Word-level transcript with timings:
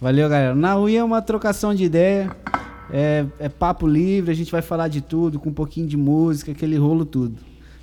Valeu, 0.00 0.28
galera. 0.28 0.54
Na 0.54 0.76
UI 0.76 0.96
é 0.96 1.04
uma 1.04 1.20
trocação 1.20 1.74
de 1.74 1.84
ideia. 1.84 2.30
É, 2.90 3.24
é 3.38 3.48
papo 3.48 3.86
livre, 3.86 4.30
a 4.30 4.34
gente 4.34 4.50
vai 4.50 4.62
falar 4.62 4.88
de 4.88 5.00
tudo, 5.00 5.38
com 5.38 5.50
um 5.50 5.54
pouquinho 5.54 5.86
de 5.86 5.96
música, 5.96 6.52
aquele 6.52 6.76
rolo 6.76 7.04
tudo. 7.04 7.36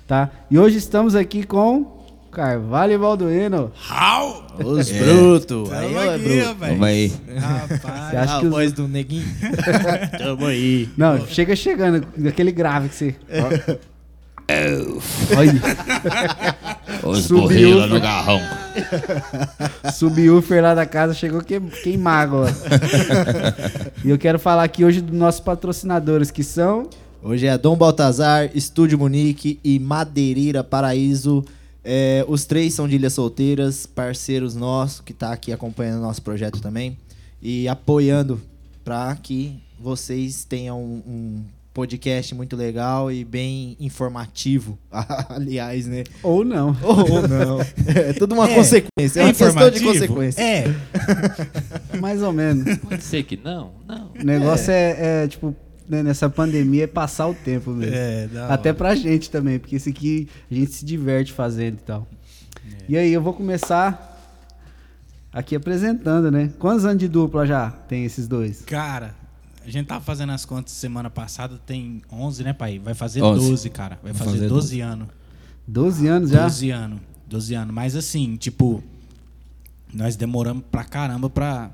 Tá? 0.06 0.30
E 0.50 0.58
hoje 0.58 0.78
estamos 0.78 1.14
aqui 1.14 1.44
com 1.44 1.94
Carvalho 2.32 2.92
e 2.94 2.98
Balduino. 2.98 3.70
How? 3.90 4.46
Os 4.64 4.90
brutos. 4.90 5.68
Tamo 5.68 5.80
Aí, 5.80 5.94
ó, 5.96 6.02
é 6.12 6.18
bruto. 6.18 6.44
rapaz. 6.48 6.70
Vamos 6.72 6.86
aí. 6.88 7.12
Rapaz. 7.38 7.80
Você 8.10 8.16
acha 8.16 8.36
Ah, 8.36 8.40
que 8.40 8.46
a 8.46 8.48
os- 8.48 8.54
voz 8.54 8.72
do 8.72 8.88
neguinho. 8.88 9.26
Tamo 10.18 10.46
aí. 10.46 10.88
Não, 10.96 11.26
chega 11.26 11.54
chegando, 11.54 12.06
aquele 12.28 12.50
grave 12.52 12.88
que 12.88 12.94
você. 12.94 13.14
Olha, 15.36 15.52
Os 17.04 17.24
Subiu. 17.24 17.42
gorila 17.42 17.86
no 17.86 18.00
garrão. 18.00 18.40
subwoofer 19.94 20.62
lá 20.62 20.74
da 20.74 20.86
casa 20.86 21.14
chegou 21.14 21.40
que, 21.42 21.60
queimar 21.82 22.28
e 24.04 24.10
eu 24.10 24.18
quero 24.18 24.38
falar 24.38 24.64
aqui 24.64 24.84
hoje 24.84 25.00
dos 25.00 25.16
nossos 25.16 25.40
patrocinadores, 25.40 26.30
que 26.30 26.42
são. 26.42 26.88
Hoje 27.22 27.46
é 27.46 27.58
Dom 27.58 27.76
Baltazar, 27.76 28.50
Estúdio 28.54 28.98
Munique 28.98 29.58
e 29.64 29.78
Madeireira 29.78 30.62
Paraíso. 30.62 31.44
É, 31.84 32.24
os 32.28 32.44
três 32.44 32.74
são 32.74 32.88
de 32.88 32.96
Ilhas 32.96 33.14
Solteiras, 33.14 33.86
parceiros 33.86 34.54
nossos, 34.54 35.00
que 35.00 35.12
tá 35.12 35.32
aqui 35.32 35.52
acompanhando 35.52 36.02
nosso 36.02 36.22
projeto 36.22 36.60
também. 36.60 36.96
E 37.40 37.68
apoiando 37.68 38.40
para 38.84 39.14
que 39.16 39.60
vocês 39.78 40.44
tenham 40.44 40.80
um, 40.80 41.02
um 41.06 41.44
podcast 41.76 42.34
muito 42.34 42.56
legal 42.56 43.12
e 43.12 43.22
bem 43.22 43.76
informativo. 43.78 44.78
Aliás, 45.28 45.86
né? 45.86 46.04
Ou 46.22 46.42
não. 46.42 46.68
Ou 46.82 47.28
não. 47.28 47.58
É 47.94 48.14
tudo 48.14 48.34
uma 48.34 48.48
É. 48.50 48.54
consequência. 48.54 49.20
É, 49.20 49.24
uma 49.24 49.34
questão 49.34 49.70
de 49.70 49.80
consequência. 49.80 50.40
É. 50.42 50.64
Mais 52.00 52.22
ou 52.22 52.32
menos. 52.32 52.78
Pode 52.78 53.04
ser 53.04 53.22
que 53.24 53.36
não, 53.36 53.72
não. 53.86 54.10
O 54.18 54.24
negócio 54.24 54.70
é, 54.72 55.24
é, 55.24 55.28
tipo, 55.28 55.54
né, 55.86 56.02
nessa 56.02 56.30
pandemia 56.30 56.84
é 56.84 56.86
passar 56.86 57.28
o 57.28 57.34
tempo 57.34 57.70
mesmo. 57.72 57.94
É, 57.94 58.26
Até 58.48 58.70
hora. 58.70 58.74
pra 58.78 58.94
gente 58.94 59.30
também, 59.30 59.58
porque 59.58 59.76
esse 59.76 59.90
aqui 59.90 60.28
a 60.50 60.54
gente 60.54 60.72
se 60.72 60.84
diverte 60.84 61.30
fazendo 61.34 61.74
e 61.74 61.82
tal. 61.82 62.08
E 62.88 62.96
aí, 62.96 63.12
eu 63.12 63.20
vou 63.20 63.34
começar 63.34 64.14
aqui 65.30 65.54
apresentando, 65.54 66.30
né? 66.30 66.50
Quantos 66.58 66.86
anos 66.86 66.98
de 66.98 67.08
dupla 67.08 67.44
já 67.46 67.70
tem 67.70 68.04
esses 68.06 68.26
dois? 68.26 68.62
Cara, 68.62 69.14
a 69.66 69.70
gente 69.70 69.86
tava 69.86 70.04
fazendo 70.04 70.32
as 70.32 70.44
contas 70.44 70.72
semana 70.72 71.10
passada, 71.10 71.58
tem 71.66 72.02
11, 72.10 72.44
né, 72.44 72.52
pai? 72.52 72.78
Vai 72.78 72.94
fazer 72.94 73.22
11. 73.22 73.48
12, 73.48 73.70
cara. 73.70 73.98
Vai 74.02 74.14
fazer, 74.14 74.30
fazer 74.32 74.48
12 74.48 74.80
anos. 74.80 75.08
12 75.66 76.06
anos 76.06 76.30
já? 76.30 76.42
12 76.42 76.70
anos. 76.70 77.00
12 77.26 77.54
anos. 77.54 77.74
Mas 77.74 77.96
assim, 77.96 78.36
tipo, 78.36 78.82
nós 79.92 80.14
demoramos 80.14 80.62
pra 80.70 80.84
caramba 80.84 81.28
pra 81.28 81.70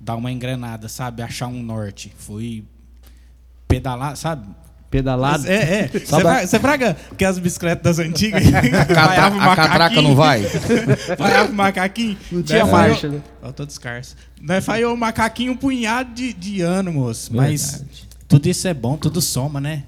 dar 0.00 0.16
uma 0.16 0.32
engrenada, 0.32 0.88
sabe? 0.88 1.22
Achar 1.22 1.48
um 1.48 1.62
norte. 1.62 2.12
Foi 2.16 2.64
pedalar, 3.68 4.16
sabe? 4.16 4.48
Pedalado? 4.90 5.46
É, 5.46 5.80
é. 5.82 5.90
Você 6.46 6.58
fraga, 6.58 6.96
que 7.16 7.24
as 7.24 7.38
bicicletas 7.38 7.82
das 7.82 7.98
antigas? 8.06 8.42
Catra- 8.50 9.26
a 9.52 9.56
catraca 9.56 10.00
não 10.02 10.14
vai? 10.14 10.42
Vaiava 11.18 11.50
o 11.50 11.54
macaquinho. 11.54 12.16
Não 12.30 12.42
tinha 12.42 12.62
Daí 12.62 12.70
marcha, 12.72 13.08
né? 13.08 13.20
Ó, 13.42 13.50
tô 13.52 13.66
descarso. 13.66 14.14
Nós 14.40 14.64
falhou 14.64 14.94
o 14.94 14.96
macaquinho 14.96 15.52
um 15.52 15.56
punhado 15.56 16.14
de, 16.14 16.32
de 16.32 16.60
ano, 16.60 16.92
moço. 16.92 17.34
Mas 17.34 17.70
Verdade. 17.72 18.08
tudo 18.28 18.46
isso 18.48 18.68
é 18.68 18.74
bom, 18.74 18.96
tudo 18.96 19.20
soma, 19.20 19.60
né? 19.60 19.82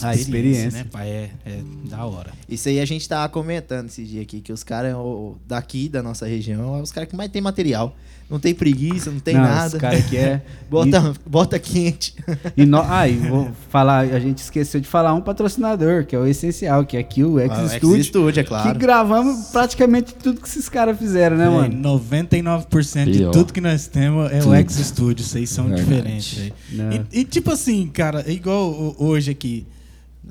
A 0.00 0.14
experiência. 0.14 0.70
né, 0.70 0.84
pai? 0.90 1.08
É, 1.08 1.30
é 1.44 1.60
da 1.84 2.04
hora. 2.06 2.30
Isso 2.48 2.66
aí 2.68 2.80
a 2.80 2.84
gente 2.86 3.06
tava 3.06 3.28
comentando 3.28 3.88
esse 3.88 4.02
dia 4.04 4.22
aqui, 4.22 4.40
que 4.40 4.50
os 4.52 4.64
caras 4.64 4.94
o- 4.94 5.36
daqui 5.46 5.86
da 5.88 6.02
nossa 6.02 6.26
região, 6.26 6.78
é 6.78 6.80
os 6.82 6.90
caras 6.90 7.08
que 7.10 7.14
mais 7.14 7.30
tem 7.30 7.42
material. 7.42 7.94
Não 8.32 8.40
tem 8.40 8.54
preguiça, 8.54 9.10
não 9.10 9.20
tem 9.20 9.34
Não, 9.34 9.42
nada. 9.42 9.66
Esse 9.66 9.76
cara 9.76 9.98
aqui 9.98 10.16
é. 10.16 10.40
Bota, 10.70 11.12
bota 11.26 11.58
quente. 11.58 12.14
E, 12.56 12.64
no... 12.64 12.80
ah, 12.80 13.06
e 13.06 13.14
vou 13.14 13.50
falar, 13.68 14.06
a 14.06 14.18
gente 14.18 14.38
esqueceu 14.38 14.80
de 14.80 14.88
falar 14.88 15.12
um 15.12 15.20
patrocinador, 15.20 16.06
que 16.06 16.16
é 16.16 16.18
o 16.18 16.26
essencial, 16.26 16.86
que 16.86 16.96
é 16.96 17.00
aqui 17.00 17.22
o 17.22 17.38
X 17.38 17.50
Ah, 17.52 17.62
o 17.62 17.68
X 17.68 17.72
Studio. 17.76 18.04
Studio, 18.04 18.40
é 18.40 18.42
Que 18.42 18.48
claro. 18.48 18.78
gravamos 18.78 19.48
praticamente 19.48 20.14
tudo 20.14 20.40
que 20.40 20.48
esses 20.48 20.66
caras 20.66 20.96
fizeram, 20.98 21.36
né, 21.36 21.46
mano? 21.46 21.74
99% 22.00 23.10
de 23.10 23.30
tudo 23.30 23.52
que 23.52 23.60
nós 23.60 23.86
temos 23.86 24.32
é 24.32 24.38
Tudo. 24.38 24.52
o 24.52 24.54
X 24.54 24.76
Studio. 24.76 25.22
Vocês 25.22 25.50
são 25.50 25.66
Verdade. 25.66 25.84
diferentes. 25.86 26.52
Não. 26.70 26.90
E, 26.90 27.20
e 27.20 27.24
tipo 27.26 27.50
assim, 27.52 27.86
cara, 27.88 28.24
é 28.26 28.32
igual 28.32 28.96
hoje 28.98 29.30
aqui. 29.30 29.66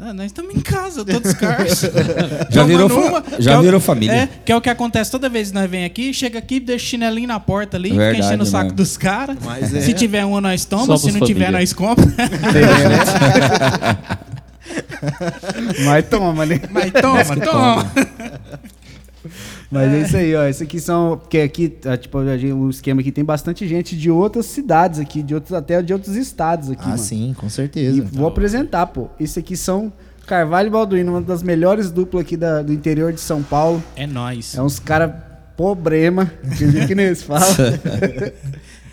Ah, 0.03 0.13
nós 0.15 0.25
estamos 0.27 0.55
em 0.55 0.59
casa, 0.59 1.01
eu 1.01 1.05
tô 1.05 1.19
descarso. 1.19 1.85
Já 2.49 2.63
virou 2.63 2.89
fa- 2.89 3.23
já 3.37 3.51
é 3.53 3.57
o- 3.57 3.61
virou 3.61 3.79
família. 3.79 4.11
É, 4.23 4.29
que 4.43 4.51
é 4.51 4.55
o 4.55 4.59
que 4.59 4.69
acontece 4.69 5.11
toda 5.11 5.29
vez 5.29 5.49
que 5.49 5.53
nós 5.53 5.69
vem 5.69 5.85
aqui, 5.85 6.11
chega 6.11 6.39
aqui, 6.39 6.59
deixa 6.59 6.83
o 6.83 6.87
chinelinho 6.89 7.27
na 7.27 7.39
porta 7.39 7.77
ali, 7.77 7.89
Verdade, 7.91 8.15
fica 8.15 8.25
enchendo 8.27 8.41
o 8.43 8.45
saco 8.47 8.63
mano. 8.65 8.75
dos 8.77 8.97
caras. 8.97 9.37
Mas 9.45 9.71
é- 9.75 9.81
Se 9.81 9.93
tiver 9.93 10.25
uma, 10.25 10.41
nós 10.41 10.65
tomamos, 10.65 11.01
se 11.03 11.11
não 11.11 11.19
tiver, 11.25 11.45
família. 11.45 11.59
nós 11.59 11.71
compramos. 11.73 12.13
Mas 15.85 16.05
toma, 16.09 16.45
né? 16.47 16.59
Mas 16.71 16.91
toma, 16.91 17.35
toma. 17.45 17.91
Mas 19.71 19.93
é 19.93 20.01
isso 20.01 20.17
aí, 20.17 20.35
ó. 20.35 20.43
Esse 20.45 20.63
aqui 20.63 20.79
são. 20.79 21.17
Porque 21.17 21.37
aqui, 21.39 21.77
ah, 21.85 21.95
tipo, 21.95 22.17
o 22.17 22.69
esquema 22.69 22.99
aqui 23.01 23.11
tem 23.11 23.23
bastante 23.23 23.65
gente 23.67 23.95
de 23.95 24.11
outras 24.11 24.45
cidades 24.47 24.99
aqui, 24.99 25.23
de 25.23 25.33
outros, 25.33 25.53
até 25.53 25.81
de 25.81 25.93
outros 25.93 26.15
estados 26.15 26.69
aqui, 26.69 26.83
Ah, 26.83 26.89
mano. 26.89 26.97
sim, 26.99 27.33
com 27.37 27.47
E 27.47 27.49
certeza. 27.49 28.01
vou 28.11 28.27
apresentar, 28.27 28.87
pô. 28.87 29.07
Esse 29.19 29.39
aqui 29.39 29.55
são 29.55 29.91
Carvalho 30.27 30.67
e 30.67 30.69
Balduino, 30.69 31.13
uma 31.13 31.21
das 31.21 31.41
melhores 31.41 31.89
duplas 31.89 32.23
aqui 32.25 32.35
da- 32.35 32.61
do 32.61 32.73
interior 32.73 33.13
de 33.13 33.21
São 33.21 33.41
Paulo. 33.41 33.81
É 33.95 34.05
nóis. 34.05 34.55
É 34.55 34.61
uns 34.61 34.77
caras 34.77 35.11
problema, 35.55 36.29
que, 36.57 36.87
que 36.87 36.93
nem 36.95 37.05
eles 37.07 37.23
falam. 37.23 37.47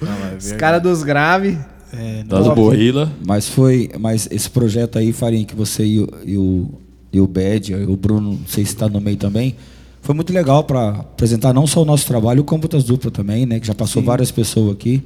Os 0.39 0.53
caras 0.53 0.83
dos 0.83 1.03
graves. 1.03 1.57
É, 1.93 2.23
Das 2.25 2.45
Top. 2.45 2.61
gorila. 2.61 3.11
Mas 3.27 3.49
foi. 3.49 3.91
Mas 3.99 4.29
esse 4.31 4.49
projeto 4.51 4.99
aí, 4.99 5.13
Farinha, 5.13 5.45
que 5.45 5.57
você 5.57 5.85
e 5.85 6.01
o, 6.01 6.09
e 6.25 6.37
o, 6.37 6.71
e 7.15 7.21
o 7.21 7.27
Bad, 7.27 7.73
e 7.73 7.85
o 7.85 7.97
Bruno, 7.97 8.33
não 8.33 8.47
sei 8.47 8.65
se 8.65 8.73
está 8.75 8.89
no 8.89 9.01
meio 9.01 9.17
também, 9.17 9.57
foi 10.01 10.15
muito 10.15 10.33
legal 10.33 10.65
para 10.65 10.91
apresentar 10.91 11.53
não 11.53 11.67
só 11.67 11.83
o 11.83 11.85
nosso 11.85 12.07
trabalho, 12.07 12.45
como 12.45 12.63
outras 12.63 12.85
duplas 12.85 13.13
também, 13.13 13.47
né? 13.47 13.61
Que 13.61 13.67
já 13.67 13.75
passou 13.75 14.03
várias 14.03 14.31
pessoas 14.31 14.73
aqui. 14.73 15.03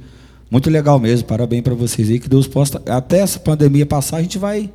Muito 0.49 0.69
legal 0.69 0.99
mesmo, 0.99 1.27
parabéns 1.27 1.63
para 1.63 1.73
vocês 1.73 2.09
aí, 2.09 2.19
que 2.19 2.29
Deus 2.29 2.47
possa. 2.47 2.81
Até 2.87 3.19
essa 3.19 3.39
pandemia 3.39 3.85
passar, 3.85 4.17
a 4.17 4.21
gente 4.21 4.37
vai 4.37 4.69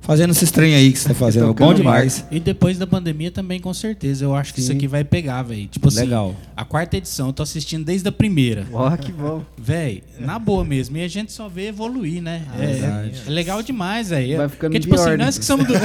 fazendo 0.00 0.30
esse 0.30 0.46
trem 0.52 0.74
aí 0.74 0.92
que 0.92 0.98
você 0.98 1.08
tá 1.08 1.14
fazendo. 1.14 1.48
Tocando 1.48 1.68
Bom 1.68 1.74
demais. 1.74 2.24
E 2.30 2.38
depois 2.38 2.78
da 2.78 2.86
pandemia 2.86 3.30
também, 3.30 3.58
com 3.58 3.74
certeza. 3.74 4.24
Eu 4.24 4.34
acho 4.34 4.54
que 4.54 4.60
isso 4.60 4.70
Sim. 4.70 4.76
aqui 4.76 4.86
vai 4.86 5.02
pegar, 5.02 5.42
velho. 5.42 5.66
Tipo 5.66 5.88
assim, 5.88 6.00
Legal. 6.00 6.36
a 6.56 6.64
quarta 6.64 6.96
edição, 6.96 7.28
eu 7.28 7.32
tô 7.32 7.42
assistindo 7.42 7.84
desde 7.84 8.06
a 8.06 8.12
primeira. 8.12 8.66
Ó, 8.72 8.96
que 8.96 9.10
bom. 9.10 9.42
Véi, 9.58 10.02
na 10.20 10.38
boa 10.38 10.64
mesmo. 10.64 10.96
E 10.98 11.02
a 11.02 11.08
gente 11.08 11.32
só 11.32 11.48
vê 11.48 11.68
evoluir, 11.68 12.22
né? 12.22 12.46
é, 12.58 12.66
verdade. 12.66 13.22
é 13.26 13.30
legal 13.30 13.62
demais, 13.62 14.10
velho. 14.10 14.36
Vai 14.36 14.48
ficando 14.48 14.72
Porque, 14.72 14.80
tipo 14.80 14.94
pior, 14.94 15.08
assim, 15.08 15.16
né? 15.16 15.24
nós 15.24 15.38
que 15.38 15.44
somos 15.44 15.66
do. 15.66 15.74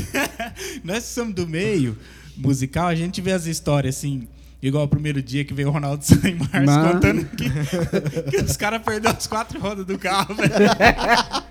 nós 0.84 1.04
que 1.04 1.12
somos 1.12 1.34
do 1.34 1.46
meio 1.46 1.96
musical, 2.40 2.88
a 2.88 2.94
gente 2.94 3.20
vê 3.20 3.32
as 3.32 3.46
histórias 3.46 3.96
assim. 3.96 4.26
Igual 4.62 4.84
o 4.84 4.88
primeiro 4.88 5.22
dia 5.22 5.42
que 5.42 5.54
veio 5.54 5.68
o 5.68 5.70
Ronaldo 5.70 6.04
Saimars 6.04 6.66
Mano. 6.66 6.92
contando 6.92 7.24
que, 7.34 7.48
que 8.30 8.36
os 8.44 8.56
caras 8.58 8.82
perderam 8.82 9.16
as 9.16 9.26
quatro 9.26 9.58
rodas 9.58 9.86
do 9.86 9.98
carro, 9.98 10.34
velho. 10.34 10.50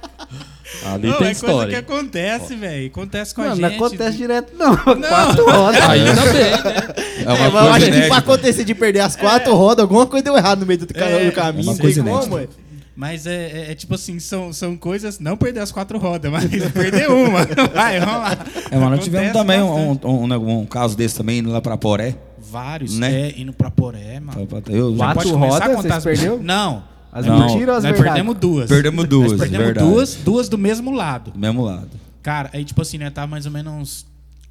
Ali 0.85 1.07
Não, 1.07 1.17
tem 1.17 1.27
é 1.29 1.33
coisa 1.33 1.39
que 1.39 1.45
história. 1.47 1.79
acontece, 1.79 2.55
velho. 2.55 2.88
Acontece 2.88 3.33
com 3.33 3.41
Não, 3.41 3.47
a 3.51 3.55
não 3.55 3.69
gente. 3.69 3.75
acontece 3.83 4.17
direto, 4.17 4.53
não. 4.55 4.77
Quatro 4.77 5.45
rodas. 5.51 5.81
Ainda 5.89 6.22
bem, 6.22 6.33
né? 6.33 6.94
É 7.17 7.23
É, 7.23 7.33
uma 7.33 7.38
mas 7.39 7.44
eu 7.44 7.51
coisa 7.51 7.71
acho 7.71 7.91
que 7.91 8.07
pra 8.07 8.17
acontecer 8.17 8.63
de 8.63 8.75
perder 8.75 9.00
as 9.00 9.16
quatro 9.16 9.56
rodas, 9.56 9.81
alguma 9.81 10.06
coisa 10.06 10.23
deu 10.23 10.38
errado 10.38 10.59
no 10.59 10.66
meio 10.67 10.79
do, 10.79 10.83
É, 10.95 11.25
do 11.25 11.31
caminho. 11.31 11.61
é 11.61 11.63
uma 11.63 11.71
não 11.73 11.77
coisa 11.79 12.03
como, 12.03 12.38
inédita. 12.38 12.44
é. 12.44 12.69
Mas 13.00 13.26
é, 13.26 13.46
é- 13.70 13.72
é 13.72 13.76
tipo 13.76 13.96
assim, 13.96 14.20
são, 14.20 14.52
são 14.52 14.76
coisas. 14.76 15.20
Não 15.20 15.38
perder 15.38 15.62
as 15.62 15.72
quatro 15.72 15.98
rodas, 15.98 16.30
mas 16.30 16.44
perder 16.74 17.10
uma. 17.10 17.46
Vai, 17.74 17.98
vamos 18.02 18.16
lá. 18.22 18.38
É, 18.70 18.78
mas 18.78 18.90
nós 18.90 19.04
tivemos 19.06 19.32
também 19.32 19.62
um, 19.62 19.92
um, 19.92 20.26
um- 20.34 20.60
um 20.60 20.66
caso 20.66 20.98
desse 20.98 21.16
também 21.16 21.40
indo 21.40 21.50
lá 21.50 21.62
para 21.62 21.78
Poré. 21.78 22.18
Vários, 22.38 23.00
Né? 23.00 23.30
é, 23.30 23.40
indo 23.40 23.54
pra 23.54 23.72
Poré, 23.72 24.20
mano. 24.20 24.46
Eu, 24.68 24.92
Já 24.92 24.98
Quatro 24.98 25.16
pode 25.22 25.32
começar 25.32 25.56
a 25.64 25.68
rodas, 25.68 25.76
contar 25.82 26.00
vocês 26.02 26.20
as- 26.20 26.20
perdeu? 26.20 26.40
Não. 26.44 26.84
As 27.10 27.25
Não, 27.25 27.40
mentiras 27.40 27.69
ou 27.69 27.75
as 27.78 27.84
Nós 27.86 27.98
perdemos 28.01 28.36
duas. 28.38 28.68
Perdemos 28.69 29.07
duas, 29.07 29.31
Nós 29.31 29.40
perdemos 29.40 29.66
verdade. 29.68 29.88
duas, 29.90 30.16
duas 30.16 30.50
do 30.50 30.57
mesmo 30.57 30.92
lado. 30.92 31.31
do 31.31 31.40
mesmo 31.40 31.63
lado. 31.63 31.90
Cara, 32.22 32.50
aí 32.52 32.66
tipo 32.66 32.81
assim, 32.81 32.98
né, 32.98 33.10
tava 33.10 33.28
mais 33.28 33.45
ou 33.45 33.52
menos 33.54 33.74
uns... 33.74 34.06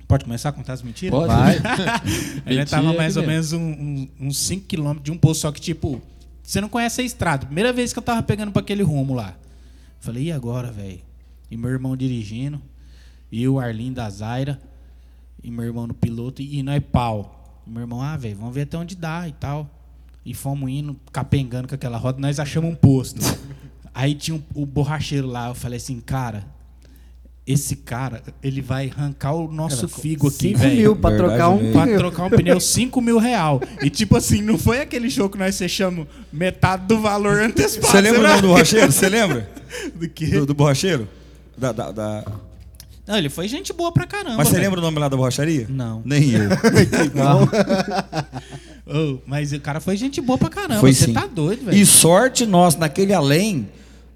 Pode 0.08 0.24
começar 0.24 0.48
a 0.48 0.52
contar 0.52 0.72
as 0.72 0.80
mentiras? 0.82 1.14
Pode. 1.20 1.28
Vai. 1.34 1.58
Aí 2.46 2.56
né, 2.56 2.64
tava 2.64 2.82
Mentira 2.84 2.98
mais 3.02 3.14
ou 3.18 3.22
aqui 3.22 3.30
menos 3.30 3.52
um- 3.52 3.58
um- 3.60 4.08
uns 4.22 4.38
5 4.38 4.64
km 4.66 4.94
de 5.02 5.12
um 5.12 5.18
posto, 5.18 5.42
só 5.42 5.52
que 5.52 5.60
tipo, 5.60 6.00
você 6.48 6.60
não 6.62 6.68
conhece 6.68 7.02
a 7.02 7.04
estrada. 7.04 7.44
Primeira 7.44 7.72
vez 7.74 7.92
que 7.92 7.98
eu 7.98 8.02
tava 8.02 8.22
pegando 8.22 8.50
pra 8.52 8.62
aquele 8.62 8.82
rumo 8.82 9.12
lá. 9.14 9.34
Falei, 10.00 10.24
e 10.24 10.32
agora, 10.32 10.72
velho? 10.72 11.00
E 11.50 11.56
meu 11.58 11.70
irmão 11.70 11.94
dirigindo, 11.96 12.60
e 13.30 13.46
o 13.46 13.58
Arlindo 13.60 13.96
da 13.96 14.08
Zaira, 14.08 14.58
e 15.42 15.50
meu 15.50 15.64
irmão 15.66 15.86
no 15.86 15.92
piloto, 15.94 16.40
e 16.40 16.62
nós 16.62 16.82
pau. 16.90 17.62
E 17.66 17.70
meu 17.70 17.82
irmão, 17.82 18.00
ah, 18.00 18.16
velho, 18.16 18.36
vamos 18.36 18.54
ver 18.54 18.62
até 18.62 18.78
onde 18.78 18.96
dá 18.96 19.28
e 19.28 19.32
tal. 19.32 19.68
E 20.24 20.32
fomos 20.32 20.70
indo, 20.70 20.96
capengando 21.12 21.68
com 21.68 21.74
aquela 21.74 21.98
roda, 21.98 22.18
nós 22.18 22.40
achamos 22.40 22.70
um 22.70 22.74
posto. 22.74 23.20
Aí 23.94 24.14
tinha 24.14 24.34
um- 24.36 24.42
o 24.54 24.64
borracheiro 24.64 25.26
lá, 25.26 25.48
eu 25.48 25.54
falei 25.54 25.76
assim, 25.76 26.00
cara, 26.00 26.46
esse 27.50 27.76
cara, 27.76 28.22
ele 28.42 28.60
vai 28.60 28.90
arrancar 28.94 29.32
o 29.32 29.50
nosso 29.50 29.88
figo 29.88 30.28
aqui, 30.28 30.48
5 30.50 30.58
velho. 30.58 30.76
mil 30.76 30.96
pra 30.96 31.10
Verdade 31.10 31.28
trocar 31.30 31.48
um 31.48 31.56
mesmo. 31.56 31.72
Pra 31.72 31.82
pneu. 31.84 31.98
trocar 31.98 32.24
um 32.24 32.30
pneu, 32.30 32.60
5 32.60 33.00
mil 33.00 33.18
real. 33.18 33.60
E 33.82 33.88
tipo 33.88 34.16
assim, 34.16 34.42
não 34.42 34.58
foi 34.58 34.80
aquele 34.80 35.08
show 35.10 35.28
que 35.30 35.38
nós 35.38 35.56
fechamos 35.56 36.06
metade 36.32 36.86
do 36.86 37.00
valor 37.00 37.40
antecipado. 37.40 37.90
Você 37.90 38.00
lembra 38.00 38.20
o 38.20 38.22
nome 38.22 38.42
do 38.42 38.48
borracheiro? 38.48 38.92
Você 38.92 39.08
lembra? 39.08 39.48
Do 39.94 40.08
quê? 40.08 40.26
Do, 40.26 40.46
do 40.46 40.54
borracheiro? 40.54 41.08
Da, 41.56 41.72
da- 41.72 41.90
da- 41.90 42.24
Não, 43.06 43.16
ele 43.16 43.30
foi 43.30 43.48
gente 43.48 43.72
boa 43.72 43.90
pra 43.90 44.06
caramba. 44.06 44.36
Mas 44.36 44.48
você 44.48 44.54
velho. 44.54 44.64
lembra 44.66 44.80
o 44.80 44.82
nome 44.82 44.98
lá 44.98 45.08
da 45.08 45.16
borracharia? 45.16 45.66
Não. 45.70 46.02
Nem 46.04 46.30
eu. 46.32 46.48
Ô, 48.86 49.18
mas 49.26 49.52
o 49.52 49.60
cara 49.60 49.80
foi 49.80 49.96
gente 49.96 50.20
boa 50.20 50.38
pra 50.38 50.48
caramba. 50.48 50.80
Foi 50.80 50.92
Você 50.92 51.06
sim. 51.06 51.12
tá 51.12 51.26
doido, 51.26 51.66
velho. 51.66 51.76
E 51.76 51.84
sorte 51.84 52.46
nossa, 52.46 52.78
naquele 52.78 53.12
além, 53.12 53.68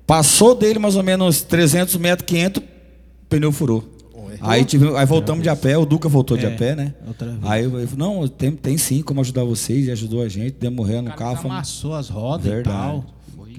passou 0.07 0.55
dele 0.55 0.79
mais 0.79 0.97
ou 0.97 1.03
menos 1.03 1.43
300 1.43 1.97
metros, 1.97 2.27
500, 2.27 2.63
o 2.63 2.67
pneu 3.37 3.53
furou. 3.53 3.83
Aí, 4.41 4.65
tive, 4.65 4.97
aí 4.97 5.07
voltamos 5.07 5.43
de 5.43 5.49
a 5.49 5.55
pé, 5.55 5.77
o 5.77 5.85
Duca 5.85 6.09
voltou 6.09 6.37
de 6.37 6.47
É, 6.47 6.53
a 6.53 6.57
pé, 6.57 6.75
né? 6.75 6.95
outra 7.07 7.29
vez. 7.29 7.39
Aí 7.45 7.65
eu 7.65 7.71
falei, 7.71 7.89
não, 7.97 8.27
tem, 8.27 8.51
tem 8.53 8.77
sim 8.79 9.03
como 9.03 9.21
ajudar 9.21 9.45
vocês, 9.45 9.87
e 9.87 9.91
ajudou 9.91 10.23
a 10.23 10.29
gente, 10.29 10.57
demos 10.59 10.77
morrendo 10.79 11.09
O 11.09 11.11
no 11.11 11.17
carro. 11.17 11.37
fomos- 11.37 11.51
amassou 11.57 11.95
as 11.95 12.09
rodas 12.09 12.47
Verdade. 12.47 12.77
e 12.77 12.81
tal. 12.81 13.05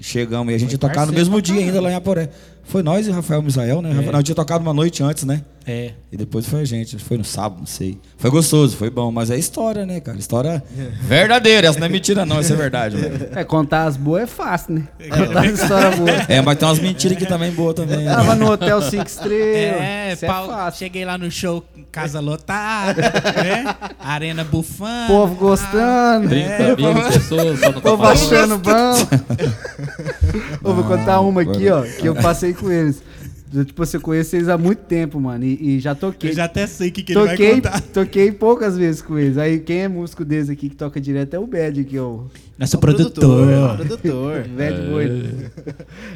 Chegamos 0.01 0.51
e 0.51 0.55
a 0.55 0.57
gente 0.59 0.71
ia 0.73 0.77
tocar 0.77 1.05
no 1.07 1.13
mesmo 1.13 1.41
dia 1.41 1.59
ainda 1.61 1.79
lá 1.79 1.89
em 1.91 1.95
Aporé. 1.95 2.29
Foi 2.65 2.81
nós 2.81 3.07
e 3.07 3.11
Rafael 3.11 3.41
Misael, 3.41 3.81
né? 3.81 3.91
Rafael, 3.91 4.11
Não, 4.13 4.23
tinha 4.23 4.35
tocado 4.35 4.63
uma 4.63 4.73
noite 4.73 5.03
antes, 5.03 5.23
né? 5.25 5.41
É. 5.65 5.91
E 6.11 6.17
depois 6.17 6.45
foi 6.45 6.59
a 6.61 6.65
gente, 6.65 6.97
foi 6.97 7.17
no 7.17 7.23
sábado, 7.23 7.59
não 7.59 7.65
sei. 7.65 7.97
Foi 8.17 8.29
gostoso, 8.29 8.75
foi 8.75 8.89
bom, 8.89 9.11
mas 9.13 9.31
é 9.31 9.37
história, 9.37 9.85
né, 9.85 10.01
cara? 10.01 10.17
História 10.17 10.61
verdadeira, 11.03 11.67
essa 11.67 11.79
não 11.79 11.85
é 11.85 11.89
mentira 11.89 12.25
não, 12.25 12.39
essa 12.39 12.51
é 12.53 12.55
verdade, 12.57 12.97
velho. 12.97 13.29
É, 13.33 13.43
contar 13.45 13.85
as 13.85 13.95
boas 13.95 14.23
é 14.23 14.27
fácil, 14.27 14.73
né? 14.75 14.87
Contar 15.09 15.45
as 15.45 15.59
histórias 15.61 15.95
boas. 15.99 16.29
É, 16.29 16.41
mas 16.41 16.57
tem 16.57 16.67
umas 16.67 16.79
mentiras 16.79 17.15
aqui 17.15 17.25
também 17.25 17.51
boas 17.51 17.75
também. 17.75 17.99
né? 18.03 18.13
Tava 18.13 18.35
no 18.35 18.51
hotel 18.51 18.81
5 18.81 19.05
estrelas. 19.07 19.81
É, 19.81 20.13
isso 20.13 20.25
pau- 20.25 20.45
é 20.45 20.47
fácil. 20.49 20.79
cheguei 20.79 21.05
lá 21.05 21.17
no 21.17 21.31
show, 21.31 21.63
casa 21.91 22.19
lotada, 22.19 23.01
né? 23.01 23.75
Arena 23.99 24.43
bufando. 24.43 25.07
Povo 25.07 25.35
gostando. 25.35 26.27
30 26.27 26.75
mil 26.75 26.93
pessoas 27.09 27.59
só 27.61 27.71
no 27.71 27.81
Povo 27.81 28.03
achando 28.03 28.57
bom. 28.57 28.93
Vou 30.61 30.83
contar 30.83 31.21
uma 31.21 31.41
aqui, 31.41 31.69
ó, 31.69 31.83
que 31.83 32.07
eu 32.07 32.15
passei 32.15 32.52
com 32.53 32.71
eles. 32.71 33.01
Eu, 33.53 33.63
tipo, 33.63 33.85
você 33.85 33.99
conhece 33.99 34.35
eles 34.35 34.49
há 34.49 34.57
muito 34.57 34.79
tempo, 34.79 35.19
mano. 35.19 35.45
E, 35.45 35.75
e 35.75 35.79
já 35.79 35.93
toquei. 35.93 36.31
Eu 36.31 36.35
já 36.35 36.45
até 36.45 36.65
sei 36.65 36.89
o 36.89 36.91
que, 36.91 37.03
que 37.03 37.13
ele 37.13 37.19
vai 37.19 37.29
toquei, 37.29 37.55
contar. 37.55 37.81
toquei 37.81 38.31
poucas 38.31 38.75
vezes 38.75 38.99
com 38.99 39.17
eles. 39.19 39.37
Aí 39.37 39.59
quem 39.59 39.81
é 39.81 39.87
músico 39.87 40.25
deles 40.25 40.49
aqui 40.49 40.69
que 40.69 40.75
toca 40.75 40.99
direto 40.99 41.35
é 41.35 41.39
o 41.39 41.45
Bad, 41.45 41.83
que 41.83 41.95
é 41.95 42.01
o 42.01 42.25
Nosso 42.57 42.79
Produtor. 42.79 43.13
produtor. 43.13 43.77
Produtor. 43.77 44.47
Bad 44.57 44.89
Boy. 44.89 45.51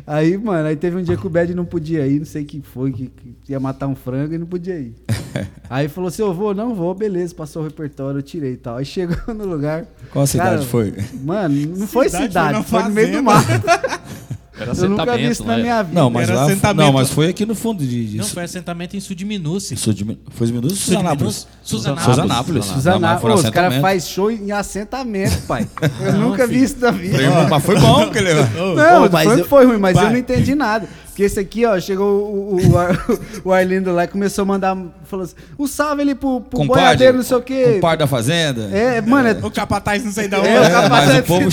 Aí, 0.08 0.36
mano, 0.36 0.68
aí 0.68 0.76
teve 0.76 0.98
um 0.98 1.04
dia 1.04 1.16
que 1.16 1.28
o 1.28 1.30
Bad 1.30 1.54
não 1.54 1.64
podia 1.64 2.08
ir, 2.08 2.18
não 2.18 2.26
sei 2.26 2.42
o 2.42 2.46
que 2.46 2.60
foi, 2.62 2.92
que, 2.92 3.12
que 3.44 3.52
ia 3.52 3.60
matar 3.60 3.86
um 3.86 3.96
frango 3.96 4.34
e 4.34 4.38
não 4.40 4.48
podia 4.48 4.80
ir. 4.80 4.96
Aí 5.70 5.88
falou 5.88 6.08
assim, 6.08 6.24
eu 6.24 6.34
vou, 6.34 6.56
não 6.56 6.74
vou, 6.74 6.96
beleza, 6.96 7.36
passou 7.36 7.62
o 7.62 7.66
repertório, 7.66 8.18
eu 8.18 8.24
tirei 8.24 8.54
e 8.54 8.58
tal. 8.58 8.78
Aí 8.78 8.86
chegou 8.86 9.34
no 9.36 9.46
lugar. 9.46 9.86
Qual 10.12 10.24
a 10.24 10.28
cidade 10.28 10.50
Cara, 10.50 10.62
foi? 10.64 10.94
Mano, 11.22 11.78
não 11.78 11.88
foi 11.88 12.06
Cidade, 12.08 12.28
cidade, 12.28 12.64
foi 12.64 12.80
foi, 12.80 12.90
no 12.90 12.96
meio 12.96 13.12
do 13.12 13.24
mato. 13.24 13.48
Era 14.60 14.74
Eu 14.76 14.90
nunca 14.90 15.18
vi 15.18 15.28
isso 15.28 15.44
na 15.46 15.56
né? 15.58 15.62
minha 15.64 15.84
vida. 15.84 16.00
Não, 16.02 16.10
mas 16.10 16.30
Era 16.30 16.40
lá, 16.40 16.46
assentamento. 16.46 16.86
não, 16.86 16.94
mas 16.94 17.10
foi 17.10 17.28
aqui 17.30 17.46
no 17.46 17.54
fundo 17.56 17.86
de, 17.86 18.08
de 18.08 18.18
Não, 18.18 18.26
foi 18.26 18.44
assentamento 18.44 18.98
em 18.98 19.00
Sudiminúcio. 19.00 19.74
Isso 19.74 19.94
de- 19.94 20.18
foi 20.32 20.48
Minas 20.52 20.74
Suzanápolis. 20.74 21.48
Suzanápolis. 21.64 22.66
Suzanápolis. 22.66 23.22
Foi 23.22 23.30
no 23.32 23.36
os 23.38 23.50
caras 23.50 23.76
fazem 23.82 24.00
show 24.10 24.32
em 24.32 24.52
assentamento, 24.52 25.42
pai. 25.48 25.68
Eu 26.02 26.14
Não, 26.14 26.30
nunca 26.30 26.48
vi 26.48 26.54
filho. 26.56 26.66
isso 26.66 26.76
na 26.80 26.92
vida. 26.92 27.18
Falei, 27.18 27.48
Mas 27.50 27.64
foi 27.64 27.80
bom 27.80 28.10
que 28.10 28.18
ele... 28.18 28.34
Não, 28.34 29.10
mas 29.10 29.24
foi, 29.28 29.40
eu- 29.42 29.46
foi 29.46 29.66
ruim, 29.66 29.78
mas 29.78 29.96
eu 29.96 30.02
Pai. 30.04 30.12
não 30.12 30.20
entendi 30.20 30.56
nada. 30.56 30.88
Porque 31.08 31.24
esse 31.24 31.40
aqui, 31.40 31.66
ó, 31.66 31.80
chegou 31.80 32.06
o, 32.08 32.56
o, 32.62 32.72
o, 32.74 32.78
Ar- 32.78 33.06
o 33.44 33.52
Arlindo 33.52 33.92
lá 33.92 34.04
e 34.04 34.08
começou 34.08 34.44
a 34.44 34.46
mandar. 34.46 34.78
Falou 35.06 35.26
assim: 35.26 35.34
um 35.58 35.66
salve 35.66 36.04
ali 36.04 36.14
pro, 36.14 36.42
pro 36.42 36.60
Compadre, 36.60 36.84
boiadeiro, 36.84 37.18
não 37.18 37.24
sei 37.24 37.38
o 37.38 37.42
quê. 37.42 37.72
Compadre 37.76 37.98
da 37.98 38.08
fazenda. 38.08 38.70
É, 38.72 39.02
mano, 39.02 39.30
é. 39.30 39.32
O 39.44 39.50
capataz 39.50 40.04
não 40.06 40.12
sei 40.12 40.28
da 40.28 40.38
onde. 40.40 40.48
É, 40.50 40.60
o 40.60 40.64
É, 40.64 40.70
capaz 40.70 41.06
mas 41.08 41.16
é 41.16 41.20
o 41.20 41.24
povo... 41.24 41.48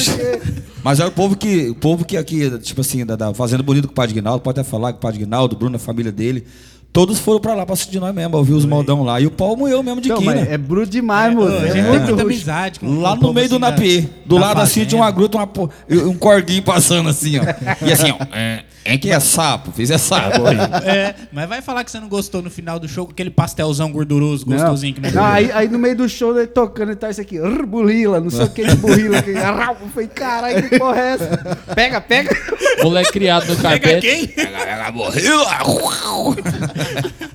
Mas 0.85 1.01
é 1.01 1.07
o 1.07 1.11
povo 1.11 1.35
que, 1.35 1.71
o 1.71 1.75
povo 1.75 2.05
que 2.05 2.17
aqui, 2.17 2.51
tipo 2.59 2.83
assim, 2.83 3.05
da, 3.07 3.17
da 3.17 3.33
Fazenda 3.35 3.63
Bonito 3.63 3.87
com 3.89 3.93
o 3.93 3.97
Padre 3.97 4.15
Guinaldo, 4.15 4.43
pode 4.43 4.61
até 4.61 4.69
falar 4.69 4.93
com 4.93 4.99
o 4.99 5.01
Padre 5.01 5.21
Guinaldo, 5.21 5.57
o 5.57 5.59
Bruno, 5.59 5.77
a 5.77 5.79
família 5.79 6.13
dele, 6.13 6.45
todos 6.93 7.19
foram 7.19 7.41
pra 7.41 7.55
lá 7.55 7.65
pra 7.65 7.73
assistir 7.73 7.99
nós 7.99 8.15
mesmo, 8.15 8.37
ouvir 8.37 8.53
os 8.53 8.67
maldão 8.67 9.03
lá. 9.03 9.19
E 9.21 9.27
o 9.27 9.31
pau 9.31 9.57
moeu 9.57 9.83
mesmo 9.83 10.01
de 10.03 10.09
Então, 10.11 10.21
quina. 10.21 10.35
é 10.37 10.59
bruto 10.59 10.91
demais, 10.91 11.35
Ô, 11.35 11.41
moço. 11.41 11.53
É, 11.57 11.73
tem 11.73 11.83
muito 11.83 12.07
muita 12.09 12.23
amizade 12.23 12.81
com 12.81 13.01
Lá 13.01 13.17
no 13.17 13.33
meio 13.33 13.49
do 13.49 13.55
assim, 13.57 13.61
da- 13.61 13.71
Napê. 13.71 14.09
Do 14.27 14.35
da 14.37 14.41
lado 14.43 14.61
assim 14.61 14.81
uma 14.83 14.89
fazenda. 14.91 15.11
gruta, 15.13 15.39
uma, 15.39 15.47
po- 15.47 15.71
e 15.89 15.97
um 15.97 16.15
corguinho 16.19 16.63
passando 16.63 17.09
assim, 17.09 17.39
ó. 17.39 17.43
E 17.87 17.91
assim, 17.91 18.11
ó. 18.11 18.17
É, 18.33 18.65
é 18.85 18.99
que 18.99 19.11
é 19.11 19.19
sapo, 19.21 19.73
fiz 19.73 19.91
é 19.91 19.99
sapo. 19.99 20.43
É, 20.85 21.15
mas 21.33 21.49
vai 21.49 21.63
falar 21.63 21.83
que 21.85 21.91
você 21.91 21.99
não 21.99 22.09
gostou 22.09 22.43
no 22.43 22.51
final 22.51 22.79
do 22.79 22.87
show 22.89 23.07
com 23.07 23.13
aquele 23.13 23.31
pastelzão 23.31 23.91
gorduroso, 23.91 24.49
Não. 24.49 24.57
gostosinho 24.57 24.95
que 24.95 25.01
nós 25.01 25.13
Não, 25.15 25.25
aí, 25.25 25.51
aí 25.53 25.69
no 25.69 25.79
meio 25.79 25.97
do 25.97 26.09
show, 26.09 26.37
ele 26.37 26.47
tocando 26.47 26.93
e 26.93 26.97
tal, 26.97 27.11
isso 27.11 27.21
aqui, 27.21 27.39
burrila, 27.67 28.21
não 28.21 28.31
sei 28.31 28.45
o 28.45 28.51
que 28.51 28.65
de 28.67 28.77
burrila. 28.77 29.23
que-. 29.23 29.31
Eu 29.85 29.89
falei, 29.91 30.09
caralho, 30.09 30.69
que 30.69 30.79
porra 30.79 31.01
é 31.01 31.09
essa? 31.15 31.57
Pega, 31.75 32.01
pega. 32.01 32.31
Moleque 32.83 33.13
criado 33.13 33.47
no 33.47 33.57
Pega 33.57 33.69
carpete. 33.81 34.07
quem? 34.07 34.35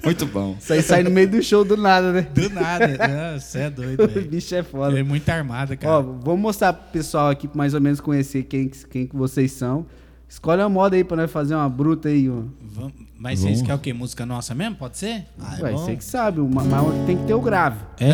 Muito 0.04 0.26
bom. 0.26 0.56
Isso 0.60 0.74
aí 0.74 0.82
sai 0.82 1.04
no 1.04 1.10
meio 1.10 1.30
do 1.30 1.42
show 1.44 1.64
do 1.64 1.78
nada, 1.78 2.12
né? 2.12 2.28
Do 2.34 2.50
nada. 2.50 3.40
Você 3.40 3.60
é 3.60 3.70
doido, 3.70 4.04
O 4.04 4.08
velho. 4.08 4.28
bicho 4.28 4.56
é 4.56 4.64
foda. 4.64 4.92
Ele 4.92 5.00
é 5.02 5.04
muito 5.04 5.28
armado, 5.30 5.74
Ó, 5.74 5.78
cara. 5.78 6.02
vamos 6.02 6.40
mostrar 6.42 6.74
pro 6.74 6.92
pessoal 6.92 7.30
aqui, 7.30 7.48
pra 7.48 7.58
mais 7.58 7.74
ou 7.74 7.82
menos 7.82 8.00
conhecer 8.00 8.44
quem, 8.44 8.70
quem 8.90 9.08
que 9.08 9.16
vocês 9.16 9.52
são. 9.52 9.86
Escolhe 10.30 10.62
uma 10.62 10.70
moda 10.70 10.96
aí 10.96 11.04
pra 11.04 11.18
nós 11.18 11.32
fazer 11.32 11.56
uma 11.56 11.68
bruta 11.68 12.08
aí. 12.08 12.30
Ó. 12.30 12.36
Vamos- 12.72 12.94
Mas 13.20 13.40
vocês 13.40 13.62
querem 13.62 13.76
o 13.76 13.80
quê? 13.80 13.92
Música 13.94 14.26
nossa 14.26 14.54
mesmo? 14.54 14.76
Pode 14.76 14.98
ser? 14.98 15.26
Ué, 15.60 15.72
você 15.72 15.96
que 15.96 16.04
sabe, 16.06 16.40
uma, 16.40 16.64
mas 16.64 16.82
uma 16.84 16.92
que 16.94 17.06
tem 17.08 17.18
que 17.18 17.24
ter 17.24 17.34
o 17.34 17.42
grave. 17.42 17.78
É. 18.00 18.14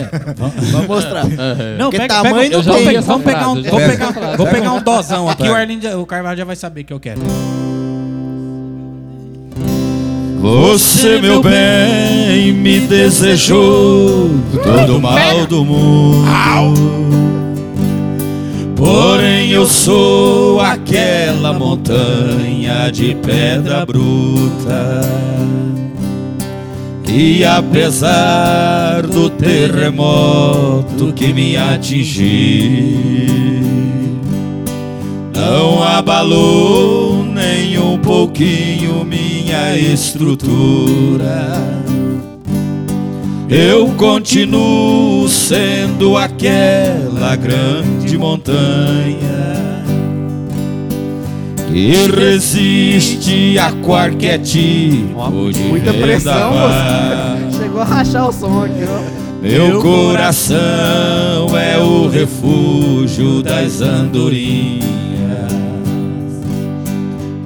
Vamos 0.71 0.88
mostrar. 0.88 1.25
Não, 1.77 1.91
Porque 1.91 1.97
pega, 1.97 2.13
tamanho 2.23 2.35
pega, 2.50 2.56
não 2.57 2.63
vamos 2.63 2.83
tem. 2.85 3.01
vamos 3.01 3.23
pegar 3.25 3.50
um, 3.50 3.57
Eu 3.57 3.63
já 3.63 3.71
ouvi 3.73 3.85
pegar, 3.85 4.03
essa 4.06 4.13
frase. 4.13 4.38
vou 4.38 4.47
pegar 4.47 4.71
um 4.73 4.81
dozão 4.81 5.29
aqui, 5.29 5.44
Pega. 5.44 5.53
o, 5.53 5.57
Arlindo, 5.57 5.83
já- 5.83 5.97
o 5.97 6.06
Carvalho 6.06 6.38
já 6.38 6.45
vai 6.45 6.56
saber 6.56 6.81
o 6.81 6.85
que 6.85 6.94
eu 6.94 7.00
quero. 7.00 7.21
Você, 10.39 11.19
meu 11.19 11.41
bem, 11.41 12.53
me 12.53 12.79
desejou 12.81 14.29
todo 14.63 14.97
o 14.97 15.01
mal 15.01 15.45
do 15.47 15.65
mundo. 15.65 16.25
Porém, 18.75 19.51
eu 19.51 19.66
sou 19.66 20.60
aquela 20.60 21.54
montanha 21.54 22.92
de 22.92 23.16
pedra 23.16 23.86
bruta. 23.86 25.01
E 27.07 27.45
apesar 27.45 29.04
do 29.04 29.30
terremoto 29.30 31.13
que 31.13 31.31
me 31.33 31.56
atingiu, 31.56 33.00
não 35.33 35.81
abalou 35.81 37.24
nem 37.24 37.79
um 37.79 37.98
pouquinho 37.98 39.05
minha 39.05 39.77
estrutura. 39.77 41.53
Eu 43.48 43.90
continuo 43.96 45.30
sendo 45.30 46.18
aquela 46.18 47.36
grande 47.36 48.18
montanha 48.18 49.75
que 51.68 51.92
resiste 52.08 53.60
a 53.60 53.72
qualquer 53.72 54.40
tipo 54.40 55.52
de 55.52 55.60
Muita 55.60 55.94
pressão, 55.94 56.52
moço. 56.54 57.58
Chegou 57.62 57.82
a 57.82 57.86
rachar 57.86 58.30
o 58.30 58.34
som 58.34 58.64
aqui, 58.64 58.84
ó. 58.84 59.25
Meu 59.42 59.80
coração 59.80 60.58
é 61.56 61.78
o 61.78 62.08
refúgio 62.08 63.44
das 63.44 63.80
andorinhas. 63.80 64.86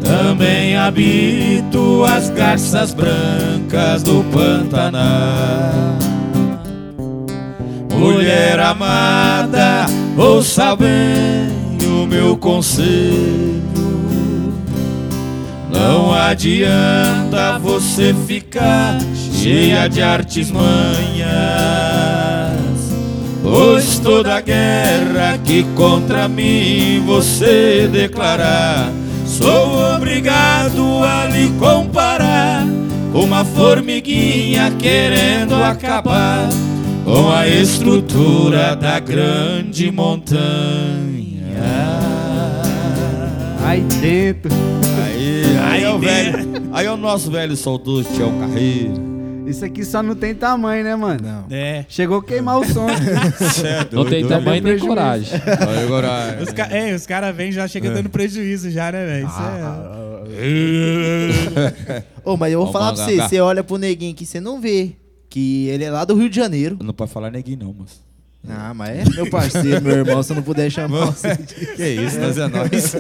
Também 0.10 0.76
habito 0.76 2.04
as 2.04 2.32
garças 2.32 2.96
brancas 2.96 4.02
do 4.02 4.24
Pantanal. 4.34 6.00
Mulher 7.94 8.60
amada, 8.60 9.86
ouça 10.18 10.76
bem 10.76 11.78
o 11.86 12.08
meu 12.08 12.36
conselho. 12.36 13.60
Não 15.72 16.12
adianta 16.12 17.60
você 17.60 18.16
ficar 18.26 18.98
cheia 19.32 19.88
de 19.88 20.02
artes 20.02 20.50
manhas, 20.50 21.30
pois 23.44 24.00
toda 24.00 24.42
guerra 24.42 25.38
que 25.44 25.62
contra 25.76 26.28
mim 26.28 27.04
você 27.06 27.88
declarar, 27.92 28.92
sou 29.42 29.96
obrigado 29.96 31.02
a 31.02 31.26
lhe 31.26 31.50
comparar 31.58 32.66
com 33.12 33.24
uma 33.24 33.46
formiguinha 33.46 34.72
querendo 34.78 35.56
acabar 35.56 36.50
com 37.06 37.32
a 37.32 37.48
estrutura 37.48 38.76
da 38.76 39.00
grande 39.00 39.90
montanha. 39.92 40.40
Aí 43.66 43.82
dentro. 44.02 44.52
Aí, 45.06 45.58
aí, 45.72 45.84
é 45.84 45.90
o 45.90 46.00
velho, 46.00 46.70
aí 46.74 46.86
é 46.86 46.92
o 46.92 46.98
nosso 46.98 47.32
velho 47.32 47.56
saudoso 47.56 48.10
Tião 48.14 48.38
Carreiro. 48.40 49.09
Isso 49.50 49.66
aqui 49.66 49.84
só 49.84 50.04
não 50.04 50.16
tem 50.16 50.36
tamanho, 50.36 50.84
né, 50.84 50.96
mano? 50.96 51.20
Não. 51.22 51.46
É. 51.50 51.86
Chegou 51.90 52.20
a 52.20 52.24
queimar 52.24 52.60
o 52.60 52.66
som. 52.66 52.86
aqui. 53.82 53.96
Não 53.96 54.06
tem 54.06 54.28
tamanho 54.28 54.52
nem 54.52 54.62
prejuízo. 54.62 54.88
coragem. 54.88 55.42
Agora. 55.84 56.40
Os, 56.42 56.50
ca 56.52 56.66
é, 56.68 56.94
os 56.94 57.06
caras 57.06 57.36
vêm 57.36 57.52
já 57.52 57.68
chegam 57.68 57.94
dando 57.94 58.10
prejuízo 58.10 58.70
já, 58.70 58.92
né, 58.92 59.06
velho? 59.06 59.28
Isso 59.28 59.36
Ah, 59.38 60.24
é... 60.32 62.04
Ô, 62.24 62.38
mas 62.38 62.54
eu 62.54 62.60
vou 62.60 62.70
Ó, 62.70 62.72
falar 62.72 62.94
pra 62.94 63.04
você, 63.06 63.16
você 63.18 63.40
olha 63.40 63.64
pro 63.64 63.78
neguinho 63.78 64.14
que 64.14 64.26
você 64.26 64.40
não 64.40 64.62
vê. 64.62 64.96
Que 65.30 65.68
ele 65.68 65.84
é 65.84 65.92
lá 65.92 66.06
do 66.06 66.16
Rio 66.16 66.30
de 66.30 66.36
Janeiro. 66.36 66.78
Não 66.82 66.94
pode 66.94 67.12
falar 67.12 67.30
neguinho, 67.32 67.60
não, 67.60 67.74
moço. 67.74 68.02
Ah, 68.48 68.74
mas 68.74 69.00
é 69.00 69.04
meu 69.16 69.30
parceiro, 69.30 69.82
meu 69.82 69.98
irmão, 69.98 70.24
se 70.24 70.32
eu 70.32 70.36
não 70.38 70.44
puder 70.44 70.70
chamar 70.72 71.08
você. 71.08 71.36
Que 71.36 71.86
isso, 71.90 72.20
nós 72.20 72.38
é 72.38 72.48
nós. 72.48 72.96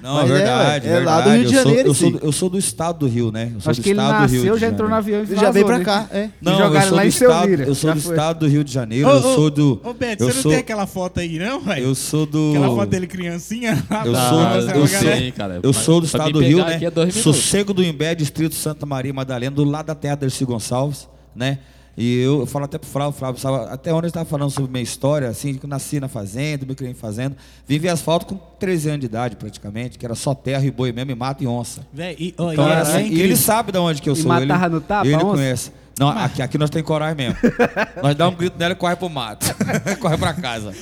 Não, 0.00 0.14
Mas 0.14 0.30
é 0.30 0.34
é, 0.34 0.36
verdade. 0.38 0.88
ué, 0.88 0.94
é 0.94 1.00
lá 1.00 1.20
do 1.20 1.30
verdade. 1.30 1.38
Rio 1.40 1.48
de 1.48 1.54
Eu 1.54 1.62
sou- 1.62 1.64
Janeiro, 1.72 1.88
Eu 1.88 1.94
sou, 1.94 2.10
do- 2.12 2.18
eu 2.22 2.32
sou 2.32 2.50
do 2.50 2.58
estado 2.58 2.98
do 3.00 3.06
Rio, 3.08 3.32
né? 3.32 3.50
Eu 3.54 3.60
sou 3.60 3.70
Acho 3.70 3.80
do 3.80 3.84
que 3.84 3.90
ele 3.90 3.98
estado 4.00 4.26
do 4.26 4.30
Rio 4.32 4.40
nasceu, 4.44 4.58
já 4.58 4.66
entrou 4.68 4.88
no 4.88 4.94
Janeiro. 4.94 5.18
avião 5.18 5.18
e 5.20 5.32
Ele 5.32 5.40
já 5.40 5.50
veio 5.50 5.66
vazou, 5.66 5.82
pra 5.84 5.94
né? 6.02 6.06
cá, 6.08 6.16
é. 6.16 6.30
Não, 6.40 6.52
jogaram 6.58 6.74
eu 6.74 6.82
sou 6.88 6.96
lá 6.96 7.02
do 7.02 7.06
em 7.06 7.08
estado, 7.08 7.40
Selmira, 7.40 7.64
eu 7.64 7.74
sou 7.74 7.88
já 7.90 7.94
do 7.94 8.00
foi. 8.00 8.12
estado 8.14 8.38
do 8.38 8.46
Rio 8.46 8.64
de 8.64 8.72
Janeiro. 8.72 9.08
Ô, 9.08 9.10
eu 9.12 9.22
sou 9.22 9.50
do. 9.50 9.80
Ô, 9.84 9.92
Beto, 9.92 10.22
eu 10.22 10.28
você 10.28 10.34
não 10.36 10.42
sou, 10.42 10.50
tem 10.52 10.60
aquela 10.60 10.86
foto 10.86 11.18
aí, 11.20 11.38
não, 11.38 11.60
velho? 11.60 11.82
eu 11.84 11.94
sou 11.96 12.24
do. 12.24 12.50
Aquela 12.50 12.68
foto 12.76 12.88
dele 12.90 13.06
criancinha 13.08 13.84
lá 13.90 14.06
Eu 14.06 14.14
sou- 14.14 14.40
eu 14.40 14.86
galera. 14.86 15.16
Sim, 15.16 15.32
cara. 15.36 15.54
Eu 15.60 15.72
Mas 15.74 15.76
sou 15.84 16.00
do 16.00 16.06
estado 16.06 16.32
do 16.32 16.38
Rio, 16.40 16.64
né? 16.64 16.78
é. 16.80 17.10
Sossego 17.10 17.74
do 17.74 17.82
Imbé, 17.82 18.14
distrito 18.14 18.54
Santa 18.54 18.86
Maria 18.86 19.12
Madalena, 19.12 19.50
do 19.54 19.64
lado 19.64 19.86
da 19.86 19.94
terra 19.96 20.14
Dercy 20.14 20.44
Gonçalves, 20.44 21.08
né? 21.34 21.58
E 22.00 22.20
eu, 22.20 22.38
eu 22.38 22.46
falo 22.46 22.64
até 22.64 22.78
pro 22.78 22.88
Flávio, 22.88 23.12
Flávio, 23.12 23.40
sabe, 23.40 23.72
até 23.72 23.92
onde 23.92 24.06
eu 24.06 24.08
estava 24.08 24.24
falando 24.24 24.50
sobre 24.50 24.70
minha 24.70 24.84
história, 24.84 25.28
assim, 25.28 25.54
que 25.54 25.64
eu 25.66 25.68
nasci 25.68 25.98
na 25.98 26.06
fazenda, 26.06 26.64
me 26.64 26.72
criei 26.76 26.92
em 26.92 26.94
fazenda, 26.94 27.36
vivi 27.66 27.88
asfalto 27.88 28.24
com 28.26 28.36
13 28.60 28.88
anos 28.90 29.00
de 29.00 29.06
idade, 29.06 29.34
praticamente, 29.34 29.98
que 29.98 30.06
era 30.06 30.14
só 30.14 30.32
terra 30.32 30.64
e 30.64 30.70
boi 30.70 30.92
mesmo, 30.92 31.10
e 31.10 31.14
mato 31.16 31.42
e 31.42 31.46
onça. 31.48 31.84
Véi, 31.92 32.14
e, 32.16 32.34
ó, 32.38 32.52
Então 32.52 32.68
e 32.68 32.70
era 32.70 32.82
assim, 32.82 33.08
e 33.08 33.20
ele 33.20 33.34
sabe 33.34 33.72
de 33.72 33.78
onde 33.78 34.00
que 34.00 34.08
eu 34.08 34.12
E 34.12 34.16
sou. 34.16 34.28
matava 34.28 34.66
ele, 34.66 34.74
no 34.74 34.80
tapa, 34.80 35.06
Ele 35.08 35.16
onça? 35.16 35.24
conhece. 35.26 35.72
Não, 35.98 36.08
aqui, 36.10 36.40
aqui 36.40 36.56
nós 36.56 36.70
temos 36.70 36.86
coragem 36.86 37.16
mesmo. 37.16 37.36
nós 38.00 38.14
dá 38.14 38.28
um 38.28 38.34
grito 38.36 38.56
nela 38.56 38.72
e 38.72 38.76
corre 38.76 38.94
pro 38.94 39.10
mato. 39.10 39.44
corre 39.98 40.16
pra 40.16 40.32
casa. 40.32 40.72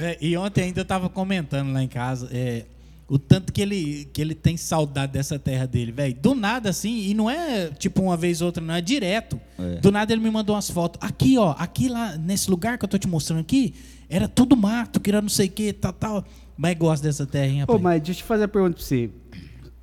É, 0.00 0.16
e 0.18 0.34
ontem 0.38 0.62
ainda 0.64 0.80
eu 0.80 0.84
tava 0.86 1.10
comentando 1.10 1.70
lá 1.74 1.82
em 1.82 1.88
casa 1.88 2.30
é, 2.32 2.64
o 3.12 3.18
tanto 3.18 3.52
que 3.52 3.60
ele, 3.60 4.08
que 4.10 4.22
ele 4.22 4.34
tem 4.34 4.56
saudade 4.56 5.12
dessa 5.12 5.38
terra 5.38 5.66
dele, 5.66 5.92
velho. 5.92 6.14
Do 6.14 6.34
nada, 6.34 6.70
assim, 6.70 7.10
e 7.10 7.12
não 7.12 7.28
é 7.28 7.68
tipo 7.68 8.00
uma 8.00 8.16
vez 8.16 8.40
ou 8.40 8.46
outra, 8.46 8.64
não, 8.64 8.72
é 8.72 8.80
direto. 8.80 9.38
É. 9.58 9.74
Do 9.80 9.92
nada 9.92 10.14
ele 10.14 10.22
me 10.22 10.30
mandou 10.30 10.56
umas 10.56 10.70
fotos. 10.70 10.98
Aqui, 11.06 11.36
ó, 11.36 11.54
aqui 11.58 11.90
lá, 11.90 12.16
nesse 12.16 12.50
lugar 12.50 12.78
que 12.78 12.86
eu 12.86 12.88
tô 12.88 12.96
te 12.96 13.06
mostrando 13.06 13.40
aqui, 13.40 13.74
era 14.08 14.26
tudo 14.26 14.56
mato, 14.56 14.98
que 14.98 15.10
era 15.10 15.20
não 15.20 15.28
sei 15.28 15.48
o 15.48 15.50
que, 15.50 15.74
tal, 15.74 15.92
tal. 15.92 16.24
Mas 16.56 16.74
gosto 16.78 17.02
dessa 17.02 17.26
terra, 17.26 17.48
hein, 17.48 17.66
Pô, 17.66 17.72
rapaz? 17.74 17.82
mas 17.82 18.02
deixa 18.02 18.22
eu 18.22 18.24
fazer 18.26 18.44
a 18.44 18.48
pergunta 18.48 18.76
pra 18.76 18.82
você. 18.82 19.10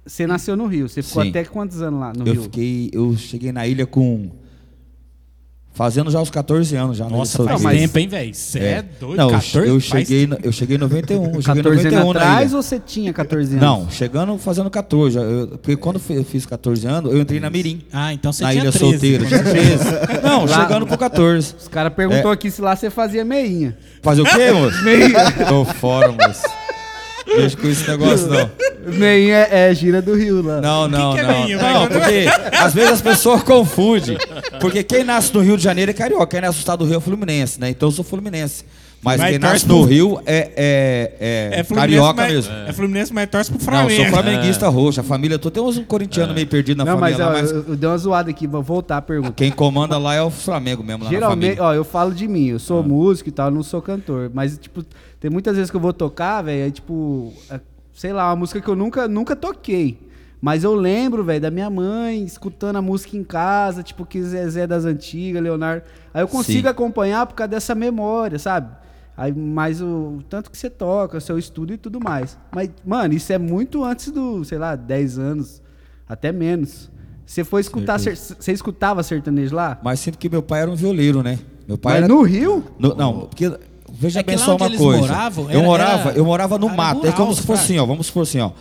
Você 0.07 0.25
nasceu 0.25 0.57
no 0.57 0.65
Rio, 0.65 0.89
você 0.89 1.03
ficou 1.03 1.21
Sim. 1.21 1.29
até 1.29 1.43
quantos 1.45 1.83
anos 1.83 1.99
lá 1.99 2.11
no 2.11 2.25
Eu 2.25 2.33
Rio? 2.33 2.43
fiquei. 2.43 2.89
Eu 2.91 3.15
cheguei 3.15 3.51
na 3.51 3.67
ilha 3.67 3.85
com. 3.85 4.31
Fazendo 5.79 6.11
já 6.11 6.21
os 6.21 6.29
14 6.29 6.75
anos 6.75 6.97
já. 6.97 7.05
né? 7.05 7.11
Nossa, 7.11 7.41
faz 7.41 7.61
mas- 7.61 7.79
tempo, 7.79 7.99
hein, 7.99 8.07
velho? 8.09 8.35
Você 8.35 8.59
é. 8.59 8.83
doido, 8.99 9.15
Não, 9.15 9.27
eu 9.27 9.31
14? 9.35 9.57
eu 9.69 9.79
faz 9.79 9.83
cheguei, 10.09 10.27
no- 10.27 10.37
eu 10.43 10.51
cheguei 10.51 10.75
em 10.75 10.79
91. 10.79 11.35
Eu 11.35 11.41
cheguei 11.41 11.61
em 11.61 11.63
14 11.63 11.79
anos 11.87 11.93
91 11.93 12.13
na 12.13 12.19
atrás 12.19 12.53
ou 12.53 12.61
você 12.61 12.79
tinha 12.85 13.13
14 13.13 13.51
anos? 13.55 13.61
Não, 13.65 13.89
chegando 13.89 14.37
fazendo 14.37 14.69
14. 14.69 15.17
eu- 15.17 15.47
porque 15.47 15.77
quando 15.77 15.95
eu 15.95 16.01
fi- 16.01 16.15
eu 16.15 16.25
fiz 16.25 16.45
14 16.45 16.85
anos, 16.85 17.13
eu 17.13 17.17
entrei 17.21 17.39
na 17.39 17.49
Mirim. 17.49 17.81
Ah, 17.93 18.11
então 18.13 18.33
você 18.33 18.43
na 18.43 18.49
tinha 18.51 18.63
ilha 18.63 18.71
13. 18.73 18.91
solteira. 18.91 19.25
Tinha 19.25 19.39
13. 19.41 19.83
Não, 20.21 20.43
Lá- 20.45 20.61
chegando 20.63 20.85
pro 20.85 20.97
14. 20.97 21.55
Os 21.57 21.69
caras 21.69 21.93
perguntou 21.93 22.29
É. 22.29 22.33
aqui 22.33 22.51
se 22.51 22.61
lá 22.61 22.75
você 22.75 22.89
fazia 22.89 23.23
meinha. 23.23 23.77
Fazer 24.01 24.21
o 24.21 24.25
quê, 24.25 24.51
moço? 24.51 24.77
Meia. 24.83 25.31
Tô 25.47 25.63
fora, 25.63 26.11
moço. 26.11 26.43
Deixa 27.25 27.55
com 27.55 27.67
esse 27.69 27.89
negócio, 27.89 28.27
não. 28.27 28.51
Meinha 28.85 29.47
é, 29.49 29.69
é 29.69 29.73
gira 29.75 30.01
do 30.01 30.15
Rio 30.15 30.41
lá. 30.41 30.61
Não, 30.61 30.87
não, 30.87 31.13
que 31.13 31.19
é 31.19 31.23
não. 31.23 31.47
não, 31.49 31.87
porque 31.87 32.25
às 32.57 32.73
vezes 32.73 32.91
as 32.91 33.01
pessoas 33.01 33.43
confundem. 33.43 34.17
Porque 34.59 34.83
quem 34.83 35.03
nasce 35.03 35.33
no 35.33 35.41
Rio 35.41 35.57
de 35.57 35.63
Janeiro 35.63 35.91
é 35.91 35.93
carioca, 35.93 36.27
quem 36.27 36.41
nasce 36.41 36.57
no 36.57 36.59
estado 36.59 36.79
do 36.79 36.85
Rio 36.85 36.97
é 36.97 37.01
fluminense, 37.01 37.59
né? 37.59 37.69
Então 37.69 37.89
eu 37.89 37.93
sou 37.93 38.03
fluminense. 38.03 38.63
Mas, 39.01 39.17
Mas 39.17 39.29
quem 39.29 39.39
nasce 39.39 39.65
no 39.65 39.81
Rio 39.85 40.19
é, 40.25 40.51
é, 40.57 41.13
é, 41.55 41.59
É 41.59 41.63
Fluminense, 41.63 41.73
carioca 41.95 42.21
mas, 42.21 42.33
mesmo. 42.33 42.53
É 42.67 42.73
Fluminense, 42.73 43.13
mas 43.13 43.29
torce 43.29 43.49
pro 43.49 43.57
Não, 43.59 43.65
Flamengo. 43.65 43.91
eu 43.91 43.95
sou 43.95 44.05
flamenguista 44.07 44.67
roxo, 44.67 44.99
a 44.99 45.03
família 45.03 45.39
toda. 45.39 45.53
Tem 45.53 45.63
uns 45.63 45.79
corintianos 45.79 46.35
meio 46.35 46.47
perdidos 46.47 46.83
na 46.83 46.91
Não, 46.91 46.99
mas, 46.99 47.15
família 47.15 47.25
ó, 47.25 47.33
lá, 47.33 47.41
mas 47.41 47.51
eu, 47.51 47.63
eu 47.69 47.75
dei 47.77 47.89
uma 47.89 47.97
zoada 47.97 48.29
aqui, 48.29 48.45
vou 48.45 48.61
voltar 48.61 48.97
a 48.97 49.01
pergunta. 49.01 49.31
quem 49.31 49.51
comanda 49.51 49.97
lá 49.97 50.15
é 50.15 50.21
o 50.21 50.29
Flamengo 50.29 50.83
mesmo, 50.83 51.05
lá 51.05 51.09
Geralmente, 51.09 51.51
na 51.51 51.55
família. 51.55 51.63
ó, 51.63 51.73
eu 51.73 51.85
falo 51.85 52.13
de 52.13 52.27
mim, 52.27 52.47
eu 52.47 52.59
sou 52.59 52.83
músico 52.83 53.29
e 53.29 53.31
tal, 53.31 53.47
eu 53.47 53.53
não 53.53 53.63
sou 53.63 53.81
cantor. 53.81 54.29
Mas, 54.33 54.57
tipo, 54.57 54.83
tem 55.17 55.31
muitas 55.31 55.55
vezes 55.55 55.71
que 55.71 55.77
eu 55.77 55.81
vou 55.81 55.93
tocar, 55.93 56.41
velho, 56.41 56.67
é 56.67 56.69
tipo, 56.69 57.31
é, 57.49 57.57
sei 57.99 58.13
lá, 58.13 58.29
uma 58.29 58.35
música 58.37 58.61
que 58.61 58.67
eu 58.69 58.77
nunca, 58.77 59.09
nunca 59.09 59.35
toquei. 59.35 60.07
Mas 60.39 60.63
eu 60.63 60.73
lembro, 60.73 61.21
velho, 61.21 61.41
da 61.41 61.51
minha 61.51 61.69
mãe 61.69 62.23
escutando 62.23 62.77
a 62.77 62.81
música 62.81 63.17
em 63.17 63.25
casa, 63.25 63.83
tipo, 63.83 64.05
que 64.05 64.23
Zezé 64.23 64.65
das 64.65 64.85
antigas, 64.85 65.43
Leonardo. 65.43 65.83
Aí 66.13 66.23
eu 66.23 66.27
consigo 66.29 66.61
Sim. 66.61 66.67
acompanhar 66.69 67.25
por 67.25 67.33
causa 67.35 67.49
dessa 67.49 67.75
memória, 67.75 68.39
sabe? 68.39 68.73
Aí, 69.17 69.33
mais 69.33 69.81
o 69.81 70.19
tanto 70.29 70.49
que 70.49 70.57
você 70.57 70.69
toca, 70.69 71.19
seu 71.19 71.37
estudo 71.37 71.73
e 71.73 71.77
tudo 71.77 71.99
mais. 71.99 72.37
Mas, 72.55 72.69
mano, 72.85 73.13
isso 73.13 73.33
é 73.33 73.37
muito 73.37 73.83
antes 73.83 74.09
do, 74.13 74.45
sei 74.45 74.57
lá, 74.57 74.77
10 74.77 75.19
anos, 75.19 75.61
até 76.07 76.31
menos. 76.31 76.89
Você 77.25 77.43
foi 77.43 77.59
escutar, 77.59 77.99
ser- 77.99 78.15
você 78.15 78.53
escutava 78.53 79.03
sertanejo 79.03 79.53
lá? 79.53 79.77
Mas 79.83 79.99
sinto 79.99 80.17
que 80.17 80.29
meu 80.29 80.41
pai 80.41 80.61
era 80.61 80.71
um 80.71 80.75
violeiro, 80.75 81.21
né? 81.21 81.37
Meu 81.67 81.77
pai 81.77 81.95
Mas 81.95 82.03
era 82.05 82.13
no 82.13 82.21
Rio? 82.21 82.63
No- 82.79 82.95
não, 82.95 83.19
porque 83.27 83.51
veja 83.99 84.19
É 84.21 84.23
bem 84.23 84.37
só 84.37 84.55
uma 84.55 84.69
coisa. 84.69 85.01
moravam, 85.01 85.43
eu 85.45 85.49
era- 85.51 85.61
morava, 85.63 86.09
era- 86.09 86.17
eu 86.17 86.25
morava 86.25 86.57
no 86.57 86.67
era 86.67 86.75
mato. 86.75 86.97
é 87.05 87.09
rural, 87.09 87.13
como 87.17 87.35
se 87.35 87.41
fosse 87.41 87.61
sabe? 87.61 87.73
assim, 87.73 87.79
ó, 87.79 87.85
vamos 87.85 88.07
supor 88.07 88.23
assim, 88.23 88.39
ó. 88.39 88.51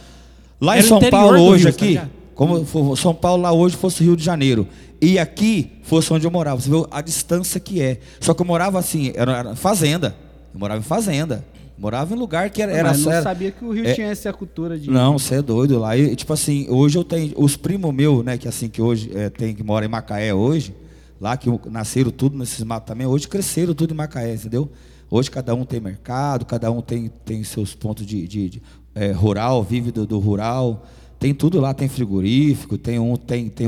Lá 0.60 0.76
Era 0.76 0.84
em 0.84 0.88
São 0.88 1.00
Paulo 1.10 1.40
hoje 1.40 1.64
Rio, 1.64 1.72
tá 1.72 1.76
aqui, 1.76 1.88
ligado? 1.92 2.10
como 2.34 2.64
for- 2.64 2.96
São 2.98 3.14
Paulo 3.14 3.42
lá 3.42 3.52
hoje 3.52 3.76
fosse 3.76 4.02
Rio 4.02 4.16
de 4.16 4.24
Janeiro. 4.24 4.66
E 5.00 5.18
aqui 5.18 5.70
fosse 5.84 6.12
onde 6.12 6.26
eu 6.26 6.30
morava. 6.30 6.60
Você 6.60 6.68
vê 6.68 6.84
a 6.90 7.00
distância 7.00 7.60
que 7.60 7.80
é. 7.80 8.00
Só 8.20 8.34
que 8.34 8.42
eu 8.42 8.46
morava 8.46 8.78
assim, 8.80 9.12
era, 9.14 9.36
era 9.38 9.54
fazenda. 9.56 10.16
Eu 10.52 10.58
morava 10.58 10.80
em 10.80 10.82
fazenda. 10.82 11.44
Morava 11.78 12.12
em 12.12 12.18
lugar 12.18 12.50
que 12.50 12.60
era, 12.60 12.72
era 12.72 12.88
mas 12.88 13.04
não 13.04 13.12
era- 13.12 13.22
sabia 13.22 13.52
que 13.52 13.64
o 13.64 13.70
Rio 13.70 13.86
é- 13.86 13.94
tinha 13.94 14.08
essa 14.08 14.32
cultura 14.32 14.76
de. 14.76 14.90
não, 14.90 15.16
você 15.16 15.36
é 15.36 15.42
doido 15.42 15.78
lá. 15.78 15.96
E, 15.96 16.16
tipo 16.16 16.32
assim, 16.32 16.66
hoje 16.68 16.98
eu 16.98 17.04
tenho. 17.04 17.32
Os 17.36 17.56
primos 17.56 17.94
meus, 17.94 18.24
né, 18.24 18.36
que 18.36 18.48
assim, 18.48 18.68
que 18.68 18.82
hoje 18.82 19.12
é, 19.14 19.30
tem, 19.30 19.54
que 19.54 19.62
mora 19.62 19.84
em 19.86 19.88
Macaé 19.88 20.34
hoje, 20.34 20.74
lá 21.20 21.36
que 21.36 21.48
nasceram 21.70 22.10
tudo 22.10 22.36
nesses 22.36 22.64
matos 22.64 22.88
também, 22.88 23.06
hoje 23.06 23.28
cresceram 23.28 23.74
tudo 23.74 23.94
em 23.94 23.96
Macaé, 23.96 24.34
entendeu? 24.34 24.68
Hoje 25.10 25.30
cada 25.30 25.54
um 25.54 25.64
tem 25.64 25.80
mercado, 25.80 26.44
cada 26.44 26.70
um 26.70 26.80
tem, 26.80 27.10
tem 27.24 27.42
seus 27.44 27.74
pontos 27.74 28.04
de, 28.06 28.26
de- 28.26 28.48
de, 28.50 28.62
é, 28.94 29.10
rural, 29.12 29.62
vive 29.62 29.90
do, 29.90 30.06
do 30.06 30.18
rural. 30.18 30.84
Tem 31.18 31.34
tudo 31.34 31.58
lá, 31.60 31.74
tem 31.74 31.88
frigorífico, 31.88 32.78
tem 32.78 32.98
um, 32.98 33.16
tem, 33.16 33.48
tem 33.48 33.66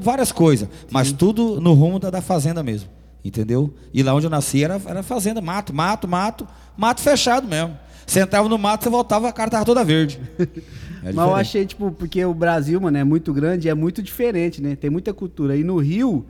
várias 0.00 0.32
coisas, 0.32 0.68
mas 0.90 1.12
tudo 1.12 1.60
no 1.60 1.74
rumo 1.74 1.98
da, 1.98 2.08
da 2.08 2.22
fazenda 2.22 2.62
mesmo, 2.62 2.88
entendeu? 3.22 3.74
E 3.92 4.02
lá 4.02 4.14
onde 4.14 4.24
eu 4.26 4.30
nasci 4.30 4.64
era, 4.64 4.80
era 4.86 5.02
fazenda, 5.02 5.40
mato, 5.42 5.74
mato, 5.74 6.08
mato, 6.08 6.46
mato 6.76 7.02
fechado 7.02 7.46
mesmo. 7.46 7.76
Você 8.06 8.20
entrava 8.20 8.48
no 8.48 8.56
mato, 8.56 8.84
você 8.84 8.88
voltava, 8.90 9.28
a 9.28 9.32
cara 9.32 9.50
tava 9.50 9.64
toda 9.66 9.84
verde. 9.84 10.18
É 11.00 11.12
Mas 11.12 11.28
eu 11.28 11.34
achei, 11.36 11.64
tipo, 11.64 11.92
porque 11.92 12.24
o 12.24 12.34
Brasil, 12.34 12.80
mano, 12.80 12.98
é 12.98 13.04
muito 13.04 13.32
grande, 13.32 13.68
é 13.68 13.74
muito 13.74 14.02
diferente, 14.02 14.60
né? 14.60 14.74
Tem 14.74 14.90
muita 14.90 15.14
cultura. 15.14 15.56
E 15.56 15.62
no 15.62 15.76
Rio, 15.76 16.26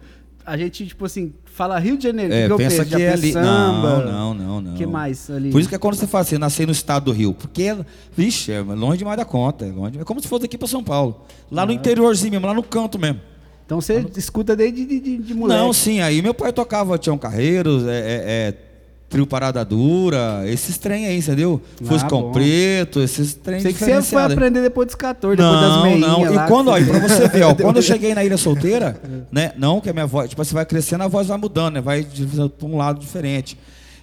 a 0.49 0.57
gente, 0.57 0.87
tipo 0.87 1.05
assim, 1.05 1.33
fala 1.45 1.79
Rio 1.79 1.97
de 1.97 2.05
Janeiro, 2.05 2.33
É, 2.33 2.47
que 2.47 2.53
eu 2.53 2.57
pensa 2.57 2.85
que 2.85 2.95
é 2.95 3.13
ali. 3.13 3.33
Samba, 3.33 4.05
Não, 4.05 4.33
não, 4.33 4.35
não, 4.35 4.61
não. 4.61 4.75
que 4.75 4.87
mais 4.87 5.31
ali? 5.31 5.51
Por 5.51 5.61
isso 5.61 5.69
que 5.69 5.75
é 5.75 5.79
quando 5.79 5.95
você 5.95 6.07
fala 6.07 6.23
assim, 6.23 6.39
nasci 6.39 6.65
no 6.65 6.73
estado 6.73 7.05
do 7.05 7.13
Rio. 7.13 7.35
Porque, 7.35 7.77
vixe, 8.17 8.51
é 8.53 8.61
longe 8.61 8.99
demais 8.99 9.17
da 9.19 9.25
conta. 9.25 9.67
É, 9.67 9.71
longe, 9.71 9.99
é 9.99 10.05
como 10.05 10.21
se 10.21 10.29
fosse 10.29 10.47
aqui 10.47 10.57
para 10.57 10.67
São 10.67 10.83
Paulo. 10.83 11.23
Lá 11.51 11.67
no 11.67 11.73
interiorzinho 11.73 12.33
mesmo, 12.33 12.47
lá 12.47 12.55
no 12.55 12.63
canto 12.63 12.99
mesmo. 12.99 13.21
Então 13.67 13.83
você 13.83 14.07
escuta 14.17 14.57
desde 14.57 14.87
de, 14.87 14.99
de, 14.99 15.17
de 15.19 15.35
moleque. 15.35 15.61
Não, 15.61 15.73
sim, 15.75 16.01
aí 16.01 16.23
meu 16.23 16.33
pai 16.33 16.51
tocava 16.55 16.97
Tião 16.97 17.19
Carreiros, 17.19 17.87
é, 17.87 17.99
é, 17.99 18.23
é, 18.49 18.55
Trio 19.09 19.27
Parada 19.27 19.65
Dura, 19.65 20.43
esses 20.47 20.77
trem 20.77 21.07
aí, 21.07 21.19
entendeu? 21.19 21.63
Ah, 21.83 21.85
Fuscão 21.87 22.23
bom. 22.23 22.33
Preto, 22.33 23.01
esses 23.01 23.33
trem 23.35 23.59
Sei 23.61 23.73
que 23.73 23.79
você 23.79 24.03
foi 24.03 24.23
aprender 24.23 24.61
depois 24.61 24.87
dos 24.87 24.95
14, 24.97 25.37
depois 25.37 25.61
das 25.61 25.71
Não, 25.77 25.83
meinhas 25.85 26.01
não. 26.11 26.35
lá. 26.35 26.45
E 26.45 26.49
quando, 26.49 26.71
você- 26.71 26.85
pra 26.85 26.99
você 27.09 27.29
ver, 27.29 27.43
ó, 27.45 27.55
quando 27.55 27.77
eu 27.77 27.83
cheguei 27.83 28.15
na 28.15 28.23
Ilha 28.23 28.37
Solteira, 28.37 29.01
né? 29.33 29.53
Não, 29.57 29.81
que 29.81 29.89
a 29.89 29.93
minha 29.95 30.07
voz, 30.07 30.29
tipo, 30.29 30.45
você 30.45 30.53
vai 30.53 30.67
crescendo, 30.67 31.05
a 31.05 31.09
voz 31.09 31.27
vai 31.27 31.39
mudando, 31.39 31.75
né? 31.75 31.81
Vai 31.81 32.03
de- 32.05 32.27
pra 32.27 32.67
um 32.69 32.77
lado 32.77 33.01
diferente. 33.01 33.57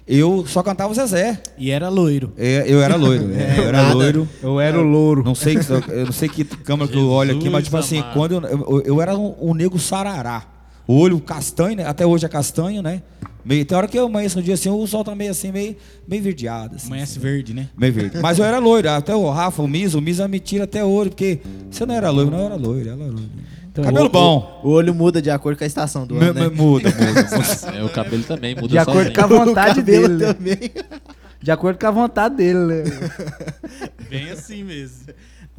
Eu 0.08 0.44
só 0.46 0.62
cantava 0.62 0.90
o 0.92 0.94
Zezé. 0.94 1.40
E 1.58 1.70
era 1.70 1.88
loiro. 1.88 2.32
É, 2.36 2.64
eu 2.66 2.80
era 2.80 2.94
loiro, 2.96 3.28
é, 3.32 3.58
eu 3.58 3.64
era 3.68 3.82
nada. 3.82 3.94
loiro. 3.94 4.28
Eu 4.42 4.60
era 4.60 4.78
o 4.78 4.82
louro. 4.82 5.22
Não 5.24 5.34
sei, 5.34 5.56
que- 5.56 5.72
eu 5.72 6.04
não 6.06 6.12
sei 6.12 6.28
que 6.28 6.44
câmera 6.44 6.90
que 6.90 6.96
eu 6.96 7.08
olho 7.08 7.36
aqui, 7.36 7.48
mas 7.50 7.64
tipo 7.64 7.76
assim, 7.76 7.98
amado. 7.98 8.12
quando 8.14 8.32
eu, 8.34 8.42
eu, 8.44 8.82
eu 8.86 9.02
era 9.02 9.16
um, 9.16 9.34
um 9.40 9.54
nego 9.54 9.78
sarará. 9.78 10.42
O 10.86 10.98
olho 10.98 11.18
castanho, 11.20 11.76
né? 11.76 11.86
Até 11.86 12.06
hoje 12.06 12.24
é 12.24 12.28
castanho, 12.28 12.80
né? 12.82 13.02
Meio, 13.44 13.64
tem 13.64 13.78
hora 13.78 13.86
que 13.86 13.96
eu 13.98 14.06
amanheço 14.06 14.38
um 14.38 14.42
dia 14.42 14.54
assim, 14.54 14.68
o 14.68 14.86
sol 14.86 15.04
tá 15.04 15.14
meio 15.14 15.30
assim, 15.30 15.52
meio, 15.52 15.76
meio 16.06 16.22
verdeado. 16.22 16.76
Assim, 16.76 16.88
Amanhece 16.88 17.18
verde, 17.18 17.54
né? 17.54 17.68
Meio 17.76 17.92
verde. 17.92 18.18
Mas 18.20 18.38
eu 18.38 18.44
era 18.44 18.58
loiro, 18.58 18.90
até 18.90 19.14
o 19.14 19.30
Rafa, 19.30 19.62
o 19.62 19.68
Misa, 19.68 19.98
o 19.98 20.00
Misa 20.00 20.26
me 20.26 20.40
tira 20.40 20.64
até 20.64 20.84
ouro, 20.84 21.10
porque 21.10 21.38
você 21.70 21.86
não 21.86 21.94
era 21.94 22.10
loiro, 22.10 22.30
não 22.30 22.40
era 22.44 22.56
loiro, 22.56 22.88
era 22.88 22.96
loiro. 22.96 23.20
Cabelo 23.72 24.06
o, 24.06 24.08
bom. 24.08 24.60
O, 24.64 24.68
o 24.68 24.72
olho 24.72 24.94
muda 24.94 25.20
de 25.22 25.30
acordo 25.30 25.58
com 25.58 25.64
a 25.64 25.66
estação 25.66 26.06
do 26.06 26.16
ano, 26.16 26.32
né? 26.34 26.48
Muda, 26.48 26.88
muda. 26.96 27.76
É, 27.76 27.84
o 27.84 27.88
cabelo 27.90 28.22
também 28.24 28.54
muda 28.54 28.68
De 28.68 28.78
acordo 28.78 28.98
sozinho. 28.98 29.14
com 29.14 29.20
a 29.20 29.26
vontade 29.44 29.82
dele. 29.82 30.08
né? 30.08 30.32
também. 30.34 30.58
De 31.42 31.50
acordo 31.50 31.78
com 31.78 31.86
a 31.86 31.90
vontade 31.90 32.36
dele, 32.36 32.58
né? 32.58 32.84
Bem 34.08 34.30
assim 34.30 34.64
mesmo. 34.64 35.06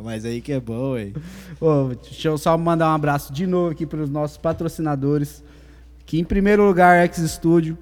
Mas 0.03 0.25
aí 0.25 0.41
que 0.41 0.51
é 0.51 0.59
bom, 0.59 0.93
ué. 0.93 1.11
Ô, 1.59 1.95
deixa 1.95 2.27
eu 2.27 2.37
só 2.37 2.55
mandar 2.57 2.89
um 2.91 2.95
abraço 2.95 3.33
de 3.33 3.47
novo 3.47 3.71
aqui 3.71 3.85
para 3.85 4.01
os 4.01 4.09
nossos 4.09 4.37
patrocinadores. 4.37 5.43
Que 6.05 6.19
em 6.19 6.23
primeiro 6.23 6.65
lugar, 6.65 7.03
X 7.05 7.19
Studio. 7.31 7.77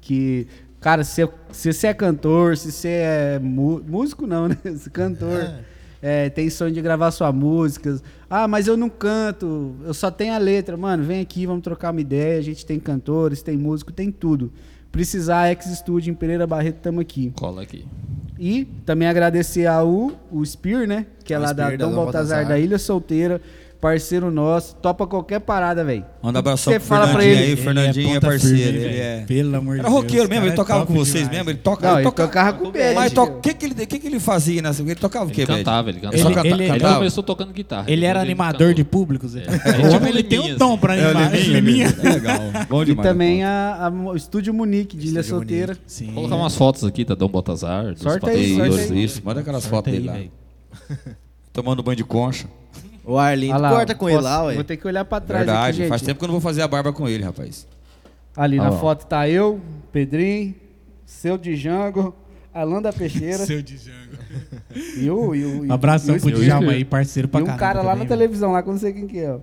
Que, 0.00 0.46
cara, 0.80 1.02
se, 1.02 1.28
se 1.50 1.72
você 1.72 1.88
é 1.88 1.94
cantor, 1.94 2.56
se 2.56 2.70
você 2.70 2.88
é 2.88 3.38
mu- 3.42 3.82
músico, 3.86 4.26
não, 4.26 4.46
né? 4.48 4.56
Se 4.76 4.88
cantor, 4.88 5.54
é, 6.00 6.30
tem 6.30 6.48
sonho 6.48 6.72
de 6.72 6.80
gravar 6.80 7.10
sua 7.10 7.32
música. 7.32 8.00
Ah, 8.30 8.46
mas 8.46 8.68
eu 8.68 8.76
não 8.76 8.88
canto, 8.88 9.74
eu 9.84 9.92
só 9.92 10.08
tenho 10.10 10.32
a 10.34 10.38
letra. 10.38 10.76
Mano, 10.76 11.02
vem 11.02 11.20
aqui, 11.20 11.44
vamos 11.44 11.62
trocar 11.64 11.90
uma 11.90 12.00
ideia. 12.00 12.38
A 12.38 12.42
gente 12.42 12.64
tem 12.64 12.78
cantores, 12.78 13.42
tem 13.42 13.56
músico, 13.58 13.92
tem 13.92 14.12
tudo. 14.12 14.52
Precisar, 14.92 15.48
X 15.48 15.66
Studio 15.78 16.12
em 16.12 16.14
Pereira 16.14 16.46
Barreto, 16.46 16.76
estamos 16.76 17.00
aqui. 17.00 17.32
Cola 17.36 17.62
aqui. 17.62 17.84
E 18.38 18.64
também 18.84 19.08
agradecer 19.08 19.66
ao 19.66 20.12
o 20.30 20.44
Spear, 20.44 20.86
né? 20.86 21.06
Que 21.24 21.32
é 21.34 21.38
O 21.38 21.42
lá 21.42 21.52
da 21.52 21.64
Spear, 21.64 21.78
da 21.78 21.86
Dom 21.86 21.94
Baltazar. 21.94 22.46
da 22.46 22.58
Ilha 22.58 22.78
Solteira, 22.78 23.40
parceiro 23.80 24.30
nosso, 24.30 24.74
topa 24.76 25.06
qualquer 25.06 25.40
parada, 25.40 25.84
velho. 25.84 26.04
Manda 26.22 26.38
um 26.38 26.40
abração 26.40 26.72
Você 26.72 26.78
pro 26.80 26.88
fala 26.88 27.08
pra 27.08 27.20
Fernandinho 27.20 27.42
ele. 27.42 27.50
aí, 27.52 27.56
Fernandinho 27.56 28.08
é, 28.10 28.14
ponta 28.14 28.26
parceiro. 28.26 28.56
firme, 28.56 28.78
ele 28.86 28.98
é. 28.98 29.24
Pelo 29.26 29.56
amor 29.56 29.74
de 29.74 29.80
Era 29.80 29.88
Deus. 29.90 30.02
roqueiro 30.02 30.28
mesmo, 30.28 30.44
ele 30.44 30.52
é 30.52 30.56
tocava 30.56 30.86
com 30.86 30.94
vocês 30.94 31.14
demais. 31.24 31.30
mesmo, 31.38 31.50
ele 31.50 31.58
toca. 31.58 31.82
Não, 31.86 31.90
ele 31.92 31.98
ele 32.00 32.04
toca- 32.10 32.22
tocava 32.26 32.52
com 32.54 32.68
o 32.68 32.72
Bad. 32.72 32.94
Mas 32.94 33.12
to... 33.12 33.22
o 33.22 33.40
que, 33.40 33.54
que, 33.54 33.66
ele, 33.66 33.86
que, 33.86 33.98
que 33.98 34.06
ele 34.06 34.18
fazia 34.20 34.62
nessa? 34.62 34.82
Ele 34.82 34.94
tocava 34.94 35.26
o 35.26 35.30
quê, 35.30 35.42
Ele 35.42 35.46
Bad? 35.46 35.58
cantava, 35.60 35.88
ele 35.90 36.00
cantava. 36.00 36.16
Ele- 36.16 36.26
Ele, 36.40 36.48
ele- 36.54 36.62
ele 36.64 36.72
cantava. 36.72 36.94
começou 36.96 37.22
tocando 37.22 37.52
guitarra. 37.52 37.84
Ele 37.88 38.04
era 38.04 38.20
animador 38.20 38.74
de 38.74 38.82
públicos. 38.84 39.34
Ele, 39.34 39.46
É, 39.46 39.70
é 39.86 39.88
tipo 39.90 40.06
ele 40.06 40.22
tem 40.22 40.40
um 40.40 40.56
dom 40.56 40.76
pra 40.78 40.96
É, 40.96 41.04
animar. 41.04 41.32
Liminha, 41.34 41.88
Liminha. 41.88 41.96
Legal, 42.14 42.40
bom 42.68 42.82
E 42.82 42.86
demais. 42.86 43.08
também 43.08 43.44
a, 43.44 43.86
a- 43.86 43.90
o 43.90 44.16
Estúdio 44.16 44.52
Munique, 44.54 44.96
de 44.96 45.08
Ilha 45.08 45.22
Solteira. 45.22 45.76
Sim. 45.86 46.06
Vou 46.06 46.14
colocar 46.24 46.36
umas 46.36 46.54
fotos 46.56 46.82
aqui 46.84 47.04
da 47.04 47.14
Dom 47.14 47.28
Baltazar. 47.28 47.92
dos 47.92 48.02
Sorte 48.02 48.28
aí, 48.30 48.50
Isso, 48.52 48.56
sorte 48.56 48.92
aí. 48.92 49.04
isso, 49.04 49.22
manda 49.24 49.40
aquelas 49.40 49.66
fotos 49.66 49.92
aí, 49.92 50.00
dele 50.00 50.30
lá. 50.88 50.96
Tomando 51.52 51.82
banho 51.82 51.96
de 51.96 52.04
concha. 52.04 52.46
O 53.06 53.16
Arlindo, 53.18 53.58
lá, 53.60 53.70
corta 53.70 53.94
com 53.94 54.08
ele 54.08 54.16
posso- 54.18 54.28
lá, 54.28 54.42
ué. 54.44 54.54
Vou 54.56 54.64
ter 54.64 54.76
que 54.76 54.86
olhar 54.86 55.04
pra 55.04 55.20
trás 55.20 55.46
Verdade, 55.46 55.68
aqui, 55.68 55.76
gente. 55.78 55.88
faz 55.88 56.02
tempo 56.02 56.18
que 56.18 56.24
eu 56.24 56.28
não 56.28 56.32
vou 56.34 56.40
fazer 56.40 56.62
a 56.62 56.68
barba 56.68 56.92
com 56.92 57.08
ele, 57.08 57.22
rapaz. 57.22 57.66
Ali 58.36 58.56
na 58.56 58.68
Ó. 58.70 58.72
foto 58.72 59.06
tá 59.06 59.28
eu, 59.28 59.60
Pedrinho, 59.92 60.54
seu 61.04 61.38
Django, 61.38 62.14
Alan 62.52 62.82
da 62.82 62.92
Peixeira 62.92 63.46
Seu 63.46 63.62
Django. 63.62 64.16
e 64.98 65.08
o... 65.10 65.34
E 65.34 65.44
o 65.44 65.66
e, 65.66 65.70
abração 65.70 66.16
e 66.16 66.18
o 66.18 66.20
pro. 66.20 66.30
Djalma 66.32 66.72
aí, 66.72 66.84
parceiro 66.84 67.28
pra 67.28 67.40
E 67.40 67.42
um 67.44 67.46
caramba 67.46 67.60
cara 67.60 67.78
lá 67.78 67.82
também, 67.92 67.98
na 67.98 68.04
velho. 68.08 68.08
televisão, 68.08 68.52
lá 68.52 68.62
que 68.62 68.68
eu 68.68 68.72
não 68.72 68.80
sei 68.80 68.92
quem 68.92 69.06
que 69.06 69.18
é, 69.20 69.30
ó. 69.32 69.38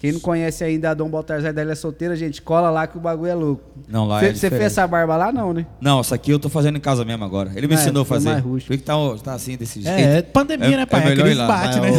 Quem 0.00 0.12
não 0.12 0.20
conhece 0.20 0.64
ainda 0.64 0.90
a 0.90 0.94
Dom 0.94 1.10
Baltazar 1.10 1.52
da 1.52 1.62
Ilha 1.62 1.76
Solteira, 1.76 2.16
gente, 2.16 2.40
cola 2.40 2.70
lá 2.70 2.86
que 2.86 2.96
o 2.96 3.00
bagulho 3.00 3.30
é 3.30 3.34
louco. 3.34 3.62
Não, 3.86 4.08
lá 4.08 4.16
é 4.16 4.20
Você 4.20 4.26
fez 4.28 4.40
diferente. 4.40 4.62
essa 4.64 4.86
barba 4.86 5.14
lá, 5.14 5.30
não, 5.30 5.52
né? 5.52 5.66
Não, 5.78 6.00
isso 6.00 6.14
aqui 6.14 6.30
eu 6.30 6.38
tô 6.38 6.48
fazendo 6.48 6.78
em 6.78 6.80
casa 6.80 7.04
mesmo 7.04 7.22
agora. 7.22 7.52
Ele 7.54 7.66
me 7.66 7.74
É, 7.74 7.76
ensinou 7.76 8.00
a 8.00 8.04
foi 8.06 8.16
fazer. 8.16 8.30
mais 8.30 8.42
Por 8.42 8.48
rústico. 8.52 8.72
que 8.72 8.78
que 8.78 8.84
tá, 8.84 8.94
tá 9.22 9.34
assim, 9.34 9.58
desse 9.58 9.82
jeito? 9.82 9.94
É, 9.94 10.16
é 10.18 10.22
pandemia, 10.22 10.68
É- 10.68 10.76
né, 10.78 10.86
pai? 10.86 11.02
é 11.02 11.04
melhor 11.10 11.28
ir 11.28 11.34
lá. 11.34 11.46
bate, 11.46 11.80
né? 11.80 11.90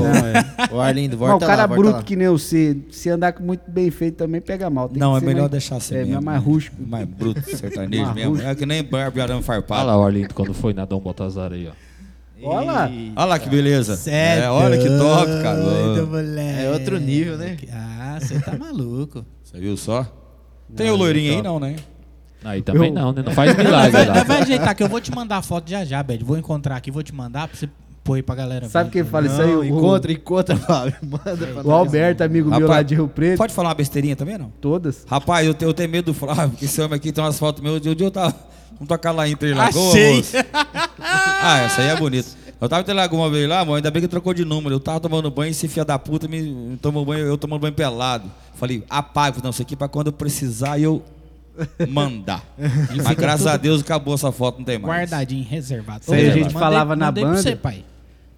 ô, 0.72 0.75
O 0.77 0.81
Arlindo, 0.81 1.15
volta 1.15 1.46
o 1.46 1.48
cara 1.48 1.62
lá, 1.62 1.67
bruto 1.67 1.98
lá. 1.98 2.01
que 2.03 2.15
nem 2.15 2.27
você, 2.27 2.75
se 2.89 3.08
andar 3.08 3.34
com 3.34 3.43
muito 3.43 3.70
bem 3.70 3.91
feito 3.91 4.15
também 4.15 4.41
pega 4.41 4.67
mal. 4.67 4.89
Tem 4.89 5.00
Não, 5.00 5.12
que 5.12 5.17
é 5.17 5.20
ser 5.20 5.25
melhor 5.27 5.41
mais- 5.41 5.51
deixar 5.51 5.75
assim 5.75 5.96
É, 5.96 6.03
mesmo. 6.03 6.24
mais 6.24 6.41
rústico. 6.43 6.77
Mais 6.84 7.05
bruto, 7.08 7.39
sertanejo 7.55 8.03
Mais 8.03 8.15
mesmo. 8.15 8.41
É 8.41 8.55
que 8.55 8.65
nem 8.65 8.84
barba 8.84 9.12
de 9.12 9.22
arame 9.22 9.36
Olha 9.36 9.43
farpado. 9.43 9.86
lá 9.86 9.96
o 10.00 10.03
Arlindo 10.03 10.34
quando 10.34 10.55
foi 10.55 10.74
na 10.74 10.86
Dom 10.86 11.00
Baltazar 11.00 11.53
aí, 11.53 11.67
ó. 11.67 11.90
Olha 12.43 12.71
lá. 12.71 12.89
Olha 13.15 13.25
lá 13.25 13.39
que 13.39 13.50
beleza. 13.50 14.00
É 14.10 14.39
É, 14.39 14.50
olha 14.50 14.77
que 14.77 14.88
top, 14.88 15.25
cara. 15.41 15.62
doido, 15.62 16.07
moleque. 16.07 16.60
É 16.65 16.69
outro 16.71 17.00
nível, 17.00 17.38
né? 17.38 17.57
Ah, 17.71 18.17
você 18.19 18.39
tá 18.39 18.57
maluco. 18.57 19.25
Você 19.43 19.60
viu 19.60 19.75
só? 19.77 20.05
Tem 20.75 20.89
o 20.89 20.95
loirinho 20.95 21.36
aí 21.36 21.41
não, 21.41 21.60
né? 21.60 21.75
Aí 22.43 22.62
também 22.62 22.88
Eu- 22.89 22.93
não, 22.95 23.12
né? 23.13 23.21
Não 23.24 23.31
faz 23.33 23.55
milagre 23.55 23.91
vai, 23.91 24.05
lá. 24.05 24.24
vai 24.24 24.41
ajeitar 24.41 24.75
que 24.75 24.81
eu 24.81 24.89
vou 24.89 25.00
te 25.01 25.12
mandar 25.13 25.38
a 25.38 25.41
foto 25.41 25.69
já 25.69 25.83
já, 25.86 26.01
Bed. 26.01 26.24
Vou 26.24 26.38
encontrar 26.38 26.75
aqui, 26.77 26.89
vou 26.89 27.03
te 27.03 27.13
mandar 27.13 27.48
pra 27.48 27.55
você 27.57 27.69
aí 28.13 28.24
pra 28.24 28.36
galera 28.36 28.67
Sabe 28.67 28.89
quem 28.89 29.03
fala 29.03 29.27
isso 29.27 29.41
aí? 29.41 29.55
O- 29.55 29.63
encontra, 29.63 30.12
encontra, 30.12 30.55
Fábio. 30.58 30.96
Manda 31.03 31.38
pra 31.48 31.62
O 31.62 31.63
nós. 31.63 31.67
Alberto, 31.67 32.24
amigo 32.24 32.50
meu 32.50 32.67
lá 32.67 32.81
de 32.81 32.96
Rio 32.96 33.08
Preto. 33.08 33.38
Pode 33.38 33.53
falar 33.53 33.70
uma 33.70 33.75
besteirinha 33.75 34.15
também, 34.15 34.38
não? 34.38 34.51
Todas. 34.60 35.05
Rapaz, 35.08 35.46
eu 35.48 35.53
tenho, 35.53 35.70
eu 35.70 35.74
tenho 35.74 35.89
medo 35.89 36.05
do 36.05 36.13
Flávio, 36.13 36.50
porque 36.50 36.65
esse 36.65 36.81
homem 36.81 36.96
aqui 36.98 37.12
tem 37.12 37.24
umas 37.24 37.38
fotos 37.39 37.62
meus. 37.63 37.77
Um 37.77 37.96
dia 37.96 38.08
eu 38.08 38.12
tava. 38.12 38.36
Vamos 38.74 38.88
tocar 38.88 39.12
lá 39.12 39.27
em 39.27 39.34
Interlagoa, 39.34 39.89
Achei. 39.91 40.24
Ah, 41.43 41.62
essa 41.65 41.81
aí 41.81 41.88
é 41.89 41.96
bonita. 41.96 42.29
Eu 42.60 42.70
tava 42.70 42.81
em 42.81 42.84
Interlagoa 42.84 43.20
uma 43.22 43.29
vez 43.29 43.48
lá, 43.50 43.60
amor, 43.62 43.75
ainda 43.75 43.89
bem 43.91 44.01
que 44.01 44.08
trocou 44.08 44.34
de 44.34 44.46
número. 44.46 44.75
Eu 44.75 44.79
tava 44.79 45.00
tomando 45.00 45.30
banho, 45.32 45.49
esse 45.52 45.67
filho 45.67 45.86
da 45.86 45.97
puta 45.97 46.28
me 46.28 46.41
me 46.41 46.78
tomou 46.78 47.04
banho, 47.06 47.26
eu 47.26 47.38
tomando 47.38 47.62
banho 47.62 47.73
pelado. 47.73 48.26
Falei, 48.56 48.84
apaga, 48.89 49.38
não, 49.43 49.49
isso 49.49 49.62
aqui 49.62 49.73
é 49.73 49.78
pra 49.78 49.88
quando 49.88 50.08
eu 50.08 50.13
precisar 50.13 50.80
eu 50.80 51.02
mandar. 51.90 52.44
Mas 52.58 53.16
graças 53.18 53.48
a 53.48 53.58
Deus 53.58 53.82
acabou 53.82 54.14
essa 54.16 54.32
foto, 54.32 54.60
não 54.60 54.66
tem 54.66 54.80
mais. 54.80 54.94
Guardadinho, 55.02 55.46
reservado. 55.48 56.02
Isso 56.02 56.14
aí 56.14 56.30
a 56.30 56.34
gente 56.34 56.46
mandei- 56.46 56.60
falava 56.60 56.96
na 56.96 57.06
mandei 57.08 57.24
pra 57.24 57.32
banda. 57.34 57.42
você, 57.44 57.56
pai. 57.56 57.84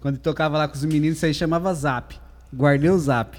Quando 0.00 0.18
tocava 0.18 0.58
lá 0.58 0.68
com 0.68 0.74
os 0.74 0.84
meninos, 0.84 1.16
isso 1.16 1.26
aí 1.26 1.32
chamava 1.34 1.72
zap. 1.74 2.14
Guardei 2.54 2.88
o 2.90 2.98
zap. 2.98 3.36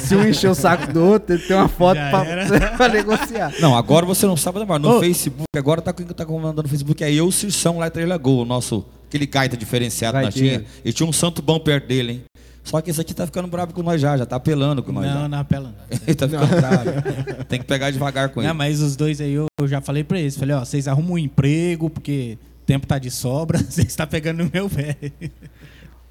Se 0.00 0.14
um 0.14 0.26
encher 0.26 0.50
o 0.50 0.54
saco 0.54 0.92
do 0.92 1.02
outro, 1.02 1.34
ele 1.34 1.42
tem 1.44 1.56
uma 1.56 1.68
foto 1.68 1.98
pra, 2.10 2.74
pra 2.76 2.88
negociar. 2.88 3.52
Não, 3.58 3.74
agora 3.76 4.04
você 4.04 4.26
não 4.26 4.36
sabe, 4.36 4.62
mas 4.66 4.82
no 4.82 4.96
Ô. 4.96 5.00
Facebook, 5.00 5.46
agora 5.56 5.80
tá, 5.80 5.92
com- 5.94 6.04
tá 6.04 6.26
comandando 6.26 6.62
no 6.62 6.68
Facebook, 6.68 7.02
é 7.02 7.10
eu, 7.12 7.26
o 7.26 7.32
Cirção 7.32 7.78
lá 7.78 7.86
em 7.86 7.90
Três 7.90 8.06
Lagoas, 8.08 8.42
o 8.42 8.44
nosso, 8.44 8.84
aquele 9.08 9.24
gaita 9.24 9.56
diferenciado 9.56 10.18
Gaiteiro. 10.18 10.62
tinha. 10.64 10.66
E 10.84 10.92
tinha 10.92 11.08
um 11.08 11.12
santo 11.12 11.40
bom 11.40 11.58
perto 11.58 11.86
dele, 11.86 12.12
hein? 12.12 12.22
Só 12.64 12.80
que 12.80 12.90
esse 12.90 13.00
aqui 13.00 13.12
tá 13.12 13.26
ficando 13.26 13.46
bravo 13.46 13.74
com 13.74 13.82
nós 13.82 14.00
já, 14.00 14.16
já 14.16 14.24
tá 14.24 14.36
apelando 14.36 14.82
com 14.82 14.90
nós. 14.90 15.04
Não, 15.06 15.22
já. 15.22 15.28
não 15.28 15.38
apela 15.38 15.68
não. 15.68 15.98
Ele 16.06 16.14
tá 16.14 16.26
ficando 16.26 16.48
bravo. 16.48 17.44
Tem 17.44 17.60
que 17.60 17.66
pegar 17.66 17.90
devagar 17.90 18.30
com 18.30 18.40
ele. 18.40 18.48
Não, 18.48 18.54
mas 18.54 18.80
os 18.80 18.96
dois 18.96 19.20
aí 19.20 19.34
eu, 19.34 19.46
eu 19.60 19.68
já 19.68 19.82
falei 19.82 20.02
pra 20.02 20.18
eles. 20.18 20.36
Falei, 20.36 20.56
ó, 20.56 20.64
vocês 20.64 20.88
arrumam 20.88 21.12
um 21.12 21.18
emprego, 21.18 21.90
porque 21.90 22.38
o 22.62 22.64
tempo 22.64 22.86
tá 22.86 22.98
de 22.98 23.10
sobra, 23.10 23.58
vocês 23.68 23.88
estão 23.88 24.06
pegando 24.06 24.42
no 24.42 24.50
meu 24.50 24.68
pé. 24.70 24.96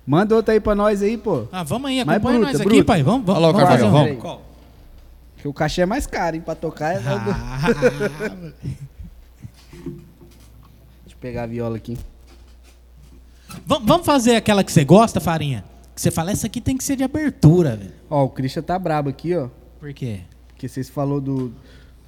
Manda 0.05 0.35
outra 0.35 0.53
aí 0.53 0.59
pra 0.59 0.75
nós 0.75 1.01
aí, 1.01 1.17
pô. 1.17 1.47
Ah, 1.51 1.63
vamos 1.63 1.89
aí, 1.89 2.05
Mais 2.05 2.17
acompanha 2.17 2.37
bruta, 2.39 2.51
nós 2.51 2.61
aqui, 2.61 2.69
bruta. 2.69 2.85
pai. 2.85 3.01
Vamos, 3.01 3.25
vamos. 3.25 3.43
Olha 3.43 3.51
lá 3.51 3.87
o 3.87 3.91
vamos. 3.91 4.21
Qual? 4.21 4.41
Porque 5.33 5.47
o 5.47 5.53
cachê 5.53 5.81
é 5.81 5.85
mais 5.87 6.05
caro, 6.05 6.35
hein? 6.35 6.41
Pra 6.41 6.53
tocar 6.53 6.93
é. 6.93 7.01
Ah, 7.03 7.57
Deixa 9.73 11.09
eu 11.09 11.17
pegar 11.19 11.43
a 11.43 11.47
viola 11.47 11.77
aqui. 11.77 11.97
vamos 13.65 14.05
fazer 14.05 14.35
aquela 14.35 14.63
que 14.63 14.71
você 14.71 14.85
gosta, 14.85 15.19
Farinha? 15.19 15.63
Que 15.95 16.01
você 16.01 16.09
fala, 16.11 16.31
essa 16.31 16.47
aqui 16.47 16.59
tem 16.59 16.75
que 16.75 16.83
ser 16.83 16.95
de 16.95 17.03
abertura, 17.03 17.75
velho. 17.75 17.91
Ó, 18.09 18.23
o 18.23 18.29
Christian 18.29 18.63
tá 18.63 18.77
brabo 18.79 19.09
aqui, 19.09 19.35
ó. 19.35 19.47
Por 19.79 19.93
quê? 19.93 20.21
Porque 20.49 20.67
vocês 20.67 20.89
falou 20.89 21.19
do. 21.21 21.53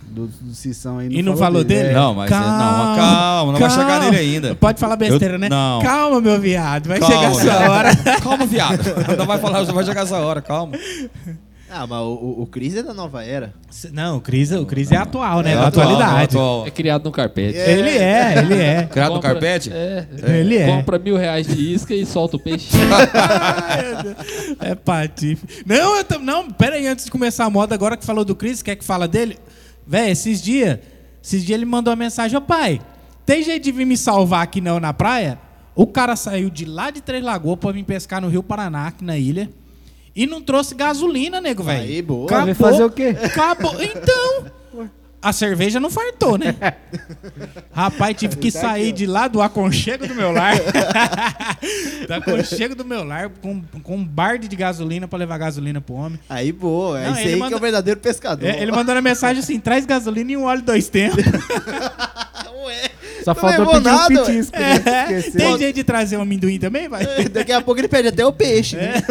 Do, 0.07 0.27
do 0.27 0.53
Cissão 0.53 0.99
aí. 0.99 1.07
E 1.09 1.23
não 1.23 1.35
falou 1.35 1.63
dele? 1.63 1.89
É. 1.89 1.93
Não, 1.93 2.13
mas 2.13 2.31
é- 2.31 2.35
não, 2.35 2.41
mas 2.47 2.97
calma, 2.99 3.51
não 3.53 3.59
vai 3.59 3.69
chegar 3.71 3.99
nele 4.01 4.17
ainda. 4.17 4.53
Pode 4.55 4.79
falar 4.79 4.95
besteira, 4.97 5.33
Eu- 5.33 5.39
né? 5.39 5.49
não. 5.49 5.81
Calma, 5.81 6.21
meu 6.21 6.39
viado, 6.39 6.87
vai 6.87 6.99
Calma, 6.99 7.15
chegar 7.15 7.31
essa 7.31 7.71
hora. 7.71 7.95
Calma, 8.21 8.45
viado. 8.45 8.83
Não 9.17 9.25
vai 9.25 9.39
falar, 9.39 9.63
vai 9.63 9.83
chegar 9.83 10.01
essa 10.03 10.17
hora, 10.19 10.43
calma. 10.43 10.73
Ah, 11.69 11.87
mas 11.87 11.99
o, 11.99 12.41
o, 12.41 12.45
Cris 12.45 12.75
é 12.75 12.83
da 12.83 12.93
nova 12.93 13.23
era. 13.23 13.51
Não, 13.91 14.17
o 14.17 14.21
Cris, 14.21 14.51
o 14.51 14.65
Cris 14.67 14.91
é 14.91 14.97
atual, 14.97 15.41
né? 15.41 15.53
É 15.53 15.55
da 15.55 15.67
atual, 15.67 15.87
atualidade. 15.87 16.23
atual. 16.35 16.67
É 16.67 16.69
criado 16.71 17.03
no 17.05 17.11
carpete. 17.11 17.57
Ele 17.57 17.89
é, 17.89 18.37
ele 18.37 18.53
é. 18.53 18.83
Criado 18.83 19.09
no 19.09 19.15
Compra- 19.15 19.31
carpete? 19.31 19.71
É. 19.73 20.07
Ele 20.27 20.57
é. 20.57 20.67
Compra 20.67 20.99
mil 20.99 21.17
reais 21.17 21.47
de 21.47 21.73
isca 21.73 21.93
e 21.95 22.05
solta 22.05 22.37
o 22.37 22.39
peixe. 22.39 22.69
É 24.59 24.75
patife. 24.75 25.63
Não, 25.65 25.97
eu 25.97 26.03
tam- 26.03 26.19
não, 26.19 26.49
pera 26.51 26.75
aí, 26.75 26.87
antes 26.87 27.05
de 27.05 27.11
começar 27.11 27.45
a 27.45 27.49
moda, 27.49 27.75
agora 27.75 27.97
que 27.97 28.05
falou 28.05 28.23
do 28.25 28.35
Cris, 28.35 28.61
quer 28.61 28.75
que 28.75 28.83
fala 28.83 29.07
dele? 29.07 29.37
Véi, 29.87 30.11
esses 30.11 30.41
dias, 30.41 30.79
esses 31.23 31.43
dias 31.45 31.57
ele 31.57 31.65
mandou 31.65 31.91
uma 31.91 31.97
mensagem, 31.97 32.37
ô 32.37 32.41
pai, 32.41 32.81
tem 33.25 33.43
jeito 33.43 33.63
de 33.63 33.71
vir 33.71 33.85
me 33.85 33.97
salvar 33.97 34.43
aqui 34.43 34.61
não 34.61 34.79
na 34.79 34.93
praia? 34.93 35.39
O 35.75 35.85
cara 35.87 36.15
saiu 36.15 36.49
de 36.49 36.65
lá 36.65 36.89
de 36.89 37.01
Três 37.01 37.23
Lagoas 37.23 37.59
pra 37.59 37.71
vir 37.71 37.83
pescar 37.83 38.21
no 38.21 38.29
Rio 38.29 38.41
Paraná, 38.43 38.87
aqui 38.87 39.03
na 39.03 39.17
ilha, 39.17 39.49
e 40.15 40.25
não 40.25 40.41
trouxe 40.41 40.73
gasolina, 40.73 41.41
nego, 41.41 41.63
velho. 41.63 41.81
Aí, 41.81 42.01
boa. 42.01 42.27
Vai 42.29 42.53
fazer 42.53 42.83
o 42.83 42.89
quê? 42.89 43.15
Acabou. 43.21 43.75
Então, 43.83 44.45
a 45.25 45.33
cerveja 45.33 45.79
não 45.79 45.89
fartou, 45.89 46.37
né? 46.37 46.55
Rapaz, 47.73 48.15
tive 48.15 48.35
que 48.35 48.51
sair 48.51 48.91
de 48.91 49.07
lá 49.07 49.27
do 49.27 49.41
aconchego 49.41 50.07
do 50.07 50.13
meu 50.13 50.31
lar. 50.31 50.53
do 52.07 52.13
aconchego 52.13 52.75
do 52.75 52.85
meu 52.85 53.03
lar 53.03 53.29
com, 53.41 53.59
com 53.81 53.95
um 53.95 54.05
barde 54.05 54.47
de 54.47 54.55
gasolina 54.55 55.07
pra 55.07 55.17
levar 55.17 55.39
gasolina 55.39 55.81
pro 55.81 55.95
homem. 55.95 56.19
Aí, 56.29 56.51
boa. 56.51 56.99
É 56.99 57.05
Não, 57.05 57.13
isso 57.13 57.21
ele 57.21 57.41
aí 57.41 57.47
que 57.47 57.53
é 57.55 57.57
o 57.57 57.59
verdadeiro 57.59 57.99
pescador. 57.99 58.47
É, 58.47 58.61
ele 58.61 58.71
mandou 58.71 58.93
na 58.93 59.01
mensagem 59.01 59.41
assim: 59.41 59.59
traz 59.59 59.83
gasolina 59.83 60.31
e 60.31 60.37
um 60.37 60.43
óleo 60.43 60.61
dois 60.61 60.89
tempos. 60.89 61.23
Só 63.25 63.33
não 63.33 63.41
faltou 63.41 63.65
pedir 63.65 63.83
nada, 63.83 64.21
um 64.21 64.25
petisco, 64.25 64.59
né? 64.59 64.83
É, 64.85 65.17
Esqueceu. 65.17 65.39
tem 65.41 65.57
jeito 65.57 65.75
de 65.77 65.83
trazer 65.83 66.17
um 66.17 66.21
amendoim 66.21 66.59
também, 66.59 66.87
vai? 66.87 67.03
Daqui 67.27 67.51
a 67.51 67.59
pouco 67.59 67.81
ele 67.81 67.87
perde 67.87 68.09
até 68.09 68.23
o 68.23 68.31
peixe, 68.31 68.75
né? 68.75 69.01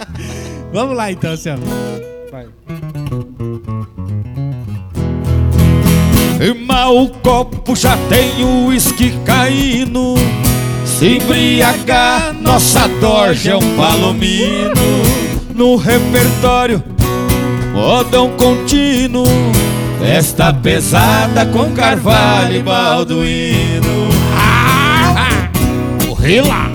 Vamos 0.72 0.96
lá 0.96 1.12
então, 1.12 1.36
Celso. 1.36 1.62
Vai. 2.32 2.46
Irmão, 6.40 7.02
o 7.02 7.10
copo 7.10 7.76
já 7.76 7.98
tem 8.08 8.42
o 8.42 8.68
uísque 8.68 9.12
caindo. 9.26 10.14
Se 10.86 11.18
embriagar, 11.18 12.32
nossa 12.32 12.88
dorja 12.88 13.50
é 13.52 13.56
um 13.56 13.76
palomino. 13.76 14.72
No 15.54 15.76
repertório, 15.76 16.82
modão 17.74 18.30
contínuo. 18.38 19.26
Festa 20.00 20.52
pesada 20.54 21.44
com 21.46 21.72
carvalho 21.72 22.56
e 22.56 22.62
balduíno. 22.62 24.08
Ah! 24.34 25.50
Vê 26.18 26.40
lá. 26.40 26.70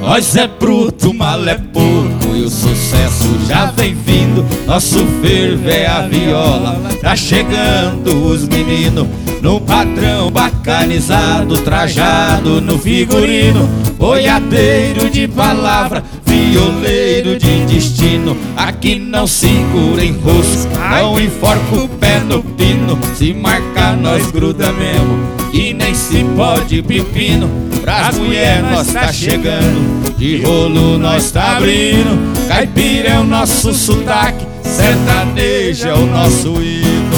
Nós 0.00 0.36
é 0.36 0.46
bruto, 0.46 1.14
mal 1.14 1.42
é 1.48 1.54
pouco 1.54 2.36
e 2.36 2.42
o 2.42 2.50
sucesso 2.50 3.38
já 3.48 3.66
vem 3.66 3.94
vindo. 3.94 4.44
Nosso 4.66 5.06
fervo 5.22 5.68
é 5.68 5.86
a 5.86 6.02
viola, 6.02 6.78
tá 7.00 7.16
chegando 7.16 8.26
os 8.26 8.46
meninos. 8.46 9.06
No 9.40 9.60
padrão 9.60 10.30
bacanizado, 10.30 11.56
trajado 11.58 12.60
no 12.60 12.78
figurino. 12.78 13.68
Boiadeiro 14.04 15.08
de 15.08 15.26
palavra, 15.26 16.04
violeiro 16.26 17.38
de 17.38 17.64
destino. 17.64 18.36
Aqui 18.54 18.96
não 18.96 19.26
segura 19.26 20.04
em 20.04 20.12
rosca, 20.18 21.00
não 21.00 21.18
enforca 21.18 21.74
o 21.74 21.88
pé 21.88 22.20
no 22.20 22.42
pino. 22.42 22.98
Se 23.14 23.32
marcar, 23.32 23.96
nós 23.96 24.30
gruda 24.30 24.70
mesmo. 24.72 25.18
E 25.54 25.72
nem 25.72 25.94
se 25.94 26.22
pode 26.36 26.82
pepino. 26.82 27.48
Pras 27.80 28.18
mulher 28.18 28.62
nós 28.62 28.88
tá 28.88 29.10
chegando, 29.10 30.14
de 30.18 30.42
rolo 30.42 30.98
nós 30.98 31.30
tá 31.30 31.56
abrindo. 31.56 32.46
Caipira 32.46 33.08
é 33.08 33.18
o 33.18 33.24
nosso 33.24 33.72
sotaque, 33.72 34.44
sertanejo 34.64 35.88
é 35.88 35.94
o 35.94 36.04
nosso 36.04 36.48
hino. 36.60 37.16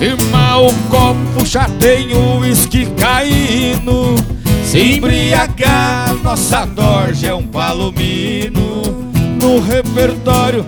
Firma 0.00 0.58
o 0.58 0.74
copo, 0.90 1.46
já 1.46 1.68
tem 1.78 2.12
o 2.14 2.40
uísque 2.40 2.88
caindo. 2.98 4.39
Se 4.70 4.98
embriagar, 4.98 6.14
nossa 6.22 6.64
dorja 6.64 7.30
é 7.30 7.34
um 7.34 7.44
palomino. 7.44 8.82
No 9.42 9.58
repertório, 9.58 10.64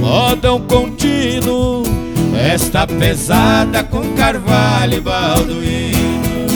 modão 0.00 0.60
contínuo. 0.62 1.84
Festa 2.32 2.84
pesada 2.84 3.84
com 3.84 4.12
carvalho 4.14 4.94
e 4.94 5.00
balduíno. 5.00 6.48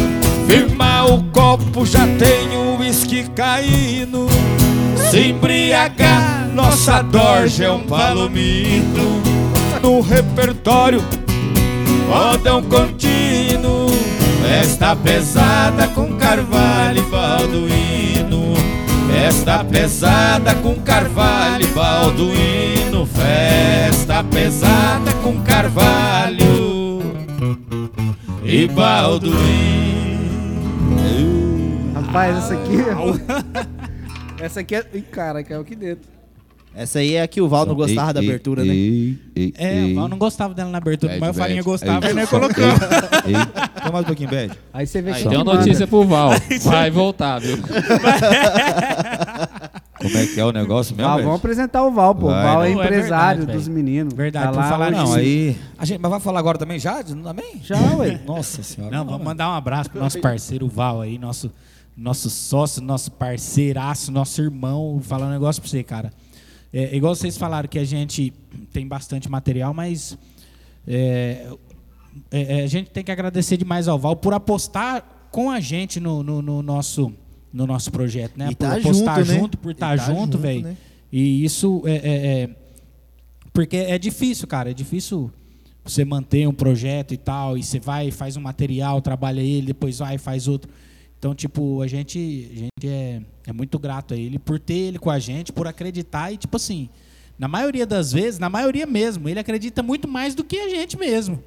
Firma 0.49 1.05
o 1.05 1.23
copo, 1.27 1.87
já 1.87 2.05
tem 2.19 2.49
o 2.57 2.81
uísque 2.81 3.31
caindo. 3.31 4.27
Se 5.09 5.29
embriagar, 5.29 6.49
nossa 6.53 7.01
dorja 7.01 7.67
é 7.67 7.71
um 7.71 7.85
palomino. 7.85 9.23
No 9.81 10.01
repertório, 10.01 11.01
modão 12.09 12.61
contínuo. 12.61 13.90
Festa 14.43 14.97
pesada 14.97 15.89
com 15.89 16.17
carvalho 16.17 16.99
e 16.99 17.11
balduíno. 17.11 18.55
Festa 19.11 19.65
pesada 19.65 20.55
com 20.57 20.75
carvalho 20.77 21.65
e 21.65 21.69
balduíno. 21.69 23.07
Festa 23.07 24.25
pesada 24.25 25.13
com 25.23 25.41
carvalho 25.43 27.01
e 28.45 28.67
balduíno. 28.69 29.41
Rapaz, 31.95 32.37
essa 32.37 32.55
aqui. 32.55 32.77
essa 34.43 34.61
aqui 34.61 34.75
é. 34.75 34.87
Ih, 34.95 35.03
cara, 35.03 35.45
caiu 35.45 35.61
aqui 35.61 35.77
dentro. 35.77 36.20
Essa 36.81 37.01
aí 37.01 37.13
é 37.15 37.21
a 37.23 37.29
que 37.29 37.43
o 37.43 37.47
Val 37.49 37.67
não 37.67 37.75
gostava 37.75 38.15
da 38.15 38.21
abertura, 38.21 38.65
né? 38.65 38.73
É, 39.59 39.85
o 39.85 39.95
Val 39.97 40.09
não 40.09 40.17
gostava 40.17 40.55
dela 40.55 40.71
na 40.71 40.79
abertura, 40.79 41.13
Bad, 41.13 41.21
mas 41.21 41.37
o 41.37 41.39
Farinha 41.39 41.63
gostava 41.63 42.07
Ei, 42.07 42.13
e 42.13 42.15
nós 42.15 42.27
só- 42.31 42.41
colocamos. 42.41 42.81
Ei, 43.27 43.35
Toma 43.83 43.93
mais 43.93 44.05
um 44.05 44.07
pouquinho, 44.07 44.31
Bad. 44.31 44.59
Aí 44.73 44.87
você 44.87 45.03
vê 45.03 45.11
Aí 45.13 45.23
que 45.23 45.29
tem 45.29 45.37
uma 45.37 45.55
notícia 45.57 45.87
pro 45.87 46.05
Val. 46.05 46.31
Vai 46.65 46.91
voltar, 46.91 47.39
viu? 47.39 47.59
Como 49.99 50.17
é 50.17 50.27
que 50.27 50.41
é 50.41 50.45
o 50.47 50.53
negócio 50.53 50.97
mesmo, 50.97 51.11
Bad? 51.11 51.23
vamos 51.23 51.39
apresentar 51.39 51.83
o 51.85 51.91
Val, 51.91 52.15
pô. 52.15 52.29
O 52.29 52.31
Vai, 52.31 52.43
Val 52.45 52.65
é 52.65 52.71
não, 52.73 52.83
é 52.83 52.85
empresário 52.87 53.39
verdade, 53.41 53.59
dos 53.59 53.69
meninos. 53.69 54.15
Verdade, 54.15 54.47
Tá 54.55 54.61
lá 54.63 54.69
falar 54.71 54.87
hoje. 54.89 54.97
Não, 54.97 55.13
aí. 55.15 55.57
A 55.77 55.85
gente, 55.85 56.01
mas 56.01 56.11
vai 56.11 56.21
falar 56.21 56.39
agora 56.39 56.57
também 56.57 56.79
já? 56.79 57.05
Também? 57.05 57.61
Já, 57.63 57.77
ué. 57.99 58.19
Nossa 58.27 58.63
senhora. 58.63 58.97
Não, 58.97 59.05
vamos 59.05 59.23
mandar 59.23 59.51
um 59.51 59.55
abraço 59.55 59.91
pro 59.91 60.01
nosso 60.01 60.19
parceiro 60.19 60.67
Val 60.67 61.03
aí, 61.03 61.19
nosso, 61.19 61.51
nosso 61.95 62.31
sócio, 62.31 62.81
nosso 62.81 63.11
parceiraço, 63.13 64.11
nosso 64.11 64.41
irmão. 64.41 64.99
Falar 65.03 65.27
um 65.27 65.31
negócio 65.31 65.61
pra 65.61 65.71
você, 65.71 65.83
cara. 65.83 66.11
É, 66.73 66.95
igual 66.97 67.15
vocês 67.15 67.37
falaram 67.37 67.69
que 67.69 67.79
a 67.79 67.85
gente 67.85 68.33
tem 68.73 68.87
bastante 68.87 69.29
material, 69.29 69.75
mas 69.75 70.17
é, 70.87 71.47
é, 72.31 72.61
é, 72.61 72.63
a 72.63 72.67
gente 72.67 72.91
tem 72.91 73.03
que 73.05 73.11
agradecer 73.11 73.57
demais 73.57 73.89
ao 73.89 73.99
Val 73.99 74.17
por 74.17 74.33
apostar 74.35 75.29
com 75.31 75.51
a 75.51 75.61
gente 75.61 75.99
no, 76.01 76.23
no- 76.23 76.43
no 76.43 76.63
nosso, 76.63 77.13
no 77.53 77.67
nosso 77.67 77.91
projeto, 77.91 78.37
né? 78.37 78.49
E 78.51 78.55
por 78.55 78.67
tá 78.67 78.77
apostar 78.77 79.19
junto, 79.19 79.33
né? 79.33 79.39
junto, 79.39 79.59
por 79.59 79.73
estar 79.73 79.97
tá 79.97 80.05
junto, 80.05 80.21
junto, 80.21 80.39
velho. 80.39 80.63
né? 80.63 80.77
E 81.13 81.45
isso 81.45 81.83
é, 81.87 81.93
é- 81.97 82.43
é- 82.43 82.51
Porque 83.53 83.77
é 83.77 83.99
difícil, 83.99 84.47
cara. 84.47 84.71
É 84.71 84.75
difícil 84.75 85.31
você 85.85 86.05
manter 86.05 86.47
um 86.49 86.53
projeto 86.53 87.13
e 87.13 87.17
tal. 87.17 87.59
E 87.59 87.63
você 87.65 87.81
vai, 87.81 88.11
faz 88.13 88.37
um 88.37 88.41
material, 88.41 89.01
trabalha 89.03 89.41
ele, 89.41 89.67
depois 89.67 89.99
vai 89.99 90.15
e 90.15 90.19
faz 90.19 90.47
outro. 90.47 90.71
Então, 91.21 91.35
tipo, 91.35 91.83
a 91.83 91.87
gente, 91.87 92.19
a 92.51 92.57
gente 92.57 92.89
é, 92.89 93.21
é 93.47 93.53
muito 93.53 93.79
grato 93.79 94.15
a 94.15 94.17
ele 94.17 94.39
por 94.39 94.59
ter 94.59 94.73
ele 94.73 94.99
com 94.99 95.11
a 95.11 95.19
gente, 95.19 95.53
por 95.53 95.67
acreditar. 95.67 96.33
E, 96.33 96.39
tipo 96.39 96.57
assim, 96.57 96.89
na 97.39 97.47
maioria 97.47 97.85
das 97.85 98.11
vezes, 98.11 98.41
na 98.41 98.49
maioria 98.49 98.87
mesmo, 98.87 99.29
ele 99.29 99.39
acredita 99.39 99.83
muito 99.83 100.09
mais 100.09 100.35
do 100.35 100.43
que 100.43 100.59
a 100.59 100.71
gente 100.71 100.99
mesmo. 100.99 101.39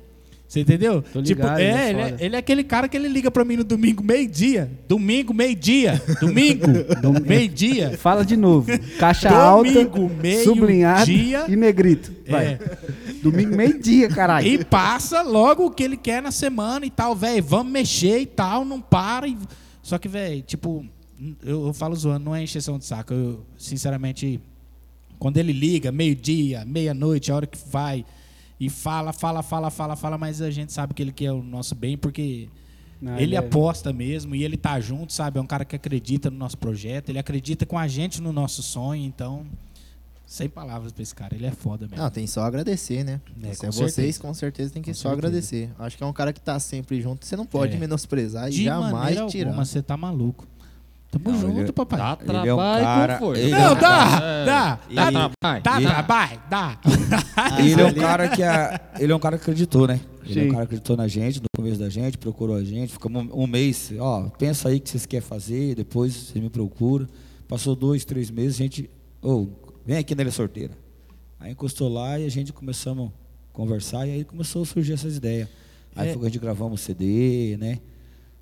Você 0.48 0.60
entendeu? 0.60 1.02
Tô 1.02 1.24
tipo, 1.24 1.42
ligado, 1.42 1.60
ele 1.60 1.72
é 1.72 1.90
ele 1.90 2.02
é, 2.02 2.16
ele 2.20 2.36
é 2.36 2.40
aquele 2.40 2.64
cara 2.64 2.88
que 2.88 2.96
ele 2.96 3.08
liga 3.08 3.32
pra 3.32 3.44
mim 3.44 3.56
no 3.58 3.64
domingo, 3.64 4.04
meio-dia. 4.04 4.70
Domingo, 4.88 5.34
meio-dia. 5.34 6.00
Domingo, 6.22 6.68
meio-dia. 7.26 7.98
Fala 7.98 8.24
de 8.24 8.38
novo. 8.38 8.68
Caixa 9.00 9.32
alta, 9.32 9.72
Domingo, 9.72 10.12
meio 10.22 10.44
sublinhado 10.44 11.06
dia. 11.08 11.46
e 11.50 11.56
negrito. 11.56 12.14
Vai. 12.30 12.46
É. 12.46 12.60
Domingo, 13.24 13.56
meio-dia, 13.56 14.08
caralho. 14.10 14.46
E 14.46 14.64
passa 14.64 15.24
logo 15.24 15.66
o 15.66 15.72
que 15.72 15.82
ele 15.82 15.98
quer 15.98 16.22
na 16.22 16.30
semana 16.30 16.86
e 16.86 16.92
tal, 16.92 17.16
velho. 17.16 17.44
Vamos 17.44 17.74
mexer 17.74 18.20
e 18.20 18.28
tal, 18.28 18.64
não 18.64 18.80
para. 18.80 19.28
e- 19.28 19.36
Só 19.84 20.00
que, 20.00 20.08
velho, 20.08 20.42
tipo, 20.42 20.84
eu, 21.44 21.68
eu 21.68 21.74
falo 21.74 21.96
zoando, 21.96 22.26
não 22.26 22.34
é 22.36 22.42
encheção 22.42 22.80
de 22.80 22.86
saco. 22.86 23.14
Eu, 23.14 23.46
sinceramente, 23.58 24.40
quando 25.20 25.38
ele 25.38 25.52
liga, 25.54 25.92
meio-dia, 25.92 26.66
meia-noite, 26.66 27.32
a 27.32 27.36
hora 27.36 27.46
que 27.46 27.58
vai, 27.70 28.04
e 28.60 28.70
fala, 28.70 29.12
fala, 29.14 29.44
fala, 29.44 29.70
fala, 29.70 29.96
fala, 29.96 30.18
mas 30.18 30.42
a 30.42 30.50
gente 30.50 30.72
sabe 30.74 30.94
que 30.94 31.04
ele 31.04 31.12
quer 31.12 31.32
o 31.34 31.44
nosso 31.44 31.76
bem, 31.76 31.98
porque 31.98 32.48
Não, 33.02 33.18
ele 33.20 33.36
é- 33.36 33.40
aposta 33.40 33.92
mesmo 33.92 34.34
e 34.34 34.44
ele 34.44 34.56
tá 34.56 34.80
junto, 34.80 35.12
sabe? 35.12 35.38
É 35.38 35.42
um 35.42 35.46
cara 35.46 35.66
que 35.66 35.76
acredita 35.76 36.32
no 36.32 36.38
nosso 36.38 36.58
projeto, 36.58 37.10
ele 37.10 37.20
acredita 37.20 37.66
com 37.66 37.78
a 37.78 37.88
gente 37.88 38.22
no 38.22 38.32
nosso 38.32 38.64
sonho, 38.64 39.06
então. 39.06 39.46
Sem 40.26 40.50
palavras 40.50 40.92
pra 40.92 41.04
esse 41.04 41.14
cara, 41.14 41.36
ele 41.36 41.46
é 41.46 41.52
foda 41.52 41.86
mesmo. 41.88 42.02
Não, 42.02 42.10
tem 42.10 42.26
só 42.26 42.42
agradecer, 42.44 43.04
né? 43.04 43.22
É, 43.44 43.52
Isso 43.52 43.62
com 43.62 43.68
é 43.68 43.72
vocês, 43.72 43.94
certeza. 43.94 44.20
com 44.22 44.34
certeza, 44.34 44.74
tem 44.74 44.82
que 44.82 44.92
Com 44.92 44.96
só 44.96 45.10
certeza. 45.10 45.28
agradecer. 45.28 45.70
Acho 45.78 45.98
que 45.98 46.04
é 46.04 46.08
um 46.08 46.14
cara 46.14 46.34
que 46.34 46.42
tá 46.42 46.60
sempre 46.60 47.02
junto. 47.02 47.26
Você 47.26 47.36
não 47.36 47.46
pode 47.46 47.76
É. 47.76 47.80
menosprezar 47.80 48.48
e 48.48 48.52
De 48.52 48.64
jamais 48.64 49.32
tirar. 49.32 49.50
alguma, 49.50 49.66
você 49.66 49.82
tá 49.82 49.96
maluco. 49.98 50.48
Tamo 51.12 51.30
Não, 51.32 51.40
junto, 51.40 51.60
ele- 51.60 51.72
papai. 51.72 52.00
Dá 52.00 52.18
Ele 52.22 52.32
é 52.32 52.54
um 52.54 52.58
trabalho 52.58 52.84
cara- 52.84 53.14
com 53.20 53.26
força. 53.26 53.42
é 53.44 53.50
Não, 53.50 53.72
um 53.74 53.76
dá, 53.76 54.20
É. 54.24 54.46
dá, 54.46 54.76
Dá 54.76 54.80
dá, 55.12 55.12
trabalho. 55.30 55.64
dá 55.64 55.76
Ele- 55.78 55.86
trabalho, 55.88 56.42
dá. 56.50 56.80
ele 57.60 57.82
é 57.82 57.86
um 57.86 57.94
cara 57.94 58.30
que 58.30 58.42
a- 58.44 58.82
ele 59.00 59.12
é 59.12 59.16
um 59.16 59.20
cara 59.20 59.38
que 59.38 59.44
acreditou, 59.44 59.88
né? 59.88 60.00
Ele 60.26 60.40
é 60.40 60.44
Sim. 60.44 60.50
um 60.50 60.52
cara 60.54 60.62
que 60.62 60.66
acreditou 60.74 60.98
na 60.98 61.08
gente, 61.08 61.40
no 61.40 61.46
começo 61.56 61.80
da 61.80 61.90
gente, 61.90 62.18
procurou 62.18 62.56
a 62.56 62.64
gente, 62.64 62.94
ficamos 62.94 63.28
um, 63.28 63.44
um 63.44 63.46
mês, 63.46 63.92
ó, 64.00 64.24
pensa 64.40 64.70
aí 64.70 64.78
o 64.78 64.82
que 64.82 64.90
vocês 64.90 65.06
querem 65.06 65.24
fazer, 65.28 65.76
depois 65.76 66.14
você 66.16 66.40
me 66.40 66.50
procura. 66.50 67.08
Passou 67.48 67.76
dois, 67.76 68.04
três 68.06 68.32
meses, 68.32 68.56
a 68.56 68.64
gente, 68.64 68.90
ô, 69.22 69.48
vem 69.86 69.98
aqui 69.98 70.16
na 70.16 70.22
Ilha 70.24 70.32
Sorteira. 70.32 70.74
Aí 71.40 71.52
encostou 71.52 71.90
lá 71.92 72.20
e 72.20 72.26
a 72.26 72.30
gente 72.30 72.54
começamos 72.54 73.10
a 73.10 73.12
conversar 73.54 74.08
e 74.08 74.12
aí 74.12 74.24
começou 74.24 74.62
a 74.64 74.66
surgir 74.66 74.94
essas 74.94 75.18
ideias. 75.18 75.48
Aí 75.96 76.08
É. 76.08 76.12
foi 76.12 76.20
quando 76.22 76.26
a 76.28 76.30
gente 76.30 76.40
gravamos 76.42 76.82
o 76.82 76.84
CD, 76.84 77.58
né? 77.60 77.80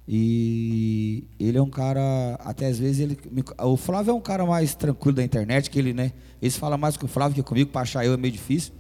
E 0.07 1.23
ele 1.39 1.57
é 1.57 1.61
um 1.61 1.69
cara, 1.69 2.35
até 2.43 2.67
às 2.67 2.77
vezes 2.77 2.99
ele. 2.99 3.17
me- 3.31 3.43
O 3.59 3.77
Flávio 3.77 4.11
é 4.11 4.13
um 4.13 4.19
cara 4.21 4.45
mais 4.45 4.75
tranquilo 4.75 5.15
da 5.15 5.23
internet, 5.23 5.69
que 5.69 5.79
ele, 5.79 5.93
né? 5.93 6.11
Eles 6.41 6.57
falam 6.57 6.77
mais 6.77 6.97
com 6.97 7.05
o 7.05 7.09
Flávio 7.09 7.35
que 7.35 7.43
comigo, 7.43 7.71
para 7.71 7.81
achar 7.81 8.05
eu 8.05 8.13
é 8.13 8.17
meio 8.17 8.31
difícil. 8.31 8.73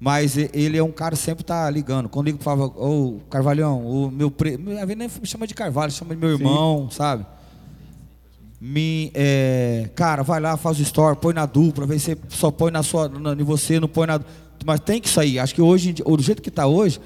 Mas 0.00 0.36
ele 0.36 0.76
é 0.76 0.82
um 0.82 0.90
cara 0.90 1.14
que 1.16 1.22
sempre 1.22 1.44
tá 1.44 1.68
ligando. 1.70 2.08
Quando 2.08 2.26
ligo 2.26 2.38
pro 2.38 2.44
Flávio, 2.44 2.64
ô 2.76 3.20
Carvalhão, 3.30 3.86
o 3.86 4.10
meu 4.10 4.30
pre... 4.30 4.54
Às 4.54 4.60
vezes 4.86 4.96
nem 4.96 5.08
me 5.08 5.26
chama 5.26 5.46
de 5.46 5.54
Carvalho, 5.54 5.92
chama 5.92 6.14
de 6.14 6.20
meu 6.20 6.30
irmão, 6.30 6.90
sabe? 6.90 7.24
Me, 8.66 9.10
é, 9.12 9.90
cara, 9.94 10.22
vai 10.22 10.40
lá, 10.40 10.56
faz 10.56 10.78
o 10.78 10.82
story, 10.82 11.18
põe 11.20 11.34
na 11.34 11.44
dupla, 11.44 11.84
vê 11.84 11.98
se 11.98 12.16
só 12.30 12.50
põe 12.50 12.70
na 12.70 12.82
sua, 12.82 13.10
na, 13.10 13.34
em 13.34 13.44
você, 13.44 13.78
não 13.78 13.86
põe 13.86 14.06
na. 14.06 14.18
Mas 14.64 14.80
tem 14.80 15.02
que 15.02 15.08
sair. 15.10 15.38
Acho 15.38 15.54
que 15.54 15.60
hoje, 15.60 15.92
do 15.92 16.22
jeito 16.22 16.40
que 16.40 16.50
tá 16.50 16.66
hoje, 16.66 16.98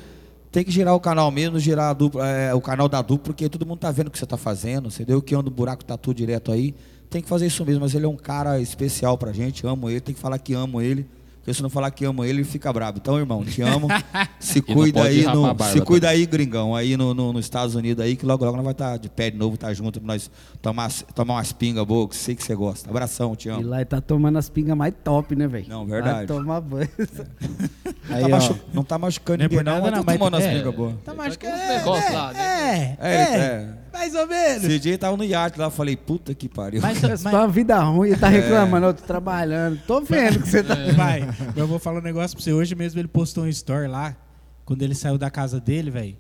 tem 0.52 0.62
que 0.62 0.70
girar 0.70 0.94
o 0.94 1.00
canal 1.00 1.28
mesmo, 1.32 1.58
girar 1.58 1.96
dupla, 1.96 2.24
é, 2.28 2.54
o 2.54 2.60
canal 2.60 2.88
da 2.88 3.02
dupla, 3.02 3.32
porque 3.32 3.48
todo 3.48 3.66
mundo 3.66 3.80
tá 3.80 3.90
vendo 3.90 4.06
o 4.06 4.10
que 4.12 4.20
você 4.20 4.24
tá 4.24 4.36
fazendo, 4.36 4.86
entendeu? 4.86 5.20
Que 5.20 5.34
anda 5.34 5.48
o 5.48 5.52
buraco 5.52 5.84
tá 5.84 5.96
tudo 5.96 6.16
direto 6.16 6.52
aí. 6.52 6.76
Tem 7.10 7.20
que 7.20 7.28
fazer 7.28 7.46
isso 7.46 7.66
mesmo, 7.66 7.80
mas 7.80 7.92
ele 7.92 8.06
é 8.06 8.08
um 8.08 8.16
cara 8.16 8.60
especial 8.60 9.18
pra 9.18 9.32
gente, 9.32 9.66
amo 9.66 9.90
ele, 9.90 10.00
tem 10.00 10.14
que 10.14 10.20
falar 10.20 10.38
que 10.38 10.54
amo 10.54 10.80
ele. 10.80 11.08
Porque 11.48 11.56
se 11.56 11.62
não 11.62 11.70
falar 11.70 11.90
que 11.92 12.04
amo 12.04 12.22
ele, 12.26 12.40
ele 12.40 12.44
fica 12.44 12.70
bravo. 12.70 12.98
Então, 12.98 13.18
irmão, 13.18 13.42
te 13.42 13.62
amo. 13.62 13.88
Se 14.38 14.62
não 14.68 14.74
cuida 14.74 15.02
aí, 15.04 15.24
no, 15.24 15.56
se 15.64 15.80
cuida 15.80 16.08
aí, 16.10 16.26
gringão, 16.26 16.76
aí 16.76 16.94
no, 16.96 17.14
no- 17.14 17.32
nos 17.32 17.46
Estados 17.46 17.74
Unidos 17.74 18.04
aí, 18.04 18.16
que 18.16 18.26
logo 18.26 18.44
logo 18.44 18.56
nós 18.56 18.64
vai 18.64 18.72
estar 18.72 18.98
de 18.98 19.08
pé 19.08 19.30
de 19.30 19.36
novo, 19.38 19.56
tá 19.56 19.72
junto, 19.72 19.98
pra 19.98 20.06
nós 20.14 20.30
tomar, 20.60 20.92
tomar 21.14 21.34
umas 21.34 21.50
pingas 21.52 21.84
boas, 21.86 22.10
que 22.10 22.16
sei 22.16 22.34
que 22.34 22.42
você 22.44 22.54
gosta. 22.54 22.88
Abração, 22.90 23.34
te 23.34 23.48
E 23.48 23.50
amo. 23.50 23.66
lá 23.66 23.76
ele 23.78 23.86
tá 23.86 23.98
tomando 24.00 24.36
as 24.38 24.48
pingas 24.50 24.76
mais 24.76 24.92
top, 25.02 25.34
né, 25.34 25.46
velho? 25.48 25.66
Não, 25.68 25.86
verdade. 25.86 26.16
Vai 26.18 26.26
tomar 26.26 26.60
banho. 26.60 26.88
Aí, 28.10 28.22
tá 28.22 28.28
machu- 28.28 28.58
Não 28.72 28.84
tá 28.84 28.98
machucando 28.98 29.38
Não 29.38 29.44
é 29.44 29.48
ninguém, 29.48 29.64
não, 29.64 29.72
nada, 29.72 29.82
mas 29.82 29.92
não, 29.96 30.04
tá 30.04 30.12
tomando 30.12 30.36
as 30.36 30.44
é. 30.44 30.50
brigas 30.52 30.74
boas. 30.74 30.94
Tá 31.04 31.12
Ele 31.12 31.36
tá 31.36 31.46
com 31.48 31.54
uns 31.54 31.68
negócios 31.68 32.12
lá, 32.12 32.32
né? 32.32 32.96
É, 33.00 33.08
É, 33.08 33.14
é, 33.14 33.14
é. 33.14 33.68
Mais 33.92 34.14
ou 34.14 34.26
menos. 34.26 34.64
Esse 34.64 34.78
dia 34.78 34.98
tava 34.98 35.16
no 35.16 35.24
iate 35.24 35.58
lá, 35.58 35.66
eu 35.66 35.70
falei, 35.70 35.96
puta 35.96 36.34
que 36.34 36.48
pariu. 36.48 36.80
Mas, 36.82 37.02
É 37.02 37.08
mas, 37.08 37.20
só 37.20 37.28
uma 37.30 37.48
vida 37.48 37.78
ruim, 37.80 38.08
ele 38.10 38.16
tá 38.18 38.28
reclamando, 38.28 38.86
eu 38.86 38.94
tô 38.94 39.02
trabalhando. 39.04 39.80
Tô 39.86 40.00
vendo 40.00 40.40
que 40.42 40.48
você 40.48 40.62
tá. 40.62 40.74
vai, 40.96 41.28
eu 41.56 41.66
vou 41.66 41.78
falar 41.78 42.00
um 42.00 42.02
negócio 42.02 42.36
pra 42.36 42.44
você. 42.44 42.52
Hoje 42.52 42.74
mesmo 42.74 43.00
ele 43.00 43.08
postou 43.08 43.44
um 43.44 43.48
story 43.48 43.88
lá, 43.88 44.16
quando 44.64 44.82
ele 44.82 44.94
saiu 44.94 45.16
da 45.18 45.30
casa 45.30 45.58
dele, 45.60 45.90
velho. 45.90 46.16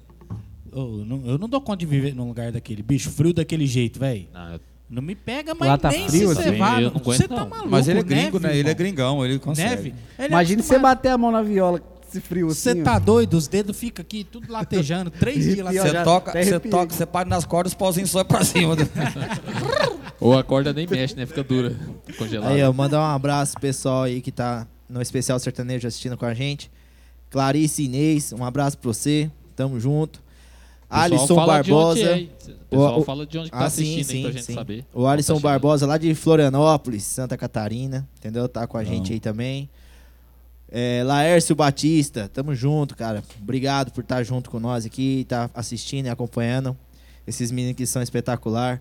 Eu 0.70 1.04
não, 1.06 1.26
eu 1.26 1.38
não 1.38 1.48
dou 1.48 1.60
conta 1.60 1.78
de 1.78 1.86
viver 1.86 2.14
num 2.14 2.28
lugar 2.28 2.52
daquele. 2.52 2.82
Bicho, 2.82 3.10
frio 3.10 3.32
daquele 3.32 3.66
jeito, 3.66 3.98
velho. 3.98 4.26
Não, 4.32 4.52
eu- 4.52 4.60
Não 4.90 5.02
me 5.02 5.14
pega, 5.14 5.54
mas 5.54 5.68
Lá 5.68 5.76
tá 5.78 5.90
nem 5.90 6.08
frio, 6.08 6.28
se 6.30 6.34
você 6.34 6.48
assim? 6.48 6.60
aguento, 6.62 7.04
Você 7.04 7.28
tá 7.28 7.44
maluco, 7.44 7.68
Mas 7.68 7.88
ele 7.88 8.00
é 8.00 8.02
gringo, 8.02 8.38
neve, 8.38 8.46
né? 8.46 8.50
Ele 8.52 8.58
é 8.58 8.60
irmão. 8.72 8.74
gringão, 8.74 9.24
ele 9.24 9.38
consegue. 9.38 9.68
Neve. 9.68 9.88
Ele 9.88 9.94
é 10.18 10.26
Imagina 10.28 10.62
você 10.62 10.68
acostumado. 10.74 10.96
bater 10.96 11.08
a 11.10 11.18
mão 11.18 11.30
na 11.30 11.42
viola, 11.42 11.82
esse 12.18 12.26
frio 12.26 12.48
Você 12.48 12.70
assim. 12.70 12.80
ó. 12.82 12.84
tá 12.84 12.98
doido? 12.98 13.34
Os 13.34 13.48
dedos 13.48 13.76
ficam 13.76 14.02
aqui, 14.02 14.24
tudo 14.24 14.50
latejando. 14.52 15.10
Três 15.10 15.44
dias 15.44 15.58
lá. 15.58 15.70
Arrepia, 15.70 15.90
Você 15.92 16.04
toca, 16.04 16.32
você 16.44 16.60
toca, 16.60 16.94
você 16.94 17.06
para 17.06 17.28
nas 17.28 17.44
cordas, 17.44 17.72
os 17.72 17.76
pauzinhos 17.78 18.10
só 18.10 18.22
pra 18.24 18.44
cima. 18.44 18.76
Ou 20.20 20.36
a 20.36 20.42
corda 20.42 20.72
nem 20.72 20.86
mexe, 20.86 21.14
né? 21.14 21.26
Fica 21.26 21.44
dura, 21.44 21.76
congelada. 22.16 22.52
Aí, 22.52 22.62
ó, 22.62 22.72
mandar 22.72 23.00
um 23.00 23.14
abraço 23.14 23.52
pro 23.52 23.60
pessoal 23.62 24.02
aí 24.02 24.20
que 24.20 24.32
tá 24.32 24.66
no 24.88 25.00
especial 25.00 25.38
sertanejo 25.38 25.86
assistindo 25.86 26.16
com 26.16 26.26
a 26.26 26.34
gente. 26.34 26.70
Clarice 27.30 27.84
Inês, 27.84 28.32
um 28.32 28.42
abraço 28.44 28.76
pra 28.78 28.88
você. 28.92 29.30
Tamo 29.54 29.78
junto. 29.78 30.20
Alisson 30.90 31.34
Barbosa. 31.46 32.00
é? 32.00 32.14
O 32.22 32.28
pessoal 32.70 32.96
O- 32.96 33.00
o- 33.00 33.04
fala 33.04 33.26
de 33.26 33.38
onde 33.38 33.50
que 33.50 33.56
Ah, 33.56 33.60
tá 33.60 33.70
sim, 33.70 33.82
assistindo 33.82 33.98
aí 33.98 34.04
sim, 34.16 34.22
pra 34.22 34.30
gente 34.32 34.44
sim. 34.44 34.54
saber. 34.54 34.84
O 34.94 35.06
Alisson 35.06 35.34
Tá. 35.34 35.40
Barbosa, 35.40 35.86
lá 35.86 35.98
de 35.98 36.14
Florianópolis, 36.14 37.02
Santa 37.04 37.36
Catarina, 37.36 38.08
entendeu? 38.18 38.48
Tá 38.48 38.66
com 38.66 38.78
a 38.78 38.82
gente 38.84 39.12
aí 39.12 39.20
também. 39.20 39.68
É, 40.70 41.02
Laércio 41.04 41.56
Batista, 41.56 42.30
tamo 42.32 42.54
junto, 42.54 42.94
cara. 42.96 43.22
Obrigado 43.40 43.90
por 43.90 44.02
estar 44.02 44.22
junto 44.22 44.50
com 44.50 44.60
nós 44.60 44.84
aqui, 44.84 45.24
tá 45.28 45.48
assistindo 45.54 46.06
e 46.06 46.08
acompanhando. 46.10 46.76
Esses 47.26 47.50
meninos 47.50 47.76
que 47.76 47.86
são 47.86 48.02
espetacular. 48.02 48.80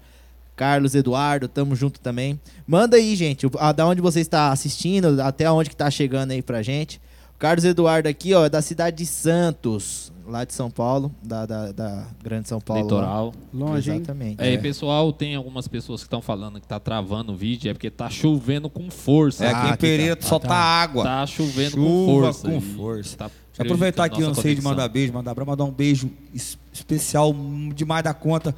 Carlos 0.56 0.96
Eduardo, 0.96 1.48
tamo 1.48 1.76
junto 1.76 2.00
também. 2.00 2.40
Manda 2.66 2.98
aí, 2.98 3.16
gente, 3.16 3.46
a- 3.60 3.72
da 3.72 3.86
onde 3.86 4.02
você 4.02 4.20
está 4.22 4.52
assistindo, 4.52 5.22
até 5.22 5.50
onde 5.52 5.70
que 5.70 5.76
tá 5.76 5.90
chegando 5.92 6.32
aí 6.32 6.42
pra 6.42 6.64
gente. 6.64 7.00
Carlos 7.38 7.64
Eduardo 7.64 8.10
aqui, 8.10 8.34
ó, 8.34 8.46
é 8.46 8.50
da 8.50 8.62
cidade 8.62 8.98
de 8.98 9.06
Santos, 9.06 10.12
lá 10.28 10.44
de 10.44 10.54
São 10.54 10.70
Paulo, 10.70 11.12
da, 11.24 11.46
da, 11.46 11.72
da 11.72 12.08
Grande 12.24 12.48
São 12.50 12.60
Paulo. 12.60 12.82
lá. 12.84 12.88
Litoral. 12.88 13.34
Longe, 13.54 13.90
hein? 13.92 13.98
Exatamente. 13.98 14.42
É, 14.42 14.54
e 14.54 14.58
pessoal, 14.58 15.12
tem 15.14 15.36
algumas 15.36 15.68
pessoas 15.68 16.02
que 16.02 16.08
estão 16.08 16.22
falando 16.22 16.60
que 16.60 16.68
tá 16.68 16.80
travando 16.80 17.32
o 17.34 17.36
vídeo, 17.36 17.70
é 17.70 17.74
porque 17.74 17.90
tá 17.90 18.10
chovendo 18.10 18.70
com 18.70 18.90
força. 18.92 19.46
É, 19.46 19.52
Ah, 19.52 19.58
aqui 19.60 19.68
em 19.68 19.72
que 19.72 19.78
Pereira 19.78 20.16
tá. 20.16 20.28
só 20.28 20.36
Ah, 20.36 20.40
tá. 20.40 20.48
tá 20.50 20.56
água. 20.56 21.04
Tá 21.04 21.26
chovendo 21.26 21.78
com 21.78 21.82
Chuva 22.06 22.34
força. 22.34 22.48
com 22.50 22.58
e 22.58 22.62
força. 22.62 23.18
tá 23.18 23.26
Deixa 23.28 23.62
eu 23.62 23.66
aproveitar 23.66 24.04
aqui, 24.06 24.22
eu 24.22 24.28
não 24.28 24.36
sei 24.36 24.54
de 24.54 24.62
mandar 24.62 24.88
beijo, 24.88 25.12
mandar 25.14 25.34
pra 25.34 25.44
mandar 25.44 25.64
um 25.64 25.72
beijo 25.72 26.12
es- 26.34 26.60
especial 26.72 27.34
demais 27.74 28.04
da 28.04 28.14
conta 28.14 28.54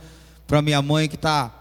pra 0.45 0.61
minha 0.61 0.81
mãe 0.81 1.07
que 1.07 1.15
tá. 1.17 1.55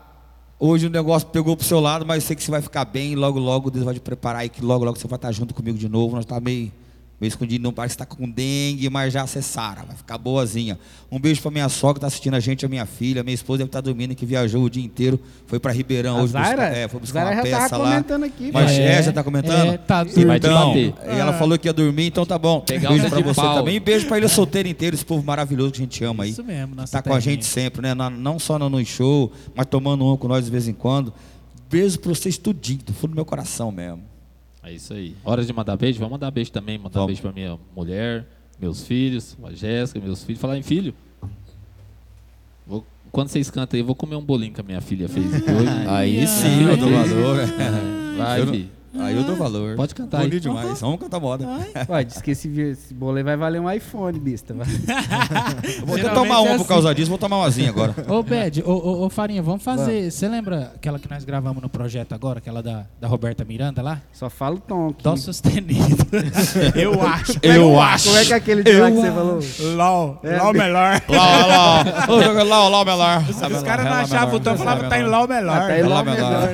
Hoje 0.59 0.89
o 0.89 0.91
negócio 0.91 1.29
pegou 1.29 1.57
pro 1.57 1.65
seu 1.65 1.79
lado, 1.79 2.05
mas 2.05 2.25
eu 2.25 2.27
sei 2.27 2.35
que 2.35 2.43
você 2.43 2.51
vai 2.51 2.61
ficar 2.61 2.85
bem. 2.85 3.15
Logo, 3.15 3.39
logo 3.39 3.71
Deus 3.71 3.85
vai 3.85 3.95
te 3.95 4.01
preparar 4.01 4.41
aí 4.43 4.49
que 4.49 4.61
logo, 4.65 4.85
logo 4.85 4.99
você 4.99 5.07
vai 5.07 5.17
estar 5.17 5.31
junto 5.31 5.55
comigo 5.55 5.79
de 5.79 5.89
novo. 5.89 6.17
Nós 6.17 6.25
tá 6.25 6.41
meio, 6.41 6.73
meio 7.21 7.29
escondido, 7.29 7.63
não 7.63 7.73
parece 7.73 7.97
que 7.97 7.99
tá 7.99 8.07
com 8.07 8.29
dengue, 8.29 8.89
mas 8.89 9.13
já 9.13 9.27
você 9.27 9.43
sara, 9.43 9.83
vai 9.83 9.97
ficar 9.97 10.17
boazinha. 10.19 10.79
Um 11.11 11.19
beijo 11.19 11.43
pra 11.43 11.51
minha 11.51 11.69
sogra 11.69 11.95
que 11.95 12.01
tá 12.01 12.07
assistindo 12.07 12.35
a 12.35 12.41
gente, 12.41 12.65
a 12.65 12.69
minha 12.69 12.87
filha. 12.87 13.23
Minha 13.25 13.35
esposa 13.35 13.59
deve 13.59 13.69
estar 13.69 13.81
dormindo, 13.81 14.15
que 14.15 14.25
viajou 14.25 14.63
o 14.63 14.71
dia 14.71 14.85
inteiro. 14.85 15.19
Foi 15.47 15.59
pra 15.59 15.73
Ribeirão 15.73 16.19
A 16.19 16.23
hoje 16.23 16.33
Zaira? 16.33 16.51
buscar, 16.51 16.77
é, 16.77 16.89
foi 16.89 17.01
buscar 17.01 17.25
Zaira 17.25 17.37
uma 17.43 17.47
já 17.51 17.59
peça 17.61 17.77
lá. 17.77 17.91
comentando 17.91 18.25
aqui, 18.25 18.51
Mas 18.53 18.71
velho. 18.71 18.85
é, 18.85 19.03
já 19.03 19.13
tá 19.13 19.25
comentando? 19.25 19.73
É, 19.73 19.79
tá 19.79 20.05
te 20.05 20.21
Então, 20.21 20.77
e 20.77 20.95
ela 21.19 21.33
falou 21.33 21.59
que 21.59 21.67
ia 21.69 21.73
dormir, 21.73 22.07
então 22.07 22.25
tá 22.25 22.39
bom. 22.39 22.61
Pegar 22.61 22.91
beijo 22.91 23.09
de 23.09 23.23
você 23.23 23.41
pau. 23.41 23.55
também. 23.57 23.77
E 23.77 23.81
beijo 23.81 24.07
pra 24.07 24.19
ele 24.19 24.29
solteiro 24.29 24.69
inteiro, 24.69 24.95
esse 24.95 25.05
povo 25.05 25.25
maravilhoso 25.25 25.73
que 25.73 25.79
a 25.79 25.83
gente 25.85 26.05
ama 26.05 26.25
aí. 26.25 26.31
Isso 26.31 26.45
mesmo, 26.45 26.75
nossa 26.75 26.93
Tá 26.93 27.03
com 27.03 27.15
a 27.15 27.21
gente 27.21 27.45
sempre, 27.45 27.83
né? 27.83 27.95
Não 27.95 28.39
só 28.39 28.59
no 28.59 28.69
no 28.69 28.85
show, 28.85 29.33
mas 29.55 29.67
tomando 29.67 30.05
um 30.07 30.17
com 30.17 30.29
nós 30.29 30.45
de 30.45 30.51
vez 30.51 30.69
em 30.69 30.73
quando. 30.73 31.13
Beijo 31.71 31.99
pra 31.99 32.15
vocês 32.15 32.39
tudinho, 32.39 32.81
do 32.85 32.93
fundo 32.93 33.11
do 33.11 33.15
meu 33.17 33.25
coração 33.25 33.73
mesmo. 33.73 34.03
É 34.69 34.73
isso 34.75 34.93
aí. 34.93 35.17
Hora 35.25 35.43
de 35.43 35.51
mandar 35.51 35.77
beijo? 35.79 35.99
Vamos 35.99 36.13
mandar 36.13 36.31
beijo 36.31 36.53
também. 36.53 36.77
Mandar 36.77 37.01
Vamos. 37.01 37.07
beijo 37.07 37.23
pra 37.23 37.33
minha 37.33 37.59
mulher, 37.75 38.27
meus 38.61 38.87
filhos, 38.87 39.35
a 39.43 39.51
Jéssica, 39.53 39.99
meus 39.99 40.23
filhos. 40.23 40.41
Falar 40.41 40.59
em 40.59 40.63
filho. 40.63 40.93
Vou- 42.67 42.85
quando 43.11 43.29
vocês 43.29 43.49
cantam 43.51 43.79
aí, 43.79 43.81
eu 43.81 43.87
vou 43.87 43.95
comer 43.95 44.17
um 44.17 44.23
bolinho 44.23 44.53
que 44.53 44.61
a 44.61 44.65
minha 44.65 44.83
filha 44.83 45.09
fez 45.09 45.25
hoje. 45.27 45.43
Aí 45.89 46.27
sim, 46.27 46.65
eu 46.69 46.77
dou 46.77 46.91
valor. 46.91 47.39
Vai, 48.19 48.47
filho. 48.47 48.69
Aí 48.99 49.17
eu 49.17 49.25
dou 49.25 49.37
valor. 49.37 49.77
Pode 49.77 49.95
cantar 49.95 50.19
aí. 50.19 50.29
Bonito 50.29 50.43
demais. 50.43 50.81
Vamos 50.81 51.01
cantar 51.01 51.21
moda. 51.21 51.47
Ué, 51.89 52.05
diz 52.05 52.21
que 52.21 52.33
esse, 52.33 52.49
esse 52.61 52.93
bolo 52.95 53.17
aí 53.17 53.23
vai 53.23 53.37
valer 53.37 53.61
um 53.61 53.71
iPhone, 53.71 54.19
besta. 54.19 54.55
vai. 54.55 54.67
Eu 54.67 54.73
vou 55.87 55.95
até 55.97 56.03
Geralmente 56.03 56.15
tomar 56.15 56.35
é 56.35 56.39
uma 56.39 56.47
por 56.49 56.55
assim. 56.57 56.65
causa 56.65 56.95
disso, 56.95 57.09
vou 57.09 57.19
tomar 57.19 57.39
umazinha 57.39 57.71
agora. 57.71 57.95
Ô, 58.09 58.23
Bed, 58.23 58.63
ô, 58.65 58.71
ô, 58.73 59.05
ô, 59.07 59.11
Farinha, 59.11 59.43
vamos 59.43 59.63
fazer. 59.63 60.11
Você 60.11 60.29
lembra 60.29 60.73
aquela 60.75 60.99
que 60.99 61.11
nós 61.11 61.25
gravamos 61.25 61.63
no 61.63 61.69
projeto 61.69 62.13
agora, 62.15 62.39
aquela 62.39 62.63
da, 62.63 62.85
da 63.01 63.09
Roberta 63.09 63.45
Miranda 63.45 63.83
lá? 63.83 64.01
Só 64.13 64.29
fala 64.29 64.57
o 64.57 64.61
tom 64.61 64.89
aqui. 64.89 65.03
Dó 65.03 65.17
sustenido. 65.17 66.07
Eu 66.75 67.01
acho. 67.03 67.33
Eu 67.43 67.81
acho. 67.81 68.07
Como 68.09 68.19
é 68.19 68.25
que 68.25 68.33
é 68.33 68.37
aquele 68.37 68.63
de 68.63 68.73
lá 68.73 68.91
que 68.91 68.97
você 68.97 69.13
falou? 69.13 69.41
LOL. 69.77 70.21
É, 70.23 70.37
LOL 70.43 70.53
melhor. 70.53 71.03
Lá, 71.09 71.47
lá. 71.47 72.07
Ô, 72.09 72.23
joga 72.23 72.43
lá, 72.43 72.69
lá, 72.69 72.85
melhor. 72.85 73.25
Os 73.29 73.63
caras 73.63 73.85
não 73.85 73.93
achavam 73.93 74.35
o 74.35 74.41
tom, 74.41 74.57
falavam 74.57 74.89
tá 74.89 74.99
em 74.99 75.05
LOL 75.05 75.29
melhor. 75.29 75.57
Ah, 75.57 75.67
tá 75.67 75.79
em 75.79 75.83
Lá 75.83 75.89
LOL 75.97 76.05
melhor. 76.05 76.49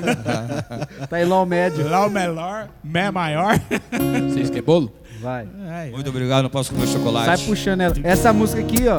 Tá 1.09 1.21
em 1.21 1.25
LOL 1.25 1.47
médio. 1.47 1.89
LOL 1.89 2.11
melhor, 2.11 2.34
Mé 2.83 3.11
maior. 3.11 3.59
Vocês 4.29 4.49
querem 4.51 4.63
bolo? 4.65 4.93
Vai. 5.21 5.49
Ai, 5.69 5.91
Muito 5.91 6.11
obrigado, 6.11 6.43
não 6.43 6.51
posso 6.51 6.73
comer 6.73 6.87
chocolate. 6.87 7.39
Sai 7.39 7.47
puxando 7.49 7.81
ela. 7.81 7.95
Essa 8.03 8.33
música 8.33 8.61
aqui, 8.61 8.87
ó. 8.89 8.99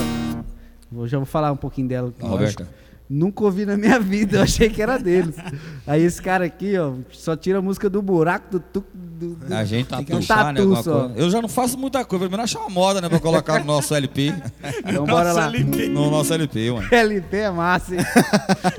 Eu 0.98 1.08
já 1.08 1.18
vou 1.18 1.26
falar 1.26 1.52
um 1.52 1.58
pouquinho 1.58 1.88
dela. 1.88 2.14
Roberta. 2.20 2.68
Nunca 3.08 3.44
ouvi 3.44 3.68
na 3.68 3.78
minha 3.78 4.00
vida, 4.00 4.38
eu 4.38 4.42
achei 4.42 4.68
que 4.68 4.82
era 4.82 4.98
deles. 4.98 5.36
Aí 5.86 6.02
esse 6.02 6.20
cara 6.20 6.46
aqui, 6.46 6.76
ó, 6.78 6.94
só 7.12 7.36
tira 7.36 7.60
a 7.60 7.62
música 7.62 7.88
do 7.88 8.02
buraco, 8.02 8.50
do 8.54 8.60
tuc, 8.60 8.84
do, 8.94 9.36
do- 9.36 9.54
A 9.54 9.64
gente 9.64 9.94
Um 9.94 10.18
achar, 10.18 10.52
né? 10.52 10.60
tatu 10.60 10.62
alguma 10.62 10.82
só. 10.84 11.00
coisa. 11.10 11.14
Eu 11.20 11.30
já 11.30 11.40
não 11.42 11.48
faço 11.48 11.78
muita 11.78 12.04
coisa, 12.04 12.28
mas 12.30 12.40
achar 12.40 12.60
uma 12.62 12.70
moda, 12.72 13.00
né? 13.02 13.08
Pra 13.08 13.20
colocar 13.20 13.60
no 13.60 13.66
nosso 13.66 13.94
LP. 13.94 14.34
Então 14.88 15.06
bora 15.06 15.32
lá. 15.34 15.52
No 15.52 16.10
nosso 16.10 16.34
LP, 16.34 16.72
mano. 16.72 16.88
LP 16.92 17.38
é 17.38 17.52
massa, 17.52 17.94
hein? 17.96 18.02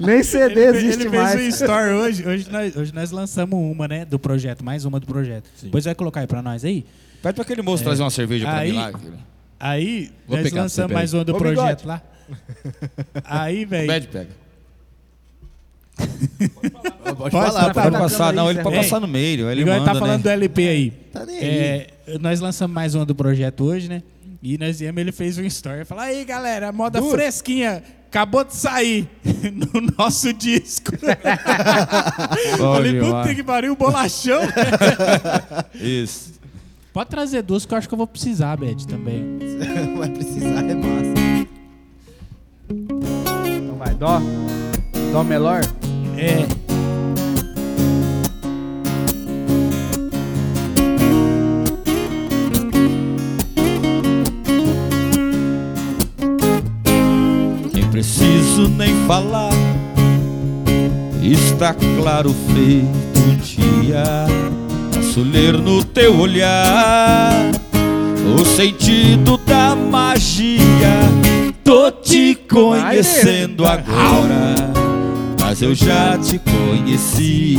Nem 0.00 0.22
CD 0.24 0.60
Ele, 0.60 0.76
existe 0.78 1.06
ele 1.06 1.16
mais. 1.16 1.32
fez 1.34 1.44
um 1.46 1.48
story 1.64 1.90
hoje. 1.92 2.28
Hoje 2.28 2.50
nós, 2.50 2.76
hoje 2.76 2.92
nós 2.94 3.10
lançamos 3.12 3.56
uma, 3.58 3.86
né? 3.86 4.04
Do 4.04 4.18
projeto, 4.18 4.64
mais 4.64 4.84
uma 4.84 4.98
do 4.98 5.06
projeto. 5.06 5.48
Depois 5.62 5.84
vai 5.84 5.94
colocar 5.94 6.20
aí 6.22 6.26
pra 6.26 6.42
nós 6.42 6.64
aí. 6.64 6.84
Pede 7.22 7.34
pra 7.34 7.42
aquele 7.44 7.62
moço 7.62 7.84
trazer 7.84 8.02
uma 8.02 8.10
cerveja 8.10 8.44
pra 8.46 8.56
Aí- 8.58 8.72
mim 8.72 8.76
lá. 8.78 8.90
Aí, 9.58 10.10
Vou 10.26 10.36
nós 10.36 10.50
lançamos 10.52 10.92
mais 10.92 11.14
uma 11.14 11.24
do 11.24 11.32
Ô, 11.34 11.38
projeto 11.38 11.82
bigode. 11.82 11.86
lá. 11.86 12.02
Aí, 13.24 13.64
velho. 13.64 13.86
Pede, 13.86 14.08
pega. 14.08 14.46
Pode 17.16 17.30
falar, 17.30 17.72
tá 17.72 17.82
Pode 17.82 17.90
na 17.90 17.98
passar, 17.98 18.32
não, 18.32 18.48
aí, 18.48 18.54
ele 18.54 18.62
pode 18.62 18.76
passar 18.76 19.00
no 19.00 19.08
meio. 19.08 19.50
Ele 19.50 19.62
Igual 19.62 19.78
manda, 19.78 19.92
tá 19.92 19.98
falando 19.98 20.18
né? 20.18 20.22
do 20.22 20.28
LP 20.28 20.68
aí. 20.68 20.90
Tá 20.90 21.24
nem 21.24 21.38
É, 21.38 21.86
nós 22.20 22.40
lançamos 22.40 22.74
mais 22.74 22.94
uma 22.94 23.06
do 23.06 23.14
projeto 23.14 23.64
hoje, 23.64 23.88
né? 23.88 24.02
E 24.42 24.58
nós 24.58 24.78
viemos, 24.78 25.00
ele 25.00 25.12
fez 25.12 25.38
um 25.38 25.44
story. 25.44 25.84
Falou, 25.84 26.04
aí 26.04 26.24
galera, 26.24 26.70
moda 26.70 27.00
fresquinha. 27.02 27.82
Acabou 28.08 28.44
de 28.44 28.54
sair 28.54 29.08
no 29.52 29.92
nosso 29.98 30.32
disco. 30.32 30.92
Falei, 32.56 33.00
puta 33.00 33.34
que 33.34 33.42
pariu, 33.42 33.74
bolachão. 33.74 34.42
Isso. 35.74 36.34
Pode 36.92 37.10
trazer 37.10 37.42
duas 37.42 37.66
que 37.66 37.74
eu 37.74 37.78
acho 37.78 37.88
que 37.88 37.94
eu 37.94 37.98
vou 37.98 38.06
precisar, 38.06 38.56
Beth, 38.56 38.86
também. 38.88 39.38
Vai 39.98 40.08
precisar, 40.08 40.64
é 40.64 40.74
massa. 40.74 41.15
Dó. 43.98 44.20
Dó 45.10 45.24
melhor. 45.24 45.62
É. 46.18 46.46
Nem 57.72 57.86
preciso 57.90 58.68
nem 58.68 58.94
falar, 59.06 59.52
está 61.22 61.74
claro 61.98 62.34
feito 62.52 63.18
um 63.18 63.36
dia. 63.36 64.04
Posso 64.94 65.22
ler 65.22 65.54
no 65.54 65.82
teu 65.82 66.18
olhar 66.18 67.50
o 68.38 68.44
sentido 68.44 69.38
da 69.38 69.74
magia. 69.74 71.15
Tô 71.66 71.90
te 71.90 72.38
conhecendo 72.48 73.66
agora, 73.66 74.54
mas 75.40 75.60
eu 75.60 75.74
já 75.74 76.16
te 76.16 76.38
conhecia. 76.38 77.58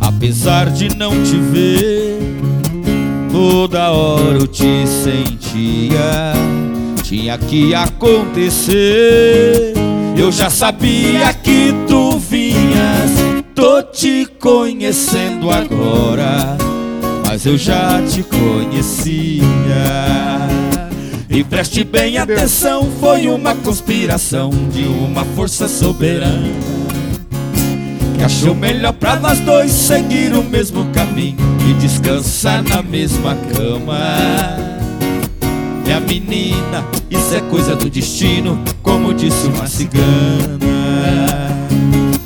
Apesar 0.00 0.70
de 0.70 0.96
não 0.96 1.10
te 1.22 1.36
ver, 1.36 2.18
toda 3.30 3.90
hora 3.90 4.38
eu 4.38 4.46
te 4.46 4.86
sentia. 4.86 6.32
Tinha 7.02 7.36
que 7.36 7.74
acontecer. 7.74 9.74
Eu 10.16 10.32
já 10.32 10.48
sabia 10.48 11.34
que 11.34 11.74
tu 11.86 12.18
vinhas. 12.18 13.10
Tô 13.54 13.82
te 13.82 14.26
conhecendo 14.40 15.50
agora, 15.50 16.56
mas 17.26 17.44
eu 17.44 17.58
já 17.58 18.00
te 18.08 18.22
conhecia. 18.22 19.44
E 21.34 21.42
preste 21.42 21.82
bem 21.82 22.16
atenção, 22.16 22.88
foi 23.00 23.26
uma 23.26 23.56
conspiração 23.56 24.50
de 24.70 24.84
uma 24.84 25.24
força 25.24 25.66
soberana 25.66 26.46
que 28.16 28.22
achou 28.22 28.54
melhor 28.54 28.92
pra 28.92 29.16
nós 29.16 29.40
dois 29.40 29.72
seguir 29.72 30.32
o 30.32 30.44
mesmo 30.44 30.84
caminho 30.92 31.36
e 31.68 31.74
descansar 31.74 32.62
na 32.62 32.80
mesma 32.82 33.36
cama. 33.52 33.98
Minha 35.84 35.98
menina, 35.98 36.84
isso 37.10 37.34
é 37.34 37.40
coisa 37.40 37.74
do 37.74 37.90
destino, 37.90 38.62
como 38.80 39.12
disse 39.12 39.48
uma 39.48 39.66
cigana. 39.66 40.04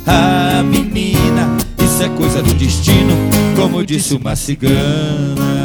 Ah, 0.05 0.61
menina, 0.63 1.57
isso 1.83 2.03
é 2.03 2.09
coisa 2.09 2.43
do 2.43 2.53
destino, 2.53 3.15
como 3.55 3.83
disse 3.83 4.13
uma 4.13 4.35
cigana. 4.35 5.58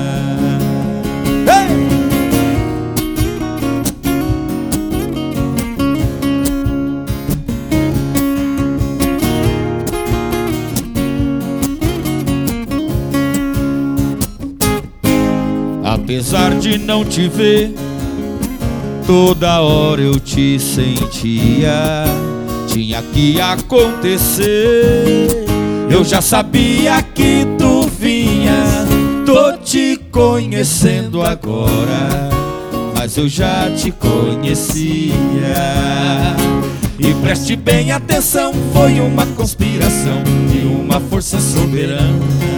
Apesar 16.14 16.54
de 16.60 16.78
não 16.78 17.04
te 17.04 17.26
ver, 17.28 17.74
toda 19.04 19.60
hora 19.60 20.00
eu 20.00 20.20
te 20.20 20.60
sentia. 20.60 22.04
Tinha 22.68 23.02
que 23.02 23.40
acontecer. 23.40 24.46
Eu 25.90 26.04
já 26.04 26.22
sabia 26.22 27.02
que 27.02 27.44
tu 27.58 27.88
vinha. 27.98 28.62
Tô 29.26 29.56
te 29.56 29.96
conhecendo 30.12 31.20
agora, 31.20 32.30
mas 32.96 33.16
eu 33.16 33.28
já 33.28 33.68
te 33.72 33.90
conhecia. 33.90 35.16
E 36.96 37.12
preste 37.22 37.56
bem 37.56 37.90
atenção, 37.90 38.52
foi 38.72 39.00
uma 39.00 39.26
conspiração 39.26 40.22
de 40.48 40.64
uma 40.64 41.00
força 41.00 41.40
soberana 41.40 42.53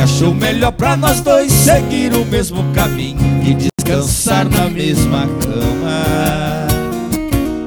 que 0.00 0.04
achou 0.04 0.34
melhor 0.34 0.72
pra 0.72 0.96
nós 0.96 1.20
dois 1.20 1.52
seguir 1.52 2.14
o 2.14 2.24
mesmo 2.24 2.64
caminho 2.72 3.18
e 3.44 3.54
descansar 3.54 4.48
na 4.48 4.66
mesma 4.70 5.26
cama. 5.26 6.66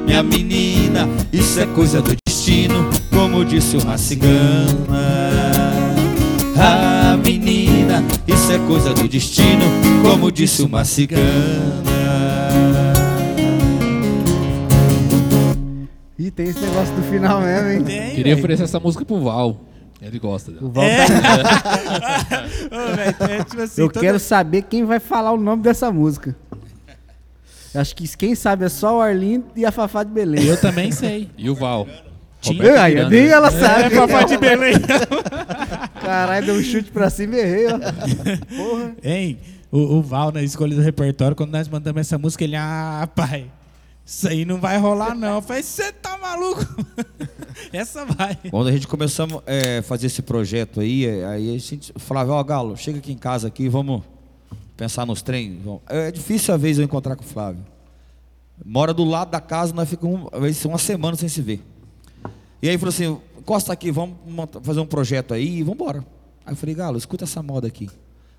Minha 0.04 0.24
menina, 0.24 1.08
isso 1.32 1.60
é 1.60 1.68
coisa 1.68 2.02
do 2.02 2.16
destino, 2.26 2.90
como 3.12 3.46
disse 3.46 3.78
uma 3.78 4.00
cigana. 4.00 4.66
Ah, 6.58 7.16
menina, 7.24 8.04
isso 8.28 8.52
é 8.52 8.58
coisa 8.68 8.96
do 8.96 9.08
destino, 9.08 9.66
como 10.02 10.32
disse 10.32 10.64
uma 10.64 10.84
cigana. 10.84 11.22
Ih, 16.18 16.32
tem 16.32 16.48
esse 16.48 16.62
negócio 16.62 16.96
do 16.96 17.04
final 17.04 17.42
mesmo, 17.42 17.70
hein? 17.70 17.84
Tem, 17.84 18.16
Queria 18.16 18.34
oferecer 18.34 18.64
essa 18.64 18.80
música 18.80 19.06
pro 19.06 19.22
Val. 19.22 19.73
Ele 20.06 20.20
gosta 20.20 20.52
dela. 20.52 20.66
O 20.66 20.70
Val 20.72 20.84
tá- 20.86 22.46
Ô, 22.72 22.96
velho, 22.96 23.16
é 23.40 23.44
tipo 23.44 23.62
assim, 23.62 23.82
Eu 23.82 23.88
toda- 23.90 24.06
quero 24.06 24.20
saber 24.20 24.64
quem 24.64 24.84
vai 24.84 25.00
falar 25.00 25.32
o 25.32 25.38
nome 25.38 25.64
dessa 25.64 25.92
música. 25.92 26.36
Acho 27.74 27.96
que 27.96 28.08
quem 28.18 28.36
sabe 28.36 28.66
é 28.66 28.70
só 28.70 28.98
o 28.98 29.02
Arlindo 29.02 29.46
e 29.56 29.66
a 29.66 29.72
Fafá 29.72 30.04
de 30.04 30.12
Belém. 30.12 30.44
Eu 30.46 30.60
também 30.60 30.92
sei. 30.92 31.30
E 31.38 31.50
o 31.50 31.56
Val? 31.56 31.88
Tinha- 32.42 32.84
Aí, 32.84 32.94
Miranda, 32.96 33.10
nem 33.10 33.24
né? 33.24 33.30
ela 33.30 33.50
sabe. 33.50 33.84
É, 33.86 33.90
Fafá 33.90 34.24
de 34.24 34.38
Belém. 34.38 34.74
Caralho, 36.04 36.46
deu 36.46 36.56
um 36.56 36.62
chute 36.62 36.92
pra 36.92 37.10
cima 37.10 37.36
e 37.36 37.40
errei, 37.40 37.68
ó. 37.68 37.80
Porra. 38.58 38.96
Hein? 39.02 39.40
O, 39.72 39.80
o 39.98 40.02
Val, 40.04 40.32
na 40.32 40.44
escolha 40.44 40.76
do 40.76 40.82
repertório, 40.82 41.36
quando 41.36 41.52
nós 41.52 41.68
mandamos 41.68 42.02
essa 42.02 42.18
música, 42.18 42.44
ele, 42.44 42.56
ah, 42.58 43.08
pai, 43.16 43.46
isso 44.06 44.28
aí 44.28 44.44
não 44.46 44.60
vai 44.60 44.78
rolar, 44.78 45.16
não. 45.16 45.36
Eu 45.36 45.42
falei, 45.42 45.64
você 45.64 45.92
tá 45.94 46.18
maluco? 46.22 46.64
essa 47.72 48.06
vai. 48.06 48.38
Quando 48.50 48.68
a 48.68 48.72
gente 48.72 48.88
começamos 48.88 49.42
a 49.46 49.82
fazer 49.84 50.08
esse 50.08 50.22
projeto 50.22 50.80
aí, 50.80 51.06
é, 51.06 51.26
aí 51.26 51.56
a 51.56 51.58
gente 51.58 51.94
falava, 51.98 52.34
ó 52.34 52.44
Galo, 52.44 52.78
chega 52.78 53.00
aqui 53.00 53.12
em 53.12 53.18
casa 53.18 53.48
aqui, 53.48 53.70
vamos 53.70 54.02
pensar 54.76 55.06
nos 55.06 55.22
trem. 55.22 55.60
vamos." 55.64 55.82
É 55.88 56.12
difícil 56.12 56.54
a 56.54 56.58
vez 56.58 56.78
eu 56.78 56.84
encontrar 56.84 57.16
com 57.16 57.24
o 57.24 57.28
Flávio. 57.28 57.66
Mora 58.64 58.94
do 58.94 59.04
lado 59.04 59.32
da 59.32 59.42
casa, 59.42 59.74
nós 59.74 59.90
ficamos 59.90 60.30
uma 60.66 60.78
semana 60.78 61.18
sem 61.18 61.28
se 61.28 61.42
ver. 61.42 61.62
E 62.62 62.70
aí 62.70 62.78
falou 62.78 62.90
assim, 62.90 63.18
encosta 63.38 63.74
aqui, 63.74 63.92
vamos 63.92 64.16
fazer 64.62 64.80
um 64.80 64.86
projeto 64.86 65.34
aí 65.34 65.58
e 65.58 65.64
vamos 65.64 65.76
embora. 65.76 66.06
Aí 66.46 66.54
eu 66.54 66.58
falei, 66.58 66.76
Galo, 66.76 66.98
escuta 66.98 67.26
essa 67.26 67.42
moda 67.44 67.68
aqui. 67.68 67.90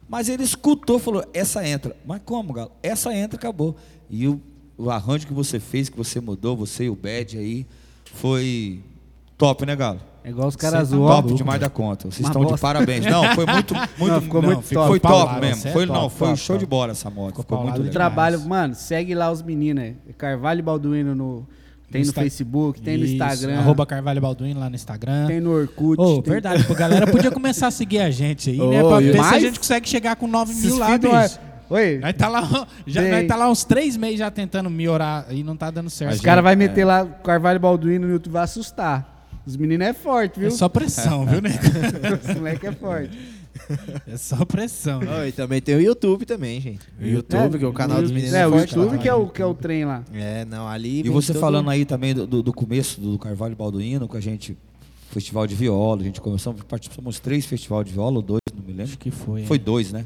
Mas 0.08 0.28
ele 0.28 0.42
escutou, 0.42 0.98
falou, 0.98 1.24
essa 1.32 1.66
entra. 1.66 1.96
Mas 2.06 2.22
como, 2.24 2.52
Galo? 2.52 2.70
Essa 2.82 3.14
entra, 3.14 3.38
acabou. 3.38 3.76
E 4.08 4.28
o, 4.28 4.40
o 4.78 4.90
arranjo 4.90 5.26
que 5.26 5.32
você 5.32 5.58
fez, 5.58 5.88
que 5.88 5.96
você 5.96 6.20
mudou, 6.20 6.56
você 6.56 6.84
e 6.84 6.90
o 6.90 6.96
Bad 6.96 7.36
aí, 7.36 7.66
foi 8.14 8.82
top, 9.36 9.66
né, 9.66 9.74
Galo? 9.76 10.00
É 10.24 10.30
igual 10.30 10.48
os 10.48 10.56
caras 10.56 10.88
zoam. 10.88 11.06
Top 11.22 11.34
demais 11.34 11.60
da 11.60 11.68
conta. 11.68 12.10
Vocês 12.10 12.20
Uma 12.20 12.28
estão 12.30 12.42
de 12.44 12.50
bosta. 12.52 12.66
parabéns. 12.66 13.04
Não, 13.04 13.34
foi 13.34 13.44
muito, 13.44 13.74
muito, 13.98 14.12
Não, 14.14 14.20
ficou 14.22 14.40
não, 14.42 14.48
muito 14.48 14.62
ficou- 14.62 14.82
top. 14.82 14.88
Foi 14.92 15.00
top 15.00 15.14
Paulado, 15.18 15.40
mesmo. 15.40 15.62
cê 15.62 15.68
é 15.68 15.72
Foi, 15.72 15.86
top, 15.86 15.98
não, 16.00 16.08
foi 16.08 16.28
top, 16.28 16.40
show 16.40 16.54
top. 16.56 16.64
de 16.64 16.66
bola 16.70 16.92
essa 16.92 17.10
moto. 17.10 17.26
Ficou 17.28 17.42
Ficou 17.44 17.62
muito 17.62 17.76
legal. 17.78 17.92
Trabalho, 17.92 18.40
mano, 18.40 18.74
segue 18.74 19.14
lá 19.14 19.30
os 19.30 19.42
meninos, 19.42 19.84
é. 19.84 19.94
Carvalho 20.16 20.60
e 20.60 20.62
Balduino 20.62 21.14
no. 21.14 21.46
Tem 21.92 22.00
no, 22.02 22.08
Insta- 22.08 22.22
Facebook, 22.22 22.80
tem 22.80 22.96
no 22.96 23.04
Instagram. 23.04 23.58
Arroba 23.58 23.84
Carvalho 23.86 24.20
Balduino 24.20 24.58
lá 24.58 24.68
no 24.70 24.74
Instagram. 24.74 25.26
Tem 25.26 25.40
no 25.40 25.50
Orkut. 25.52 26.00
Ô, 26.00 26.22
tem- 26.22 26.32
verdade, 26.32 26.64
pô, 26.64 26.74
galera 26.74 27.06
podia 27.06 27.30
começar 27.30 27.66
a 27.66 27.70
seguir 27.70 27.98
a 28.00 28.10
gente 28.10 28.48
aí, 28.50 28.58
né? 28.58 28.82
Ô, 28.82 28.88
Pra 28.88 29.00
ver 29.00 29.12
se 29.22 29.34
a 29.34 29.38
gente 29.38 29.58
consegue 29.60 29.88
chegar 29.88 30.16
com 30.16 30.26
9 30.26 30.50
Esses 30.52 30.64
mil 30.64 30.78
lá, 30.78 30.96
bicho. 30.98 31.38
Oi, 31.70 31.98
Nós 31.98 32.12
tá 32.14 32.28
lá, 32.28 32.66
já, 32.86 33.02
nós 33.02 33.26
tá 33.28 33.36
lá 33.36 33.50
uns 33.50 33.62
três 33.64 33.96
meses 33.96 34.18
já 34.18 34.30
tentando 34.30 34.68
me 34.70 34.88
orar 34.88 35.26
e 35.30 35.42
não 35.44 35.54
tá 35.56 35.70
dando 35.70 35.88
certo. 35.90 36.14
os 36.14 36.20
caras 36.20 36.42
vão 36.42 36.56
meter 36.56 36.84
lá 36.84 37.04
Carvalho 37.06 37.60
Balduino 37.60 38.06
no 38.06 38.12
YouTube, 38.14 38.32
vai 38.32 38.44
assustar. 38.44 39.13
Os 39.46 39.56
meninos 39.56 39.86
é 39.86 39.92
forte, 39.92 40.40
viu? 40.40 40.48
É 40.48 40.50
só 40.50 40.68
pressão, 40.68 41.26
viu, 41.26 41.40
né? 41.42 41.50
Os 42.28 42.34
moleque 42.36 42.66
é 42.66 42.72
forte. 42.72 43.18
É 44.06 44.16
só 44.16 44.44
pressão. 44.44 45.00
Oh, 45.00 45.24
e 45.24 45.30
também 45.32 45.60
tem 45.60 45.76
o 45.76 45.80
YouTube 45.80 46.24
também, 46.26 46.60
gente. 46.60 46.80
O 47.00 47.06
YouTube, 47.06 47.58
que 47.58 47.64
é 47.64 47.68
o 47.68 47.72
canal 47.72 48.00
dos 48.02 48.10
meninos. 48.10 48.34
É, 48.34 48.46
o 48.46 48.50
forte 48.50 48.74
YouTube 48.74 48.98
que 48.98 49.08
é 49.08 49.14
o, 49.14 49.28
que 49.28 49.40
é 49.42 49.46
o 49.46 49.54
trem 49.54 49.84
lá. 49.84 50.02
É, 50.12 50.44
não, 50.44 50.66
ali. 50.66 51.00
E 51.00 51.08
você 51.08 51.32
todo- 51.32 51.40
falando 51.40 51.70
aí 51.70 51.84
também 51.84 52.14
do, 52.14 52.26
do- 52.26 52.42
do 52.42 52.52
começo 52.52 53.00
do 53.00 53.18
Carvalho 53.18 53.54
Balduino, 53.54 54.08
com 54.08 54.16
a 54.16 54.20
gente, 54.20 54.56
festival 55.10 55.46
de 55.46 55.54
viola, 55.54 56.00
a 56.00 56.04
gente 56.04 56.20
começou, 56.20 56.52
participamos 56.68 57.20
três 57.20 57.46
festivais 57.46 57.86
de 57.86 57.92
viola, 57.92 58.16
ou 58.16 58.22
dois, 58.22 58.40
não 58.54 58.62
me 58.62 58.68
lembro. 58.72 58.84
Acho 58.84 58.98
que 58.98 59.10
foi. 59.10 59.44
Foi 59.44 59.56
é. 59.56 59.60
dois, 59.60 59.92
né? 59.92 60.04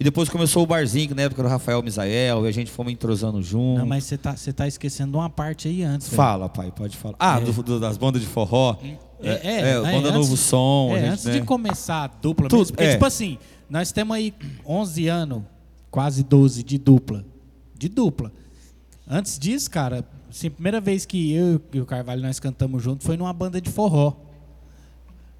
E 0.00 0.04
depois 0.04 0.30
começou 0.30 0.62
o 0.62 0.66
barzinho, 0.66 1.08
que 1.08 1.14
na 1.14 1.22
época 1.22 1.42
era 1.42 1.48
o 1.48 1.50
Rafael 1.50 1.82
Misael, 1.82 2.46
e 2.46 2.48
a 2.48 2.52
gente 2.52 2.70
fomos 2.70 2.90
entrosando 2.90 3.42
junto. 3.42 3.80
Não, 3.80 3.86
mas 3.86 4.04
você 4.04 4.16
tá, 4.16 4.34
você 4.34 4.50
tá 4.50 4.66
esquecendo 4.66 5.18
uma 5.18 5.28
parte 5.28 5.68
aí 5.68 5.82
antes. 5.82 6.08
velho. 6.08 6.16
Fala, 6.16 6.48
pai, 6.48 6.72
pode 6.74 6.96
falar. 6.96 7.16
Ah, 7.20 7.38
É. 7.38 7.44
do- 7.44 7.62
do- 7.62 7.78
das 7.78 7.98
bandas 7.98 8.22
de 8.22 8.26
forró. 8.26 8.76
É, 8.82 8.96
é, 9.22 9.30
é, 9.42 9.70
é, 9.72 9.74
banda 9.82 10.08
antes- 10.08 10.12
Novo 10.14 10.36
Som. 10.38 10.92
É, 10.96 11.00
gente, 11.00 11.08
antes 11.10 11.24
né? 11.26 11.32
de 11.34 11.42
começar 11.42 12.04
a 12.04 12.06
dupla 12.06 12.48
Tudo, 12.48 12.60
mesmo, 12.60 12.76
porque, 12.76 12.88
é. 12.88 12.92
tipo 12.94 13.04
assim, 13.04 13.36
nós 13.68 13.92
temos 13.92 14.16
aí 14.16 14.32
11 14.66 15.06
anos, 15.06 15.42
quase 15.90 16.22
12 16.24 16.62
de 16.62 16.78
dupla. 16.78 17.22
De 17.78 17.88
dupla. 17.90 18.32
Antes 19.06 19.38
disso, 19.38 19.70
cara, 19.70 20.02
assim, 20.30 20.46
a 20.46 20.50
primeira 20.50 20.80
vez 20.80 21.04
que 21.04 21.30
eu 21.32 21.60
e 21.74 21.78
o 21.80 21.84
Carvalho 21.84 22.22
nós 22.22 22.40
cantamos 22.40 22.82
junto 22.82 23.04
foi 23.04 23.18
numa 23.18 23.34
banda 23.34 23.60
de 23.60 23.68
forró. 23.68 24.14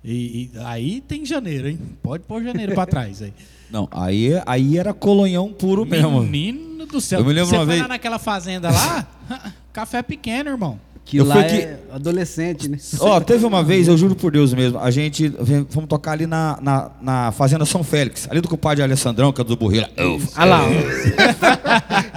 E, 0.04 0.50
e 0.54 0.58
aí 0.64 1.00
tem 1.00 1.24
janeiro, 1.24 1.68
hein? 1.68 1.78
Pode 2.02 2.24
pôr 2.24 2.42
janeiro 2.42 2.74
pra 2.74 2.84
trás 2.86 3.22
aí. 3.22 3.32
Não, 3.70 3.88
aí, 3.92 4.30
aí 4.46 4.78
era 4.78 4.92
colonhão 4.92 5.52
puro 5.52 5.84
mesmo. 5.86 6.22
Menino 6.22 6.86
do 6.86 7.00
céu. 7.00 7.20
Eu 7.20 7.24
me 7.24 7.32
lembro 7.32 7.50
Você 7.50 7.56
uma 7.56 7.64
foi 7.64 7.74
vez- 7.74 7.82
lá 7.82 7.88
naquela 7.88 8.18
fazenda 8.18 8.70
lá, 8.70 9.06
café 9.72 10.02
pequeno, 10.02 10.50
irmão. 10.50 10.78
Que 11.04 11.16
Eu 11.16 11.24
lá 11.24 11.34
fui 11.36 11.42
é 11.44 11.80
adolescente, 11.92 12.68
né? 12.68 12.78
Ó, 13.00 13.18
teve 13.20 13.44
uma 13.44 13.64
vez, 13.64 13.88
eu 13.88 13.96
juro 13.98 14.14
por 14.14 14.30
Deus 14.30 14.54
mesmo, 14.54 14.78
a 14.78 14.90
gente 14.92 15.32
fomos 15.70 15.88
tocar 15.88 16.12
ali 16.12 16.24
na, 16.26 16.56
na, 16.62 16.90
na 17.00 17.32
Fazenda 17.32 17.64
São 17.64 17.82
Félix, 17.82 18.28
ali 18.30 18.40
do 18.40 18.48
compadre 18.48 18.82
Alessandrão, 18.84 19.32
que 19.32 19.40
é 19.40 19.44
do 19.44 19.56
Burrila. 19.56 19.90
Olha 20.36 20.44
lá. 20.44 20.60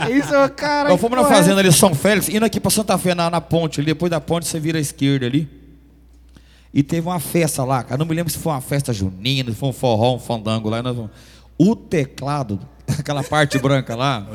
Isso, 0.10 0.32
cara. 0.56 0.90
Nós 0.90 1.02
fomos 1.02 1.18
na 1.18 1.26
Fazenda 1.26 1.60
ali 1.60 1.72
São 1.72 1.96
Félix, 1.96 2.30
indo 2.30 2.46
aqui 2.46 2.60
pra 2.60 2.70
Santa 2.70 2.98
Fé, 2.98 3.16
na, 3.16 3.30
na 3.30 3.42
ponte 3.42 3.80
ali, 3.80 3.88
depois 3.88 4.10
da 4.12 4.22
ponte 4.22 4.48
você 4.48 4.60
vira 4.60 4.78
à 4.78 4.82
esquerda 4.82 5.26
ali. 5.26 5.48
E 6.74 6.82
teve 6.82 7.08
uma 7.08 7.20
festa 7.20 7.64
lá, 7.64 7.84
cara, 7.84 7.98
não 7.98 8.06
me 8.06 8.16
lembro 8.16 8.32
se 8.32 8.38
foi 8.40 8.52
uma 8.52 8.62
festa 8.62 8.92
junina, 8.92 9.52
se 9.52 9.56
foi 9.58 9.70
um 9.70 9.74
forró, 9.74 10.16
um 10.16 10.20
fandango 10.20 10.70
lá. 10.70 10.80
e 10.80 10.82
nós 10.82 10.96
fomos- 10.96 11.12
O 11.58 11.76
teclado, 11.76 12.60
aquela 13.00 13.24
parte 13.24 13.58
branca 13.58 13.96
lá, 13.96 14.26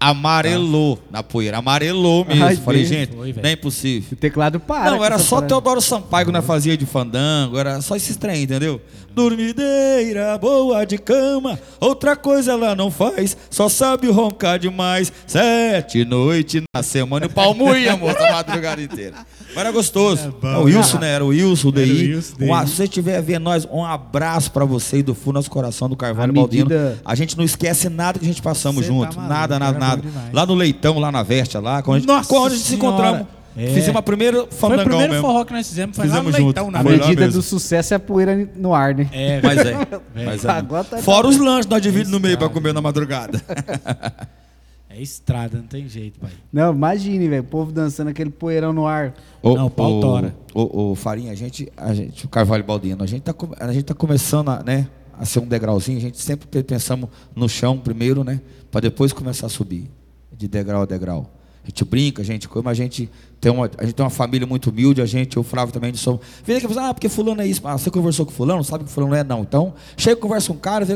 amarelou 0.00 0.98
na 1.10 1.22
poeira, 1.22 1.58
amarelou 1.58 2.24
mesmo. 2.24 2.44
Ai, 2.44 2.56
Falei, 2.56 2.84
gente, 2.86 3.14
Foi, 3.14 3.32
não 3.34 3.48
é 3.48 3.52
impossível. 3.52 4.08
O 4.12 4.16
teclado 4.16 4.58
para. 4.58 4.90
não, 4.90 5.04
era 5.04 5.18
só 5.18 5.36
parada. 5.36 5.48
Teodoro 5.48 5.80
Sampaio 5.80 6.26
que 6.26 6.32
nós 6.32 6.44
fazia 6.44 6.76
de 6.76 6.86
fandango, 6.86 7.58
era 7.58 7.80
só 7.82 7.94
esse 7.96 8.16
trem, 8.18 8.42
entendeu? 8.44 8.80
Dormideira 9.12 10.38
boa 10.38 10.84
de 10.86 10.96
cama, 10.96 11.58
outra 11.80 12.14
coisa 12.14 12.52
ela 12.52 12.74
não 12.76 12.90
faz, 12.92 13.36
só 13.50 13.68
sabe 13.68 14.08
roncar 14.08 14.58
demais. 14.58 15.12
Sete 15.26 16.04
noites 16.04 16.62
na 16.74 16.82
semana 16.82 17.26
e 17.26 17.28
o 17.28 17.30
pau 17.32 17.52
moía, 17.54 17.96
moça, 17.96 18.24
a 18.28 18.32
madrugada 18.34 18.80
inteira. 18.80 19.16
Mas 19.48 19.56
era 19.56 19.72
gostoso. 19.72 20.32
É 20.42 20.56
o 20.58 20.62
Wilson, 20.62 20.98
né? 20.98 21.10
Era 21.10 21.24
o 21.24 21.28
Wilson. 21.28 21.72
Wilson, 21.74 22.34
Um 22.40 22.66
se 22.66 22.76
você 22.76 22.84
estiver 22.84 23.20
vendo 23.20 23.42
nós, 23.42 23.66
um 23.70 23.84
abraço 23.84 24.52
pra 24.52 24.64
você 24.64 24.98
e 24.98 25.02
do 25.02 25.14
fundo 25.14 25.30
do 25.30 25.34
nosso 25.34 25.50
coração 25.50 25.88
do 25.88 25.96
Carvalho 25.96 26.30
A 26.30 26.34
Baldino. 26.34 26.66
medida- 26.68 26.98
A 27.04 27.14
gente 27.16 27.36
não 27.36 27.44
esquece 27.44 27.88
nada 27.88 28.18
que 28.18 28.24
a 28.24 28.28
gente 28.28 28.40
passamos 28.42 28.82
tá 28.82 28.86
junto. 28.86 29.16
maluco, 29.16 29.28
nada, 29.34 29.58
nada, 29.58 29.72
bom 29.72 29.78
nada. 29.96 30.30
Lá 30.32 30.46
no 30.46 30.54
Leitão, 30.54 30.98
lá 30.98 31.10
na 31.12 31.22
Vestia, 31.22 31.60
lá, 31.60 31.82
quando 31.82 31.96
a 31.96 32.00
gente, 32.00 32.08
Nossa 32.08 32.28
quando 32.28 32.46
a 32.46 32.50
gente 32.50 32.62
se 32.62 32.76
Senhora. 32.76 32.86
encontramos. 32.88 33.26
É. 33.56 33.66
Fizemos 33.66 33.96
a 33.96 34.02
primeira 34.02 34.46
Foi 34.48 34.76
o 34.76 34.84
primeiro 34.84 35.12
mesmo. 35.12 35.26
forró 35.26 35.44
que 35.44 35.52
nós 35.52 35.68
fizemos, 35.68 35.96
foi 35.96 36.06
lá 36.06 36.22
no 36.22 36.30
Fizemos 36.30 36.36
junto. 36.36 36.46
Leitão, 36.46 36.70
na 36.70 36.78
A 36.78 36.84
medida 36.84 37.28
do 37.28 37.42
sucesso 37.42 37.92
é 37.92 37.96
a 37.96 38.00
poeira 38.00 38.48
no 38.56 38.72
ar, 38.72 38.94
né? 38.94 39.08
É, 39.12 39.40
Mas 39.42 39.58
é. 39.58 39.74
Mas 40.24 40.44
é. 40.44 40.50
Agora 40.50 40.84
tá- 40.84 40.98
Fora 40.98 41.26
os 41.26 41.36
lanches, 41.36 41.66
nós 41.66 41.82
dividimos 41.82 42.12
no 42.12 42.20
meio 42.20 42.38
pra 42.38 42.48
comer 42.48 42.72
na 42.72 42.80
madrugada. 42.80 43.42
é 44.88 45.02
estrada, 45.02 45.58
não 45.58 45.64
tem 45.66 45.88
jeito, 45.88 46.20
pai. 46.20 46.30
Não, 46.52 46.72
imagine, 46.72 47.28
velho. 47.28 47.42
O 47.42 47.46
povo 47.46 47.72
dançando 47.72 48.08
aquele 48.08 48.30
poeirão 48.30 48.72
no 48.72 48.86
ar. 48.86 49.14
Não, 49.42 49.66
o 49.66 49.70
pau 49.70 50.00
tora. 50.00 50.34
O, 50.54 50.92
o 50.92 50.94
Farinha, 50.94 51.32
a 51.32 51.34
gente, 51.34 51.70
a 51.76 51.92
gente, 51.92 52.26
o 52.26 52.28
Carvalho 52.28 52.62
Baldino, 52.64 53.02
a 53.02 53.06
gente 53.06 53.22
tá, 53.22 53.34
a 53.58 53.72
gente 53.72 53.84
tá 53.84 53.94
começando 53.94 54.48
a, 54.50 54.62
né, 54.62 54.86
a 55.20 55.24
ser 55.26 55.38
um 55.40 55.46
degrauzinho, 55.46 55.98
a 55.98 56.00
gente 56.00 56.18
sempre 56.20 56.46
pe- 56.48 56.62
pensamos 56.62 57.08
no 57.36 57.48
chão 57.48 57.78
primeiro, 57.78 58.24
né, 58.24 58.40
para 58.70 58.80
depois 58.80 59.12
começar 59.12 59.46
a 59.46 59.50
subir, 59.50 59.90
de 60.36 60.48
degrau 60.48 60.82
a 60.82 60.86
degrau. 60.86 61.30
A 61.62 61.66
gente 61.68 61.84
brinca, 61.84 62.22
a 62.22 62.24
gente, 62.24 62.48
como 62.48 62.68
a 62.70 62.74
gente 62.74 63.10
tem 63.38 63.52
uma, 63.52 63.70
a 63.76 63.84
gente 63.84 63.94
tem 63.94 64.02
uma 64.02 64.10
família 64.10 64.46
muito 64.46 64.70
humilde, 64.70 65.02
a 65.02 65.06
gente, 65.06 65.38
o 65.38 65.42
Flávio 65.42 65.72
também, 65.74 65.90
a 65.90 65.92
gente 65.92 66.02
somos. 66.02 66.20
Vem 66.42 66.56
aqui 66.56 66.66
e 66.66 66.78
ah, 66.78 66.94
porque 66.94 67.08
fulano 67.08 67.42
é 67.42 67.46
isso. 67.46 67.60
Ah, 67.64 67.76
você 67.76 67.90
conversou 67.90 68.24
com 68.24 68.32
fulano, 68.32 68.64
sabe 68.64 68.84
que 68.84 68.90
fulano 68.90 69.14
é? 69.14 69.22
Não. 69.22 69.42
Então, 69.42 69.74
chega 69.96 70.18
conversa 70.18 70.48
com 70.48 70.54
o 70.54 70.58
cara. 70.58 70.86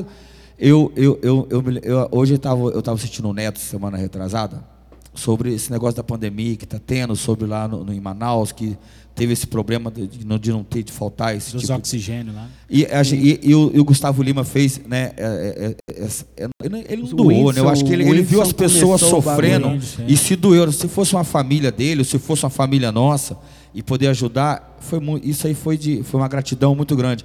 Eu, 0.59 0.91
eu, 0.97 1.19
eu, 1.23 1.47
eu, 1.51 1.63
eu- 1.83 2.09
hoje 2.11 2.33
eu 2.33 2.37
estava 2.37 2.61
eu 2.71 2.81
tava 2.81 2.97
assistindo 2.97 3.29
o 3.29 3.33
Neto 3.35 3.59
semana 3.59 3.99
retrasada 3.99 4.65
sobre 5.13 5.53
esse 5.53 5.71
negócio 5.71 5.97
da 5.97 6.03
pandemia 6.03 6.57
que 6.57 6.65
está 6.65 6.79
tendo, 6.79 7.15
sobre 7.15 7.47
lá 7.47 7.69
no- 7.69 7.93
em 7.93 8.01
Manaus, 8.01 8.51
que 8.51 8.77
teve 9.15 9.33
esse 9.33 9.47
problema 9.47 9.91
de, 9.91 10.07
de 10.07 10.27
não, 10.27 10.39
de 10.39 10.51
não 10.51 10.65
ter, 10.65 10.83
de 10.83 10.93
faltar 10.93 11.37
esse 11.37 11.53
Dos 11.53 11.63
tipo 11.63 11.73
de 11.75 11.79
oxigênio 11.79 12.35
lá. 12.35 12.49
e, 12.69 12.85
a 12.87 13.03
e- 13.03 13.41
e 13.43 13.55
o, 13.55 13.71
e 13.75 13.81
o 13.81 13.85
Gustavo 13.85 14.23
Lima 14.23 14.45
fez, 14.45 14.81
né? 14.87 15.13
é, 15.17 15.75
é, 15.87 15.95
é, 15.95 16.45
é, 16.45 16.49
ele, 16.65 16.85
ele 16.89 17.03
não 17.03 17.09
doou, 17.11 17.53
né? 17.53 17.61
Eu 17.61 17.69
acho 17.69 17.85
que 17.85 17.93
ele, 17.93 18.09
ele 18.09 18.23
viu 18.23 18.43
as 18.43 18.53
pessoas 18.53 19.01
sofrendo 19.01 19.69
bagulho, 19.69 19.83
é. 20.01 20.05
e 20.09 20.17
se 20.17 20.35
doeu. 20.35 20.71
Se 20.73 20.89
fosse 20.89 21.15
uma 21.15 21.25
família 21.25 21.71
dele, 21.71 22.01
ou 22.01 22.05
se 22.05 22.19
fosse 22.19 22.45
uma 22.45 22.51
família 22.51 22.91
nossa 22.91 23.37
e 23.73 23.83
poder 23.83 24.09
ajudar, 24.09 24.77
foi 24.81 25.01
isso 25.23 25.47
aí 25.47 25.55
foi, 25.55 25.77
de, 25.77 26.03
foi 26.03 26.21
uma 26.21 26.29
gratidão 26.29 26.75
muito 26.75 26.97
grande. 26.97 27.25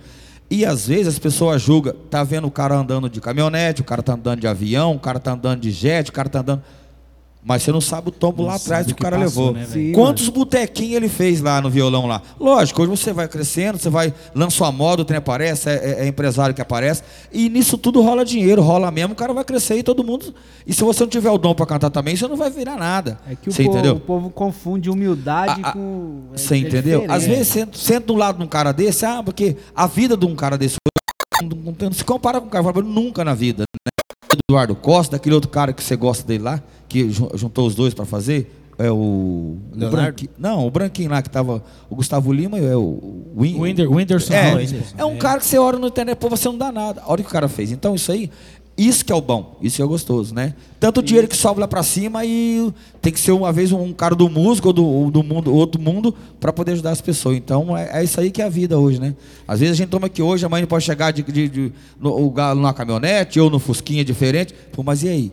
E 0.52 0.66
às 0.66 0.88
vezes 0.88 1.08
as 1.08 1.20
pessoas 1.20 1.62
julgam, 1.62 1.94
tá 2.10 2.24
vendo 2.24 2.48
o 2.48 2.52
cara 2.52 2.76
andando 2.76 3.08
de 3.08 3.22
caminhonete, 3.22 3.82
o 3.82 3.84
cara 3.84 4.02
tá 4.02 4.14
andando 4.14 4.40
de 4.42 4.48
avião, 4.48 4.96
o 4.96 5.00
cara 5.00 5.20
tá 5.20 5.34
andando 5.34 5.62
de 5.62 5.70
jet, 5.70 6.10
o 6.10 6.14
cara 6.14 6.28
tá 6.28 6.40
andando. 6.40 6.64
Mas 7.42 7.64
você 7.64 7.72
não 7.72 7.80
sabe 7.80 8.10
o 8.10 8.12
tombo 8.12 8.42
Não 8.44 8.50
lá 8.50 8.56
atrás 8.56 8.86
que 8.86 8.92
o 8.92 8.96
cara 8.98 9.18
passou, 9.18 9.52
levou. 9.52 9.62
né? 9.62 9.66
Sim, 9.66 9.94
Quantos 9.94 10.28
botequinhos 10.28 10.96
ele 10.98 11.08
fez 11.08 11.40
lá 11.40 11.62
no 11.62 11.70
violão 11.70 12.06
lá? 12.06 12.22
Lógico, 12.38 12.82
hoje 12.82 12.92
você 12.92 13.14
vai 13.14 13.30
crescendo, 13.30 13.78
você 13.78 13.90
vai, 13.90 14.14
lança 14.36 14.66
a 14.68 14.72
moda, 14.74 15.04
o 15.04 15.06
trem 15.06 15.18
aparece, 15.20 15.70
é, 15.70 15.74
é- 15.74 16.04
é 16.04 16.08
empresário 16.08 16.54
que 16.54 16.62
aparece. 16.62 17.02
E 17.32 17.48
nisso 17.48 17.78
tudo 17.78 18.02
rola 18.02 18.26
dinheiro, 18.26 18.62
rola 18.62 18.92
mesmo, 18.92 19.14
o 19.14 19.16
cara 19.16 19.32
vai 19.34 19.46
crescer 19.46 19.78
e 19.78 19.84
todo 19.84 20.04
mundo. 20.04 20.34
E 20.68 20.74
se 20.74 20.84
você 20.84 21.02
não 21.04 21.10
tiver 21.10 21.32
o 21.32 21.38
dom 21.38 21.56
para 21.56 21.66
cantar 21.66 21.90
também, 21.90 22.14
você 22.16 22.28
não 22.28 22.36
vai 22.36 22.50
virar 22.50 22.76
nada. 22.76 23.18
É 23.26 23.36
que 23.36 23.48
o, 23.50 23.54
você 23.54 23.64
povo, 23.64 23.78
entendeu? 23.78 23.96
o 23.96 24.00
povo 24.02 24.30
confunde 24.30 24.90
humildade 24.90 25.62
A- 25.64 25.70
a- 25.70 25.74
com. 25.74 26.24
é- 26.34 26.38
Você 26.38 26.56
é 26.56 26.58
entendeu? 26.58 27.06
Às 27.08 27.26
vezes 27.26 27.48
você 27.48 27.66
senta 27.72 28.08
do 28.08 28.16
lado 28.16 28.38
de 28.40 28.44
um 28.44 28.48
cara 28.48 28.74
desse, 28.74 29.06
ah, 29.06 29.24
porque 29.24 29.56
a 29.74 29.88
vida 29.88 30.18
de 30.18 30.26
um 30.26 30.36
cara 30.36 30.58
desse 30.58 30.76
não, 31.42 31.92
se 31.94 32.04
compara 32.04 32.42
com 32.42 32.48
o 32.48 32.50
Carvalho 32.50 32.82
nunca 32.84 33.24
na 33.24 33.34
vida. 33.34 33.64
Né? 33.64 33.90
Eduardo 34.50 34.76
Costa, 34.76 35.16
daquele 35.16 35.36
outro 35.36 35.50
cara 35.50 35.72
que 35.74 35.82
você 35.84 35.96
gosta 35.96 36.28
dele 36.28 36.44
lá, 36.44 36.62
que 36.90 37.10
jun- 37.10 37.30
juntou 37.36 37.66
os 37.68 37.76
dois 37.76 37.94
para 37.94 38.04
fazer, 38.06 38.52
é 38.78 38.92
o. 38.92 38.96
o 38.96 39.90
branqui- 39.90 40.30
não, 40.38 40.66
o 40.68 40.72
branquinho 40.72 41.10
lá 41.12 41.22
que 41.22 41.30
tava. 41.30 41.64
O 41.90 41.96
Gustavo 41.96 42.34
Lima 42.34 42.58
e 42.60 42.66
é 42.66 42.76
o. 42.76 43.24
Win, 43.38 43.56
O 43.56 43.62
Winder- 43.62 43.92
Whindersson. 43.92 44.34
é, 44.34 44.54
Ah, 44.54 44.58
é 44.98 45.06
um 45.06 45.18
cara 45.18 45.40
que 45.40 45.46
você 45.46 45.58
olha 45.58 45.78
no 45.80 45.88
internet, 45.88 46.18
pô, 46.18 46.28
você 46.30 46.48
não 46.50 46.58
dá 46.58 46.72
nada. 46.72 47.02
Olha 47.06 47.22
o 47.22 47.24
que 47.24 47.30
o 47.30 47.34
cara 47.34 47.48
fez. 47.48 47.72
Então 47.72 47.94
isso 47.96 48.12
aí, 48.12 48.30
isso 48.78 49.04
que 49.04 49.12
é 49.12 49.16
o 49.16 49.20
bom, 49.20 49.58
isso 49.62 49.76
que 49.76 49.82
é 49.82 49.86
gostoso, 49.86 50.34
né? 50.34 50.54
Tanto 50.80 51.02
o 51.02 51.04
dinheiro 51.04 51.28
que 51.28 51.36
sobe 51.36 51.60
lá 51.60 51.68
pra 51.68 51.84
cima 51.84 52.24
e 52.24 52.72
tem 53.02 53.12
que 53.12 53.20
ser 53.20 53.34
uma 53.34 53.52
vez 53.52 53.74
um 53.74 53.92
cara 53.92 54.16
do 54.16 54.30
músico 54.30 54.70
ou 54.70 54.74
do, 54.74 54.86
ou 54.86 55.12
do 55.12 55.22
mundo, 55.22 55.54
outro 55.54 55.82
mundo 55.82 56.16
para 56.40 56.54
poder 56.54 56.72
ajudar 56.72 56.92
as 56.92 57.02
pessoas. 57.02 57.36
Então 57.36 57.76
é, 57.78 58.00
é 58.00 58.04
isso 58.06 58.18
aí 58.22 58.32
que 58.32 58.42
é 58.42 58.46
a 58.46 58.50
vida 58.50 58.80
hoje, 58.80 58.98
né? 59.02 59.14
Às 59.46 59.60
vezes 59.60 59.74
a 59.74 59.76
gente 59.76 59.90
toma 59.90 60.08
aqui 60.08 60.22
hoje, 60.22 60.46
amanhã 60.46 60.66
pode 60.66 60.86
chegar 60.86 61.12
de, 61.12 61.22
de- 61.24 61.50
de- 61.50 61.72
no, 62.00 62.18
o 62.26 62.32
galo 62.32 62.62
numa 62.62 62.74
caminhonete 62.74 63.38
ou 63.42 63.50
no 63.50 63.60
fusquinha 63.60 64.06
diferente. 64.06 64.54
Pô, 64.72 64.82
mas 64.82 65.04
e 65.04 65.10
aí? 65.10 65.32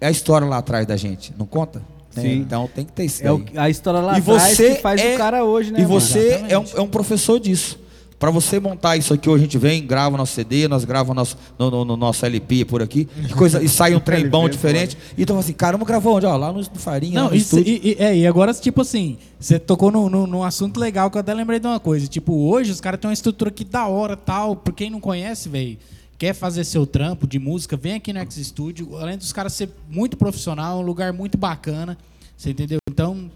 É 0.00 0.06
a 0.06 0.10
história 0.10 0.46
lá 0.46 0.58
atrás 0.58 0.86
da 0.86 0.96
gente, 0.96 1.32
não 1.38 1.46
conta? 1.46 1.82
Sim. 2.10 2.38
Então 2.38 2.68
tem 2.74 2.84
que 2.84 2.92
ter 2.92 3.04
isso 3.04 3.22
É 3.26 3.30
o- 3.30 3.44
a 3.56 3.68
história 3.68 4.00
lá 4.00 4.16
E 4.16 4.20
atrás 4.20 4.56
que 4.56 4.74
faz 4.76 5.00
é- 5.00 5.14
o 5.14 5.18
cara 5.18 5.44
hoje, 5.44 5.70
né? 5.70 5.80
E 5.80 5.84
você 5.84 6.44
é 6.48 6.58
um, 6.58 6.64
é 6.76 6.80
um 6.80 6.88
professor 6.88 7.38
disso. 7.38 7.78
Para 8.18 8.30
você 8.30 8.58
montar 8.58 8.96
isso 8.96 9.12
aqui, 9.12 9.28
hoje 9.28 9.42
a 9.42 9.44
gente 9.44 9.58
vem, 9.58 9.86
grava 9.86 10.16
nosso 10.16 10.32
CD, 10.32 10.66
nós 10.66 10.86
gravamos 10.86 11.14
nosso, 11.14 11.36
no, 11.58 11.70
no- 11.70 11.84
no 11.84 11.96
nosso 11.98 12.24
LP 12.24 12.64
por 12.64 12.80
aqui, 12.82 13.06
coisa, 13.36 13.62
e 13.62 13.68
sai 13.68 13.94
um 13.94 14.00
trem 14.00 14.26
bom 14.26 14.48
diferente. 14.48 14.96
E 15.18 15.22
então 15.22 15.38
assim, 15.38 15.52
caramba, 15.52 15.84
gravou 15.84 16.16
onde? 16.16 16.24
Ó, 16.24 16.34
lá 16.34 16.50
no, 16.50 16.60
no 16.60 16.64
Farinha, 16.76 17.20
Não, 17.20 17.28
no 17.28 17.36
isso, 17.36 17.58
e, 17.58 17.78
e- 17.84 17.96
é, 18.02 18.16
e 18.16 18.26
agora, 18.26 18.54
tipo 18.54 18.80
assim, 18.80 19.18
você 19.38 19.58
tocou 19.58 19.90
num 19.90 20.08
no, 20.08 20.26
num 20.26 20.42
assunto 20.42 20.80
legal 20.80 21.10
que 21.10 21.18
eu 21.18 21.20
até 21.20 21.34
lembrei 21.34 21.60
de 21.60 21.66
uma 21.66 21.78
coisa. 21.78 22.06
Tipo, 22.06 22.32
hoje 22.48 22.70
os 22.70 22.80
caras 22.80 22.98
têm 22.98 23.08
uma 23.10 23.12
estrutura 23.14 23.50
que 23.50 23.64
da 23.64 23.86
hora 23.86 24.16
tal. 24.16 24.56
Por 24.56 24.72
quem 24.72 24.88
não 24.88 24.98
conhece, 25.00 25.50
velho, 25.50 25.76
quer 26.18 26.34
fazer 26.34 26.64
seu 26.64 26.86
trampo 26.86 27.26
de 27.26 27.38
música, 27.38 27.76
vem 27.76 27.94
aqui 27.94 28.12
no 28.12 28.18
X 28.20 28.36
Studio. 28.36 28.96
Além 28.96 29.18
dos 29.18 29.32
caras 29.32 29.52
ser 29.52 29.70
muito 29.88 30.16
profissional, 30.16 30.78
é 30.78 30.82
um 30.82 30.86
lugar 30.86 31.12
muito 31.12 31.36
bacana. 31.36 31.96
Você 32.36 32.50
entendeu? 32.50 32.78
Então, 32.90 33.30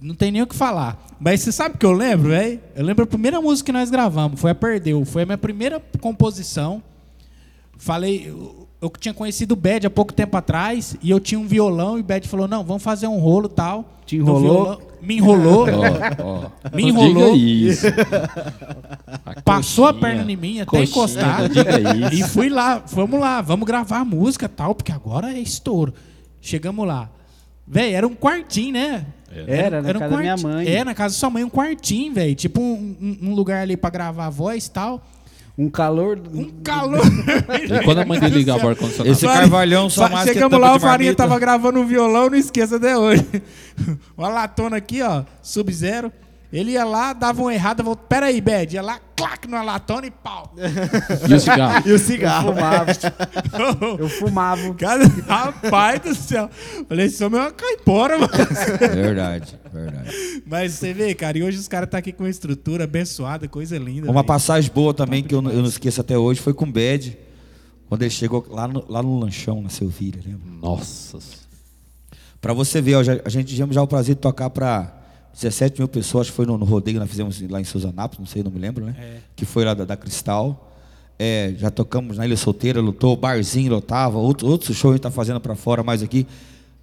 não 0.00 0.14
tem 0.14 0.30
nem 0.30 0.42
o 0.42 0.46
que 0.46 0.54
falar. 0.54 1.06
Mas 1.20 1.40
você 1.40 1.52
sabe 1.52 1.76
o 1.76 1.78
que 1.78 1.86
eu 1.86 1.92
lembro, 1.92 2.30
velho? 2.30 2.60
Eu 2.74 2.84
lembro 2.84 3.04
a 3.04 3.06
primeira 3.06 3.40
música 3.40 3.66
que 3.66 3.72
nós 3.72 3.90
gravamos, 3.90 4.40
foi 4.40 4.50
a 4.50 4.54
Perdeu. 4.54 5.04
Foi 5.04 5.22
a 5.22 5.26
minha 5.26 5.38
primeira 5.38 5.80
composição. 6.00 6.82
Falei, 7.76 8.32
eu, 8.82 8.90
tinha 8.98 9.14
conhecido 9.14 9.52
o 9.52 9.56
Bad 9.56 9.86
há 9.86 9.90
pouco 9.90 10.12
tempo 10.12 10.36
atrás, 10.36 10.96
e 11.02 11.08
eu 11.10 11.18
tinha 11.20 11.38
um 11.38 11.46
violão, 11.46 11.96
e 11.96 12.00
o 12.00 12.04
Bad 12.04 12.26
falou, 12.28 12.46
não, 12.48 12.62
vamos 12.64 12.82
fazer 12.82 13.06
um 13.06 13.18
rolo 13.18 13.48
tal. 13.48 13.84
Te 14.04 14.16
enrolou? 14.16 14.40
violão. 14.64 14.78
Me 15.00 15.16
enrolou. 15.16 15.66
Ó, 16.20 16.22
ó. 16.44 16.50
Me 16.76 16.84
enrolou. 16.88 17.32
Diga 17.34 17.36
isso. 17.36 17.86
A 19.24 19.40
Passou 19.42 19.86
a 19.86 19.92
coxinha, 19.92 20.14
perna 20.14 20.32
em 20.32 20.36
mim 20.36 20.60
até 20.60 20.66
coxinha, 20.70 20.84
encostar. 20.84 21.40
não 21.42 21.48
Diga 21.48 21.80
isso. 21.80 22.14
E 22.14 22.28
fui 22.28 22.48
lá, 22.48 22.78
vamos 22.86 23.18
lá, 23.20 23.40
vamos 23.40 23.66
gravar 23.66 23.98
a 24.00 24.04
música 24.04 24.48
tal, 24.48 24.74
porque 24.74 24.92
agora 24.92 25.32
é 25.32 25.38
estouro. 25.40 25.92
Chegamos 26.40 26.86
lá. 26.86 27.08
Véi, 27.66 27.92
era 27.94 28.06
um 28.06 28.14
quartinho, 28.14 28.72
né? 28.74 29.06
Era, 29.46 29.80
na 29.80 29.94
casa 29.94 30.08
da 30.10 30.18
minha 30.18 30.36
mãe. 30.36 30.68
É, 30.68 30.84
na 30.84 30.94
casa 30.94 31.14
da 31.14 31.18
sua 31.18 31.30
mãe, 31.30 31.42
um 31.42 31.48
quartinho, 31.48 32.12
velho. 32.12 32.34
Tipo 32.34 32.60
um, 32.60 32.96
um- 33.00 33.18
um 33.30 33.34
lugar 33.34 33.62
ali 33.62 33.76
pra 33.76 33.88
gravar 33.90 34.26
a 34.26 34.30
voz 34.30 34.66
e 34.66 34.70
tal. 34.70 35.02
Um 35.56 35.68
calor. 35.68 36.18
Um 36.32 36.48
calor. 36.62 37.02
E 37.62 37.84
quando 37.84 37.98
a 37.98 38.04
mãe 38.06 38.18
dele 38.18 38.36
ligava 38.36 38.64
o 38.64 38.68
ar-condicionado? 38.70 39.10
Esse 39.10 39.26
Carvalhão 39.26 39.90
só 39.90 40.08
mais 40.08 40.26
Chegamos 40.26 40.58
lá, 40.58 40.74
o 40.74 40.80
Farinha 40.80 41.14
tava 41.14 41.38
gravando 41.38 41.78
um 41.78 41.86
violão, 41.86 42.30
não 42.30 42.36
esqueça 42.36 42.76
até 42.76 42.96
hoje. 42.96 43.26
Uma 44.16 44.28
latona 44.28 44.78
aqui, 44.78 45.02
ó, 45.02 45.24
sub-zero. 45.42 46.10
Ele 46.52 46.72
ia 46.72 46.84
lá, 46.84 47.14
dava 47.14 47.40
uma 47.40 47.54
errada, 47.54 47.82
voltou. 47.82 48.04
Pera 48.06 48.26
aí, 48.26 48.38
Bad. 48.40 48.74
Ia 48.74 48.82
lá, 48.82 49.00
clac, 49.16 49.46
numa 49.48 49.62
latona 49.62 50.06
e 50.06 50.10
pau. 50.10 50.54
E 51.26 51.32
o 51.34 51.40
cigarro? 51.40 51.88
E 51.88 51.92
o 51.92 51.98
cigarro? 51.98 52.52
Fumava. 52.54 52.92
Eu 53.98 54.08
fumava. 54.08 54.74
Cara, 54.74 55.02
rapaz 55.26 56.00
do 56.00 56.14
céu. 56.14 56.50
Falei, 56.88 57.06
esse 57.06 57.24
homem 57.24 57.40
é 57.40 57.44
uma 57.44 57.50
caipora, 57.52 58.18
mano. 58.18 58.30
Verdade, 58.94 59.58
verdade. 59.72 60.42
Mas 60.46 60.72
você 60.74 60.92
vê, 60.92 61.14
cara, 61.14 61.38
e 61.38 61.42
hoje 61.42 61.58
os 61.58 61.68
caras 61.68 61.88
tá 61.88 61.96
aqui 61.98 62.12
com 62.12 62.22
uma 62.24 62.28
estrutura 62.30 62.84
abençoada, 62.84 63.48
coisa 63.48 63.78
linda. 63.78 64.06
Uma 64.06 64.14
velho. 64.14 64.26
passagem 64.26 64.70
boa 64.74 64.92
também, 64.92 65.22
que 65.22 65.34
eu, 65.34 65.40
não- 65.40 65.50
eu 65.50 65.60
não 65.60 65.68
esqueço 65.68 66.00
até 66.02 66.18
hoje, 66.18 66.38
foi 66.40 66.52
com 66.52 66.66
o 66.66 66.70
Bad, 66.70 67.16
quando 67.88 68.02
ele 68.02 68.10
chegou 68.10 68.44
lá 68.50 68.68
no, 68.68 68.84
lá 68.88 69.02
no 69.02 69.18
lanchão, 69.18 69.62
na 69.62 69.70
Selvíria, 69.70 70.20
lembra? 70.24 70.40
Nossa. 70.60 71.18
Pra 72.42 72.52
você 72.52 72.80
ver, 72.82 72.96
ó, 72.96 73.02
já- 73.02 73.20
a 73.24 73.28
gente 73.30 73.48
tivemos 73.48 73.74
já 73.74 73.80
o 73.82 73.86
prazer 73.86 74.16
de 74.16 74.20
tocar 74.20 74.50
pra 74.50 74.92
17 75.34 75.80
mil 75.80 75.88
pessoas, 75.88 76.22
acho 76.22 76.30
que 76.32 76.36
foi 76.36 76.46
no, 76.46 76.56
no 76.58 76.64
rodeio 76.64 76.96
que 76.96 77.00
nós 77.00 77.08
fizemos 77.10 77.40
lá 77.50 77.60
em 77.60 77.64
Suzanápolis, 77.64 78.18
não 78.20 78.26
sei, 78.26 78.42
não 78.42 78.50
me 78.50 78.58
lembro, 78.58 78.84
né? 78.84 78.94
É. 78.98 79.16
Que 79.34 79.44
foi 79.44 79.64
lá 79.64 79.74
da, 79.74 79.84
da 79.84 79.96
Cristal. 79.96 80.68
É, 81.18 81.54
já 81.56 81.70
tocamos 81.70 82.16
na 82.18 82.26
Ilha 82.26 82.36
Solteira, 82.36 82.80
lutou, 82.80 83.16
barzinho 83.16 83.70
lotava, 83.72 84.18
outro, 84.18 84.46
outro 84.48 84.74
show 84.74 84.90
a 84.90 84.94
gente 84.94 85.02
tá 85.02 85.10
fazendo 85.10 85.40
pra 85.40 85.54
fora 85.54 85.82
mais 85.82 86.02
aqui. 86.02 86.26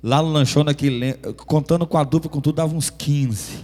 Lá 0.02 0.22
no 0.22 0.30
lanchão, 0.32 0.64
naquele, 0.64 0.97
lem- 0.97 1.16
contando 1.45 1.86
com 1.86 1.97
a 1.97 2.04
dupla, 2.04 2.30
com 2.30 2.39
tudo, 2.39 2.56
dava 2.56 2.74
uns 2.74 2.89
15. 2.89 3.58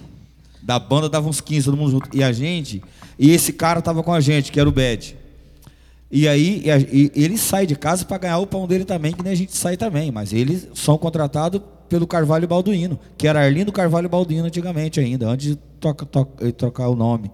Da 0.61 0.77
banda 0.77 1.07
dava 1.07 1.29
uns 1.29 1.39
15, 1.39 1.65
todo 1.65 1.77
mundo 1.77 1.91
junto. 1.91 2.09
E 2.15 2.21
a 2.23 2.31
gente, 2.33 2.83
e 3.17 3.31
esse 3.31 3.53
cara 3.53 3.81
tava 3.81 4.03
com 4.03 4.11
a 4.11 4.19
gente, 4.19 4.51
que 4.51 4.59
era 4.59 4.67
o 4.67 4.71
Bad. 4.71 5.15
E 6.11 6.27
aí 6.27 6.61
e 6.65 6.71
a- 6.71 6.77
e 6.77 7.11
ele 7.15 7.37
sai 7.37 7.65
de 7.65 7.75
casa 7.75 8.03
para 8.05 8.17
ganhar 8.17 8.37
o 8.39 8.47
pão 8.47 8.67
dele 8.67 8.83
também, 8.85 9.13
que 9.13 9.23
nem 9.23 9.31
a 9.31 9.35
gente 9.35 9.55
sai 9.55 9.77
também. 9.77 10.11
Mas 10.11 10.33
eles 10.33 10.67
são 10.75 10.97
contratados 10.97 11.61
pelo 11.89 12.07
Carvalho 12.07 12.47
Balduino, 12.47 12.99
que 13.17 13.27
era 13.27 13.41
Arlindo 13.41 13.71
Carvalho 13.71 14.09
Balduino 14.09 14.45
antigamente 14.45 14.99
ainda, 14.99 15.27
antes 15.27 15.47
de 15.49 15.55
troca- 15.79 16.05
to- 16.05 16.27
eh, 16.41 16.51
trocar 16.51 16.87
o 16.89 16.95
nome. 16.95 17.31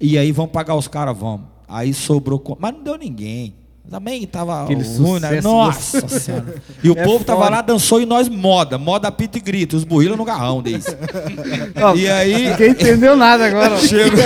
E 0.00 0.16
aí 0.18 0.30
vão 0.32 0.46
pagar 0.46 0.74
os 0.74 0.86
caras, 0.88 1.16
vamos. 1.16 1.46
Aí 1.68 1.92
sobrou. 1.92 2.42
Mas 2.60 2.72
não 2.74 2.82
deu 2.82 2.96
ninguém. 2.96 3.54
Também 3.90 4.26
tava 4.26 4.64
Aquele 4.64 4.82
ruim, 4.82 5.18
né? 5.18 5.28
sucesso 5.28 5.48
Nossa 5.48 6.08
senhora. 6.20 6.54
E 6.84 6.90
o 6.90 6.92
É 6.98 7.02
povo 7.04 7.24
tava 7.24 7.44
foda. 7.44 7.50
lá, 7.56 7.62
dançou 7.62 8.02
e 8.02 8.04
nós 8.04 8.28
moda. 8.28 8.76
Moda 8.76 9.10
pita 9.10 9.38
e 9.38 9.40
grita. 9.40 9.76
Os 9.76 9.82
burrila 9.84 10.14
no 10.14 10.26
garrão 10.26 10.60
desse. 10.60 10.94
Ó, 11.82 11.94
E 11.94 12.06
aí- 12.06 12.50
Ninguém 12.50 12.70
entendeu 12.72 13.16
nada 13.16 13.46
agora. 13.46 13.78
Chegou, 13.80 14.18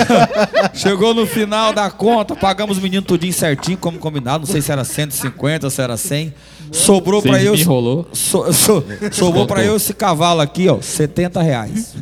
chegou 0.73 1.13
no 1.13 1.25
final 1.25 1.71
da 1.73 1.89
conta, 1.89 2.35
pagamos 2.35 2.75
os 2.77 2.83
meninos 2.83 3.05
tudinho 3.07 3.31
certinho, 3.33 3.77
como 3.77 3.97
combinado. 3.99 4.45
Não 4.45 4.51
sei 4.51 4.61
se 4.61 4.69
era 4.71 4.83
150, 4.83 5.69
se 5.69 5.81
era 5.81 5.95
100. 5.95 6.33
Sobrou 6.73 7.21
pra 7.21 7.41
eu. 7.41 7.53
me 7.53 7.61
enrolou. 7.61 8.07
So, 8.13 8.51
so- 8.51 8.83
sobrou 9.11 9.45
pra 9.47 9.63
eu 9.63 9.75
esse 9.75 9.93
cavalo 9.93 10.41
aqui, 10.41 10.67
ó, 10.67 10.81
70 10.81 11.41
reais. 11.41 11.95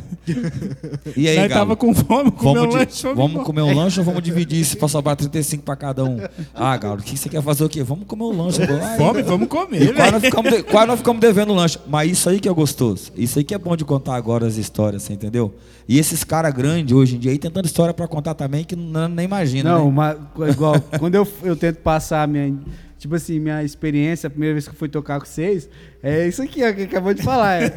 E 1.16 1.28
aí, 1.28 1.36
Nós 1.36 1.48
Galo? 1.48 1.60
tava 1.60 1.76
com 1.76 1.92
fome, 1.92 2.30
comeu 2.30 2.62
Vamos, 2.62 2.74
um 2.74 2.78
lanche. 2.78 3.14
vamos 3.14 3.42
comer 3.44 3.62
um 3.62 3.74
lanche 3.74 3.98
ou 3.98 4.06
vamos 4.06 4.22
dividir 4.22 4.60
isso 4.60 4.76
pra 4.78 4.86
sobrar 4.86 5.16
35 5.16 5.64
pra 5.64 5.74
cada 5.74 6.04
um? 6.04 6.18
Ah, 6.54 6.76
Galo, 6.76 7.00
o 7.00 7.02
que 7.02 7.18
você 7.18 7.28
quer 7.28 7.42
fazer 7.42 7.64
o 7.64 7.68
quê? 7.68 7.82
Vamos 7.82 8.06
comer 8.06 8.22
um 8.24 8.36
lanche. 8.44 8.62
Ai, 8.62 8.96
Fome, 8.96 9.22
vamos 9.22 9.48
comer, 9.48 9.78
quase 9.78 9.92
velho. 9.94 10.12
nós, 10.12 10.22
ficamos 10.22 10.52
de- 10.52 10.62
quase 10.62 10.86
nós 10.86 10.98
ficamos 10.98 11.20
devendo 11.20 11.52
lanche. 11.52 11.78
Mas 11.88 12.10
isso 12.12 12.28
aí 12.28 12.38
que 12.38 12.48
é 12.48 12.52
gostoso. 12.52 13.10
Isso 13.16 13.38
aí 13.38 13.44
que 13.44 13.52
é 13.52 13.58
bom 13.58 13.76
de 13.76 13.84
contar 13.84 14.14
agora 14.14 14.46
as 14.46 14.56
histórias, 14.56 15.02
você 15.02 15.12
entendeu? 15.12 15.54
E 15.88 15.98
esses 15.98 16.22
caras 16.22 16.54
grandes 16.54 16.94
hoje 16.94 17.16
em 17.16 17.18
dia 17.18 17.32
aí 17.32 17.38
tem 17.38 17.50
tanta 17.50 17.66
história 17.66 17.92
pra 17.92 18.06
contar 18.06 18.34
também 18.34 18.62
que 18.64 18.76
não, 18.76 19.08
nem 19.08 19.24
imagina. 19.24 19.72
Não, 19.72 19.78
né? 19.86 20.16
uma, 20.36 20.48
igual, 20.48 20.76
quando 21.00 21.16
eu, 21.16 21.26
eu 21.42 21.56
tento 21.56 21.78
passar 21.78 22.22
a 22.22 22.26
minha, 22.28 22.54
tipo 23.02 23.16
assim, 23.16 23.40
minha 23.40 23.64
experiência, 23.64 24.28
a 24.28 24.30
primeira 24.30 24.54
vez 24.54 24.64
que 24.68 24.70
eu 24.72 24.78
fui 24.78 24.88
tocar 24.88 25.18
com 25.18 25.26
vocês, 25.26 25.68
é 26.02 26.28
isso 26.28 26.40
aqui, 26.40 26.64
ó, 26.64 26.72
que 26.72 26.82
acabou 26.82 27.12
de 27.12 27.20
falar. 27.20 27.60
é- 27.64 27.70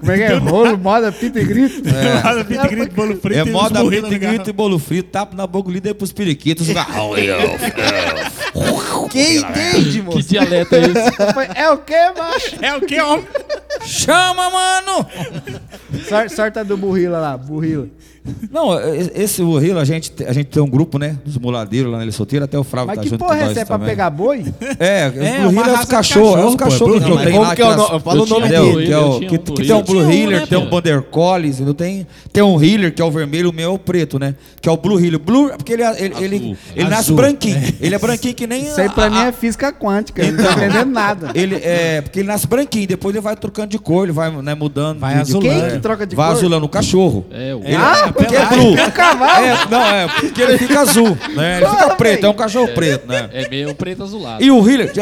como 0.00 0.10
é 0.12 0.16
que 0.16 0.22
é? 0.24 0.32
Rolo, 0.34 0.76
moda, 0.76 1.12
pita 1.12 1.38
e 1.40 1.44
grito. 1.44 1.82
Roda, 2.22 2.44
pita, 2.44 2.66
grito, 2.66 2.92
bolo 2.94 3.16
frito 3.16 3.38
É 3.38 3.42
e 3.42 3.50
moda, 3.50 3.84
pita, 3.88 4.02
no 4.10 4.18
grito 4.18 4.50
e 4.50 4.52
bolo 4.52 4.78
frito, 4.80 5.08
tapa 5.10 5.36
na 5.36 5.46
boca 5.46 5.70
líder 5.70 5.94
pros 5.94 6.10
periquitos. 6.12 6.68
garrão. 6.68 7.12
Quem 9.10 9.36
entende, 9.38 9.92
Que 9.98 10.02
moço? 10.02 10.22
dialeto 10.28 10.74
é 10.74 10.80
esse? 10.80 11.58
É 11.60 11.70
o 11.70 11.78
quê, 11.78 11.94
macho? 12.18 12.56
É 12.64 12.76
o 12.76 12.80
que, 12.80 13.00
homem? 13.00 13.24
Chama, 13.84 14.50
mano! 14.50 15.06
Sor- 16.08 16.28
Sorta 16.30 16.64
do 16.64 16.76
burrila 16.76 17.18
lá, 17.18 17.36
burrila. 17.38 17.88
Não, 18.50 18.72
e- 18.78 19.10
esse 19.14 19.42
Rio, 19.42 19.78
a 19.78 19.84
gente, 19.84 20.10
te- 20.10 20.24
a 20.24 20.32
gente 20.32 20.46
tem 20.46 20.62
um 20.62 20.68
grupo, 20.68 20.98
né? 20.98 21.16
Dos 21.24 21.36
muladeiros 21.38 21.90
lá 21.90 21.98
na 21.98 22.04
Ilha 22.04 22.12
Solteira, 22.12 22.44
até 22.44 22.58
o 22.58 22.64
Fravo 22.64 22.86
Mas 22.88 22.96
tá 22.96 23.02
que 23.02 23.08
junto 23.10 23.18
porra 23.18 23.30
com 23.36 23.36
é 23.36 23.40
nós 23.42 23.50
essa? 23.52 23.60
É 23.60 23.64
pra 23.64 23.74
também. 23.78 23.88
pegar 23.90 24.10
boi? 24.10 24.44
É, 24.78 24.86
É, 25.06 25.10
o 25.46 25.52
Healer 25.52 25.68
é 25.68 25.74
os 25.74 25.80
de 25.80 25.86
cachorros, 25.86 26.40
é 26.40 26.46
os 26.46 26.54
cachorros 26.56 27.04
que 27.04 27.10
eu 27.10 27.18
tenho 27.18 27.40
lá. 27.42 27.54
que 27.56 27.62
é 27.62 27.64
o 27.66 27.76
nome? 27.76 28.00
Fala 28.00 28.20
o 28.20 28.24
um 28.24 28.26
dele. 28.48 28.86
Que, 28.86 28.92
é 28.92 28.98
o, 28.98 29.18
que, 29.20 29.38
que 29.38 29.52
tem 29.66 29.72
um. 29.74 29.82
Blue 29.82 30.00
Healer, 30.02 30.40
né, 30.40 30.46
tem 30.46 30.58
um? 30.58 30.68
Bander 30.68 31.02
Collies, 31.02 31.58
tem, 31.76 32.06
tem 32.32 32.42
um 32.42 32.62
Healer 32.62 32.92
que 32.94 33.00
é 33.00 33.04
o 33.04 33.10
vermelho, 33.10 33.50
o 33.50 33.52
meu 33.52 33.70
é 33.70 33.74
o 33.74 33.78
preto, 33.78 34.18
né? 34.18 34.34
Que 34.60 34.68
é 34.68 34.72
o 34.72 34.76
Blue 34.76 34.98
Healer. 34.98 35.18
Blue, 35.18 35.50
porque 35.56 35.72
ele, 35.72 35.82
ele, 35.84 36.14
ele, 36.24 36.56
ele 36.74 36.88
nasce 36.88 37.12
branquinho. 37.12 37.56
Ele 37.80 37.94
é 37.94 37.98
branquinho 37.98 38.34
que 38.34 38.46
nem. 38.46 38.64
Isso 38.64 38.80
aí 38.80 38.88
pra 38.88 39.06
a- 39.06 39.10
mim 39.10 39.18
é 39.18 39.32
física 39.32 39.72
quântica, 39.72 40.22
não 40.30 40.44
tô 40.44 40.50
entendendo 40.50 40.90
nada. 40.90 41.30
Ele 41.34 41.54
é. 41.56 42.00
Porque 42.00 42.20
ele 42.20 42.28
nasce 42.28 42.46
branquinho, 42.46 42.86
depois 42.88 43.14
ele 43.14 43.22
vai 43.22 43.36
trocando 43.36 43.68
de 43.68 43.78
cor, 43.78 44.04
ele 44.04 44.12
vai 44.12 44.30
né, 44.42 44.54
mudando. 44.54 44.98
Vai 44.98 45.14
azulando. 45.14 45.48
Quem 45.48 45.70
que 45.70 45.78
troca 45.78 46.06
de 46.06 46.16
Vai 46.16 46.28
cor? 46.28 46.36
azulando 46.36 46.66
o 46.66 46.68
cachorro. 46.68 47.24
É, 47.30 47.54
o 47.54 47.60
Ele, 47.64 47.74
Ah, 47.76 48.12
porque 48.16 48.34
é 48.36 48.46
blue. 48.46 48.76
É 48.78 48.86
um 48.86 48.90
cavalo? 48.90 49.44
É, 49.46 49.66
não, 49.70 49.86
é, 49.86 50.08
porque 50.20 50.42
ele 50.42 50.58
fica 50.58 50.80
azul, 50.80 51.16
né? 51.34 51.58
Ele 51.58 51.66
fica 51.66 51.94
preto, 51.96 52.26
é 52.26 52.28
um 52.28 52.34
cachorro 52.34 52.68
preto, 52.68 53.06
né? 53.06 53.28
é 53.32 53.48
meio 53.48 53.74
preto 53.74 54.02
azulado. 54.02 54.42
E 54.42 54.50
o 54.50 54.68
healer, 54.68 54.92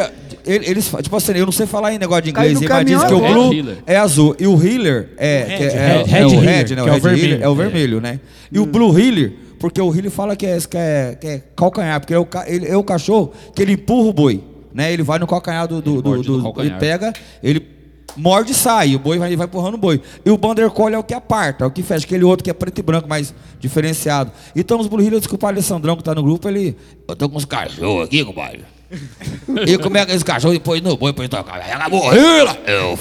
eles, 0.44 0.92
tipo 1.02 1.16
assim, 1.16 1.32
eu 1.32 1.46
não 1.46 1.52
sei 1.52 1.66
falar 1.66 1.92
em 1.94 1.98
negócio 1.98 2.22
de 2.24 2.30
inglês, 2.30 2.60
mas 2.60 2.84
diz 2.86 3.02
que 3.04 3.14
o 3.14 3.16
agora. 3.16 3.32
blue 3.32 3.52
É 3.52 3.56
healer. 3.56 3.76
é 3.86 3.96
azul. 3.96 4.36
E 4.38 4.46
o 4.46 4.62
healer 4.62 5.08
é, 5.16 5.28
é, 5.28 5.64
é- 5.64 6.02
Red 6.04 6.18
é 6.20 6.26
o 6.26 6.40
red, 6.40 6.74
né? 6.76 6.82
O 6.82 6.88
é 6.88 6.92
red 6.98 7.20
healer 7.20 7.42
é 7.42 7.48
o 7.48 7.54
vermelho, 7.54 8.00
né? 8.00 8.20
E 8.52 8.58
o 8.58 8.66
blue 8.66 8.98
healer, 8.98 9.32
porque 9.58 9.80
o 9.80 9.94
healer 9.94 10.10
fala 10.10 10.36
que 10.36 10.44
é, 10.46 10.58
que 10.60 10.76
é, 10.76 11.18
que 11.20 11.26
é 11.26 11.42
calcanhar, 11.56 11.98
porque 12.00 12.12
é 12.14 12.18
o, 12.18 12.26
ele, 12.46 12.66
é 12.68 12.76
o 12.76 12.84
cachorro 12.84 13.32
que 13.54 13.62
ele 13.62 13.72
empurra 13.72 14.08
o 14.08 14.12
boi, 14.12 14.42
né? 14.72 14.92
Ele 14.92 15.02
vai 15.02 15.18
no 15.18 15.26
calcanhar 15.26 15.66
do... 15.66 15.80
do, 15.80 15.92
Ele 15.94 16.02
do, 16.02 16.22
do- 16.22 16.42
calcanhar. 16.42 16.72
ele 16.72 16.78
pega, 16.80 17.12
ele 17.42 17.73
morde 18.16 18.52
e 18.52 18.54
sai, 18.54 18.94
o 18.94 18.98
boi 18.98 19.18
vai, 19.18 19.34
vai 19.36 19.46
empurrando 19.46 19.74
o 19.74 19.78
boi. 19.78 20.00
E 20.24 20.30
o 20.30 20.36
Bander 20.36 20.70
Collie 20.70 20.94
é 20.94 20.98
o 20.98 21.04
que 21.04 21.14
aparta, 21.14 21.64
é 21.64 21.66
o 21.66 21.70
que 21.70 21.82
fecha, 21.82 22.04
aquele 22.04 22.24
outro 22.24 22.44
que 22.44 22.50
é 22.50 22.54
preto 22.54 22.78
e 22.78 22.82
branco, 22.82 23.08
mais 23.08 23.34
diferenciado. 23.58 24.30
Então 24.54 24.78
os 24.80 24.86
Blue 24.86 25.00
Healers, 25.00 25.20
desculpa 25.20 25.46
o 25.46 25.48
Alessandrão 25.50 25.96
que 25.96 26.02
tá 26.02 26.14
no 26.14 26.22
grupo, 26.22 26.48
ele... 26.48 26.76
Eu 27.08 27.16
tô 27.16 27.28
com 27.28 27.36
uns 27.36 27.44
cachorros 27.44 28.04
aqui, 28.04 28.24
compadre. 28.24 28.64
E 29.66 29.78
como 29.78 29.96
é 29.96 30.04
que 30.06 30.12
esse 30.12 30.24
cachorro 30.24 30.54
depois 30.54 30.80
no 30.82 30.96
boi 30.96 31.12
pra 31.12 31.28
tocar? 31.28 31.60
Ela 31.68 31.88
morreu! 31.88 32.48
Eu, 32.66 32.98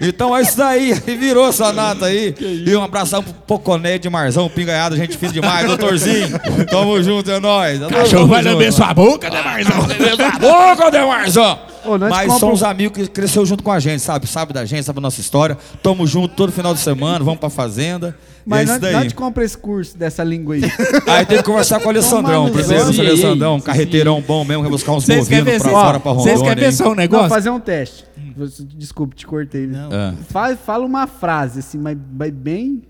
Então 0.00 0.36
é 0.36 0.42
isso 0.42 0.56
daí, 0.56 0.92
aí 1.06 1.16
virou 1.16 1.48
essa 1.48 1.72
nata 1.72 2.06
aí. 2.06 2.34
E 2.38 2.76
um 2.76 2.82
abração 2.82 3.22
pro 3.22 3.32
Poconé 3.32 3.98
de 3.98 4.08
Marzão, 4.10 4.48
pingaiado, 4.48 4.96
gente 4.96 5.16
fina 5.16 5.32
demais, 5.32 5.66
doutorzinho. 5.68 6.28
Tamo 6.70 7.02
junto, 7.02 7.30
é 7.30 7.40
nóis. 7.40 7.80
Cachorro 7.88 8.26
vai 8.26 8.42
lamber 8.42 8.72
sua 8.72 8.92
boca, 8.92 9.30
né, 9.30 9.42
Marzão? 9.42 9.86
Boca, 10.40 10.90
Demarzão! 10.90 11.58
Ô, 11.84 11.96
nós 11.96 12.10
Mas 12.10 12.26
compra- 12.26 12.40
são 12.40 12.52
os 12.52 12.62
amigos 12.62 12.98
que 12.98 13.08
cresceu 13.08 13.46
junto 13.46 13.62
com 13.62 13.70
a 13.70 13.78
gente, 13.78 14.00
sabe? 14.00 14.26
Sabe 14.26 14.52
da 14.52 14.64
gente, 14.64 14.84
sabe 14.84 14.96
da 14.96 15.02
nossa 15.02 15.20
história. 15.20 15.56
Tamo 15.82 16.06
junto 16.06 16.34
todo 16.34 16.50
final 16.52 16.74
de 16.74 16.80
semana, 16.80 17.24
vamos 17.24 17.38
pra 17.40 17.48
fazenda. 17.48 18.16
Mas 18.46 18.68
é 18.68 18.72
não, 18.72 18.78
daí. 18.80 18.92
não 18.92 19.08
te 19.08 19.14
compra 19.14 19.44
esse 19.44 19.58
curso 19.58 19.98
dessa 19.98 20.22
língua 20.22 20.54
aí. 20.54 20.62
Aí 21.08 21.26
tem 21.26 21.38
que 21.38 21.42
conversar 21.42 21.80
com 21.80 21.86
o 21.86 21.90
Alessandrão, 21.90 22.48
primeiro. 22.50 22.84
O 22.84 23.00
Alessandrão, 23.00 23.56
um 23.56 23.60
carreteirão 23.60 24.20
bom 24.22 24.44
mesmo, 24.44 24.62
vai 24.62 24.70
buscar 24.70 24.92
uns 24.92 25.04
Vocês 25.04 25.26
querem 25.26 25.44
bovinos 25.44 25.62
pra 25.64 25.72
ó, 25.72 25.84
fora, 25.84 26.00
pra 26.00 26.12
vocês 26.12 26.36
Rondônia. 26.38 26.48
querem 26.54 26.60
ver 26.62 26.70
hein? 26.70 26.76
só 26.76 26.84
um 26.84 26.88
Não, 26.90 26.94
negócio? 26.94 27.28
fazer 27.28 27.50
um 27.50 27.58
teste. 27.60 28.04
Você- 28.36 28.64
Desculpa, 28.76 29.16
te 29.16 29.26
cortei. 29.26 29.66
Né? 29.66 29.88
É. 29.90 30.14
Fala, 30.32 30.56
fala 30.56 30.84
uma 30.86 31.06
frase, 31.08 31.58
assim, 31.58 31.78
mas 31.78 31.96
bem 32.32 32.82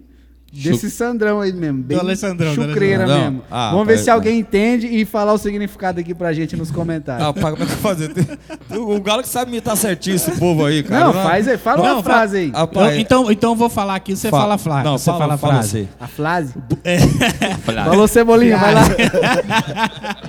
desse 0.62 0.90
Sandrão 0.90 1.40
aí 1.40 1.52
mesmo. 1.52 1.82
Bem 1.82 1.96
Do 1.96 2.02
Alessandrão, 2.02 2.54
do 2.54 2.62
chucreira 2.66 3.04
Alessandrão. 3.04 3.30
mesmo. 3.30 3.44
Ah, 3.50 3.70
Vamos 3.72 3.86
ver 3.86 3.94
pai, 3.94 4.02
se 4.04 4.10
alguém 4.10 4.38
entende 4.38 4.86
e 4.86 5.04
falar 5.04 5.32
o 5.32 5.38
significado 5.38 6.00
aqui 6.00 6.14
pra 6.14 6.32
gente 6.32 6.56
nos 6.56 6.70
comentários. 6.70 7.26
Ah, 7.28 7.32
pai, 7.32 7.50
como 7.52 7.62
é 7.62 7.66
que 7.66 7.72
eu 7.72 7.76
vou 7.76 7.82
fazer? 7.94 8.08
Tem- 8.12 8.26
O 8.78 9.00
Galo 9.00 9.22
que 9.22 9.28
sabe 9.28 9.50
imitar 9.50 9.76
certinho 9.76 10.16
esse 10.16 10.30
povo 10.32 10.64
aí, 10.64 10.82
cara. 10.82 11.06
não, 11.06 11.12
faz 11.12 11.46
aí. 11.48 11.56
Fala 11.58 11.82
Não, 11.82 11.94
uma 11.96 12.02
fa- 12.02 12.10
frase 12.10 12.36
aí. 12.38 12.52
Ah, 12.54 12.68
então, 12.96 13.30
então 13.30 13.50
eu 13.52 13.56
vou 13.56 13.68
falar 13.68 13.94
aqui, 13.96 14.16
você 14.16 14.28
fa- 14.30 14.38
fala 14.40 14.54
a 14.54 14.58
frase. 14.58 14.84
Não, 14.84 14.98
você 14.98 15.10
fala 15.12 15.34
a 15.34 15.38
frase. 15.38 15.88
A 16.00 16.06
frase. 16.06 16.54
É, 16.84 16.98
Falou 17.84 18.06
Cebolinha, 18.08 18.56
vai 18.58 18.74
lá. 18.74 18.82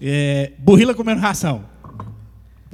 é, 0.00 0.52
burrila 0.58 0.94
comendo 0.94 1.20
ração. 1.20 1.62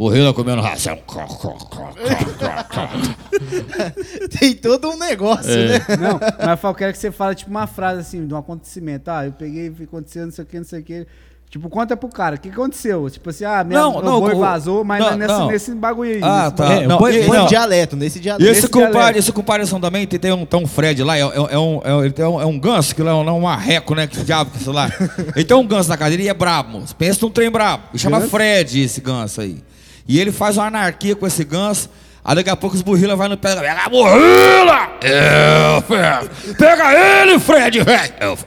Burrila 0.01 0.33
comendo 0.33 0.63
ração. 0.63 0.97
Tem 4.41 4.55
todo 4.55 4.89
um 4.91 4.97
negócio, 4.99 5.51
É. 5.51 5.79
né? 5.79 5.85
Não, 6.01 6.19
mas 6.47 6.65
eu 6.65 6.75
quero 6.75 6.93
que 6.93 6.99
você 6.99 7.11
fale 7.11 7.35
tipo 7.35 7.51
uma 7.51 7.67
frase 7.67 8.01
assim, 8.01 8.27
de 8.27 8.33
um 8.33 8.37
acontecimento. 8.39 9.11
Ah, 9.11 9.27
eu 9.27 9.33
peguei, 9.33 9.71
aconteceu 9.83 10.25
não 10.25 10.33
sei 10.33 10.45
o 10.45 10.47
que, 10.47 10.57
não 10.57 10.65
sei 10.65 10.81
o 10.81 10.83
que. 10.83 11.07
Tipo, 11.51 11.69
conta 11.69 11.95
pro 11.97 12.09
cara, 12.09 12.37
o 12.37 12.41
que 12.41 12.49
aconteceu? 12.49 13.11
Tipo 13.11 13.29
assim, 13.29 13.45
ah, 13.45 13.63
minha, 13.63 13.79
Não, 13.81 13.93
meu 13.95 14.03
não, 14.03 14.21
boi 14.21 14.35
vazou, 14.37 14.85
mas 14.85 15.01
não, 15.05 15.17
nesse, 15.19 15.33
não. 15.35 15.47
nesse 15.49 15.75
bagulho 15.75 16.13
aí. 16.15 16.21
Ah, 16.23 16.51
tá. 16.51 16.73
É, 16.75 16.87
não, 16.87 16.97
põe- 16.97 17.17
e- 17.17 17.27
Põe 17.27 17.39
não. 17.39 17.47
dialeto, 17.47 17.97
nesse 17.97 18.19
E 18.19 18.23
dialeto. 18.23 18.51
esse 18.51 18.61
Esse 18.61 18.69
dialeto. 18.71 19.19
esse 19.19 19.33
comparação 19.33 19.81
também, 19.81 20.07
tem, 20.07 20.19
tem 20.19 20.33
um, 20.33 20.47
tem 20.47 20.63
um 20.63 20.67
Fred 20.67 21.03
lá, 21.03 21.19
é, 21.19 21.23
é- 21.23 21.25
é 21.25 21.59
um, 21.59 21.81
é, 21.85 21.93
um- 21.95 22.05
ele 22.05 22.13
tem 22.15 22.25
um, 22.25 22.41
é 22.41 22.47
um 22.47 22.59
ganso, 22.59 22.95
que 22.95 23.03
lá 23.03 23.11
é 23.11 23.15
um, 23.15 23.29
é 23.29 23.33
um 23.33 23.41
marreco, 23.41 23.95
né? 23.97 24.07
Que 24.07 24.23
diabo 24.25 24.51
que 24.53 24.59
é 24.59 24.61
isso 24.61 24.71
lá. 24.73 24.91
Ele 25.37 25.45
tem 25.45 25.57
um 25.57 25.67
ganso 25.67 25.89
na 25.91 25.97
casa 25.99 26.13
dele 26.13 26.23
e 26.23 26.29
é 26.29 26.35
brabo, 26.35 26.71
moço. 26.79 26.95
Pensa 26.97 27.19
num 27.27 27.31
trem 27.33 27.51
brabo. 27.51 27.83
Ele 27.93 27.99
chama? 27.99 28.21
Fred 28.23 28.81
esse 28.81 29.01
ganso 29.03 29.41
aí. 29.43 29.63
E 30.11 30.19
ele 30.19 30.33
faz 30.33 30.57
uma 30.57 30.67
anarquia 30.67 31.15
com 31.15 31.25
esse 31.25 31.45
ganso. 31.45 31.89
Aí 32.25 32.35
daqui 32.35 32.51
a 32.51 32.57
pouco 32.57 32.75
os 32.75 32.83
burrila 32.83 33.15
vai 33.15 33.29
no 33.29 33.37
pé. 33.37 33.55
Pega 33.55 33.83
a 33.85 33.89
burrila! 33.89 34.89
Eu, 35.01 35.83
Fred. 35.83 36.55
Pega 36.59 36.93
ele, 36.93 37.39
Fred, 37.39 37.81
velho! 37.81 38.39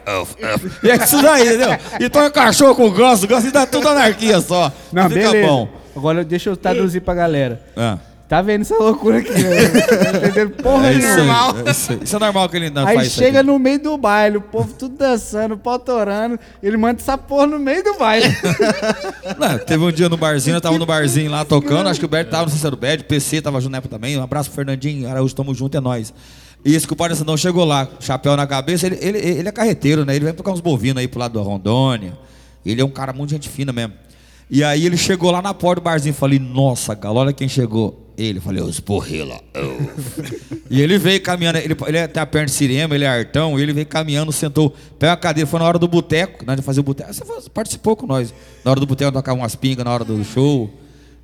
E 0.84 0.92
é 0.92 0.96
isso 0.98 1.22
daí, 1.22 1.48
entendeu? 1.48 1.78
Então 2.02 2.22
é 2.22 2.30
cachorro 2.30 2.76
com 2.76 2.92
ganso, 2.92 3.26
ganso 3.26 3.48
e 3.48 3.52
dá 3.52 3.66
tudo 3.66 3.88
anarquia 3.88 4.42
só. 4.42 4.74
Não, 4.92 5.10
Fica 5.10 5.32
beleza. 5.32 5.48
bom. 5.48 5.70
Agora 5.96 6.26
deixa 6.26 6.50
eu 6.50 6.58
traduzir 6.58 7.00
pra 7.00 7.14
galera. 7.14 7.62
Ah. 7.78 7.98
Tá 8.34 8.42
vendo 8.42 8.62
essa 8.62 8.76
loucura 8.80 9.20
aqui? 9.20 9.30
né? 9.30 9.62
Não 9.62 10.12
tá 10.12 10.18
entendendo 10.18 10.50
porra 10.64 10.88
É 10.88 10.94
isso 10.94 11.08
aí. 11.08 11.16
nenhuma. 11.18 11.64
é 11.68 11.72
isso 11.72 11.92
aí. 11.92 12.00
Isso 12.02 12.16
é 12.16 12.20
normal 12.20 12.50
que 12.50 12.58
ele 12.58 12.72
não 12.72 12.88
Aí 12.88 12.96
faz 12.96 13.08
isso 13.10 13.20
chega 13.20 13.42
aqui. 13.42 13.48
no 13.48 13.60
meio 13.60 13.80
do 13.80 13.96
baile, 13.96 14.38
o 14.38 14.42
povo 14.42 14.74
tudo 14.74 14.98
dançando, 14.98 15.54
o 15.54 15.58
pau 15.60 15.78
torando, 15.78 16.40
ele 16.64 16.76
manda 16.76 17.00
essa 17.00 17.16
porra 17.16 17.46
no 17.46 17.60
meio 17.60 17.84
do 17.84 17.94
baile. 17.94 18.26
Não, 19.38 19.60
teve 19.60 19.84
um 19.84 19.92
dia 19.92 20.10
no 20.10 20.18
barzinho, 20.18 20.58
eu 20.58 20.62
tava 20.62 20.80
no 20.80 20.86
barzinho 20.88 21.30
lá 21.30 21.46
tocando, 21.46 21.88
acho 21.90 22.00
que 22.00 22.08
o 22.08 22.10
Bert 22.10 22.28
tava, 22.28 22.46
não 22.46 22.50
sei 22.50 22.58
se 22.60 22.66
era 22.66 22.74
o 22.76 23.04
PC 23.04 23.40
tava 23.40 23.62
junto 23.62 23.72
na 23.72 23.78
época 23.78 23.96
também. 23.96 24.18
Um 24.18 24.24
abraço 24.24 24.50
pro 24.50 24.56
Fernandinho, 24.56 25.08
Araújo, 25.08 25.36
tamo 25.36 25.54
junto, 25.54 25.78
é 25.78 25.80
nóis. 25.80 26.12
E 26.66 26.74
esse 26.74 26.88
compadre 26.88 27.16
Sandão 27.16 27.38
chegou 27.38 27.64
lá, 27.66 27.88
chapéu 28.00 28.36
na 28.36 28.48
cabeça, 28.48 28.88
ele, 28.88 28.98
ele, 29.00 29.20
ele 29.20 29.48
é 29.48 29.52
carreteiro, 29.52 30.06
né? 30.06 30.16
Ele 30.16 30.26
vai 30.26 30.34
tocar 30.34 30.54
uns 30.54 30.60
bovinos 30.60 31.00
aí 31.00 31.08
pro 31.08 31.20
lado 31.20 31.38
da 31.38 31.46
Rondônia. 31.46 32.18
Ele 32.66 32.82
é 32.82 32.86
um 32.86 32.90
cara 32.90 33.14
muito 33.14 33.30
gente 33.30 33.48
fina 33.48 33.72
mesmo. 33.72 33.94
E 34.50 34.64
aí 34.64 34.88
ele 34.88 34.98
chegou 34.98 35.30
lá 35.30 35.40
na 35.40 35.54
porta 35.54 35.82
do 35.82 35.84
barzinho 35.84 36.14
e 36.14 36.16
falei, 36.16 36.40
nossa, 36.40 36.96
Galo, 36.96 37.20
olha 37.20 37.32
quem 37.32 37.48
chegou. 37.48 38.03
Ele, 38.18 38.38
eu 38.38 38.42
falei, 38.42 38.62
os 38.62 38.80
porrila. 38.80 39.40
e 40.70 40.82
ele 40.82 40.98
veio 41.00 41.22
caminhando, 41.22 41.58
ele, 41.58 41.76
ele 41.88 42.08
tem 42.08 42.22
a 42.22 42.26
perna 42.26 42.46
de 42.46 42.52
cirema, 42.52 42.94
ele 42.94 43.04
é 43.04 43.08
artão, 43.08 43.60
ele 43.60 43.74
veio 43.74 43.88
caminhando, 43.88 44.32
sentou, 44.32 44.74
pegou 45.00 45.14
a 45.14 45.18
cadeira, 45.18 45.50
foi 45.50 45.60
na 45.60 45.66
hora 45.66 45.80
do 45.80 45.88
boteco, 45.88 46.46
nós 46.46 46.60
fazer 46.62 46.80
o 46.80 46.84
boteco. 46.84 47.12
Você 47.12 47.50
participou 47.50 47.96
com 47.96 48.06
nós. 48.06 48.34
Na 48.64 48.72
hora 48.72 48.80
do 48.80 48.86
boteco, 48.86 49.12
tocar 49.12 49.34
umas 49.34 49.56
pingas 49.56 49.84
na 49.84 49.92
hora 49.92 50.06
do 50.06 50.24
show. 50.24 50.70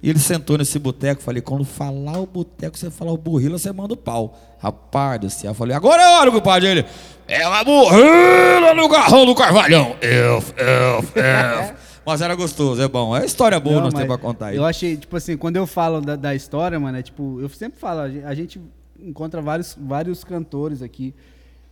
E 0.02 0.10
ele 0.10 0.20
sentou 0.20 0.58
nesse 0.58 0.80
boteco, 0.80 1.22
falei, 1.22 1.42
quando 1.42 1.66
falar 1.66 2.20
o 2.20 2.26
boteco, 2.26 2.78
você 2.78 2.90
falar 2.90 3.12
o 3.12 3.18
burrila, 3.18 3.60
você 3.60 3.72
manda 3.72 3.94
o 3.94 3.98
pau. 3.98 4.58
Rapaz 4.62 5.20
do 5.20 5.30
céu, 5.30 5.54
falei, 5.54 5.76
agora 5.76 6.02
é 6.02 6.08
hora, 6.18 6.32
compadre. 6.32 6.70
Ele, 6.70 6.86
é 7.28 7.48
uma 7.48 7.64
burrila 7.64 8.74
no 8.74 8.88
garrão 8.88 9.26
do 9.26 9.36
Carvalhão. 9.36 9.96
Elf, 10.02 10.52
elf, 10.58 11.16
elf. 11.16 11.89
Mas 12.06 12.22
era 12.22 12.36
gostoso, 12.36 12.82
é 12.82 12.88
bom. 12.88 13.16
É 13.16 13.26
história 13.26 13.60
boa 13.60 13.78
Não, 13.78 13.84
nós 13.84 13.93
temos 13.93 14.08
pra 14.08 14.18
contar 14.18 14.47
aí. 14.47 14.58
Eu 14.58 14.66
achei, 14.66 14.97
tipo 14.97 15.16
assim, 15.16 15.38
quando 15.38 15.58
eu 15.58 15.68
falo 15.68 16.02
da, 16.02 16.16
da 16.16 16.34
história, 16.34 16.80
mano, 16.80 16.97
é 16.97 17.02
tipo, 17.02 17.39
eu 17.39 17.50
sempre 17.50 17.80
falo, 17.80 18.02
a 18.02 18.34
gente 18.34 18.60
encontra 19.00 19.41
vários, 19.41 19.78
vários 19.80 20.24
cantores 20.24 20.82
aqui 20.82 21.14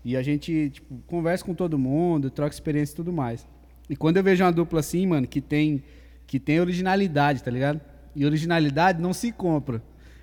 e 0.03 0.15
a 0.15 0.21
gente, 0.21 0.69
tipo, 0.69 0.99
conversa 1.05 1.43
com 1.43 1.53
todo 1.53 1.78
mundo, 1.78 2.30
troca 2.30 2.53
experiência 2.53 2.93
e 2.93 2.95
tudo 2.95 3.11
mais. 3.11 3.45
E 3.89 3.95
quando 3.95 4.17
eu 4.17 4.23
vejo 4.23 4.43
uma 4.43 4.51
dupla 4.51 4.80
assim, 4.80 5.05
mano, 5.05 5.28
que 5.28 5.41
tem, 5.41 5.84
que 6.25 6.39
tem 6.39 6.59
originalidade, 6.59 7.43
tá 7.43 7.51
ligado? 7.51 7.82
E 8.15 8.25
originalidade 8.25 9.01
não 9.01 9.13
se 9.13 9.32
compra. 9.32 9.82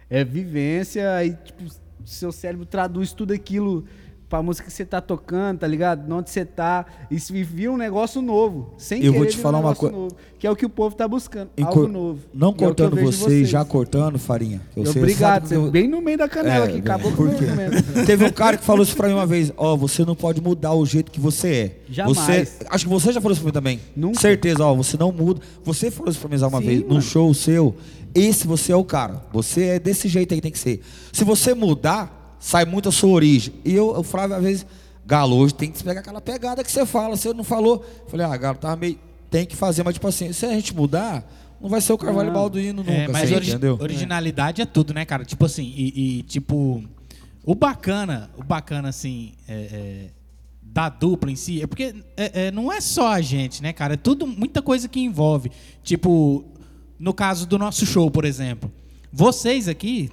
É 0.09 0.25
vivência, 0.25 1.15
aí, 1.15 1.37
tipo, 1.45 1.65
seu 2.05 2.33
cérebro 2.33 2.67
traduz 2.67 3.13
tudo 3.13 3.33
aquilo 3.33 3.85
pra 4.35 4.43
música 4.43 4.67
que 4.67 4.73
você 4.73 4.85
tá 4.85 5.01
tocando, 5.01 5.59
tá 5.61 5.67
ligado? 5.67 6.13
Onde 6.13 6.29
você 6.29 6.45
tá. 6.45 6.85
E 7.09 7.21
se 7.21 7.33
vivia 7.33 7.71
um 7.71 7.77
negócio 7.77 8.21
novo. 8.21 8.75
Sem 8.77 9.05
Eu 9.05 9.13
vou 9.13 9.25
te 9.27 9.37
falar 9.37 9.59
um 9.59 9.61
uma 9.61 9.71
negócio 9.71 9.91
coi- 9.91 10.01
novo, 10.01 10.17
que 10.41 10.47
é 10.47 10.51
o 10.51 10.57
que 10.57 10.67
o 10.67 10.69
povo 10.69 10.97
tá 10.97 11.07
buscando. 11.07 11.51
Em 11.57 11.63
algo 11.63 11.87
novo. 11.87 12.19
Não 12.35 12.49
é 12.49 12.51
eu 12.51 12.55
cortando 12.57 12.97
vejo 12.97 13.11
de 13.13 13.17
vocês, 13.17 13.49
já 13.49 13.65
cortando, 13.65 14.19
Farinha. 14.19 14.61
Eu, 14.77 14.85
você 14.85 14.99
obrigado, 14.99 15.47
você 15.47 15.57
eu- 15.57 15.71
bem 15.71 15.87
no 15.87 16.01
meio 16.03 16.19
da 16.19 16.29
canela 16.29 16.65
É, 16.67 16.69
aqui, 16.69 16.79
acabou 16.79 17.13
por 17.13 17.29
com 17.31 17.37
quê? 17.37 17.45
o. 17.45 18.05
Teve 18.07 18.25
um 18.25 18.33
cara 18.33 18.57
que 18.57 18.65
falou 18.65 18.83
isso 18.83 18.97
pra 18.97 19.07
mim 19.07 19.15
uma 19.15 19.27
vez. 19.27 19.53
Ó, 19.57 19.77
você 19.77 20.05
não 20.05 20.17
pode 20.17 20.41
mudar 20.41 20.75
o 20.75 20.85
jeito 20.85 21.13
que 21.13 21.21
você 21.21 21.49
é. 21.49 21.79
Jamais. 21.89 22.17
Você, 22.19 22.67
acho 22.69 22.85
que 22.87 22.91
você 22.91 23.13
já 23.13 23.21
falou 23.21 23.33
isso 23.33 23.41
pra 23.43 23.49
mim 23.49 23.53
também. 23.55 23.81
Nunca. 23.95 24.21
Certeza, 24.21 24.65
ó, 24.65 24.75
você 24.75 24.97
não 24.97 25.13
muda. 25.13 25.41
Você 25.65 25.91
falou 25.93 26.11
isso 26.11 26.19
pra 26.19 26.29
mim 26.29 26.43
uma 26.43 26.59
Sim, 26.59 26.67
vez, 26.67 26.81
mano. 26.83 26.95
num 26.95 27.01
show 27.01 27.33
seu. 27.33 27.75
Esse 28.13 28.47
você 28.49 28.73
é 28.73 28.77
o 28.77 28.85
cara. 28.85 29.23
Você 29.33 29.65
é 29.65 29.79
desse 29.79 30.09
jeito 30.09 30.33
aí 30.35 30.39
que 30.39 30.43
tem 30.43 30.53
que 30.53 30.59
ser. 30.59 30.81
Se 31.13 31.23
você 31.25 31.55
mudar, 31.55 32.23
sai 32.45 32.67
muito 32.67 32.91
a 32.91 32.93
sua 32.93 33.09
origem. 33.09 33.55
E 33.65 33.73
eu, 33.73 33.95
eu 33.95 34.03
falava 34.03 34.37
às 34.37 34.43
vezes, 34.43 34.67
Galo, 35.07 35.35
hoje 35.37 35.55
tem 35.55 35.73
que 35.73 35.83
pegar 35.83 36.01
aquela 36.01 36.21
pegada 36.21 36.63
que 36.63 36.71
você 36.71 36.85
fala. 36.85 37.17
Você 37.17 37.33
não 37.33 37.43
falou. 37.43 37.83
Eu 38.05 38.11
Falei, 38.11 38.27
ah, 38.27 38.37
Galo, 38.37 38.59
tava 38.59 38.77
meio. 38.77 38.99
Tem 39.31 39.47
que 39.47 39.57
fazer, 39.57 39.83
mas 39.83 39.95
tipo 39.95 40.07
assim, 40.07 40.31
se 40.31 40.45
a 40.45 40.51
gente 40.51 40.75
mudar, 40.77 41.27
não 41.59 41.71
vai 41.71 41.81
ser 41.81 41.95
o 41.95 41.99
Carvalho 41.99 42.29
Não. 42.29 42.35
Balduino 42.35 42.83
nunca. 42.83 42.93
É, 42.93 43.09
mas 43.09 43.33
origi- 43.33 43.53
entendeu? 43.53 43.79
originalidade 43.81 44.61
é. 44.61 44.67
tudo, 44.67 44.93
né, 44.93 45.07
cara? 45.07 45.25
Tipo 45.25 45.47
assim, 45.47 45.73
e, 45.75 46.19
e, 46.19 46.23
tipo, 46.25 46.85
o 47.43 47.55
bacana, 47.55 48.31
o 48.37 48.45
bacana, 48.45 48.91
assim, 48.91 49.33
é, 49.49 49.55
é, 49.55 50.11
da 50.63 50.91
dupla 50.91 51.33
em 51.33 51.37
si, 51.37 51.63
é 51.63 51.67
porque 51.67 51.95
é, 52.15 52.49
é, 52.49 52.51
não 52.51 52.71
é 52.71 52.81
só 52.83 53.09
a 53.09 53.23
gente, 53.23 53.63
né, 53.63 53.73
cara? 53.73 53.95
É 53.95 53.97
tudo, 53.97 54.27
muita 54.27 54.61
coisa 54.61 54.87
que 54.87 55.01
envolve. 55.01 55.51
Tipo, 55.83 56.45
no 56.99 57.15
caso 57.15 57.47
do 57.47 57.59
nosso 57.59 57.87
show, 57.87 58.11
por 58.11 58.27
exemplo. 58.27 58.71
Vocês 59.11 59.67
aqui, 59.67 60.11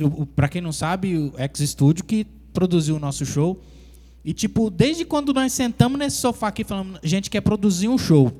o- 0.00 0.26
pra 0.26 0.48
quem 0.48 0.60
não 0.60 0.72
sabe, 0.72 1.16
o 1.16 1.32
X 1.36 1.60
Studio 1.70 2.04
que 2.04 2.24
produziu 2.52 2.96
o 2.96 2.98
nosso 2.98 3.24
show. 3.24 3.60
E, 4.24 4.32
tipo, 4.34 4.68
desde 4.70 5.04
quando 5.04 5.32
nós 5.32 5.52
sentamos 5.52 5.98
nesse 5.98 6.16
sofá 6.18 6.48
aqui 6.48 6.62
falando, 6.64 6.98
gente 7.02 7.30
quer 7.30 7.40
produzir 7.40 7.88
um 7.88 7.96
show. 7.96 8.30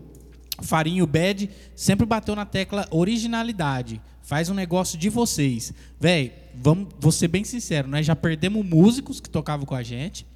Farinho 0.63 1.07
Bad 1.07 1.49
sempre 1.75 2.05
bateu 2.05 2.37
na 2.37 2.45
tecla 2.45 2.87
originalidade. 2.91 4.01
Faz 4.23 4.51
um 4.51 4.55
negócio 4.55 4.99
de 4.99 5.09
vocês. 5.09 5.73
Véi, 5.99 6.33
vamos, 6.55 6.89
vou 7.01 7.11
ser 7.11 7.29
bem 7.29 7.45
sincero, 7.45 7.89
nós 7.89 8.05
já 8.05 8.15
perdemos 8.15 8.65
músicos 8.65 9.21
que 9.21 9.31
tocavam 9.31 9.65
com 9.65 9.75
a 9.75 9.83
gente, 9.83 10.27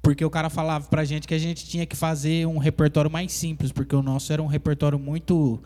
porque 0.00 0.24
o 0.24 0.30
cara 0.30 0.48
falava 0.48 0.88
pra 0.88 1.04
gente 1.04 1.28
que 1.28 1.34
a 1.34 1.38
gente 1.38 1.66
tinha 1.66 1.84
que 1.84 1.94
fazer 1.94 2.46
um 2.46 2.56
repertório 2.56 3.10
mais 3.10 3.32
simples, 3.32 3.70
porque 3.70 3.94
o 3.94 4.02
nosso 4.02 4.32
era 4.32 4.42
um 4.42 4.46
repertório 4.46 4.98
muito, 4.98 5.60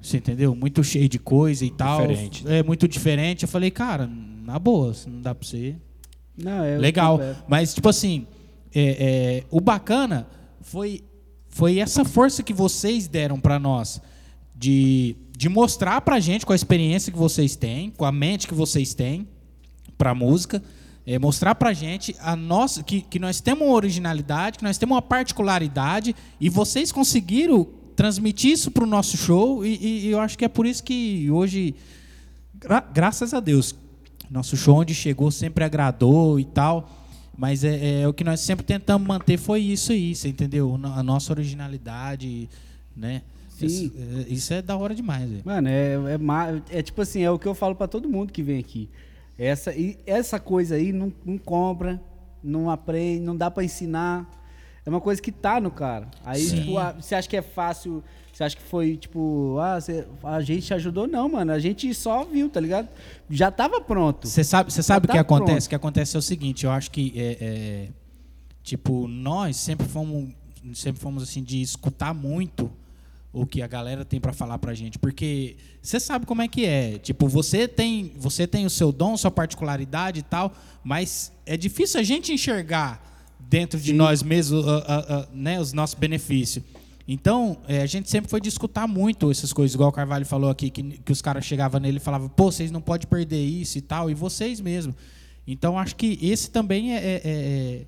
você 0.00 0.18
entendeu? 0.18 0.54
Muito 0.54 0.82
cheio 0.84 1.08
de 1.08 1.18
coisa 1.18 1.64
e 1.64 1.70
tal. 1.70 2.06
Diferente. 2.06 2.44
É 2.46 2.62
muito 2.62 2.86
diferente. 2.86 3.42
Eu 3.42 3.48
falei, 3.48 3.70
cara, 3.70 4.08
na 4.44 4.58
boa, 4.58 4.94
se 4.94 5.08
não 5.08 5.20
dá 5.20 5.34
pra 5.34 5.46
você. 5.46 5.76
Não, 6.36 6.62
é, 6.62 6.78
Legal. 6.78 7.20
Mas, 7.48 7.74
tipo 7.74 7.88
assim, 7.88 8.26
é, 8.74 8.82
é, 8.82 9.44
o 9.50 9.60
bacana 9.60 10.26
foi, 10.60 11.02
foi 11.48 11.78
essa 11.78 12.04
força 12.04 12.42
que 12.42 12.52
vocês 12.52 13.08
deram 13.08 13.40
pra 13.40 13.58
nós 13.58 14.00
de, 14.54 15.16
de 15.36 15.48
mostrar 15.48 16.00
pra 16.00 16.20
gente 16.20 16.44
com 16.44 16.52
a 16.52 16.56
experiência 16.56 17.12
que 17.12 17.18
vocês 17.18 17.56
têm, 17.56 17.90
com 17.90 18.04
a 18.04 18.12
mente 18.12 18.46
que 18.46 18.54
vocês 18.54 18.94
têm 18.94 19.26
pra 19.96 20.14
música, 20.14 20.62
é, 21.06 21.18
mostrar 21.18 21.54
pra 21.54 21.72
gente 21.72 22.14
a 22.20 22.36
nossa, 22.36 22.82
que, 22.82 23.00
que 23.00 23.18
nós 23.18 23.40
temos 23.40 23.66
uma 23.66 23.74
originalidade, 23.74 24.58
que 24.58 24.64
nós 24.64 24.76
temos 24.76 24.94
uma 24.94 25.02
particularidade 25.02 26.14
e 26.40 26.48
vocês 26.48 26.92
conseguiram 26.92 27.66
transmitir 27.98 28.52
isso 28.52 28.70
pro 28.70 28.86
nosso 28.86 29.16
show 29.16 29.66
e, 29.66 29.74
e- 30.06 30.08
eu 30.08 30.20
acho 30.20 30.38
que 30.38 30.44
é 30.44 30.48
por 30.48 30.64
isso 30.66 30.84
que 30.84 31.28
hoje 31.32 31.74
Gra- 32.54 32.80
graças 32.94 33.34
a 33.34 33.40
Deus. 33.40 33.74
Nosso 34.30 34.56
show 34.56 34.76
onde 34.76 34.94
chegou 34.94 35.30
sempre 35.32 35.64
agradou 35.64 36.38
e 36.38 36.44
tal. 36.44 36.88
Mas 37.36 37.64
é, 37.64 38.02
é 38.02 38.08
o 38.08 38.12
que 38.12 38.22
nós 38.22 38.38
sempre 38.40 38.64
tentamos 38.64 39.06
manter 39.06 39.36
foi 39.36 39.60
isso 39.62 39.90
aí, 39.92 40.14
você 40.14 40.28
entendeu? 40.28 40.78
A 40.94 41.02
nossa 41.02 41.32
originalidade, 41.32 42.48
né? 42.96 43.22
Sim. 43.48 43.66
Isso, 43.66 43.92
é, 43.98 44.32
isso 44.32 44.54
é 44.54 44.62
da 44.62 44.76
hora 44.76 44.94
demais, 44.94 45.28
velho. 45.28 45.42
Mano, 45.44 45.68
é, 45.68 45.94
é, 46.70 46.78
é 46.78 46.82
tipo 46.82 47.00
assim, 47.02 47.22
é 47.22 47.30
o 47.30 47.38
que 47.38 47.46
eu 47.48 47.54
falo 47.54 47.74
pra 47.74 47.88
todo 47.88 48.08
mundo 48.08 48.32
que 48.32 48.42
vem 48.44 48.58
aqui. 48.60 48.88
Essa, 49.36 49.72
e 49.74 49.96
essa 50.06 50.38
coisa 50.38 50.76
aí 50.76 50.92
não, 50.92 51.12
não 51.24 51.36
compra, 51.38 52.00
não 52.42 52.70
aprende, 52.70 53.20
não 53.24 53.36
dá 53.36 53.50
pra 53.50 53.64
ensinar. 53.64 54.37
É 54.88 54.90
uma 54.90 55.02
coisa 55.02 55.20
que 55.20 55.30
tá 55.30 55.60
no 55.60 55.70
cara. 55.70 56.08
Aí, 56.24 56.40
Sim. 56.40 56.60
tipo, 56.62 56.72
você 56.98 57.14
acha 57.14 57.28
que 57.28 57.36
é 57.36 57.42
fácil, 57.42 58.02
você 58.32 58.42
acha 58.42 58.56
que 58.56 58.62
foi, 58.62 58.96
tipo, 58.96 59.58
ah, 59.60 59.78
você- 59.78 60.06
a 60.24 60.40
gente 60.40 60.64
te 60.64 60.72
ajudou? 60.72 61.06
Não, 61.06 61.28
mano, 61.28 61.52
a 61.52 61.58
gente 61.58 61.92
só 61.92 62.24
viu, 62.24 62.48
tá 62.48 62.58
ligado? 62.58 62.88
Já 63.28 63.50
tava 63.50 63.82
pronto. 63.82 64.26
Você 64.26 64.42
sabe, 64.42 64.72
você 64.72 64.82
sabe 64.82 65.04
o 65.04 65.06
tá 65.08 65.12
que 65.12 65.18
acontece? 65.18 65.50
pronto. 65.52 65.66
O 65.66 65.68
que 65.68 65.74
acontece 65.74 66.16
é 66.16 66.18
o 66.18 66.22
seguinte, 66.22 66.64
eu 66.64 66.70
acho 66.70 66.90
que 66.90 67.12
é, 67.14 67.36
é, 67.38 67.88
tipo, 68.62 69.06
nós 69.06 69.58
sempre 69.58 69.86
fomos 69.86 70.30
sempre 70.74 71.00
fomos 71.00 71.22
assim 71.22 71.42
de 71.42 71.60
escutar 71.60 72.14
muito 72.14 72.70
o 73.30 73.44
que 73.46 73.60
a 73.60 73.66
galera 73.66 74.04
tem 74.06 74.18
pra 74.18 74.32
falar 74.32 74.58
pra 74.58 74.72
gente, 74.72 74.98
porque 74.98 75.56
você 75.82 76.00
sabe 76.00 76.24
como 76.24 76.40
é 76.40 76.48
que 76.48 76.64
é. 76.64 76.98
Tipo, 76.98 77.28
você 77.28 77.68
tem, 77.68 78.12
você 78.16 78.46
tem 78.46 78.64
o 78.64 78.70
seu 78.70 78.90
dom, 78.90 79.16
sua 79.18 79.30
particularidade 79.30 80.20
e 80.20 80.22
tal, 80.22 80.50
mas 80.82 81.30
é 81.44 81.58
difícil 81.58 82.00
a 82.00 82.02
gente 82.02 82.32
enxergar 82.32 83.06
dentro 83.40 83.78
de 83.78 83.90
Sim. 83.92 83.96
nós 83.96 84.22
mesmos, 84.22 84.66
ah, 84.66 84.84
ah, 84.86 85.06
ah, 85.08 85.28
né, 85.32 85.60
os 85.60 85.72
nossos 85.72 85.94
benefícios. 85.94 86.64
Então, 87.06 87.56
é, 87.66 87.80
a 87.80 87.86
gente 87.86 88.10
sempre 88.10 88.30
foi 88.30 88.40
de 88.40 88.48
escutar 88.50 88.86
muito 88.86 89.30
essas 89.30 89.52
coisas, 89.52 89.74
igual 89.74 89.88
o 89.88 89.92
Carvalho 89.92 90.26
falou 90.26 90.50
aqui, 90.50 90.68
que, 90.68 90.82
que 90.82 91.10
os 91.12 91.22
caras 91.22 91.44
chegavam 91.44 91.80
nele 91.80 91.96
e 91.96 92.00
falavam, 92.00 92.28
pô, 92.28 92.52
vocês 92.52 92.70
não 92.70 92.82
podem 92.82 93.08
perder 93.08 93.42
isso 93.42 93.78
e 93.78 93.80
tal, 93.80 94.10
e 94.10 94.14
vocês 94.14 94.60
mesmo. 94.60 94.94
Então, 95.46 95.78
acho 95.78 95.96
que 95.96 96.18
esse 96.20 96.50
também 96.50 96.94
é. 96.94 96.98
é- 96.98 97.20
é- 97.24 97.82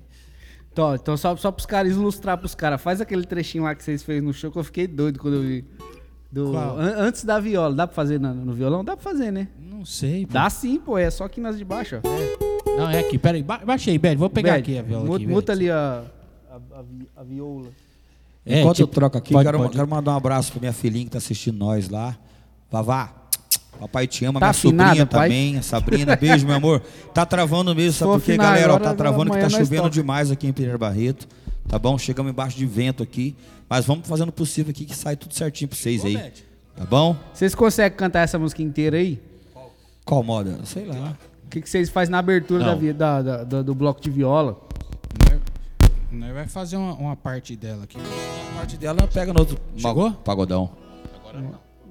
Então, 0.71 0.95
então 0.95 1.15
só, 1.17 1.35
só 1.35 1.51
pros 1.51 1.67
caras 1.67 1.91
ilustrar 1.91 2.37
pros 2.37 2.55
caras, 2.55 2.81
faz 2.81 2.99
aquele 2.99 3.23
trechinho 3.25 3.65
lá 3.65 3.75
que 3.75 3.83
vocês 3.83 4.01
fez 4.01 4.23
no 4.23 4.33
show 4.33 4.51
que 4.51 4.57
eu 4.57 4.63
fiquei 4.63 4.87
doido 4.87 5.19
quando 5.19 5.35
eu 5.35 5.41
vi. 5.43 5.65
Do, 6.31 6.57
an- 6.57 6.95
antes 6.97 7.23
da 7.25 7.39
viola, 7.39 7.75
dá 7.75 7.85
pra 7.85 7.93
fazer 7.93 8.19
no, 8.19 8.33
no 8.33 8.53
violão? 8.53 8.83
Dá 8.83 8.95
pra 8.95 9.03
fazer, 9.03 9.31
né? 9.31 9.49
não 9.59 9.85
sei. 9.85 10.25
pô. 10.25 10.33
Dá 10.33 10.49
sim, 10.49 10.79
pô, 10.79 10.97
é 10.97 11.11
só 11.11 11.25
aqui 11.25 11.39
nas 11.41 11.57
de 11.57 11.65
baixo, 11.65 11.97
ó. 12.03 12.50
Não, 12.65 12.89
é 12.89 12.99
aqui, 12.99 13.17
peraí. 13.17 13.43
Ba 13.43 13.59
baixei, 13.65 13.97
Bad, 13.97 14.15
vou 14.17 14.29
pegar 14.29 14.51
Bad, 14.53 14.61
aqui 14.63 14.77
a 14.77 14.81
viola. 14.81 15.05
mu- 15.05 15.15
aqui, 15.15 15.27
Muta 15.27 15.51
ali 15.51 15.69
a, 15.69 16.03
a, 16.49 16.55
a 16.79 16.81
vi- 16.81 17.07
a 17.17 17.23
viola. 17.23 17.67
É, 18.45 18.61
Enquanto 18.61 18.77
tipo, 18.77 18.89
eu 18.89 18.93
troco 18.93 19.17
aqui, 19.17 19.33
pode- 19.33 19.45
quero, 19.45 19.57
pode. 19.59 19.71
quero 19.75 19.87
mandar 19.87 20.13
um 20.13 20.17
abraço 20.17 20.51
pra 20.51 20.59
minha 20.61 20.73
filhinha 20.73 21.05
que 21.05 21.11
tá 21.11 21.17
assistindo 21.19 21.57
nós 21.57 21.89
lá. 21.89 22.17
Vavá, 22.71 23.13
papai 23.79 24.07
te 24.07 24.25
ama, 24.25 24.39
Tá 24.39 24.45
minha 24.45 24.51
afinada, 24.51 24.89
sobrinha 24.89 25.05
pai? 25.05 25.29
também, 25.29 25.57
a 25.57 25.61
Sabrina, 25.61 26.15
beijo, 26.15 26.45
meu 26.47 26.55
amor. 26.55 26.81
Tá 27.13 27.25
travando 27.25 27.75
mesmo, 27.75 27.93
sabe 27.93 28.11
por 28.13 28.21
quê, 28.21 28.37
galera? 28.37 28.73
Ó, 28.73 28.79
tá 28.79 28.93
travando 28.95 29.31
que 29.31 29.39
tá 29.39 29.49
chovendo 29.49 29.83
toca. 29.83 29.89
demais 29.93 30.31
aqui 30.31 30.47
em 30.47 30.53
Pereira 30.53 30.77
Barreto, 30.77 31.27
tá 31.67 31.77
bom? 31.77 31.97
Chegamos 31.97 32.31
embaixo 32.31 32.57
de 32.57 32.65
vento 32.65 33.03
aqui, 33.03 33.35
mas 33.69 33.85
vamos 33.85 34.07
fazendo 34.07 34.29
o 34.29 34.31
possível 34.33 34.71
aqui 34.71 34.85
que 34.85 34.95
sai 34.95 35.15
tudo 35.15 35.33
certinho 35.35 35.67
pra 35.67 35.77
vocês 35.77 36.03
aí, 36.05 36.15
tá 36.75 36.85
bom? 36.85 37.15
Vocês 37.33 37.53
conseguem 37.53 37.95
cantar 37.97 38.21
essa 38.21 38.39
música 38.39 38.63
inteira 38.63 38.97
aí? 38.97 39.19
Qual 40.05 40.23
moda? 40.23 40.59
Sei 40.65 40.85
lá. 40.85 41.15
O 41.51 41.53
que, 41.53 41.59
que 41.59 41.69
vocês 41.69 41.89
fazem 41.89 42.13
na 42.13 42.19
abertura 42.19 42.63
da, 42.63 42.71
Não. 42.71 42.79
vi- 42.79 42.93
da- 42.93 43.21
da- 43.21 43.43
da- 43.43 43.61
do 43.61 43.75
bloco 43.75 43.99
de 43.99 44.09
viola? 44.09 44.57
Nós 46.09 46.33
vai 46.33 46.47
fazer 46.47 46.77
uma, 46.77 46.93
uma 46.93 47.13
parte 47.17 47.57
dela 47.57 47.83
aqui. 47.83 47.97
A 47.97 48.57
parte 48.59 48.77
dela 48.77 49.05
pega 49.13 49.33
no 49.33 49.41
outro 49.41 49.57
Chegou? 49.75 50.13
pagodão. 50.13 50.69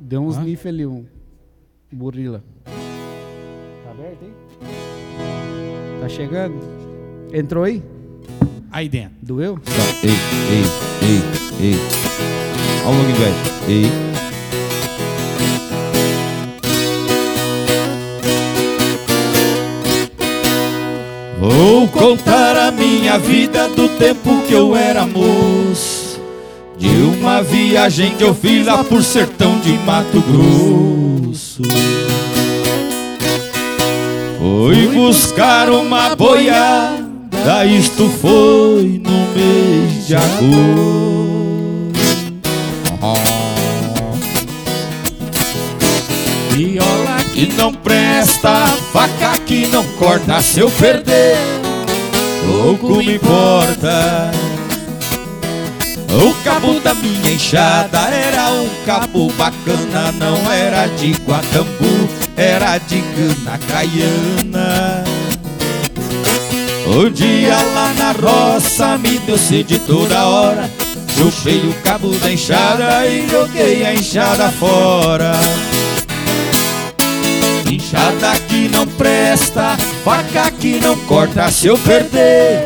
Deu 0.00 0.22
uns 0.22 0.38
nif 0.38 0.66
ali, 0.66 0.86
um 0.86 1.04
burrila. 1.92 2.42
Tá 2.64 3.90
aberto 3.90 4.24
aí? 4.24 6.00
Tá 6.00 6.08
chegando? 6.08 6.58
Entrou 7.30 7.64
aí? 7.64 7.82
Aí 8.72 8.88
dentro. 8.88 9.14
Doeu? 9.20 9.58
Só, 9.62 10.06
ei, 10.06 10.14
ei, 10.50 10.62
ei, 11.61 11.72
ei. 11.72 11.74
Olha 12.86 12.98
o 12.98 13.14
velho. 13.14 13.34
Ei. 13.68 14.09
Contar 22.01 22.57
a 22.57 22.70
minha 22.70 23.18
vida 23.18 23.68
do 23.68 23.88
tempo 23.91 24.43
que 24.47 24.53
eu 24.53 24.74
era 24.76 25.07
moço. 25.07 26.20
De 26.76 26.88
uma 26.88 27.43
viagem 27.43 28.14
que 28.16 28.24
eu 28.24 28.34
fiz 28.34 28.66
lá 28.66 28.82
por 28.82 29.03
sertão 29.03 29.59
de 29.61 29.72
Mato 29.72 30.22
Grosso. 30.22 31.62
Fui 34.38 34.86
buscar 34.88 35.68
uma 35.68 36.16
boiada, 36.16 37.66
isto 37.66 38.09
foi 38.09 39.01
no 39.03 39.26
mês 39.34 40.07
de 40.07 40.14
agosto. 40.16 41.20
Que 47.41 47.47
não 47.55 47.72
presta, 47.72 48.66
faca 48.93 49.38
que 49.47 49.66
não 49.68 49.82
corta, 49.99 50.43
se 50.43 50.61
eu 50.61 50.70
perder, 50.72 51.38
pouco 52.47 52.97
me 52.97 53.14
importa. 53.14 54.30
O 56.22 56.34
cabo 56.45 56.78
da 56.80 56.93
minha 56.93 57.32
enxada 57.32 57.99
era 58.11 58.51
um 58.51 58.68
cabo 58.84 59.32
bacana, 59.38 60.12
não 60.18 60.53
era 60.53 60.86
de 60.88 61.12
guatambu, 61.12 62.11
era 62.36 62.76
de 62.76 63.01
cana 63.01 63.59
caiana. 63.66 65.05
Um 66.86 67.11
dia 67.11 67.57
lá 67.57 67.95
na 67.97 68.12
roça 68.12 68.99
me 68.99 69.18
deu 69.20 69.38
sede 69.38 69.78
toda 69.78 70.26
hora, 70.26 70.68
chupei 71.16 71.61
o 71.61 71.72
cabo 71.84 72.11
da 72.18 72.30
enxada 72.30 73.07
e 73.07 73.26
joguei 73.30 73.86
a 73.86 73.95
enxada 73.95 74.51
fora. 74.51 75.32
Enxada 77.71 78.33
que 78.49 78.68
não 78.68 78.85
presta, 78.85 79.77
faca 80.05 80.51
que 80.51 80.81
não 80.81 80.97
corta, 81.07 81.49
se 81.53 81.68
eu 81.68 81.79
perder, 81.79 82.64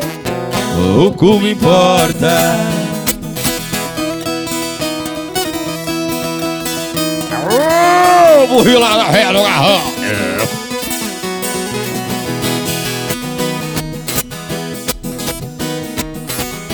pouco 0.95 1.39
me 1.39 1.51
importa. 1.51 2.57
Lá 8.79 8.97
na 8.97 9.03
ré 9.03 9.25
do 9.31 9.43
garrão. 9.43 9.81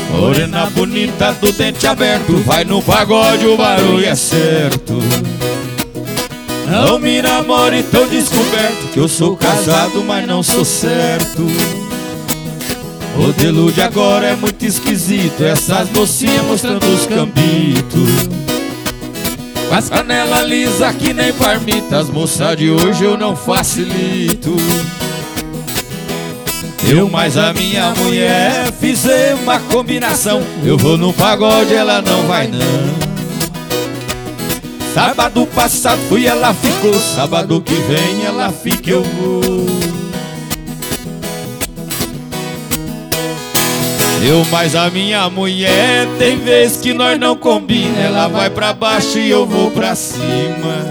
Morena 0.09 0.65
bonita 0.67 1.33
do 1.33 1.51
dente 1.51 1.85
aberto, 1.85 2.37
vai 2.45 2.63
no 2.63 2.81
pagode, 2.81 3.45
o 3.45 3.57
barulho 3.57 4.05
é 4.05 4.15
certo. 4.15 4.99
Não 6.71 6.97
me 6.97 7.21
namore 7.21 7.83
tão 7.83 8.07
descoberto, 8.07 8.93
que 8.93 8.97
eu 8.97 9.09
sou 9.09 9.35
casado, 9.35 10.01
mas 10.05 10.25
não 10.25 10.41
sou 10.41 10.63
certo. 10.63 11.45
Modelo 13.17 13.69
de 13.73 13.81
agora 13.81 14.27
é 14.27 14.35
muito 14.37 14.65
esquisito, 14.65 15.43
essas 15.43 15.89
mocinhas 15.89 16.45
mostrando 16.45 16.85
os 16.85 17.05
cambitos. 17.05 18.29
Com 19.67 19.75
as 19.75 19.89
canela 19.89 20.41
lisa 20.43 20.93
que 20.93 21.13
nem 21.13 21.31
parmita 21.31 21.99
As 21.99 22.09
moças 22.09 22.57
de 22.57 22.69
hoje 22.69 23.05
eu 23.05 23.17
não 23.17 23.37
facilito 23.37 24.53
Eu 26.85 27.07
mais 27.07 27.37
a 27.37 27.53
minha 27.53 27.93
mulher 27.95 28.69
fizemos 28.81 29.43
uma 29.43 29.59
combinação 29.59 30.43
Eu 30.61 30.77
vou 30.77 30.97
no 30.97 31.13
pagode, 31.13 31.73
ela 31.73 32.01
não 32.01 32.27
vai 32.27 32.47
não 32.47 33.10
Sábado 34.93 35.47
passado 35.47 35.99
fui, 36.09 36.27
ela 36.27 36.53
ficou 36.53 36.93
Sábado 36.95 37.61
que 37.61 37.73
vem 37.73 38.25
ela 38.25 38.51
fica, 38.51 38.89
eu 38.89 39.01
vou 39.01 39.41
Eu 44.23 44.45
mais 44.51 44.75
a 44.75 44.89
minha 44.89 45.29
mulher 45.29 46.07
Tem 46.19 46.37
vez 46.37 46.77
que 46.77 46.93
nós 46.93 47.19
não 47.19 47.35
combina 47.37 47.99
Ela 47.99 48.27
vai 48.27 48.49
pra 48.49 48.73
baixo 48.73 49.17
e 49.17 49.29
eu 49.29 49.45
vou 49.45 49.71
pra 49.71 49.95
cima 49.95 50.85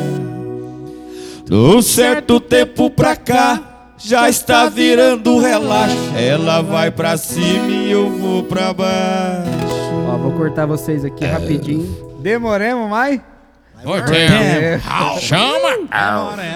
Do 1.44 1.82
certo 1.82 2.40
tempo 2.40 2.88
pra 2.88 3.14
cá 3.14 3.94
Já 3.98 4.30
está 4.30 4.68
virando 4.68 5.38
relaxo 5.38 5.94
Ela 6.16 6.62
vai 6.62 6.90
pra 6.90 7.16
cima 7.18 7.68
e 7.68 7.90
eu 7.90 8.10
vou 8.10 8.44
pra 8.44 8.72
baixo 8.72 9.60
Ó, 10.10 10.16
vou 10.16 10.32
cortar 10.32 10.66
vocês 10.66 11.04
aqui 11.04 11.24
rapidinho. 11.24 12.18
Demoremos, 12.20 12.90
mais? 12.90 13.20
Chama! 15.20 15.88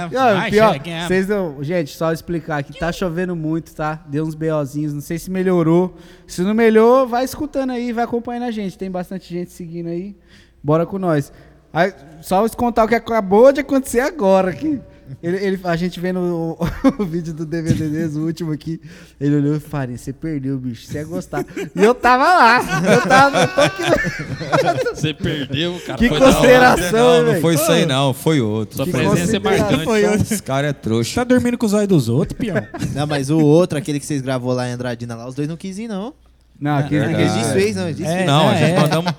Ó, 0.07 0.35
Vai, 0.35 0.51
pior, 0.51 0.73
cheguemos. 0.75 1.07
vocês 1.07 1.29
não. 1.29 1.63
Gente, 1.63 1.97
só 1.97 2.13
explicar 2.13 2.59
aqui. 2.59 2.79
Tá 2.79 2.93
chovendo 2.93 3.35
muito, 3.35 3.75
tá? 3.75 4.03
Deu 4.07 4.25
uns 4.25 4.35
BOzinhos. 4.35 4.93
Não 4.93 5.01
sei 5.01 5.19
se 5.19 5.31
melhorou. 5.31 5.95
Se 6.27 6.43
não 6.43 6.55
melhorou, 6.55 7.07
vai 7.07 7.25
escutando 7.25 7.71
aí, 7.71 7.93
vai 7.93 8.05
acompanhando 8.05 8.45
a 8.45 8.51
gente. 8.51 8.77
Tem 8.77 8.91
bastante 8.91 9.33
gente 9.33 9.53
seguindo 9.53 9.89
aí. 9.89 10.17
Bora 10.63 10.85
com 10.87 10.99
nós. 10.99 11.33
Aí, 11.73 11.93
só 12.23 12.49
te 12.49 12.57
contar 12.57 12.85
o 12.85 12.89
que 12.89 12.95
acabou 12.95 13.53
de 13.53 13.61
acontecer 13.61 14.01
agora 14.01 14.51
aqui. 14.51 14.81
Ele, 15.23 15.37
ele- 15.37 15.61
a 15.65 15.77
gente 15.77 15.99
vendo 16.01 16.19
o, 16.21 16.59
o 17.03 17.05
vídeo 17.05 17.33
do 17.35 17.45
DVD 17.47 17.89
deles, 17.89 18.17
o 18.17 18.21
último 18.27 18.53
aqui. 18.53 18.81
Ele 19.21 19.37
olhou 19.37 19.57
e 19.57 19.61
falou: 19.61 19.97
você 19.97 20.13
perdeu, 20.13 20.59
bicho. 20.59 20.87
Você 20.87 20.99
ia 20.99 21.05
gostar. 21.05 21.45
E 21.75 21.83
eu 21.85 21.95
tava 21.95 22.25
lá. 22.25 22.61
Eu 22.95 23.01
tava. 23.09 23.41
Eu 23.43 23.49
tô 23.49 23.61
aqui. 23.61 24.95
Você 24.95 25.15
perdeu, 25.15 25.81
cara. 25.87 25.99
Que 25.99 26.09
foi 26.09 26.19
da 26.19 26.27
hora. 26.27 26.35
consideração, 26.35 27.23
Não, 27.25 27.33
não 27.33 27.41
foi 27.41 27.55
isso 27.55 27.71
aí 27.73 27.87
não, 27.87 28.15
foi 28.15 28.41
outro. 28.41 28.77
Sua 28.77 28.85
Que 28.87 28.93
presença 28.93 29.37
é 29.37 29.39
marcante. 29.39 29.91
Esse 30.33 30.43
cara 30.43 30.69
é 30.69 30.73
trouxa. 30.73 31.15
Tá 31.21 31.25
dormindo 31.25 31.59
com 31.59 31.67
os 31.67 31.73
olhos 31.73 31.89
dos 31.89 32.09
outros, 32.09 32.39
peão? 32.39 32.57
Não, 32.95 33.07
mas 33.07 33.31
o 33.31 33.39
outro, 33.39 33.79
aquele 33.79 34.01
que 34.01 34.07
vocês 34.07 34.21
gravou 34.23 34.53
lá 34.53 34.69
em 34.69 34.73
Andradina 34.73 35.15
lá, 35.15 35.27
os 35.29 35.35
dois 35.35 35.49
não 35.49 35.57
quis 35.57 35.79
ir, 35.79 35.89
não. 35.89 36.15
Não, 36.61 36.79
aqui 36.79 36.95
Eles 36.95 37.09
Verdade. 37.17 37.39
desfez, 37.41 37.77
não, 37.77 37.83
eles 37.85 37.97
desfez. 37.97 38.21
É, 38.21 38.25
Não, 38.27 38.51
é, 38.51 38.59
já 38.59 38.69
é. 38.69 38.81
mandamos 38.81 39.13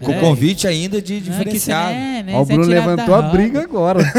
com 0.00 0.12
É. 0.12 0.20
convite 0.20 0.68
ainda 0.68 1.00
de 1.00 1.20
diferenciado. 1.20 1.96
Ó, 2.34 2.42
o 2.42 2.44
Bruno 2.44 2.64
levantou 2.66 3.14
a 3.14 3.22
briga 3.22 3.62
agora. 3.62 4.00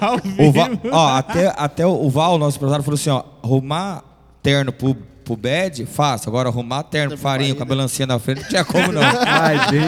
Ao 0.00 0.18
vivo. 0.18 0.38
O 0.48 0.52
Val, 0.52 0.70
ó, 0.92 1.16
até, 1.16 1.52
até 1.56 1.86
o 1.86 2.08
Val, 2.08 2.38
nosso 2.38 2.56
empresário, 2.56 2.84
falou 2.84 2.94
assim: 2.96 3.10
ó, 3.10 3.22
arrumar 3.42 4.02
terno 4.42 4.72
pro, 4.72 4.94
pro 5.24 5.36
bad, 5.36 5.84
fácil. 5.86 6.28
Agora 6.30 6.48
arrumar 6.48 6.84
terno 6.84 7.10
pro 7.10 7.18
farinho 7.18 7.54
com 7.56 7.62
a 7.62 7.66
melancia 7.66 8.06
na 8.06 8.18
frente, 8.18 8.42
não 8.42 8.48
tinha 8.48 8.64
como 8.64 8.92
não. 8.92 9.02
Ai, 9.02 9.70
bem. 9.70 9.82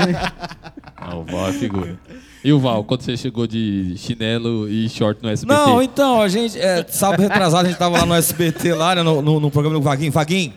Não, 1.09 1.21
o 1.21 1.25
Val 1.25 1.49
é 1.49 1.53
figura. 1.53 1.99
E 2.43 2.53
o 2.53 2.59
Val, 2.59 2.83
quando 2.85 3.03
você 3.03 3.17
chegou 3.17 3.47
de 3.47 3.95
chinelo 3.99 4.69
e 4.69 4.89
short 4.89 5.23
no 5.23 5.29
SBT? 5.29 5.61
Não, 5.61 5.83
então, 5.83 6.23
a 6.23 6.29
gente, 6.29 6.59
é, 6.59 6.85
sábado 6.89 7.21
retrasado, 7.23 7.67
a 7.67 7.69
gente 7.69 7.79
tava 7.79 7.99
lá 7.99 8.07
no 8.07 8.15
SBT, 8.15 8.73
lá 8.75 8.95
né, 8.95 9.03
no, 9.03 9.21
no, 9.21 9.39
no 9.41 9.51
programa 9.51 9.79
do 9.79 9.83
Vaguinho. 9.83 10.11
Vaguinho, 10.11 10.53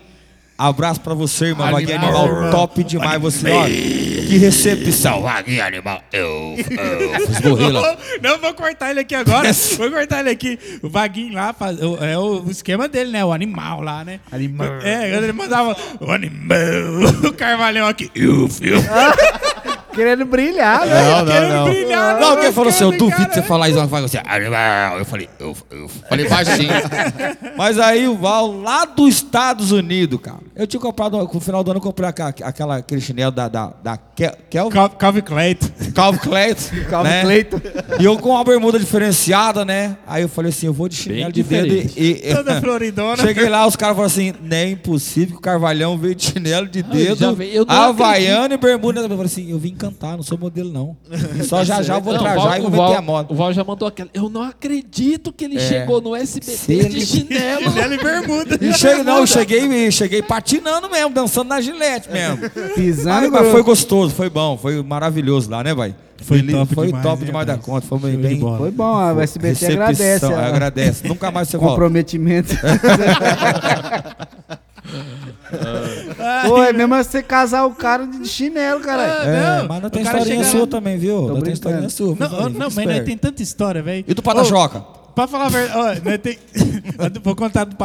abraço 0.67 0.99
pra 1.01 1.13
você, 1.13 1.45
irmão. 1.45 1.69
Vaguinho 1.71 1.97
animal, 1.97 2.51
top 2.51 2.83
demais. 2.83 3.21
Você, 3.21 3.49
ó, 3.49 3.65
que 3.65 4.37
recepção. 4.37 5.21
Vaguinho 5.21 5.63
animal, 5.63 6.01
eu, 6.11 6.55
eu 6.57 7.31
esborrei 7.31 7.69
lá. 7.71 7.97
Não, 8.21 8.37
vou 8.39 8.53
cortar 8.53 8.91
ele 8.91 9.01
aqui 9.01 9.15
agora. 9.15 9.51
Vou 9.77 9.91
cortar 9.91 10.19
ele 10.21 10.29
aqui. 10.29 10.59
O 10.81 10.89
Vaguinho 10.89 11.33
lá, 11.33 11.53
faz, 11.53 11.79
o- 11.81 11.97
é 12.03 12.17
o 12.17 12.45
esquema 12.49 12.87
dele, 12.87 13.11
né? 13.11 13.23
O 13.25 13.31
animal 13.33 13.81
lá, 13.81 14.03
né? 14.03 14.19
Animal. 14.31 14.67
É, 14.81 15.11
quando 15.11 15.23
ele 15.23 15.33
mandava 15.33 15.77
o 15.99 16.11
animal. 16.11 16.57
O 17.23 17.33
Carvalhão 17.33 17.87
aqui. 17.87 18.11
Eu, 18.15 18.49
eu. 18.61 18.77
Querendo 19.93 20.25
brilhar, 20.25 20.85
né? 20.85 21.01
Não, 21.03 21.25
não, 21.25 21.31
Querendo 21.33 21.53
não. 21.53 21.63
brilhar, 21.65 22.19
Não, 22.19 22.35
né? 22.35 22.41
quem 22.41 22.51
falou 22.51 22.69
assim, 22.69 22.83
eu 22.83 22.91
duvido 22.91 23.17
cara. 23.21 23.33
você 23.33 23.41
falar 23.41 23.69
isso, 23.69 23.87
vai 23.87 24.01
você, 24.01 24.19
animal. 24.25 24.97
Eu 24.99 25.05
falei, 25.05 25.29
eu, 25.39 25.55
eu 25.71 25.87
falei 26.09 26.27
baixinho. 26.27 26.69
Mas 27.57 27.79
aí 27.79 28.07
o 28.07 28.15
Val, 28.17 28.51
lá 28.61 28.85
dos 28.85 29.15
Estados 29.15 29.71
Unidos, 29.71 30.19
cara. 30.21 30.37
Eu 30.55 30.67
tinha 30.67 30.79
comprado, 30.79 31.17
no 31.17 31.39
final 31.39 31.63
do 31.63 31.71
ano, 31.71 31.77
eu 31.77 31.81
comprei 31.83 32.07
aquela, 32.09 32.29
aquela- 32.29 32.77
aquele 32.77 33.01
chinelo 33.01 33.31
da, 33.31 33.47
da, 33.47 33.73
da 33.83 33.97
Kel- 33.97 34.35
Kelvin, 34.49 34.69
Cal- 34.71 34.89
Calvin 34.91 35.21
Clayton. 35.21 35.67
Calvin 35.93 36.19
Klein. 36.19 36.55
Calvin 36.89 37.09
né? 37.09 37.21
Clayton. 37.21 37.61
E 37.99 38.05
eu 38.05 38.17
com 38.17 38.29
uma 38.29 38.43
bermuda 38.43 38.79
diferenciada, 38.79 39.63
né? 39.65 39.97
Aí 40.07 40.21
eu 40.23 40.29
falei 40.29 40.49
assim, 40.49 40.67
eu 40.67 40.73
vou 40.73 40.87
de 40.87 40.95
chinelo 40.95 41.31
Bem 41.31 41.31
de 41.31 41.43
dedo 41.43 41.73
e... 41.97 42.29
e- 42.29 42.33
Toda 42.35 42.59
floridona. 42.61 43.17
Cheguei 43.17 43.49
lá, 43.49 43.65
os 43.65 43.75
caras 43.75 43.95
falaram 43.95 44.11
assim, 44.13 44.33
nem 44.41 44.59
é 44.59 44.69
impossível 44.71 45.33
que 45.33 45.37
o 45.37 45.41
Carvalhão 45.41 45.97
veio 45.97 46.15
de 46.15 46.23
chinelo 46.25 46.67
de 46.67 46.81
já 46.81 46.87
dedo, 46.87 47.41
eu 47.43 47.65
não 47.65 47.75
havaiano 47.75 48.53
e 48.53 48.57
bermuda. 48.57 49.01
Eu 49.01 49.09
falei 49.09 49.25
assim, 49.25 49.49
eu 49.51 49.57
vim 49.59 49.73
cantar, 49.89 50.15
não 50.15 50.23
sou 50.23 50.37
modelo 50.37 50.71
não. 50.71 50.97
E 51.39 51.43
só 51.45 51.63
já 51.63 51.81
já 51.81 51.95
eu 51.97 52.01
vou 52.01 52.13
Não, 52.13 52.21
trajar 52.21 52.41
Val- 52.43 52.57
e 52.57 52.61
vou 52.61 52.71
meter 52.71 52.97
a 52.97 53.01
moda. 53.01 53.31
O 53.31 53.35
Val 53.35 53.53
já 53.53 53.63
mandou 53.63 53.87
aquela. 53.87 54.09
Eu 54.13 54.29
não 54.29 54.41
acredito 54.41 55.31
que 55.33 55.45
ele 55.45 55.59
chegou 55.59 56.01
no 56.01 56.15
SBT 56.15 56.57
Se 56.57 56.73
ele- 56.73 56.89
de 56.99 57.05
chinelo. 57.05 57.63
Chinelo 57.73 57.93
e 57.93 57.97
bermuda. 57.97 58.57
E 58.61 58.73
cheguei, 58.73 59.03
não, 59.03 59.17
eu 59.19 59.27
cheguei, 59.27 59.91
cheguei 59.91 60.21
patinando 60.21 60.89
mesmo, 60.89 61.09
dançando 61.11 61.47
na 61.49 61.59
gilete 61.61 62.09
mesmo. 62.11 62.37
Pisando 62.75 63.31
Mas, 63.31 63.41
mas 63.41 63.51
foi 63.51 63.63
gostoso, 63.63 64.13
foi 64.13 64.29
bom, 64.29 64.57
foi 64.57 64.81
maravilhoso 64.83 65.49
lá, 65.49 65.63
né, 65.63 65.73
vai? 65.73 65.95
Foi 66.21 66.37
li- 66.37 66.53
top 66.53 66.73
foi 66.73 66.87
demais, 66.87 67.03
top 67.03 67.19
né, 67.19 67.25
demais 67.25 67.47
da 67.47 67.57
conta, 67.57 67.85
foi 67.85 67.99
bem, 67.99 68.15
bem. 68.17 68.39
Foi 68.39 68.71
bom, 68.71 68.95
a 68.97 69.11
SBT 69.21 69.65
recepção, 69.65 69.73
agradece. 69.73 70.25
a- 70.25 70.47
agradece. 70.47 71.07
Nunca 71.07 71.31
mais 71.31 71.49
você 71.49 71.57
volta. 71.57 71.71
comprometimento. 71.73 72.55
Pô, 76.47 76.63
é 76.63 76.73
mesmo 76.73 76.95
você 76.95 77.23
casar 77.23 77.65
o 77.65 77.71
cara 77.75 78.05
de 78.05 78.27
chinelo, 78.27 78.79
caralho. 78.81 79.29
É, 79.29 79.57
Não, 79.61 79.67
mas 79.67 79.81
não 79.81 79.87
o 79.87 79.91
tem 79.91 80.03
cara 80.03 80.17
historinha 80.19 80.43
chega 80.43 80.51
sua 80.51 80.61
lá- 80.61 80.67
também, 80.67 80.97
viu? 80.97 81.15
Não 81.15 81.21
tem 81.21 81.33
brincando. 81.35 81.53
historinha 81.53 81.89
sua. 81.89 82.07
Não, 82.07 82.29
viu, 82.29 82.37
não, 82.59 82.71
Felipe? 82.71 82.75
mas 82.75 82.85
nós 82.97 83.05
tem 83.05 83.17
tanta 83.17 83.41
história, 83.43 83.81
velho. 83.81 84.03
E 84.07 84.13
do 84.13 84.21
Pata-Choca? 84.21 84.81
Pra 85.15 85.27
falar 85.27 85.45
a 85.45 85.49
verdade, 85.49 85.77
ó, 85.77 86.09
nós 86.09 86.17
tem... 86.19 86.39
Vou 87.23 87.35
contar 87.35 87.65
do 87.65 87.75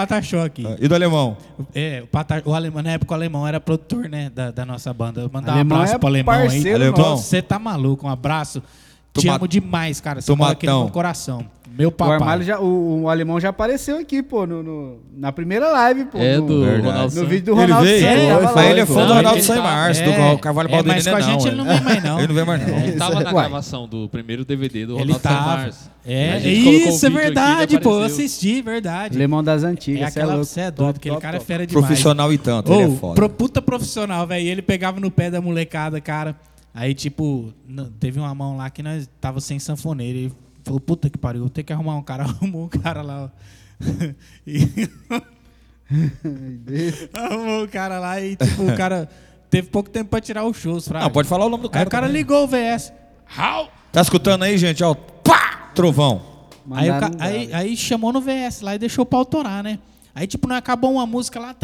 aqui. 0.42 0.66
Ah, 0.66 0.76
E 0.80 0.88
do 0.88 0.94
alemão? 0.94 1.36
É, 1.74 2.00
o, 2.02 2.06
Pata, 2.06 2.42
o 2.44 2.54
alemão, 2.54 2.82
na 2.82 2.92
época 2.92 3.12
o 3.12 3.14
alemão 3.14 3.46
era 3.46 3.60
produtor, 3.60 4.08
né, 4.08 4.30
da, 4.34 4.50
da 4.50 4.64
nossa 4.64 4.92
banda. 4.94 5.20
Eu 5.20 5.30
mandar 5.32 5.52
um 5.52 5.54
Alemão 5.56 5.76
abraço 5.76 5.94
é 5.94 5.98
pro 5.98 6.08
alemão 6.08 6.34
aí. 6.34 6.40
parceiro 6.48 6.74
Alemão. 6.76 6.98
nosso. 7.10 7.24
Você 7.24 7.42
tá 7.42 7.58
maluco, 7.58 8.06
um 8.06 8.10
abraço. 8.10 8.62
Te 9.18 9.26
Toma- 9.26 9.36
amo 9.36 9.48
demais, 9.48 10.00
cara. 10.00 10.20
Você 10.20 10.34
mora 10.34 10.52
aqui 10.52 10.66
no 10.66 10.72
Tomatão. 10.72 10.84
meu 10.86 10.92
coração. 10.92 11.44
Meu 11.78 11.90
O, 11.90 11.92
papai. 11.92 12.14
Armário 12.16 12.42
já, 12.44 12.58
o, 12.58 13.02
o 13.02 13.08
alemão 13.08 13.38
já 13.38 13.50
apareceu 13.50 13.98
aqui, 13.98 14.20
pô, 14.20 14.44
no, 14.44 14.64
no- 14.64 14.96
na 15.16 15.30
primeira 15.30 15.70
live, 15.70 16.06
pô. 16.06 16.18
É 16.18 16.36
no, 16.36 16.46
do. 16.46 16.64
Ronaldo 16.82 17.14
no 17.14 17.26
vídeo 17.26 17.54
do 17.54 17.60
Ele 17.60 17.60
Ronaldo 17.72 17.86
veio? 17.86 18.00
Santos, 18.00 18.50
Foi, 18.52 18.66
ele 18.66 18.80
é 18.80 18.86
fã 18.86 18.94
do 19.06 19.12
Ronaldo 19.14 19.38
ele 19.38 19.42
Sem 19.42 19.54
tá- 19.56 19.62
Março, 19.62 20.00
é, 20.02 20.04
do 20.34 20.38
Carvalho 20.38 20.68
é, 20.74 20.82
mas 20.82 21.06
com 21.06 21.14
a 21.14 21.20
gente 21.20 21.46
ele 21.46 21.56
não 21.56 21.64
vem 21.64 21.80
mais, 21.80 22.02
não. 22.02 22.18
Ele 22.18 22.26
não 22.26 22.34
vem 22.34 22.44
mais, 22.44 22.66
não. 22.66 22.78
Ele 22.78 22.92
tava 22.96 23.20
na 23.20 23.32
gravação 23.32 23.86
do 23.86 24.08
primeiro 24.08 24.44
DVD 24.44 24.86
do 24.86 24.94
Ele 24.94 25.02
Ronaldo 25.12 25.20
tava. 25.20 25.62
Santos. 25.62 25.90
É, 26.04 26.40
o 26.42 26.48
isso 26.88 27.06
é 27.06 27.10
verdade, 27.10 27.74
ele 27.76 27.82
pô. 27.84 27.98
Eu 28.00 28.04
assisti, 28.04 28.60
verdade. 28.60 29.14
Alemão 29.16 29.44
das 29.44 29.62
É 29.62 29.66
antigas, 29.68 30.12
cê 30.12 30.18
aquela, 30.18 30.32
louco. 30.34 30.46
você 30.46 30.60
é 30.62 30.70
doido, 30.72 30.96
aquele 30.96 31.16
cara 31.18 31.36
é 31.36 31.40
fera 31.40 31.64
demais. 31.64 31.86
Profissional 31.86 32.32
e 32.32 32.38
tanto, 32.38 32.72
ele 32.72 32.92
é 32.92 32.96
foda. 32.96 33.28
puta 33.28 33.62
profissional, 33.62 34.26
velho. 34.26 34.48
Ele 34.48 34.62
pegava 34.62 34.98
no 34.98 35.12
pé 35.12 35.30
da 35.30 35.40
molecada, 35.40 36.00
cara. 36.00 36.34
Aí, 36.80 36.94
tipo, 36.94 37.52
teve 37.98 38.20
uma 38.20 38.32
mão 38.32 38.56
lá 38.56 38.70
que 38.70 38.84
nós 38.84 39.10
tava 39.20 39.40
sem 39.40 39.58
sanfoneiro. 39.58 40.16
Ele 40.18 40.32
falou, 40.62 40.78
puta 40.78 41.10
que 41.10 41.18
pariu, 41.18 41.40
vou 41.40 41.50
ter 41.50 41.64
que 41.64 41.72
arrumar 41.72 41.96
um 41.96 42.02
cara. 42.02 42.22
Arrumou 42.30 42.66
um 42.66 42.68
cara 42.68 43.02
lá, 43.02 43.24
ó. 43.24 43.28
E- 44.46 44.88
Arrumou 47.14 47.64
o 47.64 47.68
cara 47.68 47.98
lá 47.98 48.20
e, 48.20 48.36
tipo, 48.36 48.62
o 48.62 48.76
cara 48.76 49.08
teve 49.50 49.68
pouco 49.68 49.88
tempo 49.90 50.10
pra 50.10 50.20
tirar 50.20 50.44
os 50.44 50.56
shows, 50.56 50.86
fraga. 50.86 51.04
Não, 51.06 51.10
pode 51.10 51.28
falar 51.28 51.46
o 51.46 51.48
nome 51.48 51.62
do 51.64 51.70
cara. 51.70 51.82
Aí 51.82 51.86
o 51.86 51.90
cara 51.90 52.06
também. 52.06 52.20
ligou 52.22 52.44
o 52.44 52.46
VS. 52.46 52.92
How? 53.36 53.68
Tá 53.92 54.00
escutando 54.00 54.42
aí, 54.44 54.56
gente? 54.58 54.82
Ó, 54.84 54.94
pá! 54.94 55.70
Trovão. 55.74 56.22
Aí, 56.70 56.90
o 56.90 57.00
ca- 57.00 57.10
aí, 57.18 57.52
aí 57.54 57.76
chamou 57.76 58.12
no 58.12 58.20
VS 58.20 58.60
lá 58.60 58.74
e 58.74 58.78
deixou 58.78 59.06
pra 59.06 59.18
autorar, 59.18 59.62
né? 59.64 59.78
Aí, 60.14 60.26
tipo, 60.26 60.46
não 60.46 60.56
acabou 60.56 60.92
uma 60.92 61.06
música 61.06 61.40
lá, 61.40 61.54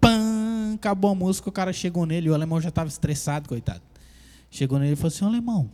pam, 0.00 0.74
acabou 0.74 1.10
a 1.10 1.14
música, 1.14 1.48
o 1.48 1.52
cara 1.52 1.72
chegou 1.72 2.04
nele, 2.04 2.28
o 2.28 2.34
alemão 2.34 2.60
já 2.60 2.70
tava 2.70 2.88
estressado, 2.88 3.48
coitado. 3.48 3.80
Chegou 4.54 4.78
nele 4.78 4.92
e 4.92 4.96
falou 4.96 5.08
assim, 5.08 5.24
ô 5.24 5.28
alemão, 5.28 5.70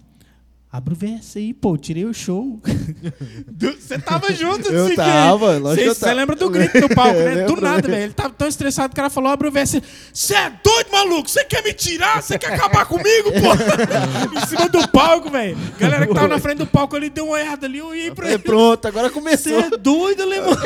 abre 0.70 0.94
o 0.94 0.96
VS 0.96 1.36
aí, 1.36 1.52
pô, 1.52 1.76
tirei 1.76 2.04
o 2.04 2.14
show. 2.14 2.60
Você 3.76 3.98
tava 3.98 4.32
junto, 4.32 4.68
Eu 4.70 4.82
Siquei. 4.86 4.96
tava, 4.96 5.58
lógico 5.58 5.92
Você 5.94 6.14
lembra 6.14 6.36
do 6.36 6.48
grito 6.48 6.78
no 6.80 6.88
palco, 6.94 7.18
né? 7.18 7.44
Do 7.44 7.60
nada, 7.60 7.88
velho. 7.88 8.04
Ele 8.04 8.12
tava 8.12 8.30
tão 8.30 8.46
estressado 8.46 8.90
que 8.90 8.92
o 8.94 8.96
cara 8.96 9.10
falou, 9.10 9.32
abre 9.32 9.48
o 9.48 9.50
VS. 9.50 9.80
Você 10.12 10.32
é 10.34 10.48
doido, 10.62 10.92
maluco? 10.92 11.28
Você 11.28 11.42
quer 11.44 11.64
me 11.64 11.72
tirar? 11.72 12.22
Você 12.22 12.38
quer 12.38 12.52
acabar 12.54 12.86
comigo, 12.86 13.30
pô? 13.32 14.38
em 14.38 14.46
cima 14.46 14.68
do 14.68 14.86
palco, 14.88 15.28
velho. 15.28 15.58
Galera 15.76 16.06
que 16.06 16.14
tava 16.14 16.28
na 16.28 16.38
frente 16.38 16.58
do 16.58 16.66
palco, 16.68 16.96
ele 16.96 17.10
deu 17.10 17.24
uma 17.24 17.34
olhada 17.34 17.66
ali, 17.66 17.78
eu 17.78 17.92
ia 17.96 18.14
pra 18.14 18.28
É, 18.28 18.34
ele. 18.34 18.38
pronto, 18.44 18.86
agora 18.86 19.08
Você 19.08 19.14
começou. 19.14 19.58
é 19.58 19.70
doido, 19.76 20.22
alemão? 20.22 20.56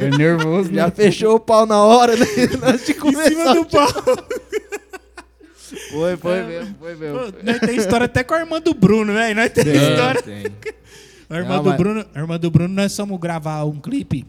É 0.00 0.10
nervoso, 0.16 0.72
Já 0.74 0.86
né? 0.86 0.90
fechou 0.90 1.36
o 1.36 1.40
pau 1.40 1.64
na 1.66 1.80
hora, 1.84 2.16
né? 2.16 2.26
Antes 2.64 2.86
de 2.86 2.92
em 2.92 2.94
cima 2.96 3.12
começar. 3.12 3.54
do 3.54 3.64
palco. 3.66 4.24
Foi, 5.90 6.16
foi 6.16 6.42
mesmo, 6.42 6.74
foi 6.78 6.94
mesmo. 6.96 7.18
Pô, 7.18 7.32
Nós 7.44 7.58
tem 7.60 7.76
história 7.76 8.04
até 8.06 8.22
com 8.24 8.34
a 8.34 8.40
irmã 8.40 8.60
do 8.60 8.74
Bruno, 8.74 9.12
velho. 9.12 9.34
Nós 9.36 9.50
tem 9.50 9.64
história. 9.66 10.22
A 11.28 11.36
irmã, 11.36 11.56
Não, 11.56 11.62
do 11.62 11.68
mas- 11.70 11.78
Bruno, 11.78 12.04
a 12.14 12.18
irmã 12.20 12.38
do 12.38 12.50
Bruno, 12.50 12.74
nós 12.74 12.96
fomos 12.96 13.18
gravar 13.20 13.64
um 13.64 13.78
clipe. 13.78 14.26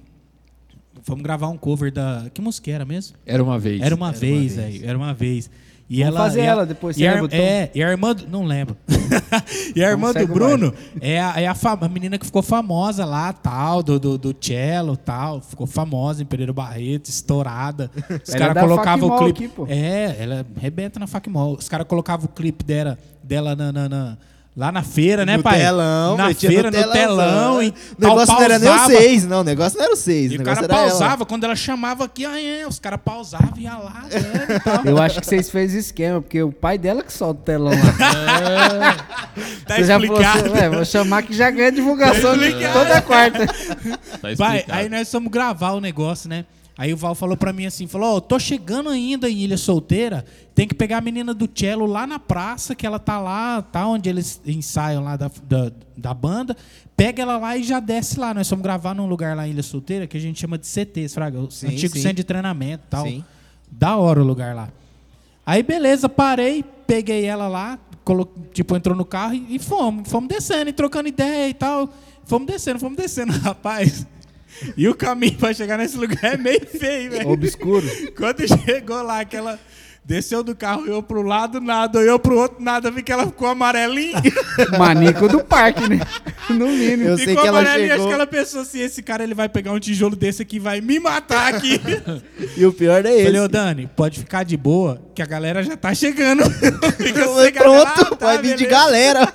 Fomos 1.04 1.24
gravar 1.24 1.48
um 1.50 1.58
cover 1.58 1.92
da. 1.92 2.28
Que 2.34 2.42
música 2.42 2.70
era 2.72 2.86
mesmo? 2.86 3.18
Era 3.26 3.44
uma 3.44 3.58
vez. 3.58 3.82
Era 3.82 3.96
uma 3.96 4.12
vez, 4.12 4.56
velho. 4.56 4.86
Era 4.86 4.98
uma 4.98 5.14
vez. 5.14 5.50
E 5.94 6.04
Vamos 6.04 6.16
ela, 6.16 6.24
fazer 6.26 6.40
e 6.40 6.42
a- 6.44 6.46
ela 6.46 6.66
depois, 6.66 6.96
E 6.96 7.00
você 7.02 7.08
a, 7.08 7.14
lembra, 7.16 7.30
Tom? 7.30 7.36
é, 7.36 7.70
e 7.76 7.84
a 7.84 7.90
irmã. 7.90 8.16
Do, 8.16 8.26
não 8.30 8.46
lembro. 8.46 8.78
e 9.76 9.84
a 9.84 9.90
irmã 9.90 10.14
do 10.14 10.26
Bruno 10.26 10.74
é, 11.02 11.20
a, 11.22 11.42
é 11.42 11.48
a, 11.48 11.54
fa- 11.54 11.78
a 11.82 11.90
menina 11.90 12.18
que 12.18 12.26
ficou 12.26 12.42
famosa 12.42 13.04
lá, 13.04 13.34
tal, 13.34 13.84
do, 13.84 14.00
do, 14.00 14.18
do 14.18 14.34
cello 14.40 14.96
tal. 14.96 15.42
Ficou 15.42 15.68
famosa 15.68 16.24
em 16.24 16.26
Pereira 16.26 16.54
Barreto, 16.54 17.10
estourada. 17.10 17.92
Os 18.26 18.34
é 18.34 18.38
caras 18.38 18.64
colocavam 18.64 19.10
o 19.10 19.18
clipe. 19.18 19.46
aqui. 19.64 19.74
É, 19.74 20.16
ela 20.18 20.46
arrebenta 20.56 20.98
na 20.98 21.08
Facmol. 21.08 21.58
Os 21.60 21.68
caras 21.68 21.86
colocavam 21.86 22.26
o 22.26 22.30
clipe 22.30 22.64
dela, 22.64 22.98
dela 23.22 23.54
na, 23.54 23.72
na- 23.74 23.90
na- 23.90 24.18
lá 24.56 24.70
na 24.72 24.84
feira, 24.84 25.26
né, 25.26 25.38
no 25.38 25.44
pai? 25.44 25.60
telão, 25.60 26.18
na 26.18 26.34
feira, 26.34 26.70
no 26.70 26.78
telão. 26.78 26.92
telãozão. 26.94 27.64
e 27.64 27.70
O 27.70 27.74
negócio 28.00 28.34
não 28.36 28.42
era 28.44 28.60
nem 28.60 28.70
o 28.70 28.74
pausava. 28.76 29.00
6, 29.00 29.26
não. 29.26 29.40
O 29.40 29.44
negócio 29.44 29.78
não 29.78 29.86
era 29.86 29.94
o 29.94 29.98
6. 29.98 30.32
E 30.34 30.38
O 30.38 30.42
o 30.42 30.44
cara 30.44 30.60
era 30.64 30.74
ela. 30.74 30.88
pausava, 30.90 31.26
quando 31.26 31.44
ela 31.46 31.56
chamava 31.56 32.04
aqui, 32.06 32.26
ah, 32.26 32.42
é, 32.42 32.68
os 32.68 32.78
caras 32.80 33.00
pausavam 33.04 33.54
e 33.58 33.62
ia 33.62 33.78
lá, 33.78 34.04
né, 34.12 34.56
e 34.56 34.60
tal. 34.60 34.86
Eu 34.86 35.02
acho 35.02 35.20
que 35.22 35.26
vocês 35.26 35.50
fez 35.50 35.74
esquema, 35.74 36.22
porque 36.22 36.44
o 36.44 36.52
pai 36.52 36.78
dela 36.78 37.02
que 37.02 37.14
solta 37.14 37.40
o 37.40 37.44
telão 37.44 37.72
lá. 37.72 38.98
Tá 39.66 39.76
Você 39.78 39.84
já 39.86 39.98
falou 40.00 40.20
explicado. 40.22 40.40
assim, 40.40 40.50
"Ué, 40.60 40.70
vou 40.70 40.86
chamar 40.86 41.24
que 41.24 41.34
já 41.34 41.50
ganha 41.50 41.72
divulgação 41.72 42.38
Tá 42.38 42.46
explicado. 42.48 42.74
toda 42.74 43.02
quarta. 43.02 43.48
Tá 44.22 44.32
explicado. 44.32 44.64
aí 44.68 44.90
nós 44.90 45.10
fomos 45.10 45.32
gravar 45.32 45.72
o 45.72 45.80
negócio, 45.80 46.28
né? 46.30 46.44
Aí 46.82 46.92
o 46.92 46.98
Val 46.98 47.14
falou 47.14 47.38
pra 47.38 47.54
mim 47.54 47.68
assim, 47.68 47.86
falou, 47.86 48.16
ó, 48.16 48.20
tô 48.20 48.40
chegando 48.40 48.90
ainda 48.90 49.30
em 49.30 49.38
Ilha 49.38 49.56
Solteira, 49.56 50.26
tem 50.56 50.68
que 50.68 50.74
pegar 50.74 50.98
a 50.98 51.02
menina 51.02 51.32
do 51.32 51.48
cello 51.54 51.86
lá 51.86 52.08
na 52.08 52.18
praça, 52.18 52.74
que 52.74 52.88
ela 52.88 52.98
tá 52.98 53.20
lá, 53.20 53.62
tá 53.62 53.86
onde 53.86 54.10
eles 54.10 54.42
ensaiam 54.48 55.04
lá 55.04 55.16
da, 55.16 55.30
da, 55.44 55.72
da 55.96 56.12
banda, 56.12 56.58
pega 56.98 57.22
ela 57.22 57.38
lá 57.38 57.56
e 57.56 57.62
já 57.62 57.80
desce 57.80 58.20
lá. 58.20 58.34
Nós 58.34 58.50
fomos 58.50 58.64
gravar 58.64 58.96
num 58.96 59.06
lugar 59.06 59.38
lá 59.38 59.48
em 59.48 59.52
Ilha 59.52 59.62
Solteira, 59.62 60.08
que 60.08 60.18
a 60.18 60.20
gente 60.20 60.40
chama 60.40 60.58
de 60.58 60.66
CTs, 60.66 61.14
Fraga, 61.14 61.40
o 61.40 61.52
Sim, 61.52 61.68
antigo 61.68 61.94
sim. 61.94 62.02
centro 62.02 62.16
de 62.16 62.24
treinamento 62.24 62.84
e 62.88 62.90
tal. 62.90 63.06
Sim. 63.06 63.24
Da 63.72 63.98
hora 63.98 64.20
o 64.20 64.26
lugar 64.26 64.56
lá. 64.56 64.70
Aí 65.46 65.62
beleza, 65.62 66.10
parei, 66.10 66.66
peguei 66.88 67.26
ela 67.26 67.48
lá, 67.48 67.78
colo... 68.04 68.28
tipo, 68.56 68.76
entrou 68.76 68.96
no 68.96 69.06
carro 69.06 69.36
e, 69.36 69.58
e 69.58 69.60
fomos. 69.60 70.10
Fomos 70.10 70.28
descendo 70.28 70.72
e 70.72 70.74
trocando 70.74 71.08
ideia 71.08 71.48
e 71.48 71.54
tal. 71.54 71.94
Fomos 72.26 72.48
descendo, 72.48 72.80
fomos 72.80 72.98
descendo, 72.98 73.34
rapaz. 73.38 74.08
E 74.78 74.88
o 74.88 74.94
caminho 74.96 75.38
pra 75.38 75.54
chegar 75.54 75.78
nesse 75.78 75.98
lugar 75.98 76.24
é 76.34 76.38
meio 76.38 76.66
feio, 76.68 77.12
velho. 77.12 77.30
Obscuro. 77.30 77.86
Quando 78.16 78.48
chegou 78.66 79.02
lá, 79.02 79.24
que 79.26 79.36
ela 79.36 79.60
desceu 80.04 80.44
do 80.44 80.56
carro, 80.56 80.86
eu 80.88 81.02
pro 81.02 81.22
lado, 81.22 81.62
nada, 81.62 82.00
eu 82.00 82.18
pro 82.20 82.38
outro, 82.38 82.62
nada, 82.62 82.90
vi 82.92 83.02
que 83.04 83.12
ela 83.12 83.26
ficou 83.28 83.48
amarelinha. 83.48 84.22
Manico 84.78 85.28
do 85.28 85.44
parque, 85.44 85.88
né? 85.88 86.00
No 86.50 86.68
mínimo. 86.68 87.04
Eu 87.10 87.18
sei 87.18 87.28
ficou 87.28 87.44
que 87.44 87.48
ela 87.48 87.60
amarelinha, 87.60 87.88
acho 87.94 88.04
chegou. 88.04 88.08
que 88.08 88.14
ela 88.14 88.28
pensou 88.28 88.62
assim, 88.62 88.80
esse 88.82 89.02
cara 89.04 89.24
ele 89.24 89.34
vai 89.36 89.48
pegar 89.48 89.72
um 89.72 89.80
tijolo 89.80 90.16
desse 90.16 90.42
aqui 90.42 90.56
e 90.58 90.60
vai 90.60 90.82
me 90.82 91.00
matar 91.00 91.54
aqui. 91.56 91.80
E 92.58 92.66
o 92.66 92.74
pior 92.74 93.06
é 93.06 93.14
esse. 93.14 93.24
Falei, 93.26 93.40
ô 93.42 93.48
Dani, 93.48 93.90
pode 93.96 94.20
ficar 94.20 94.44
de 94.44 94.58
boa, 94.58 95.02
que 95.16 95.22
a 95.22 95.26
galera 95.26 95.64
já 95.64 95.78
tá 95.78 95.94
chegando. 95.94 96.44
Fica 96.98 97.22
Eu 97.22 97.28
sossegada. 97.30 97.66
Pronto, 97.66 98.14
Ah, 98.14 98.16
tá, 98.16 98.26
vai 98.26 98.38
vir 98.42 98.56
de 98.58 98.66
beleza. 98.66 98.70
galera. 98.70 99.34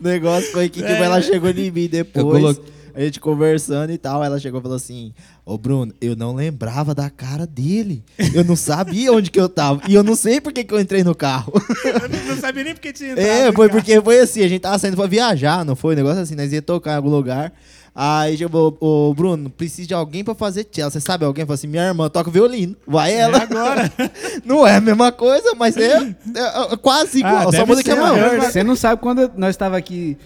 o 0.00 0.04
negócio 0.04 0.50
foi 0.52 0.68
que 0.68 0.80
tipo, 0.80 0.92
É. 0.92 1.02
ela 1.02 1.22
chegou 1.22 1.50
em 1.50 1.70
mim 1.70 1.84
Eu 1.84 1.88
depois. 1.88 2.24
coloquei- 2.42 2.73
A 2.94 3.00
gente 3.00 3.18
conversando 3.18 3.90
e 3.92 3.98
tal. 3.98 4.22
Ela 4.22 4.38
chegou 4.38 4.60
e 4.60 4.62
falou 4.62 4.76
assim: 4.76 5.12
Ô 5.44 5.58
Bruno, 5.58 5.92
eu 6.00 6.14
não 6.14 6.34
lembrava 6.34 6.94
da 6.94 7.10
cara 7.10 7.46
dele. 7.46 8.04
Eu 8.32 8.44
não 8.44 8.54
sabia 8.56 9.12
onde 9.12 9.30
que 9.30 9.40
eu 9.40 9.48
tava. 9.48 9.80
E 9.88 9.94
eu 9.94 10.02
não 10.04 10.14
sei 10.14 10.40
por 10.40 10.52
que, 10.52 10.62
que 10.64 10.72
eu 10.72 10.80
entrei 10.80 11.02
no 11.02 11.14
carro. 11.14 11.52
Eu 11.84 12.08
não- 12.08 12.36
sabia 12.40 12.64
nem 12.64 12.74
porque 12.74 12.92
tinha 12.92 13.12
entrado. 13.12 13.26
É, 13.26 13.46
no 13.46 13.52
foi 13.52 13.68
carro. 13.68 13.80
porque 13.80 14.00
foi 14.00 14.20
assim, 14.20 14.42
a 14.42 14.48
gente 14.48 14.60
tava 14.60 14.78
saindo 14.78 14.96
pra 14.96 15.06
viajar, 15.06 15.64
não 15.64 15.74
foi? 15.76 15.94
Um 15.94 15.96
negócio 15.96 16.20
assim, 16.20 16.34
nós 16.34 16.52
ia 16.52 16.60
tocar 16.62 16.92
em 16.92 16.96
algum 16.96 17.08
lugar. 17.10 17.52
Aí 17.94 18.36
chamou, 18.36 18.76
ô 18.80 19.14
Bruno, 19.14 19.48
preciso 19.48 19.86
de 19.86 19.94
alguém 19.94 20.24
pra 20.24 20.34
fazer 20.34 20.66
cello. 20.70 20.90
Você 20.90 21.00
sabe 21.00 21.24
alguém? 21.24 21.44
Falou 21.44 21.54
assim, 21.54 21.68
minha 21.68 21.84
irmã 21.86 22.08
toca 22.10 22.28
violino. 22.30 22.76
Vai 22.86 23.14
ela. 23.14 23.38
agora. 23.42 23.90
não 24.44 24.66
é 24.66 24.76
a 24.76 24.80
mesma 24.80 25.12
coisa, 25.12 25.54
mas 25.56 25.76
é, 25.76 25.92
é- 25.98 26.72
é 26.72 26.76
quase 26.76 27.20
igual. 27.20 27.48
Ah, 27.48 27.52
só 27.52 27.82
que 27.82 27.90
é 27.90 27.94
maior, 27.94 28.38
né? 28.38 28.50
Você 28.50 28.64
não 28.64 28.74
sabe 28.74 29.00
quando 29.00 29.30
nós 29.36 29.50
estava 29.50 29.76
aqui 29.76 30.16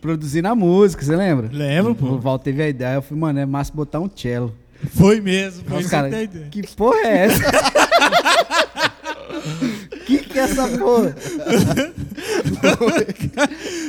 produzindo 0.00 0.48
a 0.48 0.54
música, 0.54 1.04
você 1.04 1.16
lembra? 1.16 1.48
Lembro, 1.52 1.92
O 1.92 1.94
pô. 1.94 2.18
Val 2.18 2.38
teve 2.38 2.62
a 2.62 2.68
ideia, 2.68 2.96
eu 2.96 3.02
falei, 3.02 3.20
mano, 3.20 3.38
é 3.38 3.46
massa 3.46 3.72
botar 3.72 4.00
um 4.00 4.10
cello. 4.14 4.54
Foi 4.94 5.20
mesmo. 5.20 5.64
Foi 5.64 5.78
Os 5.78 5.82
isso 5.82 5.90
cara, 5.90 6.08
que 6.50 6.62
porra 6.76 6.98
é 7.00 7.26
essa? 7.26 7.42
que 10.06 10.18
que 10.18 10.38
é 10.38 10.42
essa 10.42 10.68
porra? 10.68 11.16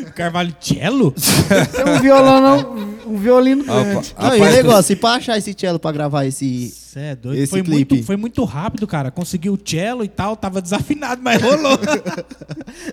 Carvalho 0.16 0.53
cello? 0.60 1.14
É 1.78 1.89
um 1.89 2.01
violão, 2.01 2.41
não, 2.41 3.14
um 3.14 3.18
violino 3.18 3.64
grande. 3.64 4.16
Não, 4.20 4.36
e 4.36 4.41
o 4.41 4.45
negócio, 4.45 4.93
e 4.93 4.95
pra 4.95 5.12
achar 5.12 5.38
esse 5.38 5.53
cello 5.55 5.80
pra 5.80 5.91
gravar 5.91 6.26
esse... 6.26 6.70
Cê 6.70 6.99
é 6.99 7.16
doido. 7.16 7.39
Esse 7.39 7.51
foi, 7.51 7.62
clipe. 7.62 7.93
muito, 7.93 8.07
foi 8.07 8.18
muito 8.18 8.43
rápido, 8.43 8.88
cara. 8.88 9.12
Conseguiu 9.12 9.53
o 9.53 9.60
cello 9.64 10.03
e 10.03 10.07
tal, 10.07 10.36
tava 10.36 10.60
desafinado, 10.60 11.22
mas 11.24 11.39
rolou. 11.39 11.78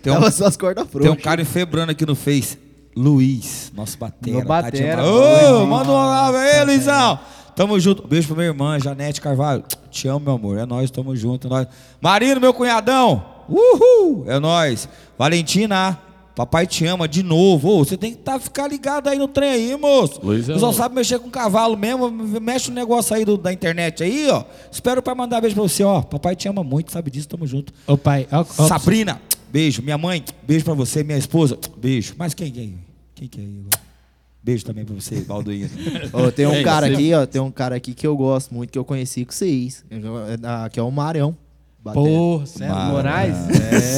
Tem 0.03 0.13
um, 0.13 0.17
Tava 0.17 0.31
só 0.31 0.47
as 0.47 0.57
cordas 0.57 0.87
tem 0.87 1.11
um 1.11 1.17
cara 1.17 1.41
enfebrando 1.41 1.93
aqui 1.93 2.05
no 2.05 2.15
Face. 2.15 2.66
Luiz, 2.97 3.71
nosso 3.77 3.99
batera. 3.99 4.37
Meu 4.39 4.47
batera. 4.47 5.05
Ô, 5.05 5.19
Luizinho. 5.19 5.67
manda 5.67 5.91
um 5.93 5.97
alô 5.97 6.37
aí, 6.39 6.65
Luizão. 6.65 7.19
Tamo 7.55 7.79
junto. 7.79 8.07
Beijo 8.07 8.29
pra 8.29 8.37
minha 8.37 8.49
irmã, 8.49 8.79
Janete 8.79 9.21
Carvalho. 9.21 9.63
Te 9.91 10.09
amo, 10.09 10.21
meu 10.21 10.35
amor. 10.35 10.59
É 10.59 10.65
nós, 10.67 10.91
tamo 10.91 11.15
junto. 11.15 11.47
É 11.47 11.51
nóis. 11.51 11.69
Marino, 12.01 12.41
meu 12.41 12.55
cunhadão. 12.55 13.23
Uhul. 13.49 14.25
É 14.27 14.39
nós. 14.39 14.89
Valentina, 15.19 15.99
papai 16.35 16.67
te 16.67 16.85
ama 16.87 17.07
de 17.07 17.23
novo. 17.23 17.69
Ô, 17.69 17.85
você 17.85 17.97
tem 17.97 18.13
que 18.13 18.19
tá, 18.19 18.39
ficar 18.39 18.67
ligado 18.69 19.09
aí 19.09 19.19
no 19.19 19.29
trem 19.29 19.51
aí, 19.51 19.77
moço. 19.77 20.21
Luiz 20.23 20.49
é 20.49 20.55
Você 20.55 20.59
só 20.61 20.73
sabe 20.73 20.95
mexer 20.95 21.19
com 21.19 21.29
cavalo 21.31 21.77
mesmo. 21.77 22.11
Mexe 22.11 22.71
no 22.71 22.75
negócio 22.75 23.15
aí 23.15 23.25
do- 23.27 23.37
da 23.39 23.53
internet 23.53 24.03
aí, 24.03 24.29
ó. 24.31 24.43
Espero 24.73 25.03
pra 25.03 25.15
mandar 25.15 25.41
beijo 25.41 25.55
pra 25.55 25.63
você, 25.63 25.83
ó. 25.85 26.01
Papai 26.03 26.35
te 26.37 26.49
ama 26.49 26.63
muito, 26.65 26.93
sabe 26.93 27.11
disso, 27.11 27.29
tamo 27.29 27.47
junto. 27.47 27.73
Ô, 27.87 27.97
pai, 27.97 28.27
ó, 28.33 28.41
ó, 28.41 28.67
Sabrina, 28.67 29.21
beijo. 29.51 29.81
Minha 29.83 29.97
mãe, 29.99 30.23
beijo 30.47 30.65
pra 30.65 30.75
você. 30.75 31.03
Minha 31.05 31.19
esposa, 31.19 31.59
beijo. 31.79 32.15
Mas 32.19 32.35
quem, 32.35 32.51
quem, 32.51 32.79
quem 33.17 33.27
que 33.29 33.41
é 33.41 33.43
aí 33.45 33.59
agora? 33.61 33.83
Beijo 34.43 34.65
também 34.65 34.85
pra 34.85 34.95
você, 34.95 35.17
Balduino. 35.23 35.69
Ó, 36.13 36.31
tem 36.31 36.47
um 36.47 36.53
É, 36.55 36.63
cara 36.63 36.87
aqui, 36.87 37.13
ó. 37.13 37.27
Tem 37.27 37.41
um 37.43 37.51
cara 37.51 37.75
aqui 37.75 37.93
que 37.95 38.07
eu 38.07 38.17
gosto 38.17 38.55
muito, 38.55 38.71
que 38.71 38.79
eu 38.79 38.85
conheci 38.85 39.25
com 39.25 39.33
vocês. 39.33 39.85
Que 40.71 40.79
é 40.79 40.83
o 40.83 40.91
Marão. 40.93 41.37
Batera. 41.83 42.05
Porra, 42.07 42.47
sério. 42.47 42.75
Mar- 42.75 42.91
Moraes? 42.93 43.37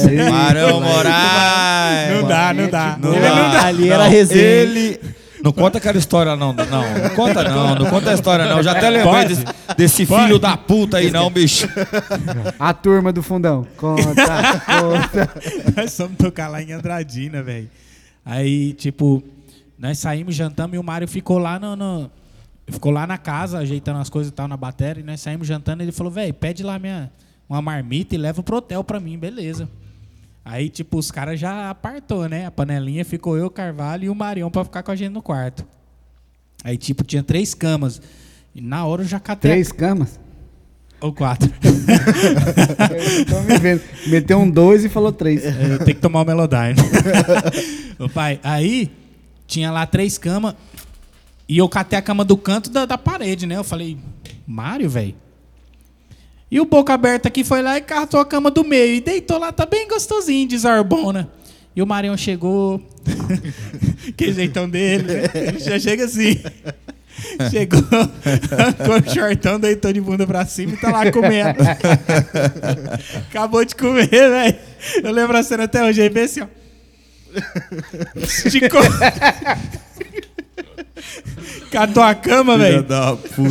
É. 0.07 0.29
Marão 0.29 0.81
Moraes. 0.81 2.13
Não 2.21 2.27
dá, 2.27 2.53
não 2.53 2.69
dá. 2.69 2.97
Não 2.99 3.13
Ele 3.13 3.21
dá. 3.21 3.35
não 3.35 3.51
dá. 3.51 3.65
Ali 3.65 3.89
era 3.89 4.07
resenha. 4.07 4.41
Ele. 4.41 4.99
Não 5.43 5.51
conta 5.53 5.77
aquela 5.77 5.97
história, 5.97 6.35
não. 6.35 6.51
Não, 6.51 6.65
não 6.65 7.09
conta 7.15 7.43
não, 7.43 7.75
não 7.75 7.85
conta 7.89 8.11
a 8.11 8.13
história, 8.13 8.45
não. 8.45 8.61
Já 8.61 8.71
até 8.73 8.89
lembrei 8.89 9.25
desse, 9.25 9.45
desse 9.77 10.05
filho 10.05 10.37
da 10.37 10.57
puta 10.57 10.97
aí, 10.97 11.09
não, 11.11 11.29
bicho. 11.29 11.67
A 12.59 12.73
turma 12.73 13.11
do 13.13 13.23
fundão. 13.23 13.65
Conta, 13.77 14.03
conta. 14.65 15.29
Nós 15.77 15.95
fomos 15.95 16.17
tocar 16.17 16.47
lá 16.49 16.61
em 16.61 16.73
Andradina, 16.73 17.41
velho. 17.41 17.69
Aí, 18.23 18.73
tipo, 18.73 19.23
nós 19.77 19.97
saímos, 19.99 20.35
jantamos 20.35 20.75
e 20.75 20.77
o 20.79 20.83
Mário 20.83 21.07
ficou 21.07 21.37
lá 21.37 21.59
no, 21.59 21.75
no- 21.75 22.11
Ficou 22.67 22.91
lá 22.91 23.07
na 23.07 23.17
casa, 23.17 23.57
ajeitando 23.57 23.97
as 23.97 24.11
coisas 24.11 24.31
e 24.31 24.33
tal 24.35 24.47
na 24.47 24.55
bateria. 24.55 25.01
E 25.01 25.05
nós 25.05 25.19
saímos 25.21 25.47
jantando 25.47 25.81
e 25.81 25.85
ele 25.85 25.91
falou, 25.91 26.11
velho, 26.11 26.31
pede 26.33 26.61
lá 26.61 26.77
minha, 26.77 27.11
uma 27.49 27.63
marmita 27.63 28.13
e 28.13 28.17
leva 28.19 28.43
pro 28.43 28.57
hotel 28.57 28.83
pra 28.83 28.99
mim, 28.99 29.17
beleza. 29.17 29.67
Aí, 30.45 30.69
tipo, 30.69 30.97
os 30.99 31.09
caras 31.09 31.39
já 31.39 31.71
apartou, 31.71 32.29
né? 32.29 32.45
A 32.45 32.51
panelinha 32.51 33.03
ficou 33.03 33.35
eu, 33.35 33.49
Carvalho 33.49 34.03
e 34.05 34.09
o 34.09 34.13
Marião 34.13 34.51
pra 34.51 34.63
ficar 34.63 34.83
com 34.83 34.91
a 34.91 34.95
gente 34.95 35.11
no 35.11 35.21
quarto. 35.21 35.65
Aí, 36.63 36.77
tipo, 36.77 37.03
tinha 37.03 37.23
três 37.23 37.55
camas. 37.55 37.99
E 38.53 38.61
na 38.61 38.85
hora 38.85 39.01
eu 39.01 39.07
já 39.07 39.19
catei. 39.19 39.49
a- 39.49 39.53
Três 39.55 39.71
camas? 39.71 40.19
Ou 41.01 41.13
quatro. 41.13 41.49
Tô 43.29 43.41
me 43.41 43.57
vendo. 43.57 43.81
Meteu 44.07 44.39
um 44.39 44.49
dois 44.49 44.83
e 44.83 44.89
falou 44.89 45.11
três. 45.11 45.45
É, 45.45 45.49
Eu 45.73 45.79
tenho 45.79 45.95
que 45.95 46.01
tomar 46.01 46.21
o 46.21 46.25
Melodyne. 46.25 46.75
Ô 47.97 48.09
pai, 48.09 48.39
aí 48.43 48.91
tinha 49.47 49.71
lá 49.71 49.85
três 49.85 50.17
camas 50.17 50.55
e 51.47 51.57
eu 51.57 51.67
catei 51.67 51.97
a 51.97 52.01
cama 52.01 52.23
do 52.23 52.37
canto 52.37 52.69
da, 52.69 52.85
da 52.85 52.97
parede, 52.97 53.45
né? 53.45 53.57
Eu 53.57 53.63
falei, 53.63 53.97
Mário, 54.45 54.89
velho. 54.89 55.15
E 56.51 56.59
o 56.59 56.65
boca 56.65 56.93
aberta 56.93 57.27
aqui 57.27 57.43
foi 57.43 57.61
lá 57.61 57.77
e 57.77 57.81
catou 57.81 58.19
a 58.19 58.25
cama 58.25 58.49
do 58.49 58.63
meio 58.63 58.95
e 58.95 59.01
deitou 59.01 59.37
lá, 59.37 59.51
tá 59.51 59.65
bem 59.65 59.87
gostosinho, 59.87 60.47
de 60.47 60.57
Zarbona. 60.57 61.29
E 61.75 61.81
o 61.81 61.87
Marião 61.87 62.17
chegou, 62.17 62.81
que 64.17 64.33
jeitão 64.33 64.67
dele, 64.67 65.03
né? 65.03 65.23
Ele 65.33 65.59
já 65.59 65.79
chega 65.79 66.05
assim. 66.05 66.39
Chegou, 67.51 67.81
arrancou 68.51 68.95
o 68.95 69.13
shortão, 69.13 69.59
deitou 69.59 69.91
de 69.91 70.01
bunda 70.01 70.25
pra 70.25 70.45
cima 70.45 70.73
e 70.73 70.77
tá 70.77 70.91
lá 70.91 71.11
comendo. 71.11 71.59
Acabou 73.29 73.63
de 73.65 73.75
comer, 73.75 74.07
velho. 74.09 74.55
Eu 75.03 75.11
lembro 75.11 75.37
a 75.37 75.43
cena 75.43 75.63
até 75.63 75.83
hoje, 75.83 76.01
aí 76.01 76.09
bem 76.09 76.23
assim, 76.23 76.41
ó. 76.41 76.47
Esticou. 78.15 78.81
Catou 81.71 82.03
a 82.03 82.15
cama, 82.15 82.57
velho. 82.57 82.85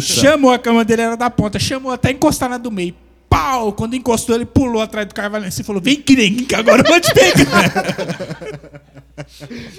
Chamou 0.01 0.53
a 0.53 0.59
cama 0.59 0.85
dele, 0.85 1.03
era 1.03 1.17
da 1.17 1.31
ponta. 1.31 1.59
Chamou 1.59 1.93
até 1.93 2.11
encostar 2.11 2.49
na 2.49 2.59
do 2.59 2.71
meio. 2.71 2.95
Pau! 3.29 3.73
Quando 3.73 3.95
encostou, 3.95 4.35
ele 4.35 4.47
pulou 4.47 4.83
atrás 4.83 5.07
do 5.07 5.15
Carvalhense 5.15 5.61
e 5.61 5.65
falou: 5.65 5.81
Vem 5.81 5.97
que 5.97 6.17
nem 6.17 6.35
que 6.37 6.55
agora 6.55 6.83
eu 6.83 6.91
vou 6.91 7.01
te 7.01 7.13
pegar. 7.13 8.98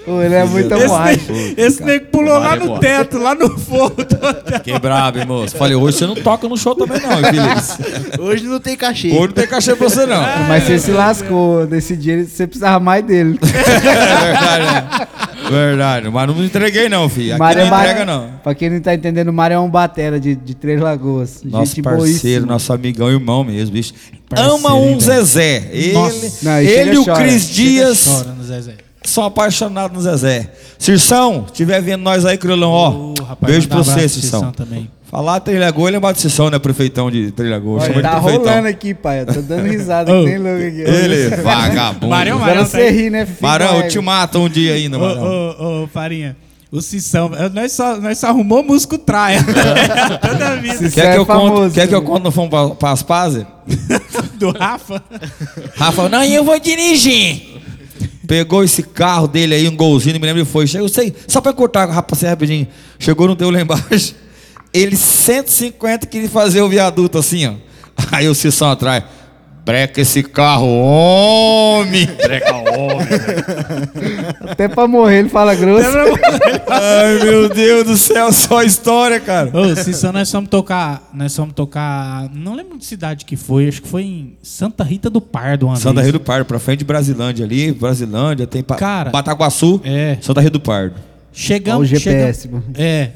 Pô, 0.06 0.22
ele 0.22 0.36
é 0.36 0.44
muito 0.46 0.74
Esse, 0.74 0.88
borracha. 0.88 1.20
esse 1.58 1.84
nego 1.84 2.06
pulou 2.08 2.38
lá 2.40 2.56
é 2.56 2.60
no 2.60 2.80
teto, 2.80 3.18
lá 3.18 3.36
no 3.36 3.58
forro 3.58 3.90
do 4.04 4.16
hotel. 4.28 4.60
Que 4.62 4.78
brabo, 4.80 5.20
hein, 5.20 5.26
moço. 5.26 5.56
Falei, 5.58 5.76
hoje 5.76 5.98
você 5.98 6.08
não 6.08 6.16
toca 6.16 6.48
no 6.48 6.58
show 6.58 6.76
também, 6.76 7.00
não, 7.02 7.12
hein, 7.20 7.26
Feliz. 7.26 7.78
Hoje 8.20 8.44
não 8.46 8.60
tem 8.60 8.76
cachê. 8.76 9.10
Hoje 9.10 9.28
não 9.28 9.34
tem 9.34 9.48
cachê 9.48 9.76
pra 9.76 9.90
você, 9.90 10.06
não. 10.06 10.22
Mas 10.48 10.64
você 10.64 10.80
se 10.80 10.92
lascou. 10.92 11.66
Nesse 11.68 11.96
dia 11.96 12.26
você 12.26 12.46
precisava 12.48 12.80
mais 12.80 13.04
dele. 13.04 13.40
É 13.42 14.20
verdade, 14.20 14.64
né? 14.66 15.08
Verdade. 15.50 16.10
Mas 16.10 16.28
não 16.28 16.36
me 16.36 16.46
entreguei, 16.46 16.90
não, 16.90 17.08
filho. 17.10 17.32
Aqui 17.32 17.40
Mário 17.40 17.66
não 17.66 17.78
é 17.78 17.82
entrega, 17.82 18.06
não. 18.06 18.30
Pra 18.44 18.54
quem 18.56 18.70
não 18.70 18.80
tá 18.82 18.94
entendendo, 18.94 19.30
o 19.30 19.34
Mário 19.34 19.56
é 19.56 19.60
um 19.60 19.70
batera 19.70 20.20
de, 20.20 20.36
de 20.36 20.56
Três 20.56 20.80
Lagoas. 20.82 21.42
Nosso 21.44 21.76
Gente 21.76 21.82
parceiro, 21.84 22.08
boíssima. 22.12 22.46
nosso 22.46 22.74
amigão, 22.74 23.10
irmão 23.10 23.44
mesmo, 23.44 23.72
bicho. 23.74 23.94
Parceiro, 24.30 24.56
Ama 24.56 24.76
um? 24.76 25.00
Zezé. 25.00 25.70
Ele, 25.72 25.94
Nossa. 25.94 26.46
Não, 26.46 26.62
e 26.62 26.68
ele 26.68 26.94
e 26.96 26.98
o. 26.98 27.06
Cris 27.06 27.50
Dias 27.50 28.06
Chora 28.06 28.34
no 28.34 28.44
Zezé. 28.44 28.74
São 29.04 29.24
apaixonados 29.24 29.96
no 29.96 30.02
Zezé. 30.04 30.52
Cirção, 30.78 31.46
estiver 31.46 31.82
vendo 31.82 32.02
nós 32.02 32.26
aí, 32.26 32.38
Criolão, 32.38 32.72
ó. 32.72 32.90
Ô, 32.90 33.14
rapaz, 33.24 33.52
beijo 33.52 33.68
pra 33.68 33.80
um 33.80 33.84
você, 33.84 34.08
Cirção. 34.08 34.40
Cirção 34.40 34.52
também. 34.52 34.90
Falar 35.10 35.40
Trilhagô, 35.40 35.88
ele 35.88 35.96
é 35.96 35.98
lembrar 35.98 36.12
de 36.12 36.20
Cirção, 36.22 36.52
né? 36.52 36.60
Prefeitão 36.60 37.10
de 37.10 37.34
Olha, 37.36 37.90
ele 37.90 38.02
tá 38.04 38.20
rolando 38.20 38.68
aqui, 38.68 38.94
pai. 38.94 39.22
Eu 39.22 39.26
tô 39.26 39.42
dando 39.42 39.64
risada 39.68 40.14
Ô. 40.14 40.24
que 40.24 40.30
nem 40.30 40.38
louco 40.38 40.64
aqui. 40.64 40.82
Ele, 40.82 41.30
vagabundo. 41.42 42.08
Marião, 42.08 42.40
tá 42.40 42.54
você 42.64 42.78
aí. 42.78 42.92
ri, 42.96 43.10
né, 43.10 43.26
filho? 43.26 43.38
Marão, 43.42 43.78
eu 43.82 43.88
te 43.88 44.00
mato 44.00 44.38
um 44.38 44.48
dia 44.48 44.74
ainda, 44.76 44.98
Ô, 44.98 45.02
Marão. 45.02 45.24
ô, 45.24 45.84
ô, 45.84 45.88
Farinha. 45.88 46.38
O 46.72 46.80
Cissão, 46.82 47.32
nós 47.52 47.72
só, 47.72 47.98
nós 47.98 48.20
só 48.20 48.28
arrumou 48.28 48.62
músico 48.62 49.00
traia. 49.00 49.40
Toda 50.22 50.50
a 50.50 50.56
vida. 50.58 50.76
Cissão 50.78 50.92
Quer, 50.92 51.06
é 51.08 51.14
que 51.14 51.18
eu 51.20 51.26
famoso, 51.26 51.54
conto, 51.64 51.74
quer 51.74 51.88
que 51.88 51.96
eu 51.96 52.02
né? 52.02 52.06
conte 52.08 52.24
no 52.26 52.32
Fomos 52.32 52.50
pra, 52.52 52.70
pra 52.76 52.92
as 52.92 53.02
pazes? 53.02 53.44
Do 54.36 54.52
Rafa. 54.52 55.02
Rafa, 55.76 56.08
não, 56.10 56.24
eu 56.24 56.44
vou 56.44 56.60
dirigir. 56.60 57.49
Pegou 58.30 58.64
esse 58.64 58.84
carro 58.84 59.28
dele 59.28 59.56
aí, 59.56 59.68
um 59.68 59.76
golzinho, 59.76 60.20
me 60.20 60.28
lembro 60.28 60.46
que 60.46 60.52
foi. 60.52 60.68
Chegou, 60.68 60.88
sei, 60.88 61.16
só 61.28 61.42
pra 61.42 61.52
cortar, 61.52 61.90
rapaz, 61.90 62.22
rapidinho. 62.22 62.68
Chegou, 63.00 63.28
não 63.28 63.36
deu 63.36 63.50
lá 63.50 63.60
embaixo. 63.60 64.14
Ele 64.72 64.96
150 64.96 66.06
queria 66.06 66.30
fazer 66.30 66.62
o 66.62 66.70
viaduto 66.70 67.18
assim, 67.18 67.48
ó. 67.48 67.54
Aí 68.12 68.30
o 68.30 68.36
Cissão 68.36 68.70
atrás. 68.70 69.04
Breca 69.70 70.02
esse 70.02 70.24
carro, 70.24 70.66
homem! 70.68 72.08
Breca 72.08 72.56
homem! 72.56 73.08
Até 74.50 74.68
pra 74.68 74.88
morrer 74.88 75.20
ele 75.20 75.30
fala 75.30 75.54
grosso. 75.54 75.88
Ai, 76.68 77.24
meu 77.24 77.48
Deus 77.50 77.84
do 77.86 77.96
céu, 77.96 78.32
só 78.34 78.64
história, 78.64 79.20
cara. 79.20 79.52
Ô, 79.56 79.76
Cissão, 79.76 80.12
nós 80.12 80.32
fomos 80.32 80.50
tocar. 80.50 81.08
Nós 81.14 81.36
fomos 81.36 81.54
tocar. 81.54 82.28
Não 82.34 82.56
lembro 82.56 82.80
de 82.80 82.86
cidade 82.86 83.26
que 83.26 83.36
foi, 83.36 83.68
acho 83.68 83.84
que 83.84 83.88
foi 83.88 84.02
em 84.02 84.38
Santa 84.42 84.84
Rita 84.84 85.08
do 85.08 85.22
Pardo 85.22 85.68
uma 85.68 85.76
Santa 85.76 85.96
vez. 86.02 86.08
Rita 86.08 86.18
do 86.18 86.26
Pardo, 86.26 86.46
pra 86.46 86.58
frente 86.58 86.80
de 86.80 86.86
Brasilândia 86.86 87.46
ali, 87.46 87.72
Brasilândia, 87.72 88.48
tem 88.48 88.64
pa 88.64 88.76
Cara, 88.76 89.12
Bataguaçu, 89.12 89.80
é. 89.84 90.18
Santa 90.20 90.42
Rita 90.42 90.54
do 90.54 90.62
Pardo. 90.62 90.96
Olha 90.96 91.04
Chegamos. 91.32 91.82
o 91.82 91.86
GPS. 91.86 92.42
chegamos- 92.42 92.66
é. 92.76 93.12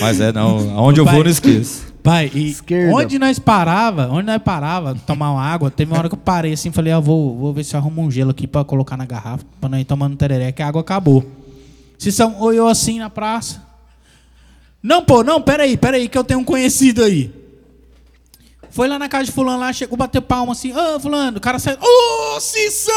Mas 0.00 0.20
é, 0.20 0.32
não, 0.32 0.72
aonde 0.78 1.00
eu 1.00 1.04
vou 1.04 1.24
não 1.24 1.30
esqueço. 1.30 1.93
Pai, 2.04 2.30
e 2.34 2.50
Esquerda. 2.50 2.94
onde 2.94 3.18
nós 3.18 3.38
parava, 3.38 4.08
onde 4.10 4.26
nós 4.26 4.36
parava, 4.42 4.94
tomar 5.06 5.32
uma 5.32 5.42
água, 5.42 5.70
teve 5.70 5.90
uma 5.90 5.98
hora 5.98 6.06
que 6.10 6.14
eu 6.14 6.18
parei 6.18 6.52
assim, 6.52 6.70
falei, 6.70 6.92
ah, 6.92 7.00
vou, 7.00 7.34
vou 7.34 7.50
ver 7.50 7.64
se 7.64 7.74
eu 7.74 7.80
arrumo 7.80 8.02
um 8.02 8.10
gelo 8.10 8.30
aqui 8.30 8.46
pra 8.46 8.62
colocar 8.62 8.94
na 8.94 9.06
garrafa, 9.06 9.42
pra 9.58 9.70
nós 9.70 9.80
ir 9.80 9.86
tomando 9.86 10.14
tereré, 10.14 10.52
que 10.52 10.62
a 10.62 10.68
água 10.68 10.82
acabou. 10.82 11.24
Cissão 11.96 12.38
olhou 12.42 12.68
assim 12.68 12.98
na 12.98 13.08
praça. 13.08 13.62
Não, 14.82 15.02
pô, 15.02 15.24
não, 15.24 15.40
peraí, 15.40 15.78
peraí, 15.78 16.06
que 16.06 16.18
eu 16.18 16.22
tenho 16.22 16.40
um 16.40 16.44
conhecido 16.44 17.02
aí. 17.02 17.32
Foi 18.68 18.86
lá 18.86 18.98
na 18.98 19.08
casa 19.08 19.24
de 19.24 19.32
fulano 19.32 19.60
lá, 19.60 19.72
chegou, 19.72 19.96
bateu 19.96 20.20
palma 20.20 20.52
assim, 20.52 20.74
ô, 20.76 21.00
fulano, 21.00 21.38
o 21.38 21.40
cara 21.40 21.58
saiu, 21.58 21.78
ô, 21.80 22.38
Cissão, 22.38 22.92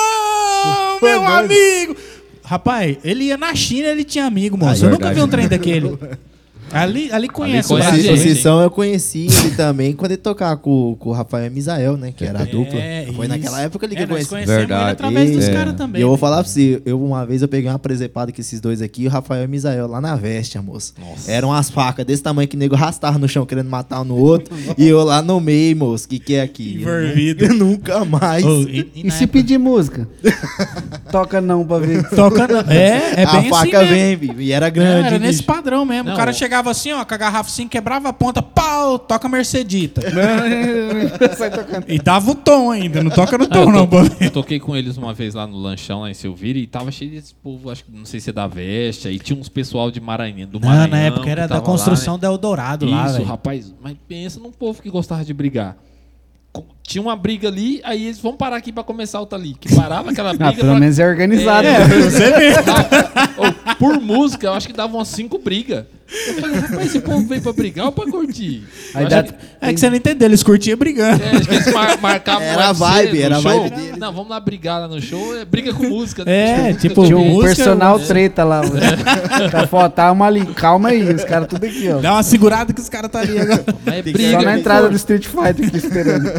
meu 1.01 1.25
amigo. 1.25 1.95
Rapaz, 2.43 2.97
ele 3.05 3.23
ia 3.25 3.37
na 3.37 3.55
China, 3.55 3.87
ele 3.87 4.03
tinha 4.03 4.25
amigo, 4.25 4.57
moço. 4.57 4.83
Ah, 4.83 4.87
eu 4.87 4.91
nunca 4.91 5.05
verdade. 5.05 5.15
vi 5.15 5.21
um 5.21 5.29
trem 5.29 5.47
daquele. 5.47 5.97
Ali, 6.71 7.09
ali 7.11 7.29
conhece, 7.29 7.67
o 7.67 7.75
conhece 7.77 7.89
O 7.89 7.91
Brasil. 7.93 8.11
hein? 8.11 8.17
Cissão 8.17 8.61
eu 8.61 8.69
conheci 8.69 9.27
ele 9.27 9.55
também 9.55 9.93
quando 9.93 10.11
ele 10.11 10.21
tocava 10.21 10.57
com, 10.57 10.95
com 10.99 11.09
o 11.09 11.13
Rafael 11.13 11.49
Misael, 11.49 11.95
né? 11.95 12.11
Que 12.15 12.25
era 12.25 12.41
a 12.41 12.45
dupla. 12.45 12.77
É, 12.79 13.05
Foi 13.15 13.25
isso. 13.25 13.35
naquela 13.35 13.61
época 13.61 13.85
ali 13.85 13.95
que 13.95 14.01
É, 14.01 14.05
eu 14.05 14.09
nós 14.09 14.27
conheci. 14.27 14.47
Verdade. 14.47 14.91
através 14.91 15.31
dos 15.31 15.47
É. 15.47 15.53
caras 15.53 15.73
também. 15.75 15.99
E 15.99 16.03
eu 16.03 16.07
vou 16.09 16.17
né? 16.17 16.19
falar 16.21 16.43
pra 16.43 16.51
você, 16.51 16.81
eu 16.85 17.01
uma 17.03 17.25
vez 17.25 17.41
eu 17.41 17.47
peguei 17.47 17.69
uma 17.69 17.79
presepada 17.79 18.31
com 18.31 18.41
esses 18.41 18.59
dois 18.59 18.81
aqui, 18.81 19.07
o 19.07 19.09
Rafael 19.09 19.43
e 19.43 19.45
o 19.45 19.49
Misael, 19.49 19.87
lá 19.87 20.01
na 20.01 20.15
Veste, 20.15 20.59
moço. 20.59 20.93
Eram 21.27 21.49
umas 21.49 21.69
facas 21.69 22.05
desse 22.05 22.21
tamanho 22.21 22.47
que 22.47 22.55
o 22.55 22.59
nego 22.59 22.75
arrastava 22.75 23.17
no 23.17 23.27
chão 23.29 23.45
querendo 23.45 23.69
matar 23.69 24.01
um 24.01 24.05
no 24.05 24.17
outro. 24.17 24.53
e 24.77 24.87
eu 24.87 25.03
lá 25.03 25.21
no 25.21 25.39
meio, 25.39 25.75
moço, 25.77 26.07
que 26.07 26.19
que 26.19 26.35
é 26.35 26.41
aqui? 26.41 26.79
Envolvido. 26.81 27.47
Nunca 27.55 28.03
mais. 28.03 28.43
Ô, 28.43 28.61
e, 28.63 28.91
e 28.93 29.07
E 29.07 29.11
se 29.11 29.23
época- 29.23 29.27
pedir 29.39 29.57
música? 29.57 30.07
Toca 31.11 31.39
não 31.41 31.65
pra 31.65 31.79
ver. 31.79 32.03
Toca 32.09 32.47
na- 32.47 32.73
É, 32.73 33.21
é 33.21 33.23
a 33.23 33.39
bem 33.39 33.49
faca 33.49 33.79
assim 33.81 33.91
mesmo. 33.91 34.33
vem, 34.33 34.45
e 34.45 34.51
era 34.51 34.67
É, 34.67 34.71
grande. 34.71 35.07
era 35.07 35.19
nesse 35.19 35.39
bicho. 35.39 35.43
padrão 35.47 35.85
mesmo. 35.85 36.05
Não, 36.05 36.13
o 36.13 36.17
cara 36.17 36.31
é. 36.31 36.33
Chegava 36.57 36.71
assim, 36.71 36.91
ó, 36.91 37.05
com 37.05 37.13
a 37.13 37.17
garrafa 37.17 37.49
assim, 37.49 37.67
quebrava 37.67 38.09
a 38.09 38.13
ponta, 38.13 38.41
pau, 38.41 38.97
toca 38.97 39.29
Mercedita. 39.29 40.01
Tocando. 40.01 41.85
e 41.87 41.99
dava 41.99 42.31
o 42.31 42.35
tom 42.35 42.71
ainda, 42.71 43.03
não 43.03 43.11
toca 43.11 43.37
no 43.37 43.47
tom 43.47 43.59
eu, 43.63 43.71
não, 43.71 43.87
to- 43.87 44.15
eu 44.19 44.31
toquei 44.31 44.59
com 44.59 44.75
eles 44.75 44.97
uma 44.97 45.13
vez 45.13 45.33
lá 45.35 45.45
no 45.45 45.57
lanchão, 45.57 46.01
lá 46.01 46.09
em 46.09 46.13
Silvira, 46.13 46.57
e 46.57 46.65
tava 46.65 46.91
cheio 46.91 47.11
desse 47.11 47.33
povo, 47.35 47.69
acho 47.69 47.83
que 47.83 47.91
não 47.91 48.05
sei 48.05 48.19
se 48.19 48.29
é 48.29 48.33
da 48.33 48.47
Veste, 48.47 49.07
aí 49.07 49.19
tinha 49.19 49.39
uns 49.39 49.49
pessoal 49.49 49.91
de 49.91 50.01
Maranhão, 50.01 50.47
do 50.49 50.59
Não, 50.59 50.67
Maranhão. 50.67 50.89
na 50.89 50.97
época 50.99 51.29
era 51.29 51.47
da 51.47 51.61
construção 51.61 52.13
lá, 52.13 52.17
né? 52.17 52.21
da 52.21 52.27
Eldorado 52.27 52.85
lá, 52.85 53.07
Isso, 53.11 53.23
rapaz, 53.23 53.73
mas 53.81 53.95
pensa 54.07 54.39
num 54.39 54.51
povo 54.51 54.81
que 54.81 54.89
gostava 54.89 55.23
de 55.23 55.33
brigar. 55.33 55.75
Com- 56.51 56.65
Tinha 56.87 57.01
uma 57.01 57.17
briga 57.17 57.49
ali, 57.49 57.81
aí 57.83 58.05
eles 58.05 58.17
vão 58.17 58.33
parar 58.37 58.55
aqui 58.55 58.71
pra 58.71 58.81
começar 58.81 59.19
outra 59.19 59.37
ali. 59.37 59.55
Que 59.59 59.75
parava 59.75 60.09
aquela 60.11 60.29
briga. 60.33 60.47
Ah, 60.47 60.53
pelo 60.53 60.69
pra- 60.71 60.79
menos 60.79 60.97
é 60.97 61.05
organizado. 61.05 61.67
É, 61.67 61.79
né? 61.85 61.85
Você 62.09 62.31
por 63.77 63.99
música, 64.01 64.47
eu 64.47 64.53
acho 64.53 64.67
que 64.67 64.73
dava 64.73 64.95
umas 64.95 65.09
cinco 65.09 65.37
brigas. 65.37 65.83
Eu 66.27 66.35
falei, 66.35 66.55
rapaz, 66.61 66.85
esse 66.87 67.01
povo 67.01 67.27
veio 67.27 67.41
pra 67.41 67.51
brigar 67.51 67.87
ou 67.87 67.91
pra 67.91 68.05
curtir? 68.09 68.63
Dá- 69.09 69.23
que- 69.23 69.33
É 69.59 69.73
que 69.73 69.79
você 69.81 69.89
não 69.89 69.97
entendeu, 69.97 70.25
eles 70.29 70.41
curtiam 70.41 70.77
brigando. 70.77 71.21
É, 71.21 71.31
acho 71.31 71.49
que 71.49 71.53
eles 71.55 71.73
mar 71.73 71.99
marcavam 71.99 72.43
Era 72.43 72.69
a 72.69 72.71
vibe, 72.71 73.21
era 73.21 73.35
a 73.35 73.39
vibe 73.41 73.69
deles. 73.71 73.97
Não, 73.97 74.13
vamos 74.13 74.29
lá 74.29 74.39
brigar 74.39 74.79
lá 74.79 74.87
no 74.87 75.01
show. 75.01 75.35
É 75.37 75.43
briga 75.43 75.73
com 75.73 75.83
música. 75.83 76.23
É, 76.25 76.53
a 76.55 76.57
música 76.67 76.79
tipo, 76.87 77.03
Tinha 77.05 77.17
um 77.17 77.41
personal 77.41 77.99
é. 77.99 78.03
treta 78.05 78.45
lá. 78.45 78.61
Tá 79.51 79.67
faltar 79.67 80.13
uma 80.13 80.25
ali. 80.25 80.45
Calma 80.53 80.89
aí, 80.89 81.03
os 81.13 81.25
caras 81.25 81.49
tudo 81.49 81.65
aqui, 81.65 81.89
ó. 81.89 81.97
Dá 81.99 82.13
uma 82.13 82.23
segurada 82.23 82.71
que 82.71 82.79
os 82.79 82.87
caras 82.87 83.11
tá 83.11 83.19
ali 83.19 83.37
agora. 83.37 83.65
Mas 83.85 83.95
é 83.95 84.03
Só 84.03 84.11
briga. 84.13 84.41
na 84.43 84.57
entrada 84.57 84.87
do 84.89 84.95
Street 84.95 85.25
Fighter 85.27 85.67
aqui 85.67 85.77
esperando. 85.77 86.31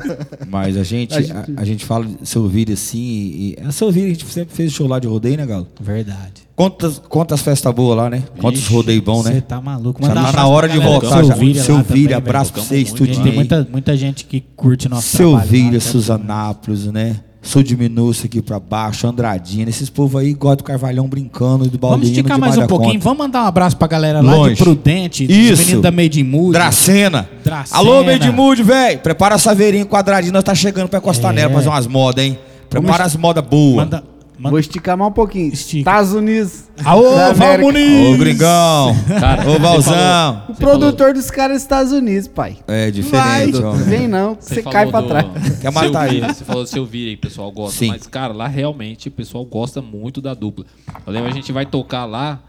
Mas 0.46 0.76
a 0.76 0.82
gente, 0.84 1.14
A 1.14 1.18
a, 1.18 1.20
gente- 1.22 1.52
a 1.56 1.64
gente 1.64 1.84
fala 1.84 2.04
de 2.06 2.28
seu 2.28 2.46
vídeo 2.48 2.74
assim. 2.74 2.98
E, 2.98 3.56
e, 3.58 3.66
a 3.66 3.72
seu 3.72 3.90
vídeo 3.90 4.06
a 4.06 4.12
gente 4.12 4.24
sempre 4.26 4.54
fez 4.54 4.72
show 4.72 4.86
lá 4.86 4.98
de 4.98 5.06
rodeio, 5.08 5.36
né, 5.36 5.46
Galo? 5.46 5.66
Verdade. 5.80 6.46
Quantas, 6.54 6.98
quantas 6.98 7.40
festas 7.40 7.72
boas 7.72 7.96
lá, 7.96 8.10
né? 8.10 8.24
Quantos 8.40 8.66
rodeios 8.66 9.02
bons, 9.04 9.22
Você 9.24 9.34
né? 9.34 9.40
tá 9.40 9.60
maluco. 9.60 10.02
Já 10.02 10.08
Mandar 10.08 10.22
um 10.22 10.32
tá 10.32 10.32
na 10.32 10.46
hora 10.48 10.68
de 10.68 10.78
voltar. 10.78 11.08
Já. 11.08 11.16
Seu 11.24 11.28
também, 11.28 11.54
vídeo, 11.54 12.08
velho. 12.08 12.16
abraço 12.16 12.52
pra 12.52 12.62
você, 12.62 12.78
Gente, 12.78 12.86
estudinho 12.88 13.22
tem 13.22 13.32
muita, 13.34 13.68
muita 13.70 13.96
gente 13.96 14.24
que 14.24 14.40
curte 14.56 14.88
nosso 14.88 15.16
Seu 15.16 15.30
trabalho. 15.36 15.74
Lá, 15.74 15.80
Suzanápolis, 15.80 16.84
né? 16.86 17.20
Sou 17.48 17.62
de 17.62 17.74
Minúcio 17.74 18.26
aqui 18.26 18.42
pra 18.42 18.60
baixo, 18.60 19.06
Andradina. 19.06 19.70
Esses 19.70 19.88
povos 19.88 20.20
aí 20.20 20.34
gostam 20.34 20.56
do 20.56 20.64
Carvalhão 20.64 21.08
brincando 21.08 21.64
e 21.64 21.68
do 21.70 21.78
Vamos 21.78 21.96
Baldinho 21.96 22.12
esticar 22.12 22.38
mais 22.38 22.58
um 22.58 22.66
pouquinho. 22.66 22.92
conta. 22.92 23.04
Vamos 23.04 23.18
mandar 23.20 23.44
um 23.44 23.46
abraço 23.46 23.74
pra 23.74 23.88
galera 23.88 24.20
lá 24.20 24.34
Longe. 24.34 24.54
de 24.54 24.62
Prudente, 24.62 25.24
Isso. 25.24 25.54
os 25.54 25.58
meninos 25.60 25.82
da 25.82 25.90
Made 25.90 26.20
in 26.20 26.24
Mood. 26.24 26.52
Dracena. 26.52 27.26
Dracena. 27.42 27.78
Alô, 27.78 28.04
Medmude, 28.04 28.62
velho. 28.62 28.98
Prepara 28.98 29.36
a 29.36 29.38
saveirinha 29.38 29.86
quadradinha, 29.86 30.30
nós 30.30 30.44
tá 30.44 30.54
chegando 30.54 30.90
pra 30.90 30.98
encostar 30.98 31.32
É. 31.32 31.36
nela, 31.36 31.54
fazer 31.54 31.70
umas 31.70 31.86
modas, 31.86 32.22
hein? 32.22 32.38
Prepara 32.68 33.04
as 33.04 33.16
modas 33.16 33.42
boas. 33.42 33.76
Manda, 33.76 34.04
manda- 34.38 34.50
Vou 34.50 34.58
esticar 34.58 34.96
mais 34.96 35.10
um 35.10 35.14
pouquinho. 35.14 35.52
Estica. 35.52 35.78
Estados 35.90 36.12
Unidos. 36.12 36.64
Aô, 36.84 37.02
Val. 37.34 37.58
Muniz! 37.58 38.14
Ô, 38.14 38.18
gringão. 38.18 38.96
Cara, 39.20 39.50
Ô, 39.50 39.58
Valzão. 39.58 40.42
O 40.48 40.54
produtor 40.54 41.12
dos 41.12 41.30
caras 41.30 41.56
é 41.56 41.60
Estados 41.60 41.92
Unidos, 41.92 42.28
pai. 42.28 42.58
É 42.66 42.90
diferente, 42.90 43.60
Vai, 43.60 43.76
vem 43.78 44.08
não, 44.08 44.34
que 44.36 44.44
você 44.44 44.62
cai 44.62 44.86
pra 44.86 45.00
do 45.00 45.08
trás. 45.08 45.58
Quer 45.60 45.72
matar 45.72 46.12
ele. 46.14 46.26
Você 46.32 46.44
falou 46.44 46.62
do 46.62 46.68
seu 46.68 46.86
Vira 46.86 47.10
aí, 47.10 47.14
o 47.16 47.18
pessoal 47.18 47.50
gosta. 47.50 47.76
Sim. 47.78 47.88
Mas, 47.88 48.06
cara, 48.06 48.32
lá 48.32 48.46
realmente 48.46 49.08
o 49.08 49.12
pessoal 49.12 49.44
gosta 49.44 49.82
muito 49.82 50.20
da 50.20 50.34
dupla. 50.34 50.64
Eu 51.06 51.12
lembro, 51.12 51.28
a 51.28 51.32
gente 51.34 51.52
vai 51.52 51.66
tocar 51.66 52.04
lá. 52.04 52.40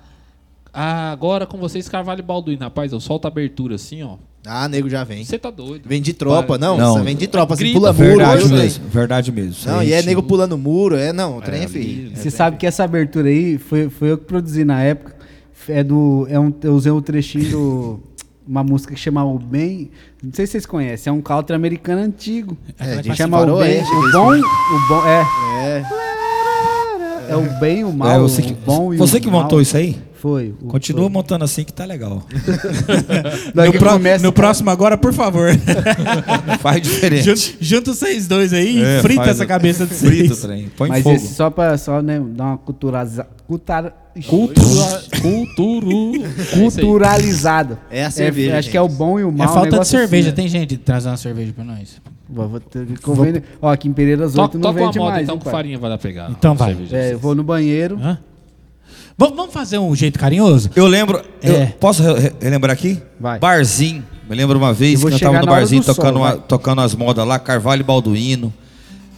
Ah, 0.72 1.12
agora 1.12 1.48
com 1.48 1.58
vocês, 1.58 1.90
Carvalho 1.90 2.20
e 2.20 2.24
Balduino. 2.24 2.62
Rapaz, 2.62 2.92
eu 2.92 3.00
solto 3.00 3.26
a 3.26 3.28
abertura 3.30 3.76
assim, 3.76 4.04
ó. 4.04 4.18
Ah, 4.46 4.68
nego 4.70 4.90
já 4.90 5.04
vem. 5.04 5.24
Você 5.24 5.38
tá 5.38 5.52
doido. 5.52 5.84
Vem 5.88 6.02
de 6.02 6.14
tropa, 6.14 6.58
não, 6.58 6.78
Não. 6.78 6.94
você 6.94 7.02
vem 7.04 7.16
de 7.16 7.28
tropa, 7.28 7.54
assim, 7.54 7.64
Grita, 7.66 7.80
pula 7.80 7.94
muro. 7.94 8.06
Verdade 8.08 8.44
hoje, 8.44 8.54
mesmo, 8.54 8.88
verdade 8.90 9.32
mesmo. 9.32 9.72
Não, 9.72 9.84
e 9.84 9.92
é 9.92 9.98
gente- 9.98 10.06
nego 10.08 10.24
pulando 10.24 10.58
muro, 10.58 10.96
é, 10.96 11.12
não, 11.12 11.38
o 11.38 11.42
trem 11.42 11.64
é, 11.64 11.68
feio. 11.68 12.12
Você 12.16 12.32
sabe 12.32 12.58
que 12.58 12.66
essa 12.66 12.84
abertura 12.84 13.28
aí 13.28 13.58
foi, 13.58 13.90
foi 13.90 14.12
eu 14.12 14.18
que 14.18 14.26
produzi 14.26 14.64
na 14.64 14.82
época. 14.82 15.16
É 15.68 15.84
do. 15.84 16.26
É 16.30 16.40
um, 16.40 16.52
eu 16.64 16.74
usei 16.74 16.92
um 16.92 17.02
trechinho 17.02 17.50
do. 17.52 18.00
Uma 18.48 18.64
música 18.64 18.96
que 18.96 19.00
chama 19.00 19.24
O 19.24 19.38
Bem. 19.38 19.92
Não 20.24 20.34
sei 20.34 20.48
se 20.48 20.54
vocês 20.54 20.66
conhecem, 20.66 21.12
é 21.12 21.14
um 21.14 21.22
country 21.22 21.56
americano 21.56 22.02
antigo. 22.02 22.58
É, 22.80 22.94
a 22.94 23.02
gente 23.04 23.16
chama 23.16 23.40
O 23.44 23.60
Bem. 23.60 23.84
O 23.84 24.12
bom. 24.12 24.34
O 24.34 24.88
bom. 24.88 25.06
É. 25.06 25.22
É, 25.68 25.86
É 27.30 27.36
o 27.36 27.60
bem, 27.60 27.84
o 27.84 27.94
mal. 27.94 28.10
É, 28.12 28.20
você 28.20 28.42
que, 28.42 28.54
o 28.54 28.56
bom 28.66 28.94
e 28.94 28.98
você 28.98 29.18
o 29.18 29.22
que 29.22 29.30
mal. 29.30 29.44
montou 29.44 29.62
isso 29.62 29.78
aí? 29.78 29.98
Foi. 30.16 30.54
o- 30.62 30.66
Continua 30.68 31.04
foi. 31.06 31.12
montando 31.14 31.46
assim 31.46 31.64
que 31.64 31.72
tá 31.72 31.86
legal. 31.86 32.24
Daí 33.56 33.72
No, 33.72 33.80
começa- 33.80 34.24
no 34.26 34.34
próximo 34.34 34.70
agora, 34.70 34.98
por 34.98 35.14
favor. 35.14 35.50
Faz 36.60 36.82
diferente. 36.82 37.24
junta, 37.24 37.58
junta 37.62 37.94
vocês 37.94 38.28
dois 38.28 38.52
aí 38.54 38.82
É, 38.84 39.00
e 39.00 39.02
frita 39.02 39.24
essa 39.30 39.44
o- 39.44 39.48
cabeça 39.48 39.86
de 39.86 39.94
Frita 39.94 40.24
o 40.26 40.28
vocês. 40.36 40.42
trem. 40.42 40.70
Põe 40.76 40.90
Mas 40.90 41.04
fogo. 41.04 41.16
esse 41.16 41.34
só 41.34 41.50
pra 41.50 41.78
só, 41.78 42.02
né, 42.02 42.22
dar 42.36 42.44
uma 42.46 42.58
culturaliza, 42.58 43.28
cultura, 43.48 43.94
Cultura. 44.28 45.03
Culturu. 45.22 46.11
É 46.26 46.55
culturalizada. 46.57 47.80
É 47.91 48.05
a 48.05 48.11
cerveja, 48.11 48.57
acho 48.57 48.70
que 48.70 48.78
é 48.78 48.82
o 48.82 48.88
bom 48.88 49.20
e 49.20 49.24
o 49.24 49.30
É 49.30 49.32
mal. 49.32 49.49
um 49.49 49.53
falta 49.53 49.80
de 49.80 49.88
cerveja. 49.88 50.30
assim, 50.30 50.36
Tem 50.36 50.47
gente 50.47 50.78
trazendo 50.78 51.11
uma 51.11 51.17
cerveja 51.17 51.53
pra 51.53 51.63
nós? 51.63 51.80
né? 51.80 52.11
Vou, 52.32 52.47
vou 52.47 52.59
ter 52.59 53.43
Ó, 53.61 53.70
aqui 53.72 53.88
em 53.88 53.93
Pereiras 53.93 54.36
8 54.36 54.36
Toca, 54.36 54.57
não 54.59 54.74
vende 54.74 54.99
moda 54.99 55.11
mais. 55.11 55.24
então 55.24 55.36
hein, 55.36 55.41
pai? 55.43 55.51
farinha 55.51 55.78
vai 55.80 55.89
dar 55.89 55.97
pegar. 55.97 56.30
Então 56.30 56.53
vai. 56.55 56.70
Cerveja. 56.76 56.95
É, 56.97 57.13
eu 57.13 57.20
vou 57.20 57.34
no 57.34 57.43
banheiro. 57.43 57.97
Hã? 58.01 58.20
Vamos, 59.17 59.51
fazer 59.51 59.78
um 59.80 59.93
jeito 59.95 60.17
carinhoso? 60.20 60.70
Eu 60.76 60.86
lembro. 60.88 61.22
eu- 61.41 61.55
É. 61.55 61.65
posso 61.80 62.01
re- 62.03 62.20
re- 62.20 62.34
relembrar 62.39 62.72
aqui? 62.74 63.01
Vai. 63.20 63.39
Barzinho. 63.39 64.03
Me 64.30 64.36
lembro 64.36 64.57
uma 64.59 64.70
Eu 64.70 64.74
vez 64.76 65.03
que 65.03 65.11
eu 65.11 65.20
tava 65.20 65.39
no 65.39 65.45
barzinho 65.47 65.82
do 65.82 65.86
sol, 65.86 65.95
tocando, 65.95 66.17
uma- 66.17 66.38
tocando 66.38 66.82
as 66.82 66.93
modas 66.93 67.26
lá, 67.28 67.39
Carvalho 67.39 67.82
e 67.82 67.84
Balduino. 67.84 68.53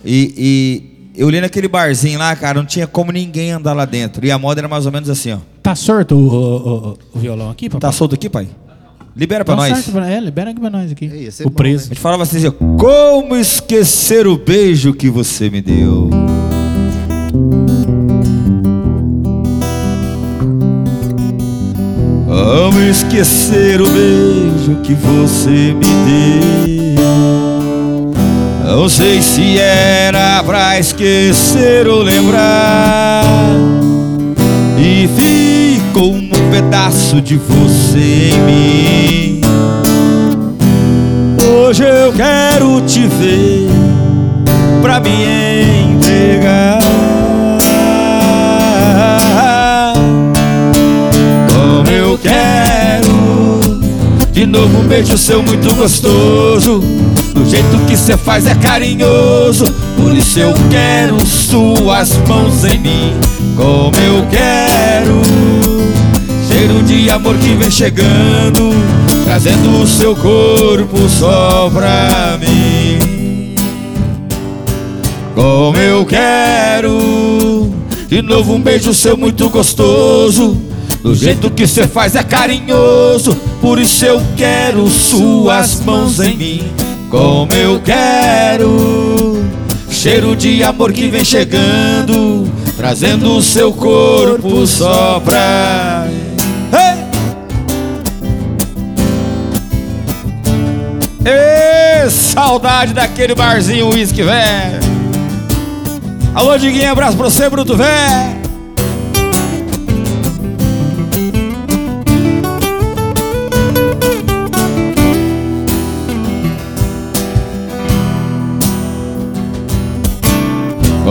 E, 0.05 0.33
e 0.37 0.90
eu 1.16 1.28
olhei 1.28 1.41
naquele 1.41 1.68
barzinho 1.68 2.18
lá, 2.20 2.36
cara, 2.36 2.59
não 2.59 2.66
tinha 2.66 2.88
como 2.88 3.12
ninguém 3.12 3.51
andar 3.51 3.74
lá 3.74 3.86
dentro. 3.86 4.26
E 4.26 4.32
a 4.32 4.38
moda 4.39 4.62
era 4.62 4.68
mais 4.68 4.86
ou 4.86 4.91
menos 4.91 5.09
assim, 5.09 5.32
ó. 5.34 5.38
Tá 5.62 5.76
sorto 5.76 6.16
o, 6.16 6.28
o- 6.28 6.89
o- 6.91 6.97
o 7.16 7.20
violão 7.20 7.49
aqui, 7.49 7.70
papai? 7.70 7.82
Tá 7.82 7.91
solto 7.91 8.16
aqui, 8.16 8.30
pai? 8.30 8.47
Libera 9.16 9.43
pra 9.43 9.55
Tá 9.57 9.62
nós. 9.70 9.84
certo, 9.84 9.99
é, 9.99 10.20
libera 10.22 10.51
aqui 10.51 10.59
pra 10.62 10.70
nós 10.70 10.91
aqui. 10.91 11.12
É, 11.14 11.18
ia 11.24 11.32
ser 11.32 11.43
o 11.45 11.49
bom, 11.49 11.55
preço. 11.55 11.86
A 11.86 11.88
gente 11.89 11.99
falava 11.99 12.24
assim, 12.24 12.47
ó, 12.47 12.51
como 12.51 13.36
esquecer 13.36 14.26
o 14.26 14.38
beijo 14.38 14.93
que 14.93 15.09
você 15.09 15.49
me 15.49 15.62
deu? 15.62 16.09
Como 22.28 22.80
esquecer 22.82 23.82
o 23.82 23.89
beijo 23.89 24.76
que 24.84 24.93
você 24.93 25.74
me 25.74 26.95
deu? 26.95 27.40
Não 28.74 28.88
sei 28.88 29.22
se 29.22 29.59
era 29.59 30.41
pra 30.45 30.80
esquecer 30.80 31.89
ou 31.89 32.01
lembrar. 32.01 33.22
E 34.78 35.09
ficou 35.09 36.13
um 36.13 36.30
pedaço 36.49 37.22
de 37.22 37.36
você 37.36 38.32
em 38.34 38.39
mim. 38.45 39.41
Hoje 41.45 41.84
eu 41.84 42.13
quero 42.13 42.80
te 42.88 43.07
ver 43.07 43.67
pra 44.82 45.01
me 45.01 45.09
entregar. 45.91 46.80
Como 51.53 51.89
eu 51.89 52.17
quero 52.17 53.11
de 54.32 54.45
novo 54.45 54.80
um 54.80 54.88
beijo 54.88 55.17
seu 55.17 55.43
muito 55.43 55.76
gostoso. 55.76 56.82
Do 57.41 57.49
jeito 57.49 57.85
que 57.87 57.97
cê 57.97 58.15
faz 58.15 58.45
é 58.45 58.53
carinhoso. 58.53 59.65
Por 59.97 60.15
isso 60.15 60.39
eu 60.39 60.53
quero 60.69 61.19
suas 61.25 62.15
mãos 62.27 62.63
em 62.63 62.77
mim. 62.77 63.13
Como 63.55 63.97
eu 63.97 64.27
quero 64.29 65.21
cheiro 66.47 66.83
de 66.83 67.09
amor 67.09 67.35
que 67.37 67.55
vem 67.55 67.71
chegando, 67.71 68.69
trazendo 69.25 69.81
o 69.81 69.87
seu 69.87 70.15
corpo 70.15 71.09
só 71.09 71.67
pra 71.73 72.37
mim. 72.39 73.55
Como 75.33 75.77
eu 75.77 76.05
quero 76.05 77.73
de 78.07 78.21
novo 78.21 78.53
um 78.53 78.61
beijo 78.61 78.93
seu 78.93 79.17
muito 79.17 79.49
gostoso. 79.49 80.55
Do 81.01 81.15
jeito 81.15 81.49
que 81.49 81.65
cê 81.65 81.87
faz 81.87 82.15
é 82.15 82.21
carinhoso, 82.21 83.35
por 83.59 83.79
isso 83.79 84.05
eu 84.05 84.21
quero 84.37 84.87
suas 84.87 85.81
mãos 85.83 86.19
em 86.19 86.37
mim. 86.37 86.90
Como 87.12 87.51
eu 87.51 87.82
quero 87.82 89.43
cheiro 89.89 90.34
de 90.34 90.64
amor 90.64 90.93
que 90.93 91.09
vem 91.09 91.26
chegando, 91.26 92.49
trazendo 92.78 93.36
o 93.36 93.41
seu 93.41 93.74
corpo 93.74 94.66
só 94.66 95.20
pra 95.20 96.07
Ê, 101.26 102.09
saudade 102.09 102.93
daquele 102.93 103.36
barzinho 103.36 103.89
uísque, 103.89 104.24
velho. 104.24 104.80
Alô, 106.34 106.57
Diguinho, 106.57 106.93
abraço 106.93 107.18
pra 107.18 107.30
você, 107.30 107.49
Bruto, 107.49 107.76
velho. 107.76 108.40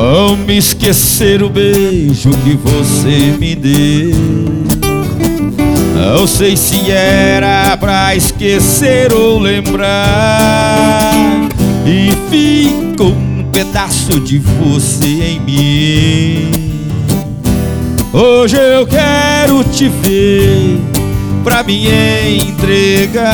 Como 0.01 0.51
esquecer 0.51 1.43
o 1.43 1.51
beijo 1.51 2.31
que 2.43 2.57
você 2.57 3.37
me 3.39 3.55
deu? 3.55 4.17
Não 5.95 6.27
sei 6.27 6.57
se 6.57 6.91
era 6.91 7.77
pra 7.77 8.17
esquecer 8.17 9.13
ou 9.13 9.39
lembrar. 9.39 11.13
E 11.85 12.13
ficou 12.31 13.09
um 13.09 13.45
pedaço 13.53 14.19
de 14.21 14.39
você 14.39 15.07
em 15.07 15.41
mim. 15.41 16.51
Hoje 18.11 18.57
eu 18.57 18.87
quero 18.87 19.63
te 19.65 19.87
ver 19.87 20.81
pra 21.45 21.63
me 21.63 21.87
entregar. 22.39 23.27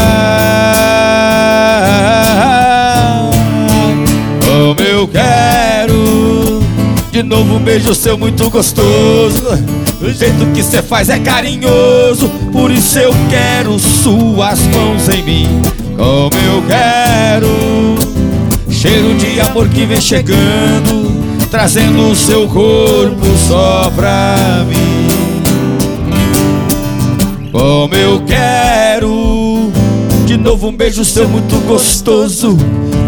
Como 4.44 4.80
eu 4.80 5.06
quero 5.06 5.75
De 7.16 7.22
novo 7.22 7.58
beijo 7.58 7.94
seu 7.94 8.18
muito 8.18 8.50
gostoso. 8.50 9.42
O 10.02 10.12
jeito 10.12 10.44
que 10.52 10.62
cê 10.62 10.82
faz 10.82 11.08
é 11.08 11.18
carinhoso. 11.18 12.28
Por 12.52 12.70
isso 12.70 12.98
eu 12.98 13.10
quero 13.30 13.78
suas 13.78 14.60
mãos 14.66 15.08
em 15.08 15.22
mim. 15.22 15.62
Como 15.96 16.36
eu 16.44 16.62
quero. 16.68 17.48
Cheiro 18.68 19.14
de 19.14 19.40
amor 19.40 19.66
que 19.70 19.86
vem 19.86 19.98
chegando. 19.98 21.10
Trazendo 21.50 22.10
o 22.10 22.14
seu 22.14 22.46
corpo 22.48 23.26
só 23.48 23.90
pra 23.96 24.66
mim. 24.68 25.08
Como 27.50 27.94
eu 27.94 28.20
quero. 28.26 28.75
De 30.36 30.42
novo 30.42 30.68
um 30.68 30.76
beijo 30.76 31.02
seu 31.02 31.26
muito 31.26 31.56
gostoso. 31.66 32.58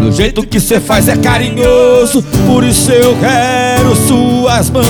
Do 0.01 0.11
jeito 0.11 0.41
que 0.41 0.59
cê 0.59 0.79
faz 0.79 1.07
é 1.07 1.15
carinhoso. 1.15 2.23
Por 2.47 2.63
isso 2.63 2.91
eu 2.91 3.15
quero 3.17 3.95
suas 3.95 4.71
mãos. 4.71 4.87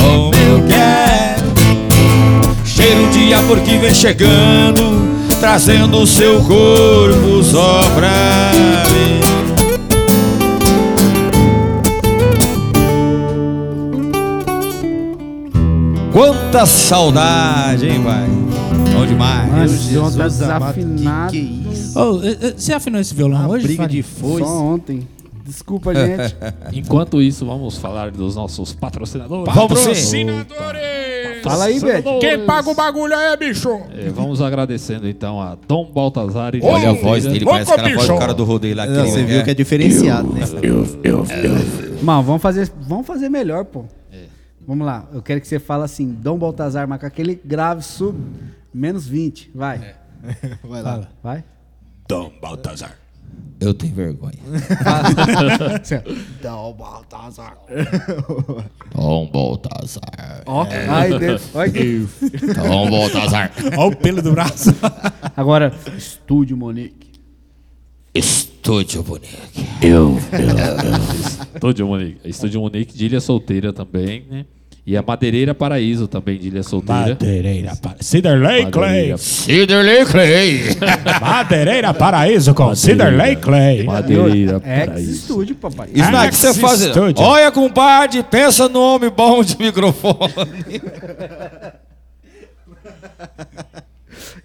Como 0.00 0.32
eu 0.36 0.62
quero. 0.68 2.64
Cheiro 2.64 3.08
de 3.08 3.34
amor 3.34 3.58
que 3.58 3.76
vem 3.76 3.92
chegando. 3.92 5.02
Trazendo 5.40 6.02
o 6.02 6.06
seu 6.06 6.40
corpo 6.42 7.42
só 7.42 7.82
pra 7.96 8.52
mim. 8.92 9.41
Quanta 16.12 16.66
saudade, 16.66 17.88
hein, 17.88 18.02
pai? 18.02 18.26
Bom 18.94 19.06
demais. 19.06 19.50
Mano, 19.50 19.64
esse 19.64 19.94
tá 20.18 20.24
desafinado. 20.28 21.32
Que, 21.32 21.40
que 21.40 21.72
isso? 21.72 21.98
Ô, 21.98 22.22
eh, 22.22 22.36
eh, 22.40 22.54
você 22.54 22.74
afinou 22.74 23.00
esse 23.00 23.14
violão 23.14 23.40
Uma 23.40 23.48
hoje? 23.48 23.66
briga 23.66 23.88
de 23.88 24.02
foice. 24.02 24.44
Só 24.46 24.62
ontem. 24.62 25.08
Desculpa, 25.42 25.94
gente. 25.96 26.36
Enquanto 26.74 27.22
isso, 27.22 27.46
vamos 27.46 27.78
falar 27.78 28.10
dos 28.10 28.36
nossos 28.36 28.74
patrocinadores. 28.74 29.54
Sim. 29.96 30.26
Fala 31.42 31.64
aí, 31.64 31.80
Beto. 31.80 32.18
Quem 32.20 32.44
paga 32.44 32.70
o 32.70 32.74
bagulho 32.74 33.16
aí, 33.16 33.36
bicho? 33.38 33.80
vamos 34.14 34.42
agradecendo 34.42 35.08
então 35.08 35.40
a 35.40 35.56
Dom 35.66 35.90
Baltazar 35.92 36.54
e 36.54 36.60
Olha 36.62 36.90
a 36.90 36.92
voz 36.92 37.24
dele, 37.24 37.44
parece 37.44 37.72
aquela 37.72 37.94
voz 37.94 38.06
do 38.06 38.18
cara 38.18 38.34
do 38.34 38.44
rodeio 38.44 38.76
lá. 38.76 38.84
Não, 38.86 39.00
aquele- 39.00 39.10
você 39.10 39.24
viu 39.24 39.42
que 39.42 39.50
é 39.50 39.54
diferenciado, 39.54 40.28
né? 40.32 40.42
Mano, 42.02 42.22
vamos 42.22 42.42
fazer, 42.42 42.70
vamos 42.86 43.06
fazer 43.06 43.30
melhor, 43.30 43.64
pô. 43.64 43.84
Vamos 44.66 44.86
lá. 44.86 45.08
Eu 45.12 45.22
quero 45.22 45.40
que 45.40 45.48
você 45.48 45.58
fale 45.58 45.84
assim, 45.84 46.12
Dom 46.12 46.38
Baltazar, 46.38 46.86
mas 46.86 47.00
com 47.00 47.06
aquele 47.06 47.40
grave 47.44 47.82
sub, 47.82 48.16
menos 48.72 49.06
20. 49.06 49.50
Vai. 49.54 49.94
Vai 50.62 50.82
lá. 50.82 51.08
Vai. 51.22 51.44
Dom 52.08 52.32
Baltazar. 52.40 52.96
Eu 53.58 53.72
tenho 53.72 53.94
vergonha. 53.94 54.38
Dom 56.42 56.72
Baltazar. 56.74 57.56
Tom 58.90 59.30
Baltazar. 59.32 60.42
Ó, 60.46 60.66
ai, 60.88 61.18
Deus. 61.18 61.42
Olha 61.54 61.68
aqui. 61.68 62.08
Tom 62.54 62.90
Baltazar. 62.90 63.52
Olha 63.78 63.86
o 63.86 63.96
pelo 63.96 64.20
do 64.20 64.32
braço. 64.32 64.74
Agora, 65.36 65.72
Estúdio 65.96 66.56
Monique. 66.56 67.11
Estúdio 68.14 69.02
Bonique. 69.02 69.38
Estúdio 71.54 71.86
Monique. 71.86 72.20
Estúdio 72.28 72.60
Monique 72.60 72.96
de 72.96 73.06
Ilha 73.06 73.20
Solteira 73.20 73.72
também, 73.72 74.24
né? 74.30 74.44
E 74.84 74.96
a 74.96 75.02
Madeireira 75.02 75.54
Paraíso 75.54 76.08
também 76.08 76.36
de 76.36 76.48
Ilha 76.48 76.62
Solteira. 76.64 77.10
Madeireira 77.10 77.76
para... 77.76 77.96
Ciderley 78.00 78.66
Clay. 78.70 79.16
Ciderley 79.16 80.04
Clay. 80.04 80.60
Madeireira 81.20 81.94
Paraíso 81.94 82.52
com 82.52 82.74
Ciderley 82.74 83.36
Clay. 83.36 83.84
Madeireira 83.84 84.58
Paraíso. 84.60 85.12
Estúdio, 85.12 85.54
papai. 85.54 85.88
Isso 85.94 86.10
não 86.10 86.22
é 86.22 86.28
que 86.28 86.34
você 86.34 86.52
faz. 86.54 86.82
Olha, 87.16 87.52
compadre, 87.52 88.24
pensa 88.24 88.68
no 88.68 88.80
homem 88.80 89.08
bom 89.08 89.42
de 89.44 89.56
microfone. 89.56 90.18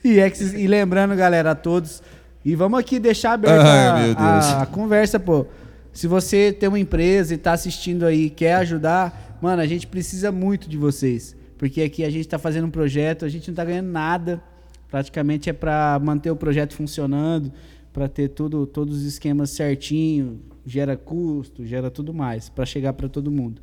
E, 0.03 0.19
ex- 0.19 0.53
e 0.53 0.67
lembrando, 0.67 1.15
galera, 1.15 1.51
a 1.51 1.55
todos. 1.55 2.01
E 2.47 2.55
vamos 2.55 2.79
aqui 2.79 2.97
deixar 2.97 3.33
aberta 3.33 3.61
Ai, 3.61 4.05
meu 4.05 4.15
a, 4.17 4.31
Deus. 4.31 4.45
a 4.53 4.65
conversa, 4.65 5.19
pô. 5.19 5.45
Se 5.91 6.07
você 6.07 6.53
tem 6.53 6.69
uma 6.69 6.79
empresa 6.79 7.33
e 7.33 7.37
tá 7.37 7.51
assistindo 7.51 8.05
aí 8.05 8.27
e 8.27 8.29
quer 8.29 8.53
ajudar, 8.53 9.37
mano, 9.41 9.61
a 9.61 9.65
gente 9.65 9.85
precisa 9.85 10.31
muito 10.31 10.69
de 10.69 10.77
vocês. 10.77 11.35
Porque 11.57 11.81
aqui 11.81 12.05
a 12.05 12.09
gente 12.09 12.25
tá 12.25 12.39
fazendo 12.39 12.65
um 12.65 12.69
projeto, 12.69 13.25
a 13.25 13.27
gente 13.27 13.49
não 13.49 13.55
tá 13.55 13.65
ganhando 13.65 13.89
nada. 13.89 14.41
Praticamente 14.89 15.49
é 15.49 15.53
para 15.53 15.99
manter 16.01 16.31
o 16.31 16.37
projeto 16.37 16.73
funcionando, 16.73 17.51
para 17.91 18.07
ter 18.07 18.29
tudo, 18.29 18.65
todos 18.65 18.99
os 18.99 19.03
esquemas 19.03 19.49
certinho, 19.49 20.39
gera 20.65 20.95
custo, 20.95 21.65
gera 21.65 21.91
tudo 21.91 22.13
mais, 22.13 22.47
para 22.47 22.65
chegar 22.65 22.93
para 22.93 23.09
todo 23.09 23.29
mundo. 23.29 23.61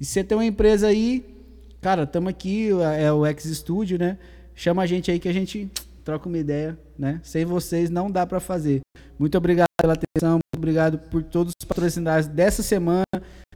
E 0.00 0.04
se 0.04 0.10
você 0.10 0.24
tem 0.24 0.36
uma 0.36 0.44
empresa 0.44 0.88
aí, 0.88 1.24
cara, 1.80 2.02
estamos 2.02 2.28
aqui, 2.28 2.70
é 2.98 3.12
o 3.12 3.24
X 3.24 3.44
Studio, 3.56 3.96
né? 3.96 4.18
Chama 4.52 4.82
a 4.82 4.86
gente 4.86 5.12
aí 5.12 5.20
que 5.20 5.28
a 5.28 5.32
gente 5.32 5.70
troca 6.06 6.28
uma 6.28 6.38
ideia, 6.38 6.78
né? 6.96 7.18
Sem 7.24 7.44
vocês 7.44 7.90
não 7.90 8.08
dá 8.08 8.24
para 8.24 8.38
fazer. 8.38 8.80
Muito 9.18 9.36
obrigado 9.36 9.66
pela 9.82 9.94
atenção, 9.94 10.34
muito 10.34 10.56
obrigado 10.56 10.98
por 11.10 11.20
todos 11.24 11.52
os 11.60 11.66
patrocinadores 11.66 12.28
dessa 12.28 12.62
semana, 12.62 13.02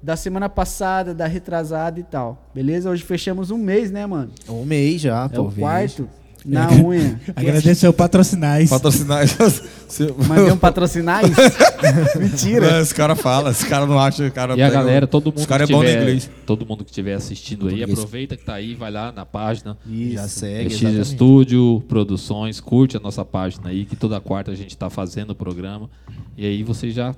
da 0.02 0.16
semana 0.16 0.48
passada, 0.48 1.14
da 1.14 1.28
retrasada 1.28 2.00
e 2.00 2.02
tal. 2.02 2.50
Beleza? 2.52 2.90
Hoje 2.90 3.04
fechamos 3.04 3.52
um 3.52 3.56
mês, 3.56 3.92
né, 3.92 4.04
mano? 4.04 4.32
Um 4.48 4.64
mês 4.64 5.00
já, 5.00 5.26
É 5.26 5.28
pô. 5.28 5.42
o 5.42 5.52
quarto 5.52 6.08
na 6.44 6.70
unha. 6.72 7.20
Agradeceu 7.34 7.92
patrocinais. 7.92 8.70
Patrocinar. 8.70 9.24
Mandei 10.28 10.52
um 10.52 10.56
patrocinar 10.58 11.22
isso? 11.24 12.18
Mentira. 12.18 12.80
Os 12.80 12.92
caras 12.92 13.20
falam, 13.20 13.50
os 13.50 13.64
caras 13.64 13.88
não 13.88 13.98
acham. 13.98 14.26
os 14.26 14.32
Cara 14.32 14.56
E 14.56 14.62
a 14.62 14.70
galera, 14.70 15.06
todo 15.06 15.26
mundo 15.26 15.38
Os 15.38 15.46
caras 15.46 15.66
que 15.66 15.72
é 15.72 15.76
bom 15.76 15.82
no 15.82 15.88
tiver, 15.88 16.02
inglês. 16.02 16.30
todo 16.46 16.66
mundo 16.66 16.84
que 16.84 16.90
estiver 16.90 17.14
assistindo 17.14 17.68
aí, 17.68 17.82
aproveita 17.82 18.36
que 18.36 18.44
tá 18.44 18.54
aí, 18.54 18.74
vai 18.74 18.90
lá 18.90 19.12
na 19.12 19.26
página 19.26 19.76
Já 19.86 20.28
segue. 20.28 20.70
X 20.70 20.82
exatamente. 20.82 21.08
Studio 21.08 21.82
Produções, 21.88 22.60
curte 22.60 22.96
a 22.96 23.00
nossa 23.00 23.24
página 23.24 23.70
aí, 23.70 23.84
que 23.84 23.96
toda 23.96 24.20
quarta 24.20 24.50
a 24.50 24.54
gente 24.54 24.76
tá 24.76 24.88
fazendo 24.88 25.30
o 25.30 25.34
programa. 25.34 25.90
E 26.36 26.46
aí 26.46 26.62
você 26.62 26.90
já 26.90 27.14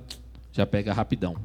já 0.51 0.65
pega 0.65 0.93
rapidão. 0.93 1.35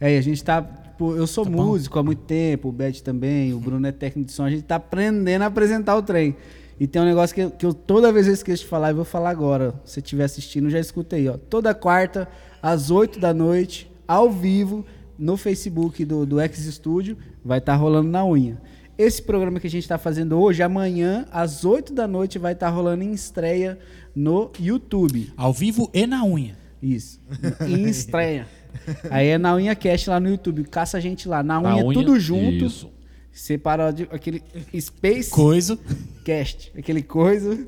É, 0.00 0.14
e 0.14 0.18
a 0.18 0.20
gente 0.20 0.42
tá. 0.42 0.62
tipo, 0.62 1.14
eu 1.16 1.26
sou 1.26 1.44
músico 1.44 1.98
há 1.98 2.02
muito 2.02 2.22
tempo, 2.22 2.68
o 2.68 2.72
Beth 2.72 3.00
também, 3.04 3.52
o 3.52 3.58
Bruno 3.58 3.86
é 3.86 3.92
técnico 3.92 4.26
de 4.28 4.32
som, 4.32 4.44
a 4.44 4.50
gente 4.50 4.62
tá 4.62 4.76
aprendendo 4.76 5.42
a 5.42 5.46
apresentar 5.46 5.96
o 5.96 6.02
trem. 6.02 6.36
E 6.82 6.86
tem 6.88 7.00
um 7.00 7.04
negócio 7.04 7.32
que, 7.32 7.48
que 7.50 7.64
eu 7.64 7.72
toda 7.72 8.10
vez 8.10 8.26
eu 8.26 8.34
esqueço 8.34 8.64
de 8.64 8.68
falar 8.68 8.90
e 8.90 8.92
vou 8.92 9.04
falar 9.04 9.30
agora. 9.30 9.72
Se 9.84 9.92
você 9.92 10.00
estiver 10.00 10.24
assistindo, 10.24 10.68
já 10.68 10.80
escutei, 10.80 11.28
ó. 11.28 11.36
Toda 11.36 11.72
quarta, 11.72 12.26
às 12.60 12.90
8 12.90 13.20
da 13.20 13.32
noite, 13.32 13.88
ao 14.04 14.32
vivo, 14.32 14.84
no 15.16 15.36
Facebook 15.36 16.04
do, 16.04 16.26
do 16.26 16.40
X 16.40 16.58
Studio, 16.74 17.16
vai 17.44 17.58
estar 17.58 17.76
rolando 17.76 18.10
na 18.10 18.26
unha. 18.26 18.60
Esse 18.98 19.22
programa 19.22 19.60
que 19.60 19.68
a 19.68 19.70
gente 19.70 19.84
está 19.84 19.96
fazendo 19.96 20.36
hoje, 20.36 20.60
amanhã, 20.60 21.24
às 21.30 21.64
8 21.64 21.94
da 21.94 22.08
noite, 22.08 22.36
vai 22.36 22.52
estar 22.52 22.68
rolando 22.70 23.04
em 23.04 23.12
estreia 23.12 23.78
no 24.12 24.50
YouTube. 24.58 25.32
Ao 25.36 25.52
vivo 25.52 25.88
e 25.94 26.04
na 26.04 26.24
unha. 26.24 26.58
Isso. 26.82 27.20
Em 27.64 27.84
estreia. 27.86 28.48
Aí 29.08 29.28
é 29.28 29.38
na 29.38 29.54
unha 29.54 29.76
cast 29.76 30.10
lá 30.10 30.18
no 30.18 30.28
YouTube. 30.28 30.64
Caça 30.64 30.98
a 30.98 31.00
gente 31.00 31.28
lá. 31.28 31.44
Na 31.44 31.60
Na 31.60 31.74
unha, 31.76 31.84
unha, 31.84 31.94
tudo 31.94 32.18
junto. 32.18 32.64
isso. 32.64 32.90
Separa 33.32 33.90
de- 33.92 34.08
aquele 34.10 34.42
Space 34.78 35.30
Coiso. 35.30 35.78
Cast. 36.24 36.70
Aquele 36.76 37.02
coisa. 37.02 37.66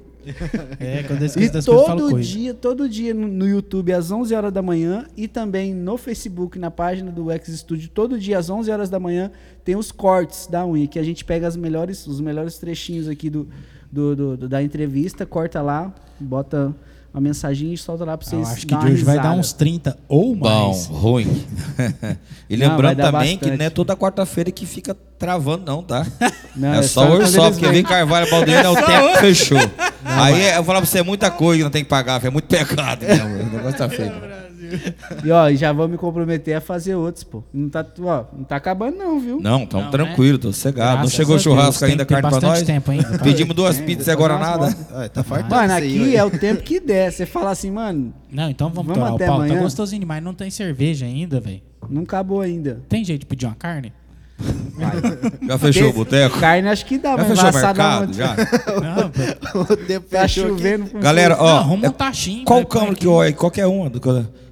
É, 0.81 1.03
quando 1.03 1.19
eu 1.21 1.25
E 1.25 1.27
esqueço 1.27 1.53
das 1.53 1.67
coisas, 1.67 1.83
eu 1.83 1.87
falo 1.87 2.01
todo 2.01 2.11
coisa. 2.13 2.29
dia, 2.29 2.55
todo 2.55 2.89
dia 2.89 3.13
no, 3.13 3.29
no 3.29 3.47
YouTube 3.47 3.93
às 3.93 4.11
11 4.11 4.35
horas 4.35 4.53
da 4.53 4.63
manhã 4.63 5.07
e 5.17 5.29
também 5.29 5.75
no 5.75 5.99
Facebook, 5.99 6.59
na 6.59 6.71
página 6.71 7.11
do 7.13 7.31
X 7.31 7.49
Studio, 7.59 7.91
todo 7.93 8.19
dia 8.19 8.39
às 8.39 8.49
11 8.49 8.71
horas 8.71 8.89
da 8.89 8.99
manhã 8.99 9.31
tem 9.63 9.77
os 9.77 9.93
cortes 9.93 10.47
da 10.47 10.67
unha, 10.67 10.87
que 10.87 10.99
a 10.99 11.03
gente 11.03 11.25
pega 11.27 11.47
as 11.47 11.57
melhores, 11.57 12.07
os 12.07 12.21
melhores 12.23 12.57
trechinhos 12.59 13.07
aqui 13.07 13.29
do, 13.29 13.47
do- 13.93 14.17
do- 14.17 14.37
do- 14.39 14.49
da 14.49 14.63
entrevista, 14.63 15.27
corta 15.27 15.61
lá, 15.61 15.95
bota 16.19 16.75
uma 17.15 17.21
mensagem 17.21 17.73
e 17.73 17.79
solta 17.79 18.05
lá 18.05 18.19
pra 18.19 18.27
Eu 18.27 18.31
vocês. 18.43 18.49
acho 18.57 18.67
que 18.67 18.77
de 18.77 18.87
hoje 18.87 19.05
vai 19.05 19.21
dar 19.21 19.33
uns 19.33 19.53
30 19.53 19.97
ou 20.09 20.35
Bom, 20.35 20.69
mais. 20.69 20.87
ruim. 20.87 21.45
e 22.51 22.57
Não, 22.57 22.71
lembrando 22.71 22.97
dar 22.97 23.13
também 23.13 23.39
que 23.39 23.45
bastante. 23.45 23.59
não 23.59 23.65
é 23.67 23.71
toda 23.71 23.97
quarta-feira 23.97 24.51
que 24.51 24.67
fica 24.67 24.97
travando, 25.17 25.65
não, 25.65 25.81
tá? 25.83 26.05
Não, 26.57 26.75
é, 26.75 26.83
só 26.83 27.05
o 27.05 27.07
quando 27.07 27.21
workshop, 27.23 27.47
eles 27.47 27.59
porque 27.59 27.73
vem 27.73 27.83
Carvalho 27.83 28.31
Baldeira, 28.31 28.71
o 28.71 28.75
tempo 28.75 29.19
fechou. 29.21 29.59
Aí 30.05 30.43
eu 30.57 30.65
falava 30.65 30.81
pra 30.83 30.91
você, 30.91 30.99
é 30.99 31.03
muita 31.03 31.31
coisa 31.31 31.59
que 31.59 31.65
não 31.65 31.71
tem 31.71 31.83
que 31.85 31.89
pagar, 31.91 32.25
é 32.25 32.31
muito 32.31 32.47
pecado 32.47 33.05
mesmo. 33.05 33.27
O 33.29 33.51
negócio 33.57 33.79
tá 33.79 33.89
feio. 33.89 34.13
E 35.25 35.31
ó, 35.31 35.49
e 35.49 35.57
já 35.57 35.73
vou 35.73 35.87
me 35.89 35.97
comprometer 35.97 36.55
a 36.57 36.61
fazer 36.61 36.95
outros, 36.95 37.25
pô. 37.25 37.43
Não 37.53 37.69
tá, 37.69 37.85
ó, 38.01 38.25
não 38.37 38.45
tá 38.45 38.57
acabando 38.57 38.97
não, 38.97 39.21
viu? 39.21 39.41
Não, 39.41 39.67
tamo 39.67 39.85
Não, 39.85 39.91
tranquilo, 39.91 40.39
tô 40.39 40.53
sossegado. 40.53 40.91
Não 40.91 40.97
Graças 40.99 41.13
chegou 41.15 41.37
a 41.37 41.39
churrasco 41.39 41.71
Deus, 41.71 41.79
tem- 41.81 41.91
ainda, 41.91 42.05
tem 42.05 42.15
carne 42.17 42.23
pra 42.23 42.31
bastante 42.41 42.59
nós. 42.59 42.63
tempo 42.67 42.91
ainda. 42.91 43.19
Pedimos 43.23 43.55
duas 43.57 43.77
Tem, 43.77 43.87
pizzas 43.87 44.07
e 44.07 44.11
depois 44.11 44.31
agora 44.31 44.59
nós 44.59 44.75
nada. 44.75 44.87
Ah, 45.05 45.09
tá 45.09 45.23
fartando 45.23 45.55
Mano, 45.55 45.65
isso 45.67 45.73
aí, 45.75 45.97
aqui 46.03 46.11
ué. 46.11 46.15
é 46.17 46.25
o 46.25 46.31
tempo 46.31 46.63
que 46.63 46.81
der. 46.81 47.13
Você 47.13 47.27
fala 47.27 47.51
assim, 47.51 47.71
mano, 47.71 48.13
Não, 48.31 48.51
então 48.51 48.69
vamos, 48.71 48.87
Vamos 48.87 48.99
torar 48.99 49.13
o 49.13 49.17
até 49.17 49.27
pau. 49.27 49.37
amanhã? 49.37 49.55
Tá 49.57 49.61
gostosinho 49.63 50.01
demais, 50.01 50.23
não 50.23 50.35
tem 50.35 50.51
cerveja 50.51 51.07
ainda, 51.07 51.41
velho. 51.41 51.63
não 51.89 52.03
acabou 52.03 52.41
ainda. 52.41 52.81
Tem 52.89 53.05
jeito 53.05 53.21
de 53.21 53.27
pedir 53.27 53.47
uma 53.47 53.55
carne? 53.55 53.93
Já 55.47 55.57
fechou 55.59 55.91
o 55.91 55.93
boteco? 55.93 56.41
Carne 56.41 56.69
acho 56.69 56.85
que 56.87 56.99
dá, 56.99 57.11
Já 57.13 57.17
mas 57.19 57.27
fechou 57.29 57.45
o 57.45 57.49
assar 57.49 57.75
mercado? 57.77 58.13
Já? 58.13 58.35
Não. 59.55 59.63
O 59.63 59.77
tempo 59.77 60.07
Tá 60.11 60.23
fechou 60.23 60.47
aqui. 60.47 60.53
chovendo. 60.55 60.91
com 60.91 60.99
Galera, 61.01 61.37
ó, 61.39 61.47
não, 61.47 61.57
arruma 61.59 61.87
é- 61.87 61.89
um 61.89 61.93
tachinho. 61.93 62.45
Qual 62.45 62.59
vai, 62.59 62.67
põe 62.67 62.79
câmera 62.81 62.97
que 62.97 63.07
olha? 63.07 63.33
Qualquer 63.33 63.67
uma. 63.67 63.89
do- 63.89 64.01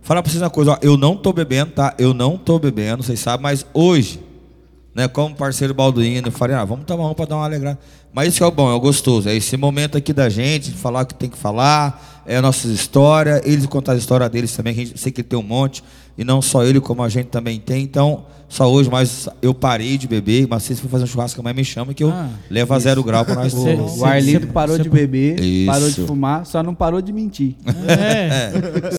Falar 0.03 0.20
pra 0.20 0.31
vocês 0.31 0.43
uma 0.43 0.51
coisa, 0.51 0.73
ó. 0.73 0.79
Eu 0.83 0.97
não 0.97 1.16
tô 1.16 1.33
bebendo, 1.33 1.73
tá? 1.73 1.95
Eu 1.97 2.12
não 2.12 2.37
tô 2.37 2.59
bebendo, 2.59 3.05
vocês 3.05 3.20
sabem, 3.20 3.41
mas 3.41 3.65
hoje, 3.73 4.20
né? 4.93 5.07
Como 5.07 5.35
parceiro 5.35 5.73
Balduino, 5.73 6.27
eu 6.27 6.33
falei, 6.33 6.57
ah, 6.57 6.65
vamos 6.65 6.85
tomar 6.85 7.09
um 7.09 7.15
pra 7.15 7.24
dar 7.24 7.37
uma 7.37 7.45
alegrada. 7.45 7.79
Mas 8.12 8.35
isso 8.35 8.43
é 8.43 8.47
o 8.47 8.51
bom, 8.51 8.69
é 8.69 8.74
o 8.74 8.81
gostoso. 8.81 9.29
É 9.29 9.35
esse 9.35 9.57
momento 9.57 9.97
aqui 9.97 10.12
da 10.12 10.29
gente, 10.29 10.73
de 10.73 10.77
falar 10.77 11.03
o 11.03 11.07
que 11.07 11.15
tem 11.15 11.31
que 11.31 11.39
falar, 11.39 12.23
é 12.27 12.37
a 12.37 12.43
nossa 12.43 12.66
história, 12.66 13.41
eles 13.45 13.65
contar 13.66 13.93
a 13.93 13.97
história 13.97 14.29
deles 14.29 14.55
também, 14.57 14.74
que 14.74 14.81
a 14.81 14.85
gente 14.85 14.99
sei 14.99 15.12
que 15.12 15.23
tem 15.23 15.39
um 15.39 15.43
monte, 15.43 15.85
e 16.16 16.24
não 16.24 16.40
só 16.43 16.64
ele, 16.64 16.80
como 16.80 17.02
a 17.02 17.09
gente 17.09 17.26
também 17.26 17.59
tem. 17.60 17.82
Então, 17.82 18.24
só 18.48 18.70
hoje, 18.70 18.90
mas 18.90 19.28
eu 19.40 19.55
parei 19.55 19.97
de 19.97 20.06
beber, 20.06 20.47
mas 20.47 20.62
se 20.64 20.74
for 20.76 20.89
fazer 20.90 21.05
um 21.05 21.06
churrasco, 21.06 21.40
amanhã 21.40 21.55
me 21.55 21.64
chama 21.64 21.94
que 21.94 22.05
eu 22.05 22.10
Ah, 22.10 22.28
levo 22.51 22.74
a 22.74 22.78
zero 22.78 23.02
grau 23.02 23.24
pra 23.24 23.34
nós 23.34 23.55
O, 23.55 23.64
todos. 23.64 23.98
o 23.98 24.05
Arlindo 24.05 24.47
cê- 24.47 24.52
parou 24.52 24.76
cê- 24.76 24.82
de 24.82 24.90
beber, 24.90 25.40
Isso. 25.40 25.66
parou 25.72 25.90
de 25.90 26.01
fumar, 26.06 26.44
só 26.44 26.62
não 26.62 26.74
parou 26.74 27.01
de 27.01 27.12
mentir. 27.12 27.56
É. 27.89 28.52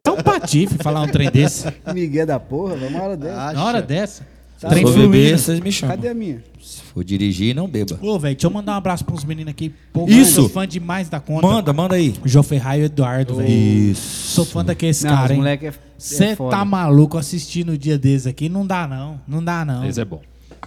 É 0.08 0.12
um 0.12 0.24
patife 0.24 0.76
falar 0.82 1.02
um 1.02 1.08
trem 1.08 1.30
desse. 1.30 1.68
Miguel 1.94 2.26
da 2.26 2.40
porra, 2.40 2.76
vamos 2.76 2.94
uma 2.96 3.04
hora 3.04 3.18
dessa. 3.18 3.42
Acha? 3.42 3.54
Na 3.54 3.64
hora 3.66 3.82
dessa. 3.82 4.33
Tá. 4.64 4.70
Trem 4.70 4.88
Se 4.88 4.94
for 4.94 5.00
beber, 5.02 5.38
vocês 5.38 5.60
me 5.60 5.72
chamam. 5.72 5.96
Cadê 5.98 6.08
a 6.08 6.14
minha? 6.14 6.42
Se 6.62 6.82
for 6.82 7.04
dirigir, 7.04 7.54
não 7.54 7.68
beba. 7.68 8.00
Ô, 8.02 8.18
velho, 8.18 8.34
deixa 8.36 8.48
eu 8.48 8.52
mandar 8.52 8.74
um 8.74 8.78
abraço 8.78 9.04
pra 9.04 9.14
uns 9.14 9.26
meninos 9.26 9.52
aqui. 9.52 9.74
Pô, 9.92 10.06
Isso. 10.08 10.48
Fã 10.48 10.66
demais 10.66 11.10
da 11.10 11.20
conta. 11.20 11.46
Manda, 11.46 11.74
manda 11.74 11.96
aí. 11.96 12.14
O 12.24 12.28
João 12.30 12.44
Ferraz 12.44 12.80
e 12.80 12.84
o 12.84 12.86
Eduardo, 12.86 13.36
velho. 13.36 13.50
Isso. 13.50 14.30
Sou 14.36 14.46
fã 14.46 14.64
daqueles 14.64 15.04
Não, 15.04 15.10
caras, 15.12 15.26
os 15.26 15.32
hein? 15.32 15.38
moleque 15.38 15.66
é, 15.68 15.74
Você 15.98 16.26
é 16.26 16.36
foda. 16.38 16.56
tá 16.56 16.64
maluco 16.64 17.18
assistindo 17.18 17.74
o 17.74 17.78
dia 17.78 17.98
desses 17.98 18.26
aqui? 18.26 18.48
Não 18.48 18.66
dá, 18.66 18.88
não. 18.88 19.20
Não 19.28 19.44
dá, 19.44 19.66
não. 19.66 19.86
Esse 19.86 20.00
é 20.00 20.06
bom. 20.06 20.22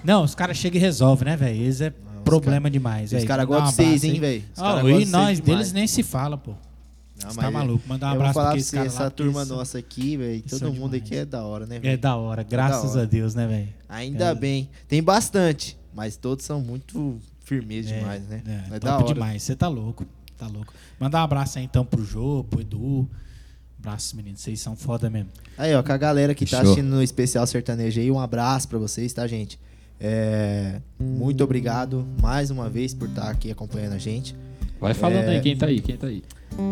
Não, 0.05 0.23
os 0.25 0.35
caras 0.35 0.59
chegam 0.59 0.77
e 0.79 0.81
resolvem, 0.81 1.25
né, 1.29 1.37
velho? 1.37 1.57
Eles 1.63 1.81
é 1.81 1.91
problema 2.23 2.69
demais, 2.71 3.05
Os 3.05 3.11
velho. 3.13 3.27
caras 3.27 3.47
Mandar 3.47 3.59
um 3.59 3.63
gostam 3.65 3.85
de 3.85 3.91
vocês, 3.93 4.03
abraço 4.03 4.07
hein, 4.07 4.13
aí. 4.13 4.21
velho? 4.21 4.45
Os 4.55 4.61
caras 4.63 4.79
e 4.79 4.83
gostam 4.83 4.99
de 5.05 5.11
nós 5.11 5.23
vocês 5.27 5.41
deles 5.41 5.67
demais. 5.69 5.73
nem 5.73 5.87
se 5.87 6.03
fala, 6.03 6.37
pô. 6.37 6.53
Não, 7.23 7.31
Você 7.31 7.41
tá 7.41 7.51
maluco. 7.51 7.83
Mandar 7.89 8.09
um 8.09 8.11
abraço 8.13 8.33
pra 8.35 8.43
falar 8.43 8.63
pra 8.63 8.81
lá. 8.81 8.87
essa 8.87 9.11
turma 9.11 9.45
são- 9.45 9.57
nossa 9.57 9.79
aqui, 9.79 10.17
velho, 10.17 10.43
todo 10.43 10.67
mundo 10.73 10.93
demais. 10.93 11.03
aqui 11.03 11.15
é 11.17 11.25
da 11.25 11.43
hora, 11.45 11.67
né, 11.67 11.77
É 11.77 11.81
velho? 11.81 11.99
da 11.99 12.17
hora, 12.17 12.43
graças 12.43 12.91
hora. 12.93 13.03
a 13.03 13.05
Deus, 13.07 13.35
né, 13.35 13.47
velho? 13.47 13.69
Ainda 13.89 14.27
É. 14.27 14.35
bem. 14.35 14.69
Tem 14.87 15.03
bastante, 15.03 15.79
mas 15.95 16.17
todos 16.17 16.45
são 16.45 16.61
muito 16.61 17.19
firmes 17.43 17.87
É, 17.91 17.99
demais, 17.99 18.23
né? 18.29 18.43
É, 18.71 18.77
É, 18.77 18.79
da 18.81 18.97
hora. 18.99 19.07
demais. 19.15 19.43
Você 19.43 19.57
tá 19.57 19.67
louco. 19.69 20.05
Tá 20.37 20.47
louco. 20.47 20.75
Mandar 21.01 21.21
um 21.21 21.25
abraço 21.25 21.59
aí 21.59 21.65
então 21.65 21.85
pro 21.85 22.05
Jô, 22.05 22.45
pro 22.51 22.61
Edu. 22.61 23.09
Abraço, 23.79 24.15
meninos. 24.17 24.41
Vocês 24.41 24.61
são 24.61 24.77
foda 24.77 25.09
mesmo. 25.09 25.31
Aí, 25.57 25.75
ó, 25.75 25.83
com 25.83 25.93
a 25.93 25.97
galera 25.97 26.35
que 26.35 26.45
tá 26.45 26.61
assistindo 26.61 26.89
no 26.89 27.03
especial 27.03 27.47
sertanejo 27.47 28.01
aí, 28.01 28.11
um 28.11 28.21
abraço 28.21 28.69
pra 28.69 28.79
vocês, 28.79 29.13
tá, 29.13 29.27
gente? 29.27 29.59
É, 29.99 30.81
muito 31.01 31.43
obrigado 31.43 32.07
mais 32.21 32.51
uma 32.51 32.69
vez 32.69 32.93
por 32.93 33.09
estar 33.09 33.31
aqui 33.31 33.51
acompanhando 33.51 33.95
a 33.95 33.99
gente. 33.99 34.37
Vai 34.79 34.93
falando 34.93 35.25
É. 35.25 35.37
aí 35.37 35.41
quem 35.41 35.57
tá 35.57 35.67
aí, 35.67 35.81
quem 35.81 35.97
tá 35.97 36.07
aí. 36.09 36.23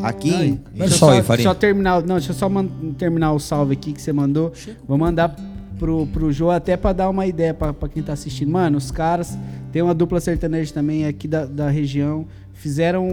Aqui, 0.03 0.59
eu 0.77 0.89
só 0.89 1.11
aí, 1.11 1.23
Farinha. 1.23 1.49
só 1.49 1.55
terminar, 1.55 2.03
não, 2.03 2.17
deixa 2.17 2.31
eu 2.33 2.35
só 2.37 2.49
terminar 2.97 3.33
o 3.33 3.39
salve 3.39 3.75
aqui 3.75 3.93
que 3.93 4.01
você 4.01 4.13
mandou. 4.13 4.53
Vou 4.87 4.97
mandar 4.97 5.35
pro, 5.79 6.07
pro 6.07 6.33
Jô 6.33 6.51
até 6.51 6.77
pra 6.77 6.93
dar 6.93 7.11
uma 7.11 7.27
ideia 7.27 7.53
pra, 7.53 7.73
pra 7.73 7.89
quem 7.89 8.03
tá 8.03 8.13
assistindo. 8.15 8.51
Mano, 8.51 8.79
os 8.79 8.91
caras 8.91 9.37
tem 9.73 9.83
uma 9.83 9.95
dupla 9.95 10.21
sertaneja 10.21 10.73
também 10.73 11.05
aqui 11.07 11.29
da, 11.29 11.45
da 11.45 11.69
região. 11.69 12.27
Fizeram. 12.53 13.07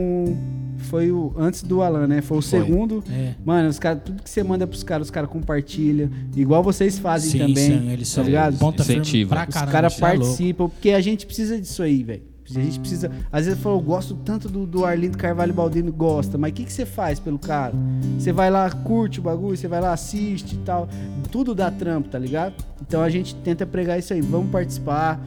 Foi 0.78 1.12
o. 1.12 1.34
Antes 1.38 1.64
do 1.64 1.82
Alan, 1.82 2.08
né? 2.08 2.22
Foi 2.22 2.38
o 2.38 2.42
Foi. 2.42 2.60
segundo. 2.60 3.04
É. 3.12 3.34
Mano, 3.44 3.68
os 3.70 3.80
caras, 3.80 4.02
tudo 4.06 4.22
que 4.24 4.30
você 4.30 4.44
manda 4.44 4.66
pros 4.66 4.84
caras, 4.84 5.08
os 5.08 5.12
caras 5.12 5.30
compartilham. 5.30 6.10
Igual 6.36 6.64
vocês 6.64 6.98
fazem 7.00 7.32
Sim, 7.32 7.38
também. 7.40 7.56
sim, 7.56 7.90
eles 7.92 8.08
tá 8.10 8.16
são 8.16 8.24
ligado? 8.24 8.58
ponta 8.58 8.84
Incentiva. 8.84 9.36
pra 9.36 9.48
Os 9.50 9.72
caras 9.72 9.98
é 9.98 10.00
participam, 10.00 10.70
porque 10.70 10.92
a 10.92 11.02
gente 11.02 11.26
precisa 11.26 11.60
disso 11.60 11.82
aí, 11.84 12.04
velho. 12.04 12.31
A 12.58 12.62
gente 12.62 12.80
precisa. 12.80 13.12
Às 13.32 13.46
vezes 13.46 13.60
fala, 13.62 13.76
eu 13.76 13.82
gosto 13.82 14.16
tanto 14.16 14.48
do, 14.50 14.66
do 14.66 14.86
Arlindo 14.86 15.18
Carvalho 15.18 15.54
Baldino, 15.54 15.92
gosta, 15.92 16.38
mas 16.38 16.52
o 16.52 16.54
que, 16.54 16.66
que 16.66 16.74
você 16.74 16.86
faz 16.86 17.20
pelo 17.20 17.38
cara? 17.40 17.74
Você 18.18 18.32
vai 18.32 18.50
lá, 18.50 18.70
curte 18.70 19.20
o 19.20 19.24
bagulho, 19.24 19.56
você 19.58 19.68
vai 19.68 19.82
lá, 19.82 19.94
assiste 19.94 20.54
e 20.56 20.60
tal. 20.60 20.88
Tudo 21.32 21.54
dá 21.56 21.70
trampo, 21.72 22.10
tá 22.10 22.20
ligado? 22.20 22.54
Então 22.82 23.02
a 23.02 23.10
gente 23.10 23.34
tenta 23.36 23.66
pregar 23.66 23.98
isso 24.00 24.14
aí, 24.14 24.22
vamos 24.22 24.52
participar. 24.52 25.20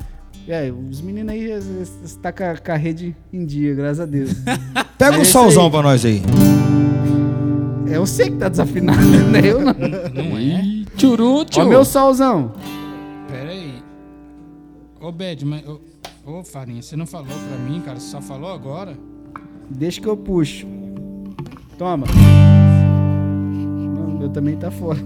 É, 0.47 0.71
os 0.71 1.01
meninos 1.01 1.33
aí 1.33 1.51
estão 2.05 2.31
com, 2.33 2.45
a- 2.45 2.57
com 2.59 2.73
a 2.73 2.77
rede 2.77 3.17
em 3.33 3.47
dia, 3.47 3.75
graças 3.75 4.01
a 4.01 4.05
Deus. 4.07 4.31
Pega 4.99 5.17
É 5.17 5.21
um 5.21 5.25
solzão 5.25 5.65
aí. 5.65 5.71
pra 5.71 5.83
nós 5.83 6.05
aí. 6.05 6.21
É 7.91 7.99
você 7.99 8.31
que 8.31 8.37
tá 8.37 8.49
desafinado, 8.49 9.01
né? 9.31 9.41
Eu 9.43 9.61
não. 9.61 9.73
Não 9.73 10.39
é? 10.39 10.85
Tchuru, 10.97 11.45
Ó, 11.57 11.65
meu 11.65 11.85
solzão. 11.85 12.53
Pera 13.31 13.51
aí. 13.51 13.75
Ô, 15.01 15.13
Bed, 15.13 15.45
mas. 15.45 15.63
Ô, 16.27 16.43
Farinha, 16.43 16.81
você 16.83 16.97
não 16.97 17.07
falou 17.07 17.27
pra 17.27 17.59
mim, 17.59 17.81
cara? 17.81 18.01
Você 18.01 18.11
só 18.11 18.21
falou 18.21 18.51
agora? 18.53 18.97
Deixa 19.69 20.01
que 20.01 20.09
eu 20.09 20.17
puxo. 20.17 20.67
Toma. 21.79 22.07
Não, 23.95 24.19
meu 24.19 24.29
também 24.31 24.57
tá 24.57 24.71
fora. 24.71 24.99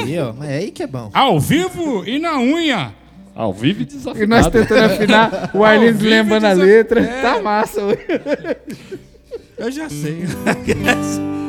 aí, 0.00 0.18
ó, 0.18 0.32
mas 0.32 0.50
é 0.50 0.56
aí 0.58 0.70
que 0.70 0.82
é 0.82 0.86
bom. 0.86 1.10
Ao 1.14 1.40
vivo 1.40 2.04
e 2.06 2.18
na 2.18 2.38
unha! 2.38 2.92
Ao 3.34 3.52
vivo 3.52 3.80
e 3.80 3.82
E 3.82 3.86
desafinado. 3.86 4.28
nós 4.42 4.48
tentando 4.52 4.92
afinar, 4.92 5.50
o 5.54 5.64
Arlindo 5.64 6.04
lembrando 6.04 6.44
a 6.44 6.52
letra. 6.52 7.00
É. 7.00 7.22
Tá 7.22 7.40
massa 7.40 7.82
hoje. 7.84 8.00
Eu 9.56 9.70
já 9.70 9.88
sei. 9.88 10.24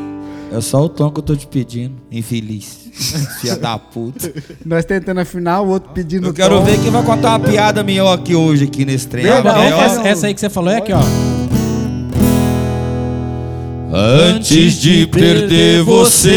É 0.51 0.59
só 0.61 0.84
o 0.84 0.89
tom 0.89 1.11
que 1.11 1.19
eu 1.19 1.23
tô 1.23 1.35
te 1.35 1.45
pedindo. 1.47 1.93
Infeliz. 2.11 2.89
Filha 3.41 3.55
da 3.55 3.77
puta. 3.77 4.34
Nós 4.65 4.84
tentando 4.84 5.19
afinar, 5.19 5.61
o 5.61 5.67
outro 5.69 5.91
pedindo 5.93 6.27
Eu 6.27 6.34
quero 6.34 6.57
tom. 6.57 6.63
ver 6.65 6.80
quem 6.80 6.89
vai 6.91 7.03
contar 7.03 7.38
uma 7.38 7.39
piada 7.49 7.84
minha 7.84 8.11
aqui 8.13 8.34
hoje, 8.35 8.63
aqui 8.65 8.84
nesse 8.84 9.07
trem. 9.07 9.26
Não, 9.26 9.43
melhor- 9.43 9.84
essa, 9.84 10.07
essa 10.07 10.27
aí 10.27 10.34
que 10.34 10.39
você 10.39 10.49
falou 10.49 10.71
é 10.71 10.77
aqui, 10.77 10.91
ó. 10.91 10.99
Antes 13.91 14.73
de 14.80 15.07
perder 15.07 15.81
você, 15.84 16.30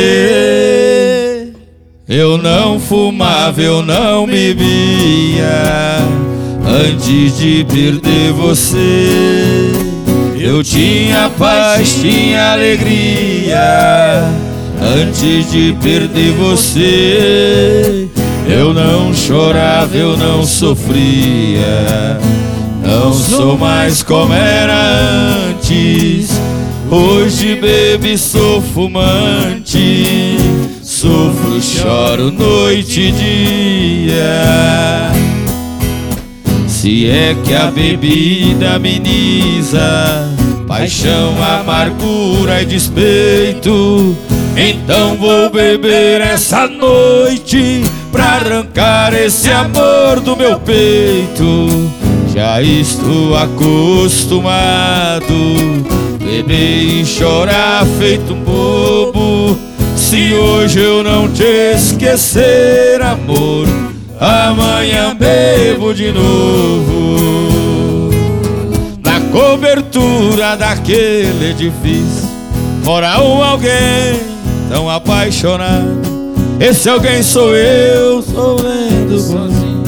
eu 2.08 2.38
não 2.38 2.80
fumava, 2.80 3.60
eu 3.60 3.82
não 3.82 4.26
bebia. 4.26 5.98
Antes 6.66 7.36
de 7.36 7.62
perder 7.64 8.32
você, 8.32 9.51
eu 10.42 10.60
tinha 10.62 11.30
paz, 11.38 11.94
tinha 12.00 12.52
alegria. 12.52 14.24
Antes 14.80 15.52
de 15.52 15.72
perder 15.80 16.32
você, 16.32 18.08
eu 18.48 18.74
não 18.74 19.14
chorava, 19.14 19.96
eu 19.96 20.16
não 20.16 20.44
sofria. 20.44 22.18
Não 22.84 23.12
sou 23.12 23.56
mais 23.56 24.02
como 24.02 24.32
era 24.34 24.74
antes. 25.48 26.30
Hoje 26.90 27.54
bebo 27.54 28.06
e 28.08 28.18
sou 28.18 28.60
fumante. 28.60 30.36
Sofro, 30.82 31.62
choro 31.62 32.32
noite 32.32 33.00
e 33.00 33.12
dia. 34.10 35.12
Se 36.66 37.08
é 37.08 37.36
que 37.44 37.54
a 37.54 37.70
bebida 37.70 38.74
ameniza 38.74 40.31
paixão, 40.72 41.34
amargura 41.60 42.62
e 42.62 42.64
despeito, 42.64 44.16
então 44.56 45.16
vou 45.16 45.50
beber 45.50 46.22
essa 46.22 46.66
noite 46.66 47.82
pra 48.10 48.24
arrancar 48.24 49.12
esse 49.12 49.50
amor 49.50 50.20
do 50.20 50.34
meu 50.34 50.58
peito. 50.58 51.90
Já 52.34 52.62
estou 52.62 53.36
acostumado 53.36 55.20
beber 56.18 57.02
e 57.02 57.04
chorar 57.04 57.84
feito 57.98 58.32
um 58.32 58.40
bobo. 58.42 59.58
Se 59.94 60.32
hoje 60.32 60.80
eu 60.80 61.04
não 61.04 61.28
te 61.28 61.74
esquecer, 61.76 63.02
amor, 63.02 63.68
amanhã 64.18 65.14
bebo 65.14 65.92
de 65.92 66.10
novo. 66.12 67.61
Cobertura 69.32 70.56
daquele 70.58 71.52
edifício, 71.52 72.28
mora 72.84 73.18
um 73.22 73.42
alguém 73.42 74.20
tão 74.68 74.90
apaixonado. 74.90 76.02
Esse 76.60 76.90
alguém 76.90 77.22
sou 77.22 77.56
eu, 77.56 78.22
sou 78.22 78.58
vendo 78.58 79.18
sozinho. 79.18 79.82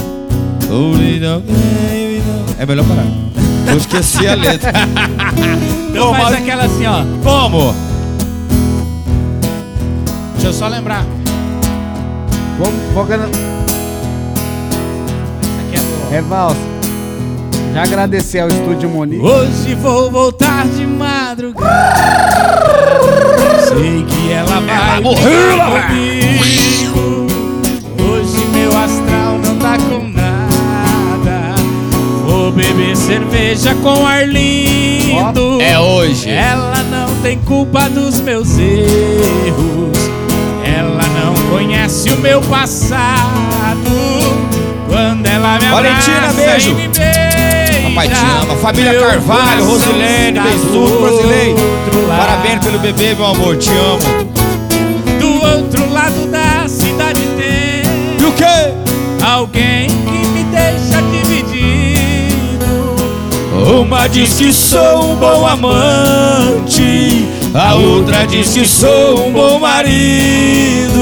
Ouvindo 0.71 1.27
alguém, 1.27 2.23
não. 2.27 2.45
É 2.59 2.65
melhor 2.65 2.87
parar. 2.87 3.07
Eu 3.71 3.77
esqueci 3.77 4.27
a 4.27 4.35
letra. 4.35 4.73
Então 5.95 6.11
Ô, 6.11 6.15
faz 6.15 6.35
aquela 6.35 6.65
assim, 6.65 6.87
ó. 6.87 7.05
Como? 7.23 7.73
Deixa 10.33 10.49
eu 10.49 10.53
só 10.53 10.67
lembrar. 10.67 11.07
Vamos, 12.59 12.93
vou 12.93 13.05
ganhar. 13.05 13.29
Aqui 15.61 15.77
é 15.77 15.79
boa. 15.79 16.17
É 16.17 16.21
valsa. 16.21 16.74
Já 17.75 17.83
agradecer 17.83 18.39
ao 18.39 18.47
Estúdio 18.49 18.89
Monique. 18.89 19.21
Hoje 19.21 19.75
vou 19.75 20.09
voltar 20.09 20.65
de 20.69 20.87
madrugada. 20.87 21.73
Sei 23.67 24.05
que 24.05 24.33
ela 24.33 24.61
vai 24.61 25.01
morrer 25.01 25.57
comigo. 25.89 27.27
Hoje 28.01 28.47
meu 28.53 28.71
astral 28.79 29.39
não 29.45 29.57
tá 29.59 29.77
com 29.77 30.07
nada. 30.09 31.57
Vou 32.25 32.53
beber 32.53 32.97
cerveja 32.97 33.75
com 33.83 34.07
Arlindo. 34.07 35.61
É 35.61 35.77
hoje. 35.77 36.31
Ela 36.31 36.81
não 36.85 37.13
tem 37.23 37.41
culpa 37.41 37.89
dos 37.91 38.21
meus 38.21 38.57
erros. 38.57 39.99
Ela 40.65 41.03
não 41.09 41.35
conhece 41.51 42.11
o 42.13 42.19
meu 42.19 42.41
passado. 42.43 43.35
Quando 44.87 45.27
ela 45.27 45.59
me 45.59 45.67
Valentina, 45.67 46.19
abraça 46.19 46.35
beijo. 46.37 46.71
e 46.71 46.75
me 46.75 46.89
beija. 46.89 47.24
Papai 47.95 48.09
te 48.09 48.15
ama. 48.43 48.57
Família 48.57 48.99
Carvalho, 48.99 49.65
Rosilene, 49.67 50.39
está 50.39 50.43
Bensuto, 50.51 50.73
do 50.73 50.99
Rosilei. 51.09 51.51
outro 51.53 52.07
lado. 52.09 52.19
Parabéns 52.19 52.65
pelo 52.65 52.79
bebê, 52.81 53.15
meu 53.15 53.27
amor. 53.27 53.57
Te 53.57 53.71
amo. 53.71 54.35
Do 55.21 55.33
outro 55.47 55.93
lado 55.93 56.27
da 56.31 56.67
cidade 56.69 57.21
tem 57.37 57.85
E 58.21 58.25
o 58.25 58.33
quê? 58.33 58.75
alguém 59.25 59.87
que 59.89 60.27
me 60.29 60.45
deixa 60.45 61.01
dividido. 61.03 62.67
Uma 63.81 64.09
diz 64.09 64.35
que 64.35 64.53
sou 64.53 65.13
um 65.13 65.17
bom 65.17 65.47
amante, 65.47 67.25
a 67.55 67.75
outra 67.75 68.27
diz 68.27 68.53
que 68.53 68.67
sou 68.67 69.29
um 69.29 69.33
bom 69.33 69.59
marido. 69.61 71.01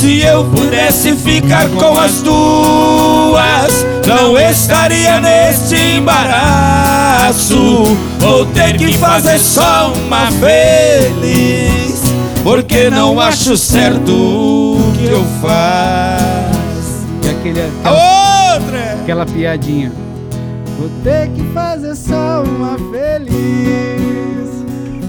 Se 0.00 0.22
eu 0.22 0.44
pudesse 0.46 1.14
ficar 1.14 1.68
com 1.68 1.98
as 1.98 2.22
duas, 2.22 3.84
não 4.06 4.38
estaria 4.38 5.20
nesse 5.20 5.76
embaraço. 5.98 7.54
Vou 8.18 8.46
ter 8.46 8.78
que 8.78 8.96
fazer 8.96 9.38
só 9.38 9.92
uma 9.92 10.30
feliz, 10.30 12.00
porque 12.42 12.88
não 12.88 13.20
acho 13.20 13.58
certo 13.58 14.10
o 14.10 14.92
que 14.96 15.04
eu 15.04 15.22
faço. 15.42 17.06
E 17.22 17.28
aquele, 17.28 17.60
A 17.60 17.64
aquela, 17.90 18.54
outra! 18.54 18.96
aquela 19.02 19.26
piadinha. 19.26 19.92
Vou 20.78 20.88
ter 21.04 21.28
que 21.28 21.42
fazer 21.52 21.94
só 21.94 22.42
uma 22.42 22.78
feliz. 22.90 23.38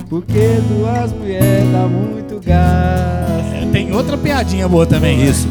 Porque 0.09 0.59
duas 0.67 1.13
mulheres 1.13 1.71
dá 1.71 1.87
muito 1.87 2.30
gás. 2.45 3.53
É, 3.53 3.67
Tem 3.71 3.93
outra 3.93 4.17
piadinha 4.17 4.67
boa 4.67 4.85
também. 4.85 5.23
Isso. 5.23 5.47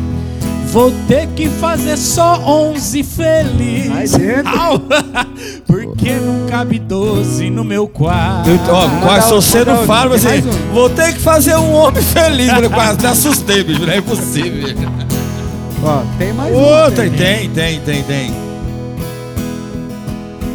Vou 0.72 0.92
ter 1.08 1.26
que 1.28 1.48
fazer 1.48 1.96
só 1.96 2.40
11 2.46 3.02
feliz. 3.02 3.90
Aí 3.90 4.08
dentro. 4.08 4.56
Au! 4.56 4.80
Porque 5.66 6.12
não 6.12 6.46
cabe 6.48 6.78
12 6.78 7.50
no 7.50 7.64
meu 7.64 7.88
quarto. 7.88 8.48
Eu, 8.48 8.58
ó, 8.72 8.88
quase 9.02 9.26
se 9.26 9.32
você 9.34 9.64
não 9.64 9.84
fala, 9.84 10.16
você. 10.16 10.28
mais 10.28 10.46
um. 10.46 10.72
Vou 10.72 10.88
ter 10.88 11.12
que 11.14 11.18
fazer 11.18 11.56
um 11.56 11.72
homem 11.74 12.02
feliz. 12.02 12.52
Eu 12.52 12.70
quase 12.70 13.00
me 13.00 13.06
assustei, 13.06 13.64
bicho. 13.64 13.84
Não 13.84 13.92
é 13.92 14.00
possível. 14.00 14.68
Ó, 15.82 16.02
tem 16.18 16.32
mais 16.32 16.54
um. 16.54 16.58
Outra, 16.58 17.10
tem, 17.10 17.50
tem, 17.50 17.80
tem, 17.80 18.02
tem. 18.04 18.30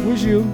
Fugiu. 0.04 0.46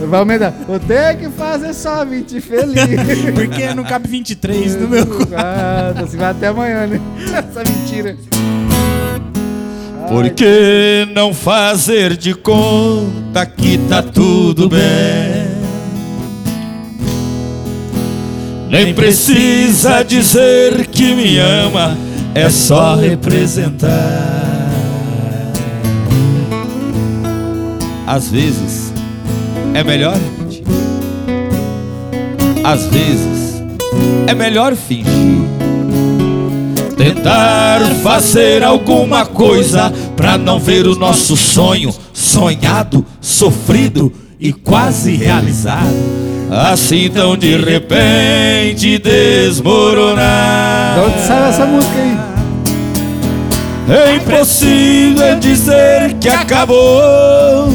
Vai 0.00 0.20
aumentar. 0.20 0.52
Vou 0.66 0.78
ter 0.78 1.16
que 1.18 1.28
fazer 1.30 1.72
só 1.74 2.04
20 2.04 2.40
feliz. 2.40 2.74
Porque 3.34 3.74
não 3.74 3.84
cabe 3.84 4.08
23 4.08 4.76
no 4.76 4.88
meu 4.88 5.06
quarto. 5.06 5.34
Ah, 5.36 5.94
você 6.00 6.16
vai 6.16 6.30
até 6.30 6.48
amanhã, 6.48 6.86
né? 6.86 7.00
Essa 7.20 7.62
mentira. 7.70 8.16
Por 10.08 10.28
que 10.30 11.08
não 11.14 11.32
fazer 11.32 12.16
de 12.16 12.34
conta 12.34 13.46
que 13.46 13.78
tá 13.88 14.02
tudo 14.02 14.68
bem? 14.68 15.54
Nem 18.68 18.92
precisa 18.92 20.02
dizer 20.02 20.86
que 20.88 21.14
me 21.14 21.38
ama, 21.38 21.96
é 22.34 22.50
só 22.50 22.96
representar. 22.96 23.88
Às 28.06 28.28
vezes 28.28 28.93
é 29.74 29.82
melhor 29.82 30.16
mentir. 30.38 30.62
Às 32.62 32.86
vezes 32.86 33.62
é 34.26 34.34
melhor 34.34 34.74
fingir. 34.74 35.44
Tentar 36.96 37.80
fazer 38.02 38.62
alguma 38.62 39.26
coisa 39.26 39.92
pra 40.16 40.38
não 40.38 40.60
ver 40.60 40.86
o 40.86 40.94
nosso 40.94 41.36
sonho 41.36 41.92
sonhado, 42.12 43.04
sofrido 43.20 44.12
e 44.38 44.52
quase 44.52 45.16
realizado. 45.16 45.92
Assim 46.50 47.10
tão 47.10 47.36
de 47.36 47.56
repente 47.56 48.98
desmoronar. 48.98 50.94
De 50.94 51.00
onde 51.00 51.20
saiu 51.26 51.44
essa 51.46 51.66
música 51.66 51.94
aí? 51.98 52.16
É 53.86 54.14
impossível 54.14 55.38
dizer 55.40 56.14
que 56.20 56.28
acabou 56.28 57.68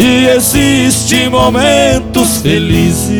se 0.00 0.28
existem 0.28 1.28
momentos 1.28 2.38
felizes. 2.38 3.10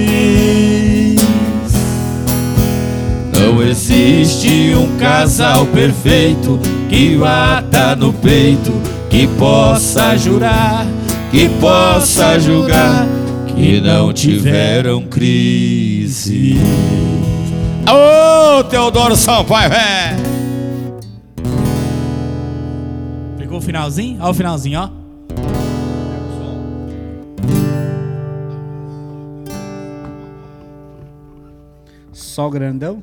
Não 3.39 3.62
existe 3.62 4.74
um 4.74 4.97
casal 4.97 5.66
perfeito 5.66 6.59
que 6.89 7.16
bata 7.16 7.94
no 7.94 8.15
peito, 8.15 8.73
que 9.11 9.27
possa 9.27 10.16
jurar, 10.16 10.86
que 11.31 11.51
possa 11.61 12.40
julgar 12.40 13.07
que 13.55 13.78
não 13.78 14.11
tiveram 14.11 15.02
crise. 15.02 16.57
Ô, 17.86 18.65
Teodoro 18.65 19.16
Sampaio, 19.16 19.70
é. 19.74 20.16
Pegou 23.36 23.59
o 23.59 23.61
finalzinho? 23.61 24.16
Olha 24.20 24.31
o 24.31 24.35
finalzinho, 24.35 24.81
ó. 24.81 24.99
Sol 32.31 32.48
grandão? 32.48 33.02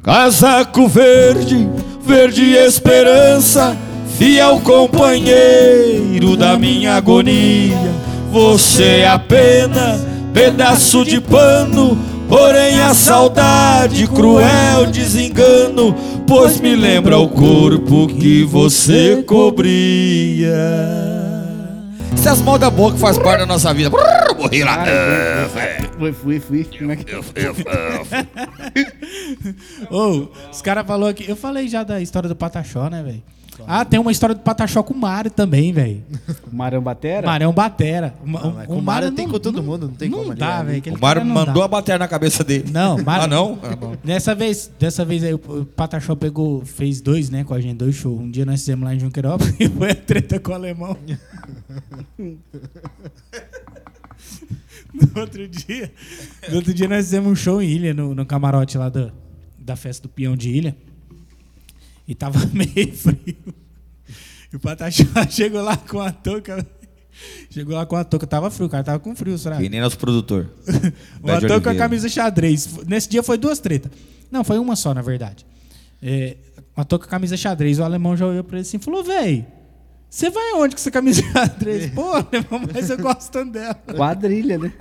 Casaco 0.00 0.86
verde, 0.86 1.68
verde 2.06 2.52
esperança, 2.52 3.76
fiel 4.16 4.60
companheiro 4.60 6.36
da 6.36 6.56
minha 6.56 6.94
agonia. 6.94 7.76
Você 8.30 9.00
é 9.00 9.08
apenas 9.08 10.06
pedaço 10.32 11.04
de 11.04 11.20
pano, 11.20 11.98
porém 12.30 12.80
a 12.80 12.94
saudade, 12.94 14.06
cruel 14.06 14.86
desengano, 14.86 15.92
pois 16.26 16.58
me 16.60 16.74
lembra 16.76 17.18
o 17.18 17.28
corpo 17.28 18.06
que 18.06 18.44
você 18.44 19.22
cobria. 19.24 20.54
Isso 22.14 22.28
é 22.28 22.32
as 22.32 22.40
mal 22.40 22.56
da 22.58 22.70
boca 22.70 22.94
que 22.94 23.00
faz 23.00 23.18
parte 23.18 23.40
da 23.40 23.46
nossa 23.46 23.74
vida. 23.74 23.90
Morri 24.38 24.62
lá. 24.62 24.84
Fui, 25.98 26.12
fui, 26.12 26.40
fui. 26.40 26.64
Como 26.78 26.92
é 26.92 26.96
que... 26.96 27.04
Ô, 29.90 30.28
os 30.50 30.62
caras 30.62 30.86
falaram 30.86 31.10
aqui. 31.10 31.28
Eu 31.28 31.36
falei 31.36 31.68
já 31.68 31.82
da 31.82 32.00
história 32.00 32.28
do 32.28 32.36
Pataxó, 32.36 32.88
né, 32.88 33.02
velho? 33.02 33.22
Ah, 33.72 33.84
tem 33.84 34.00
uma 34.00 34.10
história 34.10 34.34
do 34.34 34.40
Pataxó 34.40 34.82
com 34.82 34.92
o 34.92 34.96
Mário 34.96 35.30
também, 35.30 35.72
velho. 35.72 36.02
Marão 36.50 36.82
Batera? 36.82 37.24
Marão 37.24 37.52
Batera. 37.52 38.12
O, 38.20 38.26
Não, 38.28 38.52
mas 38.52 38.66
com 38.66 38.78
o 38.78 38.82
Mário 38.82 39.12
tem 39.12 39.28
com 39.28 39.38
todo 39.38 39.62
mundo, 39.62 39.86
não 39.86 39.94
tem 39.94 40.10
não 40.10 40.18
como 40.24 40.34
dá, 40.34 40.60
velho. 40.64 40.78
aquele 40.78 40.96
O 40.96 41.00
Mário 41.00 41.24
mandou 41.24 41.54
dá. 41.54 41.64
a 41.66 41.68
bater 41.68 41.96
na 41.96 42.08
cabeça 42.08 42.42
dele. 42.42 42.64
Não, 42.72 42.98
Mário. 43.04 43.26
Ah, 43.26 43.28
não? 43.28 43.60
Ah, 43.62 43.76
bom. 43.76 43.94
Dessa 44.02 44.34
vez, 44.34 44.68
dessa 44.76 45.04
vez 45.04 45.22
aí, 45.22 45.34
o 45.34 45.64
Pataxó 45.76 46.16
pegou, 46.16 46.64
fez 46.64 47.00
dois, 47.00 47.30
né, 47.30 47.44
com 47.44 47.54
a 47.54 47.60
gente, 47.60 47.76
dois 47.76 47.94
shows. 47.94 48.20
Um 48.20 48.28
dia 48.28 48.44
nós 48.44 48.58
fizemos 48.58 48.84
lá 48.84 48.92
em 48.92 48.98
Junquerópolis 48.98 49.54
e 49.60 49.68
foi 49.68 49.92
a 49.92 49.94
treta 49.94 50.40
com 50.40 50.50
o 50.50 50.54
alemão. 50.56 50.96
no 52.18 52.38
outro 55.20 55.46
dia, 55.46 55.92
no 56.48 56.56
outro 56.56 56.74
dia 56.74 56.88
nós 56.88 57.04
fizemos 57.04 57.30
um 57.30 57.36
show 57.36 57.62
em 57.62 57.68
Ilha, 57.68 57.94
no, 57.94 58.16
no 58.16 58.26
camarote 58.26 58.76
lá 58.76 58.88
da, 58.88 59.12
da 59.56 59.76
festa 59.76 60.08
do 60.08 60.08
Peão 60.08 60.36
de 60.36 60.50
Ilha. 60.50 60.76
E 62.10 62.14
tava 62.16 62.44
meio 62.52 62.92
frio. 62.92 63.54
E 64.52 64.56
o 64.56 64.58
Pataxó 64.58 65.04
chegou 65.30 65.62
lá 65.62 65.76
com 65.76 66.00
a 66.00 66.10
touca. 66.10 66.66
Chegou 67.48 67.76
lá 67.76 67.86
com 67.86 67.94
a 67.94 68.02
touca, 68.02 68.26
tava 68.26 68.50
frio, 68.50 68.66
o 68.66 68.68
cara 68.68 68.82
tava 68.82 68.98
com 68.98 69.14
frio, 69.14 69.38
será? 69.38 69.58
Que 69.58 69.68
nem 69.68 69.80
nosso 69.80 69.96
produtor. 69.96 70.50
Bad 71.20 71.46
ator 71.46 71.62
com 71.62 71.68
a 71.68 71.74
camisa 71.76 72.08
xadrez. 72.08 72.68
Nesse 72.84 73.08
dia 73.08 73.22
foi 73.22 73.38
duas 73.38 73.60
tretas. 73.60 73.92
Não, 74.28 74.42
foi 74.42 74.58
uma 74.58 74.74
só, 74.74 74.92
na 74.92 75.02
verdade. 75.02 75.46
É, 76.02 76.36
o 76.76 76.80
ator 76.80 76.98
com 76.98 77.04
a 77.04 77.08
camisa 77.08 77.36
xadrez. 77.36 77.78
O 77.78 77.84
alemão 77.84 78.16
já 78.16 78.26
olhou 78.26 78.42
pra 78.42 78.56
ele 78.56 78.66
assim 78.66 78.78
e 78.78 78.80
falou: 78.80 79.04
Véi, 79.04 79.46
você 80.10 80.28
vai 80.28 80.50
aonde 80.50 80.74
com 80.74 80.80
essa 80.80 80.90
camisa 80.90 81.22
xadrez? 81.22 81.90
Pô, 81.94 82.10
mas 82.74 82.90
eu 82.90 82.98
gosto 82.98 83.30
tanto 83.30 83.52
dela. 83.52 83.74
Quadrilha, 83.96 84.58
né? 84.58 84.72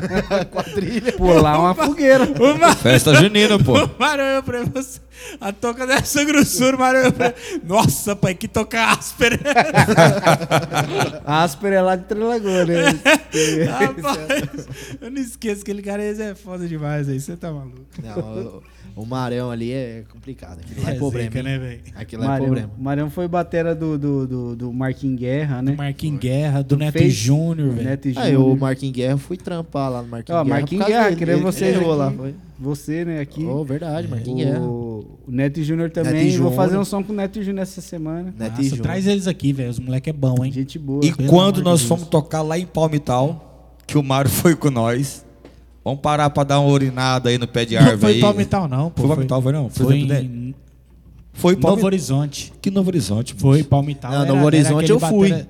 Quadrilha. 0.50 1.12
Pular 1.12 1.58
uma 1.60 1.74
fogueira. 1.74 2.24
O 2.24 2.58
Mário, 2.58 2.76
Festa 2.76 3.14
junina, 3.14 3.58
pô. 3.62 3.84
o 3.84 3.90
Mário 3.98 4.24
olhou 4.24 4.42
pra 4.42 4.64
você- 4.64 5.00
a 5.40 5.52
toca 5.52 5.84
dessa 5.86 6.24
grossura, 6.24 6.76
o 6.76 6.78
Mário 6.80 7.00
olhou 7.00 7.12
pra. 7.12 7.34
Nossa, 7.64 8.14
pai, 8.16 8.34
que 8.34 8.46
toca 8.48 8.82
áspera. 8.92 9.38
Áspera 11.26 11.74
é 11.76 11.82
lá 11.82 11.96
de 11.96 12.04
Trelagoa, 12.04 12.64
né? 12.64 12.74
Rapaz, 13.68 14.68
eu 15.00 15.10
não 15.10 15.20
esqueço 15.20 15.64
que 15.64 15.70
aquele 15.70 15.82
cara 15.82 16.02
esse 16.04 16.22
é 16.22 16.34
foda 16.34 16.66
demais 16.66 17.08
aí. 17.08 17.20
Você 17.20 17.36
tá 17.36 17.50
maluco. 17.52 17.80
Não, 18.02 18.62
o, 18.96 19.02
o 19.02 19.06
Marão 19.06 19.50
ali 19.50 19.72
é 19.72 20.04
complicado. 20.10 20.60
Aquilo 20.60 20.82
lá 20.82 20.90
é, 20.90 20.94
É 20.94 20.98
problema. 20.98 21.30
zica, 21.30 21.42
né? 21.42 21.78
Aquilo 21.96 22.22
lá 22.22 22.26
é 22.26 22.30
Marião, 22.30 22.46
problema. 22.46 22.72
Marião 22.78 23.10
foi 23.10 23.28
batera 23.28 23.74
do, 23.74 23.98
do, 23.98 24.26
do, 24.26 24.56
do 24.56 24.72
Marquinhos 24.78 25.18
Guerra, 25.20 25.60
né? 25.62 25.72
Do 25.72 25.76
Marquinhos 25.76 26.20
Guerra, 26.20 26.62
do 26.62 26.76
Neto 26.76 26.92
fez- 26.98 27.12
Júnior, 27.12 27.70
velho. 27.70 27.88
Neto 27.88 28.06
Aí 28.16 28.34
o 28.36 28.40
Júnior. 28.40 28.58
Marquinhos 28.58 28.94
Guerra, 28.94 29.12
eu 29.12 29.18
fui 29.18 29.36
trampar 29.36 29.90
lá 29.90 30.02
no 30.02 30.08
Marquinhos 30.08 30.40
Ó, 30.40 30.44
Guerra. 30.44 30.56
Marquinhos 30.60 30.86
Guerra, 30.86 31.04
dele. 31.04 31.16
querendo 31.16 31.42
vocês 31.42 31.74
errou 31.76 31.90
aqui. 31.92 31.98
lá, 31.98 32.10
foi. 32.12 32.34
Você, 32.60 33.04
né, 33.04 33.20
aqui. 33.20 33.44
Oh, 33.44 33.64
verdade, 33.64 34.08
Marquinhos 34.08 34.38
Guerra. 34.44 34.60
o, 34.60 35.18
o 35.26 35.30
Neto 35.30 35.62
Júnior 35.62 35.90
também. 35.90 36.24
Neto 36.30 36.42
Vou 36.42 36.52
fazer 36.52 36.76
um 36.78 36.84
som 36.84 37.02
com 37.02 37.12
o 37.12 37.16
Neto 37.16 37.42
Júnior 37.42 37.62
essa 37.62 37.80
semana. 37.80 38.34
Neto 38.38 38.50
Nossa, 38.52 38.62
Júnior. 38.62 38.82
traz 38.82 39.06
eles 39.06 39.26
aqui, 39.26 39.52
velho. 39.52 39.70
Os 39.70 39.78
moleque 39.78 40.10
é 40.10 40.12
bom, 40.12 40.44
hein? 40.44 40.50
Gente 40.52 40.78
boa. 40.78 41.04
E 41.04 41.12
pelo 41.14 41.28
quando 41.28 41.62
nós 41.62 41.80
Deus. 41.80 41.88
fomos 41.88 42.08
tocar 42.08 42.42
lá 42.42 42.58
em 42.58 42.66
Palmital, 42.66 43.74
que 43.86 43.96
o 43.96 44.02
Mário 44.02 44.30
foi 44.30 44.56
com 44.56 44.70
nós, 44.70 45.24
vamos 45.84 46.00
parar 46.00 46.30
pra 46.30 46.42
dar 46.44 46.58
uma 46.60 46.70
urinada 46.70 47.28
aí 47.30 47.38
no 47.38 47.46
pé 47.46 47.64
de 47.64 47.74
Não 47.76 47.82
árvore 47.82 48.00
foi 48.00 48.12
aí. 48.14 48.20
Palmital, 48.20 48.68
não. 48.68 48.90
Pô, 48.90 49.02
Foi 49.02 49.08
Palmital, 49.10 49.42
foi 49.42 49.52
não? 49.52 49.68
Foi 49.70 49.86
Foi 49.86 49.96
em 49.98 50.54
Foi 51.38 51.52
Novo 51.54 51.62
Palmital. 51.62 51.86
Horizonte. 51.86 52.52
Que 52.60 52.70
Novo 52.70 52.90
Horizonte. 52.90 53.34
Foi 53.34 53.62
Palmital. 53.62 54.10
Não, 54.12 54.22
era- 54.22 54.32
Novo 54.32 54.44
Horizonte 54.46 54.90
eu 54.90 55.00
fui. 55.00 55.30
batera- 55.30 55.48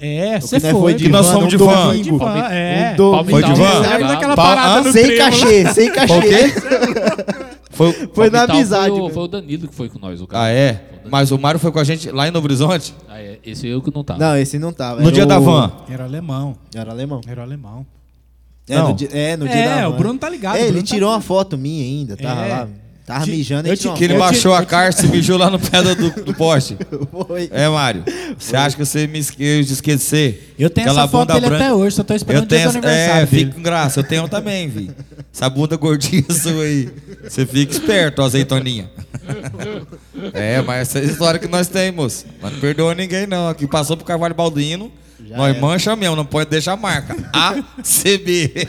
É, 0.00 0.36
O 0.38 0.40
você 0.42 0.56
nós 0.60 0.62
foi. 0.70 0.80
foi 0.80 0.94
de 0.94 1.04
Que 1.04 1.10
nós 1.10 1.26
van 1.26 1.32
fomos 1.32 1.48
de 1.48 1.56
van. 1.56 1.86
Foi 1.88 2.00
de 2.02 2.10
van, 2.12 2.38
é. 2.50 2.94
Foi 3.28 3.42
de 3.42 3.52
van? 3.54 4.34
Pa- 4.36 4.62
ah, 4.76 4.80
no 4.82 4.92
Sem 4.92 5.16
cachê, 5.16 5.66
sem 5.72 5.88
Foi 5.88 5.90
o 5.90 5.94
cachê. 5.94 6.20
quê? 6.28 6.52
Foi... 7.70 7.92
Foi 8.14 8.30
na 8.30 8.42
amizade. 8.42 8.90
Foi 8.90 9.00
o, 9.00 9.08
foi 9.10 9.22
o 9.24 9.28
Danilo 9.28 9.66
que 9.68 9.74
foi 9.74 9.88
com 9.88 9.98
nós, 9.98 10.20
o 10.20 10.26
cara. 10.26 10.44
Ah, 10.44 10.50
é? 10.50 10.84
Mas 11.10 11.30
o 11.32 11.38
Mário 11.38 11.58
foi 11.58 11.72
com 11.72 11.78
a 11.78 11.84
gente 11.84 12.10
lá 12.10 12.28
em 12.28 12.30
Novo 12.30 12.46
Horizonte? 12.46 12.94
Ah, 13.08 13.20
é. 13.20 13.38
Esse 13.44 13.66
eu 13.66 13.80
que 13.82 13.92
não 13.94 14.04
tava. 14.04 14.18
Não, 14.20 14.36
esse 14.36 14.58
não 14.58 14.72
tava. 14.72 15.00
No 15.00 15.06
era 15.06 15.12
dia 15.14 15.26
da 15.26 15.38
o- 15.38 15.42
van. 15.44 15.72
Era 15.88 16.04
alemão. 16.04 16.56
Era 16.74 16.90
alemão. 16.92 17.20
Era 17.26 17.42
alemão. 17.42 17.86
É, 18.68 18.76
Não. 18.76 18.88
no 18.90 18.94
dia, 18.94 19.08
é, 19.12 19.36
no 19.36 19.46
dia 19.48 19.56
É, 19.56 19.80
da 19.80 19.88
o 19.88 19.92
van. 19.92 19.98
Bruno 19.98 20.18
tá 20.18 20.28
ligado, 20.28 20.56
É, 20.56 20.62
o 20.62 20.66
ele 20.66 20.78
tá 20.80 20.86
tirou 20.86 21.10
uma 21.10 21.20
foto 21.20 21.56
minha 21.56 21.82
ainda, 21.84 22.16
tava 22.16 22.44
É. 22.44 22.48
lá. 22.48 22.68
Tava 23.08 23.24
mijando 23.24 23.66
e 23.68 23.70
te- 23.74 23.78
tirou 23.80 23.94
Que 23.96 24.04
ele 24.04 24.12
Eu 24.12 24.18
baixou 24.18 24.54
te- 24.54 24.62
a 24.62 24.66
carça 24.66 25.06
e 25.06 25.08
mijou 25.08 25.38
lá 25.38 25.48
no 25.48 25.58
pé 25.58 25.82
do, 25.82 26.10
do 26.24 26.34
poste. 26.34 26.76
Foi. 27.26 27.48
É, 27.50 27.66
Mário. 27.66 28.04
Você 28.38 28.54
acha 28.54 28.76
que 28.76 28.84
você 28.84 29.06
me 29.06 29.18
esque- 29.18 29.42
eu 29.42 29.64
te 29.64 29.72
esquecer? 29.72 30.54
Eu 30.58 30.68
tenho 30.68 30.86
Aquela 30.86 31.04
essa 31.04 31.10
foto 31.10 31.20
bunda 31.28 31.34
dele 31.40 31.46
branca- 31.48 31.64
até 31.64 31.72
hoje, 31.74 31.96
só 31.96 32.04
tô 32.04 32.12
esperando 32.14 32.42
Eu 32.42 32.44
o 32.44 32.48
tenho 32.48 32.68
essa, 32.68 32.76
aniversário 32.78 33.22
é, 33.22 33.26
dele. 33.26 33.44
fica 33.46 33.54
com 33.56 33.62
graça. 33.62 34.00
Eu 34.00 34.04
tenho 34.04 34.28
também, 34.28 34.68
vi. 34.68 34.90
Essa 35.32 35.48
bunda 35.48 35.74
gordinha 35.76 36.22
sua 36.30 36.62
aí. 36.64 36.90
Você 37.24 37.46
fica 37.46 37.72
esperto, 37.72 38.20
azeitoninha. 38.20 38.90
É, 40.34 40.60
mas 40.62 40.80
essa 40.88 40.98
é 40.98 41.02
a 41.02 41.04
história 41.06 41.40
que 41.40 41.48
nós 41.48 41.66
temos. 41.68 42.26
Nós 42.42 42.52
não 42.52 42.60
perdoa 42.60 42.94
ninguém, 42.94 43.26
não. 43.26 43.48
Aqui 43.48 43.66
passou 43.66 43.96
pro 43.96 44.04
Carvalho 44.04 44.34
Baldino. 44.34 44.92
Nós 45.36 45.58
mancha 45.58 45.96
mesmo, 45.96 46.16
não 46.16 46.24
pode 46.24 46.50
deixar 46.50 46.76
marca. 46.76 47.16
ACB. 47.32 48.52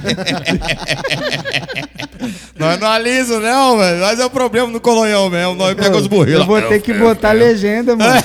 nós 2.57 2.80
não 2.80 2.88
alisa, 2.88 3.40
não, 3.40 3.77
velho. 3.77 3.99
Nós 3.99 4.19
é 4.19 4.26
o 4.26 4.30
problema 4.30 4.68
no 4.68 4.80
colonhão 4.80 5.30
mesmo. 5.30 5.56
Nós 5.56 5.76
pegamos 5.76 6.02
os 6.02 6.07
burrilos. 6.07 6.41
Eu 6.41 6.48
vou 6.48 6.61
ter 6.61 6.81
que 6.81 6.94
botar 6.94 7.31
legenda, 7.31 7.95
mano. 7.95 8.11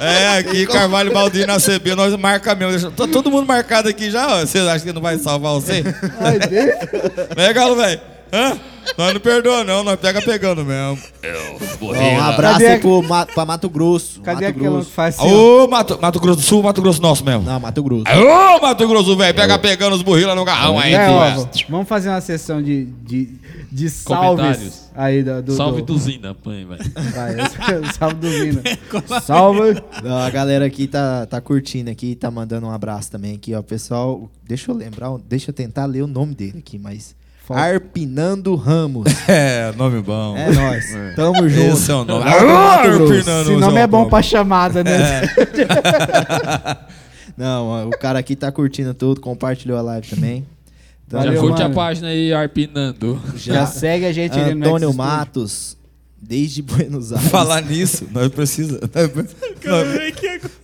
É, 0.00 0.38
aqui 0.38 0.64
Carvalho 0.64 1.12
Baldino 1.12 1.52
ACB, 1.54 1.96
nós 1.96 2.14
marca 2.14 2.54
mesmo. 2.54 2.92
Tá 2.92 3.08
todo 3.08 3.32
mundo 3.32 3.48
marcado 3.48 3.88
aqui 3.88 4.12
já, 4.12 4.28
ó. 4.28 4.46
Vocês 4.46 4.64
acham 4.64 4.86
que 4.86 4.92
não 4.92 5.02
vai 5.02 5.18
salvar 5.18 5.54
você? 5.54 5.82
Ai, 6.20 6.38
Deus. 6.38 7.52
Galo, 7.52 7.74
velho? 7.74 8.00
Hã? 8.32 8.58
Nós 8.96 9.12
não 9.12 9.20
perdoa, 9.20 9.62
não. 9.64 9.84
Nós 9.84 10.00
pega 10.00 10.20
pegando 10.22 10.64
mesmo. 10.64 10.98
Ó, 11.80 11.92
um 11.92 12.20
abraço 12.20 12.54
Cadê 12.54 12.66
aí 12.68 12.76
a- 12.76 12.80
pro 12.80 13.02
Ma- 13.02 13.26
pra 13.26 13.44
Mato 13.44 13.68
Grosso. 13.68 14.20
Cadê 14.22 14.46
Mato 14.46 14.56
aquela 14.58 14.70
Grosso. 14.76 14.88
que 14.88 14.94
faz 14.94 15.18
assim? 15.18 15.28
ó? 15.30 15.64
Ô, 15.64 15.68
Mato, 15.68 15.98
Mato 16.00 16.18
Grosso 16.20 16.40
do 16.40 16.42
Sul, 16.44 16.62
Mato 16.62 16.80
Grosso 16.82 17.02
nosso 17.02 17.24
mesmo. 17.24 17.42
Não, 17.42 17.60
Mato 17.60 17.82
Grosso. 17.82 18.04
Ô, 18.08 18.60
Mato 18.60 18.88
Grosso, 18.88 19.16
velho. 19.16 19.34
Pega 19.34 19.58
pegando 19.58 19.94
os 19.94 20.02
burrilos 20.02 20.28
lá 20.30 20.34
no 20.34 20.44
garrão 20.44 20.78
aí. 20.78 20.94
É, 20.94 21.08
ó, 21.10 21.46
vamos 21.68 21.86
fazer 21.86 22.08
uma 22.08 22.20
sessão 22.22 22.62
de, 22.62 22.86
de, 22.86 23.28
de 23.70 23.90
salves 23.90 24.40
Comentários. 24.40 24.90
aí 24.96 25.22
do, 25.22 25.42
do, 25.42 25.52
Salve 25.54 25.82
do... 25.82 25.98
Zina, 25.98 26.34
põe, 26.34 26.64
velho. 26.64 26.92
Vai, 27.14 27.92
salve 27.92 28.14
do 28.16 28.30
Zina. 28.30 28.62
Salve. 29.22 29.82
Não, 30.02 30.16
a 30.18 30.30
galera 30.30 30.64
aqui 30.64 30.86
tá, 30.86 31.26
tá 31.26 31.40
curtindo 31.42 31.90
aqui, 31.90 32.14
tá 32.14 32.30
mandando 32.30 32.66
um 32.66 32.70
abraço 32.70 33.10
também 33.10 33.34
aqui, 33.34 33.54
ó. 33.54 33.60
Pessoal, 33.62 34.28
deixa 34.46 34.70
eu 34.70 34.74
lembrar, 34.74 35.10
deixa 35.28 35.50
eu 35.50 35.54
tentar 35.54 35.84
ler 35.84 36.02
o 36.02 36.06
nome 36.06 36.34
dele 36.34 36.58
aqui, 36.58 36.78
mas. 36.78 37.17
Falta. 37.48 37.62
Arpinando 37.62 38.54
Ramos. 38.54 39.06
É, 39.26 39.72
nome 39.76 40.02
bom. 40.02 40.36
É 40.36 40.52
nóis. 40.52 40.84
Tamo 41.16 41.48
junto. 41.48 41.78
Esse 41.78 41.90
é 41.90 41.94
o 41.94 42.04
nome. 42.04 42.28
Arpinando 42.28 43.52
Esse 43.52 43.56
nome 43.56 43.80
é 43.80 43.86
bom 43.86 44.00
João 44.00 44.10
pra 44.10 44.22
chamada, 44.22 44.84
né? 44.84 45.22
Não, 47.36 47.66
ó, 47.66 47.86
o 47.86 47.90
cara 47.90 48.18
aqui 48.18 48.36
tá 48.36 48.52
curtindo 48.52 48.92
tudo, 48.92 49.20
compartilhou 49.20 49.78
a 49.78 49.82
live 49.82 50.06
também. 50.08 50.44
Então, 51.06 51.20
Valeu, 51.20 51.34
Já 51.34 51.40
curte 51.40 51.62
mano. 51.62 51.72
a 51.72 51.74
página 51.74 52.08
aí, 52.08 52.32
Arpinando. 52.34 53.18
Já 53.34 53.64
segue 53.64 54.04
a 54.04 54.12
gente 54.12 54.38
ali 54.38 54.54
no 54.54 54.66
Antônio 54.66 54.88
Next 54.88 54.98
Matos, 54.98 55.76
desde 56.20 56.60
Buenos 56.60 57.12
Aires. 57.12 57.28
Falar 57.28 57.62
nisso, 57.62 58.06
nós 58.12 58.28
precisa, 58.28 58.78
nós, 58.94 59.10
nós, 59.64 60.12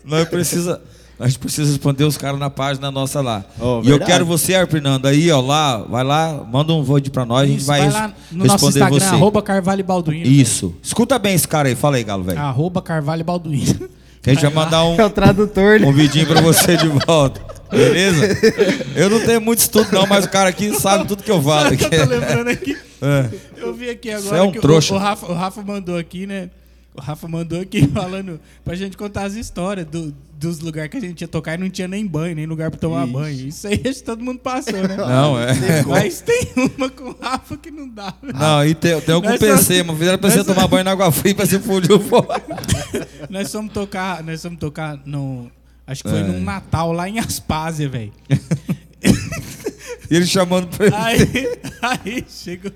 nós 0.05 0.29
precisa, 0.29 0.83
a 1.25 1.29
gente 1.29 1.39
precisa 1.39 1.71
responder 1.71 2.05
os 2.05 2.19
caras 2.19 2.39
na 2.39 2.51
página 2.51 2.91
nossa 2.91 3.23
lá. 3.23 3.43
Oh, 3.59 3.81
e 3.83 3.89
eu 3.89 3.99
quero 3.99 4.27
você, 4.27 4.55
Arpinando, 4.55 5.09
aí, 5.09 5.31
ó, 5.31 5.41
lá, 5.41 5.79
vai 5.79 6.05
lá, 6.05 6.45
manda 6.53 6.71
um 6.75 6.83
vote 6.83 7.11
pra 7.11 7.25
nós, 7.25 7.45
a 7.45 7.47
gente 7.47 7.61
Isso, 7.61 7.67
vai, 7.67 7.81
vai 7.81 7.91
lá 7.91 8.15
no 8.31 8.45
nosso 8.45 8.67
responder 8.67 8.81
Instagram, 8.81 9.09
você. 9.09 9.15
arroba 9.15 9.41
Carvalho 9.41 9.83
Balduino. 9.83 10.27
Isso. 10.27 10.75
Escuta 10.83 11.19
bem 11.19 11.35
esse 11.35 11.49
cara 11.49 11.69
aí, 11.71 11.75
fala 11.75 11.97
aí, 11.97 12.05
Galo, 12.05 12.25
velho. 12.25 12.39
Arroba 12.39 12.83
Carvalho 12.83 13.25
Balduino. 13.25 13.89
Que 14.21 14.31
a 14.31 14.35
gente 14.35 14.43
vai 14.43 14.53
mandar 14.53 14.85
um, 14.85 15.01
É 15.01 15.05
o 15.07 15.11
tradutor, 15.11 15.81
né? 15.81 15.87
um 15.87 15.93
vidinho 15.93 16.27
pra 16.27 16.43
você 16.43 16.77
de 16.77 16.89
volta. 16.89 17.41
Beleza? 17.71 18.39
Eu 18.95 19.09
não 19.09 19.21
tenho 19.21 19.41
muito 19.41 19.61
estudo 19.61 19.89
não, 19.93 20.07
mas 20.07 20.27
o 20.27 20.29
cara 20.29 20.51
aqui 20.51 20.79
sabe 20.79 21.07
tudo 21.07 21.23
que 21.23 21.31
eu 21.31 21.43
falo. 21.43 21.75
Eu 21.75 21.79
tô 21.79 22.07
lembrando 22.07 22.49
aqui? 22.49 22.77
É. 23.03 23.29
Eu 23.57 23.75
vi 23.75 23.89
aqui 23.89 24.11
Você 24.11 24.27
agora 24.29 24.39
é 24.39 24.43
um 24.43 24.53
que 24.53 24.59
o-. 24.59 24.95
O, 24.95 24.99
Rafa, 24.99 25.27
o 25.27 25.35
Rafa 25.35 25.63
mandou 25.63 25.97
aqui, 25.97 26.27
né? 26.27 26.51
O 26.97 27.01
Rafa 27.01 27.27
mandou 27.27 27.61
aqui 27.61 27.87
falando 27.93 28.41
pra 28.65 28.75
gente 28.77 28.97
contar 28.97 29.25
as 29.25 29.35
histórias 29.35 29.85
do- 29.87 30.15
dos 30.39 30.61
lugares 30.61 30.91
que 30.91 30.97
a 30.97 31.01
gente 31.01 31.21
ia 31.23 31.29
tocar 31.29 31.55
e 31.55 31.59
não 31.63 31.69
tinha 31.71 31.89
nem 31.89 32.07
banho, 32.07 32.37
nem 32.37 32.47
lugar 32.47 32.71
pra 32.71 32.79
tomar 32.79 33.07
banho. 33.07 33.49
Isso 33.49 33.67
aí 33.67 33.81
acho 33.85 33.99
que 34.01 34.05
todo 34.05 34.23
mundo 34.23 34.39
passou, 34.41 34.75
né? 34.75 34.95
Não, 34.99 35.39
é. 35.41 35.83
Mas 35.87 36.21
tem 36.21 36.49
uma 36.77 36.89
com 36.91 37.11
o 37.11 37.17
Rafa 37.21 37.57
que 37.57 37.71
não 37.71 37.89
dá. 37.89 38.15
né? 38.23 38.33
Não, 38.35 38.65
e 38.65 38.75
tem, 38.75 39.01
tem 39.01 39.15
algum 39.15 39.29
PC, 39.39 39.79
somos- 39.79 39.87
mas 39.87 39.99
fizeram 39.99 40.19
PC 40.19 40.37
nós 40.39 40.47
tomar 40.47 40.69
banho 40.69 40.85
na 40.85 40.93
água 40.93 41.11
fria 41.11 41.35
pra 41.35 41.47
se 41.47 41.59
fundir 41.59 41.99
fora. 42.01 42.43
Nós 43.31 43.51
fomos 43.51 43.73
tocar, 43.73 44.23
nós 44.23 44.43
fomos 44.43 44.59
tocar 44.59 45.01
no. 45.07 45.51
Acho 45.87 46.03
que 46.05 46.11
foi 46.11 46.21
É. 46.21 46.23
num 46.23 46.41
Natal 46.43 46.93
lá 46.93 47.09
em 47.09 47.19
Aspásia, 47.19 47.89
velho. 47.89 48.13
E 50.11 50.17
ele 50.17 50.27
chamando 50.27 50.67
pra 50.69 50.87
ele. 50.87 50.95
Aí, 50.95 51.59
aí 51.83 52.25
chegou. 52.29 52.71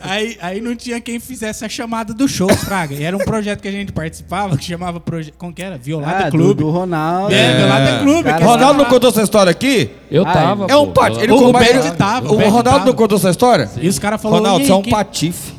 Aí, 0.00 0.36
aí 0.40 0.60
não 0.60 0.74
tinha 0.76 1.00
quem 1.00 1.18
fizesse 1.20 1.64
a 1.64 1.68
chamada 1.68 2.12
do 2.14 2.28
show, 2.28 2.48
Fraga. 2.48 2.94
E 2.94 3.02
era 3.02 3.16
um 3.16 3.20
projeto 3.20 3.60
que 3.60 3.68
a 3.68 3.72
gente 3.72 3.92
participava 3.92 4.56
que 4.56 4.64
chamava. 4.64 5.00
Proje... 5.00 5.32
Como 5.36 5.52
que 5.52 5.62
era? 5.62 5.76
Violada 5.78 6.26
Ah, 6.26 6.30
do, 6.30 6.30
Clube. 6.30 6.62
do 6.62 6.70
Ronaldo. 6.70 7.34
É, 7.34 7.56
Violada 7.56 7.98
Clube. 8.02 8.22
Cara, 8.24 8.36
esse 8.36 8.44
Ronaldo 8.46 8.78
não 8.78 8.84
contou 8.86 9.10
essa 9.10 9.22
história 9.22 9.50
aqui? 9.50 9.90
Eu 10.10 10.26
Ah, 10.26 10.32
tava. 10.32 10.66
É 10.68 10.76
um 10.76 10.92
patife. 10.92 11.22
Ele 11.24 11.32
O 11.32 11.36
contou- 11.36 11.52
Bad 11.52 11.68
ele- 11.70 11.90
tava, 11.92 12.28
o 12.28 12.34
O 12.34 12.36
Ronaldo 12.38 12.62
tava. 12.70 12.84
não 12.86 12.94
contou 12.94 13.18
essa 13.18 13.30
história? 13.30 13.70
E 13.80 13.88
os 13.88 13.98
caras 13.98 14.20
falaram. 14.20 14.42
Ronaldo, 14.42 14.62
"E 14.64 14.66
você 14.66 14.72
é 14.72 14.74
um 14.76 14.82
quem, 14.82 14.92
patife. 14.92 15.52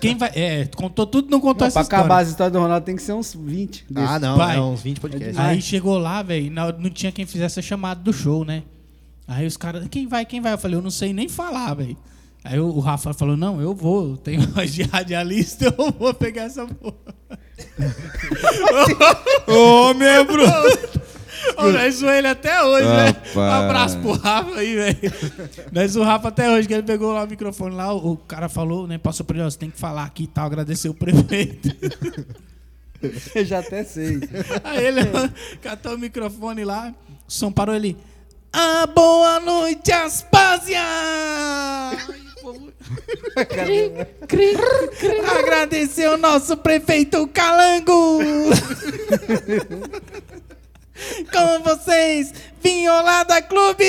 quem 0.00 0.16
vai. 0.16 0.30
É, 0.34 0.68
contou 0.76 1.06
tudo, 1.06 1.28
não 1.30 1.40
contou 1.40 1.62
Não, 1.62 1.66
essa 1.66 1.74
pra 1.74 1.82
história. 1.82 2.04
acabar 2.04 2.22
as 2.22 2.28
histórias 2.28 2.52
do 2.52 2.60
Ronaldo 2.60 2.86
tem 2.86 2.94
que 2.96 3.02
ser 3.02 3.12
uns 3.12 3.34
20. 3.34 3.84
Ah, 3.94 4.00
desses. 4.00 4.20
não, 4.20 4.36
Vai. 4.36 4.56
é 4.56 4.60
uns 4.60 4.80
20 4.82 5.00
podcasts. 5.00 5.36
Aí 5.38 5.60
chegou 5.60 5.98
lá, 5.98 6.22
velho, 6.22 6.50
não, 6.50 6.68
não 6.78 6.90
tinha 6.90 7.10
quem 7.10 7.26
fizesse 7.26 7.58
a 7.58 7.62
chamada 7.62 8.00
do 8.00 8.12
show, 8.12 8.44
né? 8.44 8.62
Aí 9.26 9.46
os 9.46 9.56
caras, 9.56 9.84
quem 9.90 10.06
vai, 10.06 10.24
quem 10.24 10.40
vai? 10.40 10.52
Eu 10.52 10.58
falei, 10.58 10.76
eu 10.76 10.82
não 10.82 10.90
sei 10.90 11.12
nem 11.12 11.28
falar, 11.28 11.74
velho. 11.74 11.96
Aí 12.44 12.58
o, 12.58 12.80
Rafa 12.80 13.14
falou, 13.14 13.36
não, 13.36 13.60
eu 13.60 13.74
vou, 13.74 14.10
eu 14.10 14.16
tenho 14.16 14.42
voz 14.50 14.72
de 14.72 14.82
radialista, 14.82 15.66
eu 15.78 15.92
vou 15.92 16.12
pegar 16.12 16.44
essa 16.44 16.66
porra. 16.66 16.94
Ô, 19.46 19.94
membro! 19.94 20.42
Ô, 21.56 21.70
nós 21.70 21.96
zoamos 21.96 22.18
ele 22.18 22.28
até 22.28 22.62
hoje, 22.62 22.86
né? 22.86 23.16
Um 23.34 23.40
abraço 23.40 23.98
pro 23.98 24.12
Rafa 24.12 24.56
aí, 24.56 24.74
velho. 24.74 24.98
Nós 25.70 25.96
o 25.96 26.02
Rafa 26.02 26.28
até 26.28 26.50
hoje, 26.50 26.66
que 26.66 26.74
ele 26.74 26.82
pegou 26.82 27.12
lá 27.12 27.24
o 27.24 27.28
microfone 27.28 27.74
lá, 27.74 27.92
o, 27.92 28.12
o 28.12 28.16
cara 28.16 28.48
falou, 28.48 28.86
né? 28.86 28.98
Passou 28.98 29.24
pra 29.24 29.36
ele, 29.36 29.46
ó, 29.46 29.50
você 29.50 29.58
tem 29.58 29.70
que 29.70 29.78
falar 29.78 30.04
aqui 30.04 30.24
e 30.24 30.28
tal, 30.28 30.46
agradecer 30.46 30.88
o 30.88 30.94
prefeito. 30.94 31.68
Eu 33.34 33.44
já 33.44 33.58
até 33.58 33.82
sei. 33.82 34.20
Aí 34.62 34.86
ele 34.86 35.00
catou 35.60 35.94
o 35.94 35.98
microfone 35.98 36.64
lá, 36.64 36.94
o 37.08 37.32
som 37.32 37.50
parou 37.50 37.74
ele. 37.74 37.96
Ah, 38.52 38.86
boa 38.86 39.40
noite, 39.40 39.90
Aspásia! 39.90 40.78
Aí 42.42 43.86
o 43.86 43.96
povo- 44.26 45.38
Agradecer 45.38 46.08
o 46.08 46.16
nosso 46.16 46.56
prefeito 46.56 47.26
Calango! 47.28 48.20
Com 51.32 51.62
vocês, 51.64 52.32
Vinholada 52.62 53.40
Clube! 53.42 53.84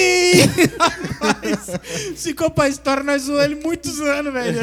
Rapaz, 0.80 1.70
ficou 2.16 2.50
pra 2.50 2.70
história, 2.70 3.04
nós 3.04 3.24
zoamos 3.24 3.46
ele 3.46 3.56
muitos 3.56 4.00
anos, 4.02 4.34
velho. 4.34 4.60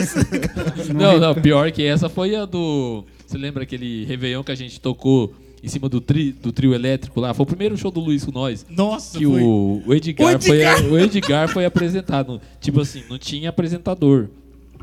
Não, 0.94 1.18
não, 1.18 1.34
pior 1.34 1.70
que 1.70 1.84
essa 1.84 2.08
foi 2.08 2.34
a 2.34 2.44
do. 2.44 3.04
Você 3.26 3.38
lembra 3.38 3.62
aquele 3.62 4.04
Réveillon 4.06 4.42
que 4.42 4.50
a 4.52 4.56
gente 4.56 4.80
tocou 4.80 5.32
em 5.62 5.68
cima 5.68 5.88
do, 5.88 6.00
tri, 6.00 6.32
do 6.32 6.52
trio 6.52 6.74
elétrico 6.74 7.20
lá? 7.20 7.32
Foi 7.34 7.44
o 7.44 7.46
primeiro 7.46 7.76
show 7.76 7.90
do 7.90 8.00
Luiz 8.00 8.24
com 8.24 8.32
nós. 8.32 8.64
Nossa, 8.70 9.18
Que 9.18 9.24
foi. 9.26 9.42
o, 9.42 9.82
o, 9.86 9.94
Edgar 9.94 10.26
O 10.26 10.30
Edgar. 10.30 10.78
Foi, 10.78 10.90
o 10.90 10.98
Edgar 10.98 11.48
foi 11.48 11.64
apresentado. 11.64 12.40
Tipo 12.60 12.80
assim, 12.80 13.02
não 13.08 13.18
tinha 13.18 13.48
apresentador 13.50 14.28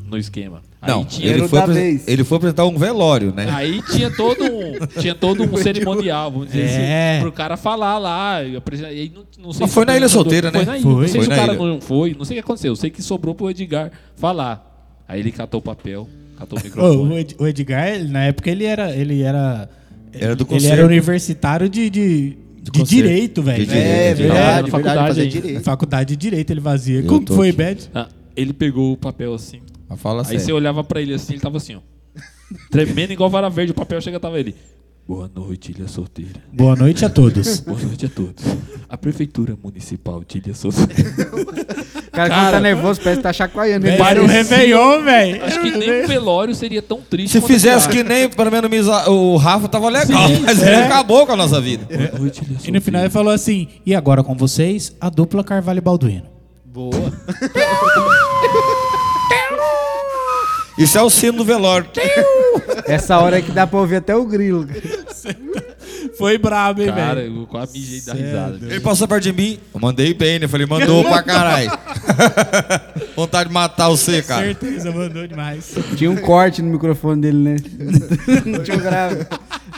no 0.10 0.18
esquema. 0.18 0.62
Aí 0.80 0.92
Não, 0.92 1.04
tinha, 1.04 1.28
ele 1.32 1.48
foi, 1.48 1.60
ele 2.06 2.24
foi 2.24 2.38
apresentar 2.38 2.66
um 2.66 2.78
velório, 2.78 3.34
né? 3.34 3.50
aí 3.50 3.82
tinha 3.92 4.12
todo 4.16 4.44
um, 4.46 4.74
tinha 5.02 5.16
todo 5.16 5.42
um 5.44 5.58
cerimonial, 5.58 6.30
vamos 6.32 6.48
dizer 6.48 6.62
É. 6.70 7.14
assim, 7.16 7.22
pro 7.24 7.32
cara 7.32 7.58
falar 7.58 7.98
lá. 7.98 8.36
aí 8.38 9.12
não, 9.14 9.24
não 9.46 9.52
sei 9.52 9.62
Mas 9.62 9.70
se 9.70 9.74
foi 9.74 9.86
na 9.86 9.98
Ilha 9.98 10.08
Solteira, 10.08 10.52
né? 10.52 10.60
Foi 10.60 10.66
na 10.66 10.78
ilha. 10.78 10.84
Foi. 10.84 11.02
Não 11.02 11.08
sei 11.08 11.22
Foi 11.22 11.24
se 11.24 11.28
o 11.28 11.36
cara 11.36 11.54
ilha. 11.54 11.66
não 11.66 11.82
foi, 11.82 12.16
não 12.18 12.24
sei 12.24 12.36
o 12.38 12.40
que 12.42 12.46
aconteceu. 12.46 12.72
Eu 12.72 12.76
sei 12.76 12.92
que 12.92 13.02
sobrou 13.02 13.34
pro 13.34 13.50
Edgar 13.50 13.92
falar. 14.16 14.64
Aí 15.08 15.20
ele 15.20 15.32
catou 15.32 15.60
o 15.60 15.64
papel, 15.64 16.08
catou 16.38 16.60
o 16.60 16.62
microfone. 16.64 17.14
O 17.14 17.18
Ed- 17.18 17.36
o 17.40 17.48
Edgar, 17.48 18.04
na 18.08 18.26
época, 18.26 18.52
ele 18.52 18.64
era. 18.66 18.96
Ele 18.96 19.22
era, 19.24 19.68
Era 20.14 20.36
do 20.36 20.44
ele 20.44 20.50
conselho. 20.50 20.74
era 20.74 20.86
universitário 20.86 21.70
de, 21.70 21.90
de, 21.90 22.38
de 22.72 22.84
direito, 22.84 23.42
velho. 23.42 23.66
De 23.66 23.72
direito, 23.72 23.88
É, 23.88 24.14
verdade, 24.14 24.28
Na 24.28 24.44
verdade, 24.44 24.72
faculdade. 24.72 25.20
Na 25.24 25.26
direito. 25.30 25.64
faculdade 25.64 26.10
de 26.10 26.16
direito 26.18 26.52
ele 26.52 26.62
fazia. 26.62 27.00
Eu 27.00 27.06
Como 27.06 27.26
que 27.26 27.34
foi. 27.34 27.52
Bad? 27.52 27.90
Ah, 27.94 28.08
ele 28.36 28.54
pegou 28.54 28.94
o 28.94 28.98
papel 28.98 29.34
assim. 29.34 29.62
Mas 29.90 30.00
fala 30.02 30.20
Aí 30.22 30.26
sério. 30.26 30.40
você 30.42 30.52
olhava 30.54 30.84
pra 30.84 31.02
ele 31.02 31.14
assim, 31.14 31.34
ele 31.34 31.42
tava 31.42 31.58
assim, 31.58 31.76
ó. 31.76 31.80
Tremendo 32.72 33.12
igual 33.14 33.30
vara 33.30 33.50
verde, 33.50 33.72
o 33.72 33.76
papel 33.76 34.00
chega 34.02 34.20
tava 34.20 34.40
ele. 34.40 34.56
Boa 35.08 35.32
noite, 35.34 35.72
Ilha 35.72 35.88
Solteira. 35.88 36.42
Boa 36.52 36.76
noite 36.76 37.06
a 37.06 37.10
todos. 37.10 37.62
Boa 37.66 37.80
noite 37.82 38.06
a 38.06 38.10
todos. 38.10 38.44
A 38.90 38.98
Prefeitura 38.98 39.58
Municipal 39.64 40.22
de 40.28 40.40
Ilha 40.40 40.54
Solteira. 40.54 40.92
O 42.18 42.20
cara, 42.20 42.30
quando 42.30 42.40
Cara. 42.40 42.52
tá 42.52 42.60
nervoso, 42.60 43.00
parece 43.02 43.18
que 43.18 43.24
tá 43.24 43.32
chacoalhando. 43.34 43.88
Um 43.88 43.98
Parecia- 43.98 44.28
Réveillon, 44.28 45.04
velho. 45.04 45.46
Acho 45.46 45.62
que 45.62 45.72
nem 45.72 46.04
um 46.04 46.08
velório 46.08 46.56
seria 46.56 46.82
tão 46.82 47.00
triste 47.00 47.32
Se 47.40 47.46
fizesse 47.46 47.88
que 47.88 48.04
nem, 48.04 48.28
pelo 48.28 48.50
menos, 48.52 48.88
o 49.08 49.36
Rafa 49.38 49.68
tava 49.68 49.88
legal, 49.90 50.28
mas 50.44 50.62
ele 50.64 50.76
acabou 50.78 51.28
com 51.28 51.34
a 51.34 51.36
nossa 51.36 51.62
vida. 51.62 51.86
Boa 51.86 52.20
noite, 52.20 52.42
E 52.66 52.72
no 52.72 52.82
final 52.82 53.02
ele 53.02 53.12
falou 53.12 53.32
assim: 53.32 53.68
e 53.86 53.94
agora 53.94 54.24
com 54.24 54.36
vocês, 54.36 54.96
a 55.00 55.10
dupla 55.10 55.44
Carvalho 55.44 55.78
e 55.78 55.82
Balduino. 55.82 56.24
Boa. 56.66 57.14
Isso 60.78 60.98
é 60.98 61.02
o 61.02 61.10
sino 61.10 61.38
do 61.40 61.46
velório. 61.46 61.88
Essa 62.86 63.18
hora 63.20 63.40
é 63.40 63.42
que 63.42 63.52
dá 63.52 63.66
pra 63.66 63.80
ouvir 63.80 63.96
até 63.98 64.16
o 64.16 64.26
grilo. 64.26 64.68
Foi 66.18 66.38
brabo, 66.38 66.82
hein, 66.82 66.88
Cara, 66.90 67.16
velho? 67.22 67.42
eu 67.42 67.48
quase 67.48 67.78
mijei 67.78 68.02
da 68.02 68.14
risada. 68.14 68.58
Ele 68.62 68.80
passou 68.80 69.08
perto 69.08 69.24
de 69.24 69.34
mim, 69.34 69.60
eu 69.74 69.80
mandei 69.80 70.14
bem, 70.14 70.40
né? 70.40 70.46
Eu 70.46 70.50
falei, 70.50 70.66
mandou 70.68 71.04
pra 71.04 71.24
caralho. 71.24 71.72
Vontade 73.16 73.50
de 73.50 73.54
matar 73.54 73.90
você, 73.90 74.22
cara. 74.22 74.46
Certeza, 74.46 74.92
mandou 74.92 75.28
demais. 75.28 75.76
Tinha 75.96 76.12
um 76.12 76.18
corte 76.18 76.62
no 76.62 76.72
microfone 76.72 77.22
dele, 77.22 77.38
né? 77.38 77.56
Não 78.46 78.64
tinha 78.64 78.78
um 78.78 78.82
grave. 78.82 79.26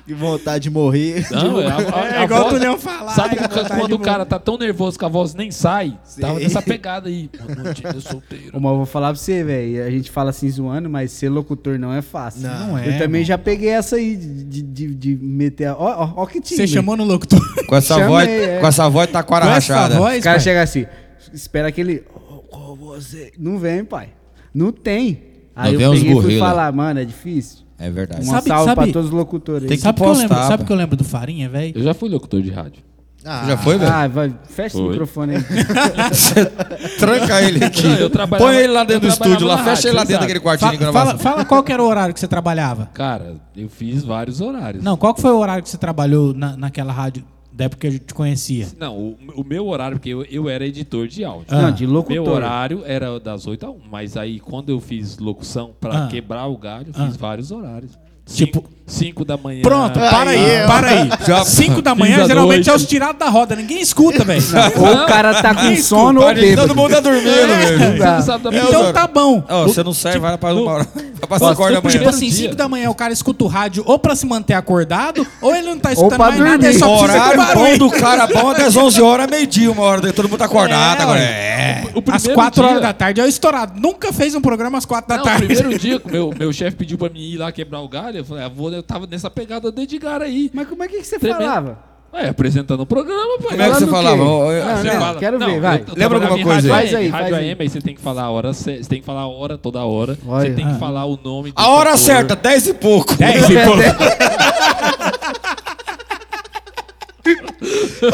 Que 0.09 0.13
vontade 0.15 0.63
de 0.63 0.69
morrer. 0.71 1.23
Não, 1.29 1.61
é, 1.61 1.67
a, 1.67 1.77
a, 1.77 2.05
É 2.07 2.17
a 2.17 2.23
igual 2.23 2.41
voz- 2.45 2.55
tu 2.55 2.59
Leão 2.59 2.79
falar. 2.79 3.11
Sabe 3.11 3.35
que 3.35 3.43
quando 3.77 3.93
o 3.93 3.99
cara 3.99 4.25
tá 4.25 4.39
tão 4.39 4.57
nervoso 4.57 4.97
que 4.97 5.05
a 5.05 5.07
voz 5.07 5.35
nem 5.35 5.51
sai? 5.51 5.99
Tava 6.19 6.37
Sim. 6.39 6.43
nessa 6.45 6.63
pegada 6.63 7.09
aí. 7.09 7.29
Boa 7.45 7.63
noite, 7.63 7.83
Ilha 7.83 7.99
Solteira. 8.01 8.45
Ô, 8.57 8.59
Mas 8.59 8.71
eu 8.71 8.77
vou 8.77 8.85
falar 8.87 9.09
pra 9.09 9.17
você, 9.17 9.43
velho. 9.43 9.85
A 9.85 9.91
gente 9.91 10.09
fala 10.09 10.31
assim 10.31 10.49
zoando, 10.49 10.89
mas 10.89 11.11
ser 11.11 11.29
locutor 11.29 11.77
não 11.77 11.93
é 11.93 12.01
fácil. 12.01 12.41
Não 12.41 12.75
é, 12.75 12.87
Eu 12.87 12.93
também 12.93 13.21
mano. 13.21 13.25
já 13.25 13.37
peguei 13.37 13.69
essa 13.69 13.97
aí 13.97 14.15
de, 14.15 14.43
de, 14.45 14.61
de- 14.63 14.95
de 14.95 15.15
meter. 15.15 15.65
a- 15.67 15.75
Ó, 15.77 16.03
ó, 16.05 16.23
ó 16.23 16.25
que 16.25 16.41
time. 16.41 16.57
Você 16.57 16.65
chamou 16.65 16.97
no 16.97 17.03
locutor. 17.03 17.39
Com 17.67 17.75
essa 17.75 17.93
Chamei, 17.93 18.07
voz, 18.07 18.27
é. 18.27 18.59
com 18.59 18.65
essa 18.67 18.89
voz 18.89 19.11
tá 19.11 19.21
com 19.21 19.35
a 19.35 19.41
Com 19.41 19.45
essa 19.45 19.53
rachada. 19.75 19.95
voz, 19.99 20.17
Os 20.17 20.23
caras 20.23 20.43
pai? 20.43 20.51
chegam 20.51 20.63
assim, 20.63 20.85
espera 21.31 21.67
aquele. 21.67 22.03
"Ô, 22.51 22.71
ô, 22.71 22.75
você. 22.75 23.31
Não 23.37 23.59
vem, 23.59 23.85
pai. 23.85 24.09
Não 24.51 24.71
tem. 24.71 25.21
Aí 25.55 25.73
Não 25.73 25.81
eu 25.81 25.91
peguei 25.91 26.11
e 26.17 26.21
fui 26.23 26.39
falar, 26.39 26.71
mano, 26.71 26.99
é 26.99 27.05
difícil. 27.05 27.68
É 27.79 27.89
verdade. 27.89 28.23
Uma 28.23 28.33
Sabe- 28.35 28.47
salva 28.49 28.65
sabe- 28.65 28.83
pra 28.83 28.93
todos 28.93 29.09
os 29.09 29.15
locutores. 29.15 29.67
Tem 29.67 29.77
que 29.77 29.83
Sabe 29.83 29.99
o 29.99 30.03
que 30.03 30.09
eu 30.09 30.13
lembro? 30.13 30.35
Sabe 30.35 30.63
o 30.63 30.65
que 30.65 30.71
eu 30.73 30.77
lembro 30.77 30.95
do 30.97 31.03
Farinha, 31.03 31.47
velho? 31.49 31.73
Eu 31.77 31.83
já 31.83 31.93
fui 31.93 32.09
locutor 32.09 32.41
de 32.41 32.51
rádio. 32.51 32.83
Ah, 33.25 33.43
Já 33.47 33.57
foi, 33.57 33.77
velho? 33.77 33.91
Ah, 33.91 34.07
vai, 34.07 34.33
fecha 34.49 34.77
o 34.77 34.81
Foi. 34.81 34.89
microfone 34.91 35.35
aí. 35.35 35.43
Tranca 36.99 37.41
ele 37.41 37.63
aqui. 37.63 37.83
Não, 37.87 38.27
Põe 38.37 38.55
ele 38.57 38.67
lá 38.73 38.83
dentro 38.83 39.07
do 39.07 39.11
estúdio, 39.11 39.45
lá, 39.47 39.57
na 39.57 39.63
fecha 39.63 39.87
ele 39.87 39.95
lá 39.95 40.01
rádio, 40.01 40.07
dentro 40.13 40.21
daquele 40.27 40.39
quartinho 40.39 40.71
de 40.71 40.77
Fala, 40.77 40.91
gravação. 40.91 41.19
fala, 41.19 41.33
fala 41.35 41.45
qual 41.45 41.63
que 41.63 41.71
era 41.73 41.83
o 41.83 41.85
horário 41.87 42.13
que 42.13 42.19
você 42.19 42.27
trabalhava. 42.27 42.89
Cara, 42.93 43.35
eu 43.55 43.67
fiz 43.69 44.03
vários 44.03 44.39
horários. 44.41 44.83
Não, 44.83 44.95
qual 44.95 45.13
que 45.13 45.21
foi 45.21 45.31
o 45.31 45.37
horário 45.37 45.61
que 45.63 45.69
você 45.69 45.77
trabalhou 45.77 46.33
na, 46.33 46.55
naquela 46.55 46.93
rádio 46.93 47.23
da 47.59 47.65
época 47.65 47.81
que 47.81 47.87
a 47.87 47.91
gente 47.91 48.05
te 48.05 48.13
conhecia? 48.13 48.67
Não, 48.79 48.97
o, 48.97 49.17
o 49.35 49.43
meu 49.43 49.67
horário, 49.67 49.97
porque 49.97 50.09
eu, 50.09 50.23
eu 50.23 50.47
era 50.47 50.65
editor 50.65 51.07
de 51.09 51.25
áudio. 51.25 51.47
Ah. 51.49 51.63
Não, 51.63 51.71
de 51.73 51.85
locutor. 51.85 52.13
Meu 52.23 52.25
horário 52.33 52.83
era 52.85 53.19
das 53.19 53.45
8 53.45 53.65
a 53.65 53.69
1, 53.69 53.79
mas 53.91 54.15
aí 54.15 54.39
quando 54.39 54.69
eu 54.69 54.79
fiz 54.79 55.17
locução 55.17 55.71
pra 55.77 56.05
Ah. 56.05 56.07
quebrar 56.07 56.47
o 56.47 56.57
galho, 56.57 56.87
eu 56.87 56.93
Ah. 56.95 57.05
fiz 57.07 57.17
vários 57.17 57.51
horários. 57.51 57.91
Tipo- 58.33 58.63
5 58.87 59.23
da 59.23 59.37
manhã. 59.37 59.61
Pronto, 59.61 59.99
para 59.99 60.31
aí, 60.31 60.61
Aí, 60.61 60.65
para 60.67 60.87
aí. 60.89 61.09
Já- 61.27 61.45
5 61.45 61.79
da 61.79 61.93
manhã 61.93 62.25
geralmente 62.25 62.65
noite. 62.65 62.69
é 62.71 62.73
os 62.73 62.87
tirados 62.87 63.19
da 63.19 63.29
roda, 63.29 63.55
ninguém 63.55 63.79
escuta, 63.79 64.23
velho. 64.25 64.41
Ou 64.77 65.03
o 65.03 65.05
cara 65.05 65.43
tá 65.43 65.53
com 65.53 65.75
sono 65.77 66.21
ou 66.23 66.33
bêbado. 66.33 66.67
Todo 66.69 66.75
mundo 66.75 66.91
tá 66.95 66.99
dormindo, 66.99 67.23
velho. 67.27 68.23
Sabe 68.23 68.49
da 68.49 68.57
Então 68.57 68.91
tá 68.91 69.05
bom. 69.05 69.43
Ó, 69.47 69.63
você 69.67 69.83
não 69.83 69.93
serve, 69.93 70.17
vai 70.17 70.35
pra 70.39 70.55
uma 70.55 70.71
hora. 70.71 70.87
Vai 71.29 71.37
5 71.37 71.61
horas 71.61 71.75
da 71.75 71.81
Tipo 71.87 71.99
manhã. 71.99 72.09
assim, 72.09 72.29
dia. 72.29 72.37
5 72.49 72.55
da 72.55 72.67
manhã 72.67 72.89
o 72.89 72.95
cara 72.95 73.13
escuta 73.13 73.43
o 73.43 73.47
rádio 73.47 73.83
ou 73.85 73.99
pra 73.99 74.15
se 74.15 74.25
manter 74.25 74.55
acordado, 74.55 75.25
ou 75.39 75.55
ele 75.55 75.67
não 75.69 75.77
tá 75.77 75.93
escutando 75.93 76.17
mais 76.17 76.39
nada, 76.39 76.49
dormir. 76.53 76.65
ele 76.69 76.79
só 76.79 76.99
horário 76.99 77.41
bom 77.53 77.77
do 77.77 77.91
cara 77.91 78.25
bom 78.25 78.53
é 78.53 78.57
das 78.57 78.75
11 78.75 78.99
horas, 79.03 79.27
meio-dia, 79.29 79.71
uma 79.71 79.83
hora. 79.83 80.11
Todo 80.13 80.27
mundo 80.27 80.39
tá 80.39 80.45
acordado 80.45 80.99
É, 80.99 81.03
agora. 81.03 81.19
É. 81.19 81.83
O 81.93 81.99
Às 82.11 82.23
primeiro 82.23 82.33
4 82.33 82.61
dia- 82.63 82.69
horas 82.71 82.81
da 82.81 82.93
tarde 82.93 83.21
é 83.21 83.23
o 83.23 83.27
estourado. 83.27 83.79
Nunca 83.79 84.11
fez 84.11 84.33
um 84.33 84.41
programa 84.41 84.79
às 84.79 84.85
4 84.85 85.07
da 85.09 85.17
Não, 85.17 85.23
tarde. 85.23 85.43
o 85.43 85.47
primeiro 85.47 85.77
dia 85.77 85.99
que 85.99 86.09
meu, 86.11 86.33
meu 86.37 86.51
chefe 86.51 86.75
pediu 86.77 86.97
pra 86.97 87.09
mim 87.09 87.19
ir 87.21 87.37
lá 87.37 87.51
quebrar 87.51 87.81
o 87.81 87.87
galho, 87.87 88.18
eu 88.19 88.25
falei, 88.25 88.43
ah, 88.43 88.49
vou, 88.49 88.71
eu 88.71 88.83
tava 88.83 89.07
nessa 89.07 89.29
pegada 89.29 89.71
do 89.71 89.81
Edgar 89.81 90.21
aí. 90.21 90.49
Mas 90.53 90.67
como 90.67 90.83
é 90.83 90.87
que, 90.87 90.97
que 90.99 91.03
você 91.07 91.17
Tremendo. 91.19 91.39
falava? 91.41 91.89
Ué, 92.11 92.27
apresentando 92.27 92.79
o 92.81 92.85
programa, 92.87 93.37
pai. 93.37 93.49
Como 93.51 93.61
é 93.61 93.69
que 93.69 93.75
você 93.75 93.83
o 93.83 93.87
falava? 93.87 94.17
Não, 94.17 94.39
Você 94.47 94.83
não, 94.91 94.99
fala- 94.99 95.19
quero 95.19 95.37
não, 95.37 95.45
ver, 95.47 95.59
vai. 95.61 95.85
Lembra 95.95 96.17
alguma 96.17 96.43
coisa 96.43 96.67
aí? 96.67 96.73
Faz 96.73 96.95
aí, 96.95 97.07
Rádio 97.07 97.11
faz 97.29 97.33
aí. 97.43 97.49
AM, 97.51 97.61
aí 97.61 97.69
você 97.69 97.81
tem 97.81 97.93
que 97.95 98.01
falar 98.01 98.23
a 98.23 98.29
hora, 98.31 98.51
você 98.51 98.77
tem 98.89 98.99
que 98.99 99.05
falar 99.05 99.21
a 99.21 99.27
hora 99.27 99.59
toda 99.59 99.83
hora. 99.85 100.17
Olha. 100.27 100.49
Você 100.49 100.55
tem 100.55 100.65
que 100.65 100.73
Ah. 100.73 100.79
falar 100.79 101.05
o 101.05 101.19
nome 101.23 101.53
A 101.55 101.69
hora 101.69 101.91
cantor. 101.91 101.99
certa, 102.05 102.35
10 102.35 102.67
e 102.67 102.73
pouco. 102.73 103.13
10 103.15 103.43
e 103.47 103.53
pouco. 103.63 103.79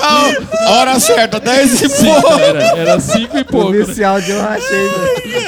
A 0.02 0.72
hora 0.72 0.99
certa, 0.99 1.40
10 1.40 1.82
e 1.84 1.90
pouco. 2.03 2.34
Era, 2.40 2.64
era 2.77 2.99
cinco 2.99 3.38
e 3.38 3.44
pouco. 3.44 3.72
Né? 3.72 3.80
esse 3.82 4.03
áudio, 4.03 4.36
eu 4.36 4.41
achei, 4.44 4.90
velho. 4.90 5.44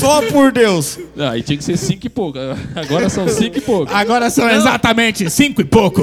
Só 0.00 0.22
por 0.30 0.52
Deus. 0.52 0.98
Não, 1.14 1.30
aí 1.30 1.42
tinha 1.42 1.56
que 1.56 1.64
ser 1.64 1.76
cinco 1.76 2.06
e 2.06 2.10
pouco. 2.10 2.38
Agora 2.74 3.08
são 3.08 3.28
cinco 3.28 3.58
e 3.58 3.60
pouco. 3.60 3.92
Agora 3.92 4.30
são 4.30 4.48
exatamente 4.48 5.28
5 5.28 5.60
e 5.60 5.64
pouco. 5.64 6.02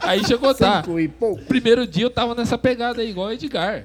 Aí 0.00 0.24
chegou, 0.24 0.54
tá. 0.54 0.82
Cinco 0.82 0.98
e 0.98 1.08
pouco. 1.08 1.42
Primeiro 1.44 1.86
dia 1.86 2.04
eu 2.04 2.10
tava 2.10 2.34
nessa 2.34 2.58
pegada 2.58 3.02
aí, 3.02 3.10
igual 3.10 3.28
o 3.28 3.32
Edgar. 3.32 3.84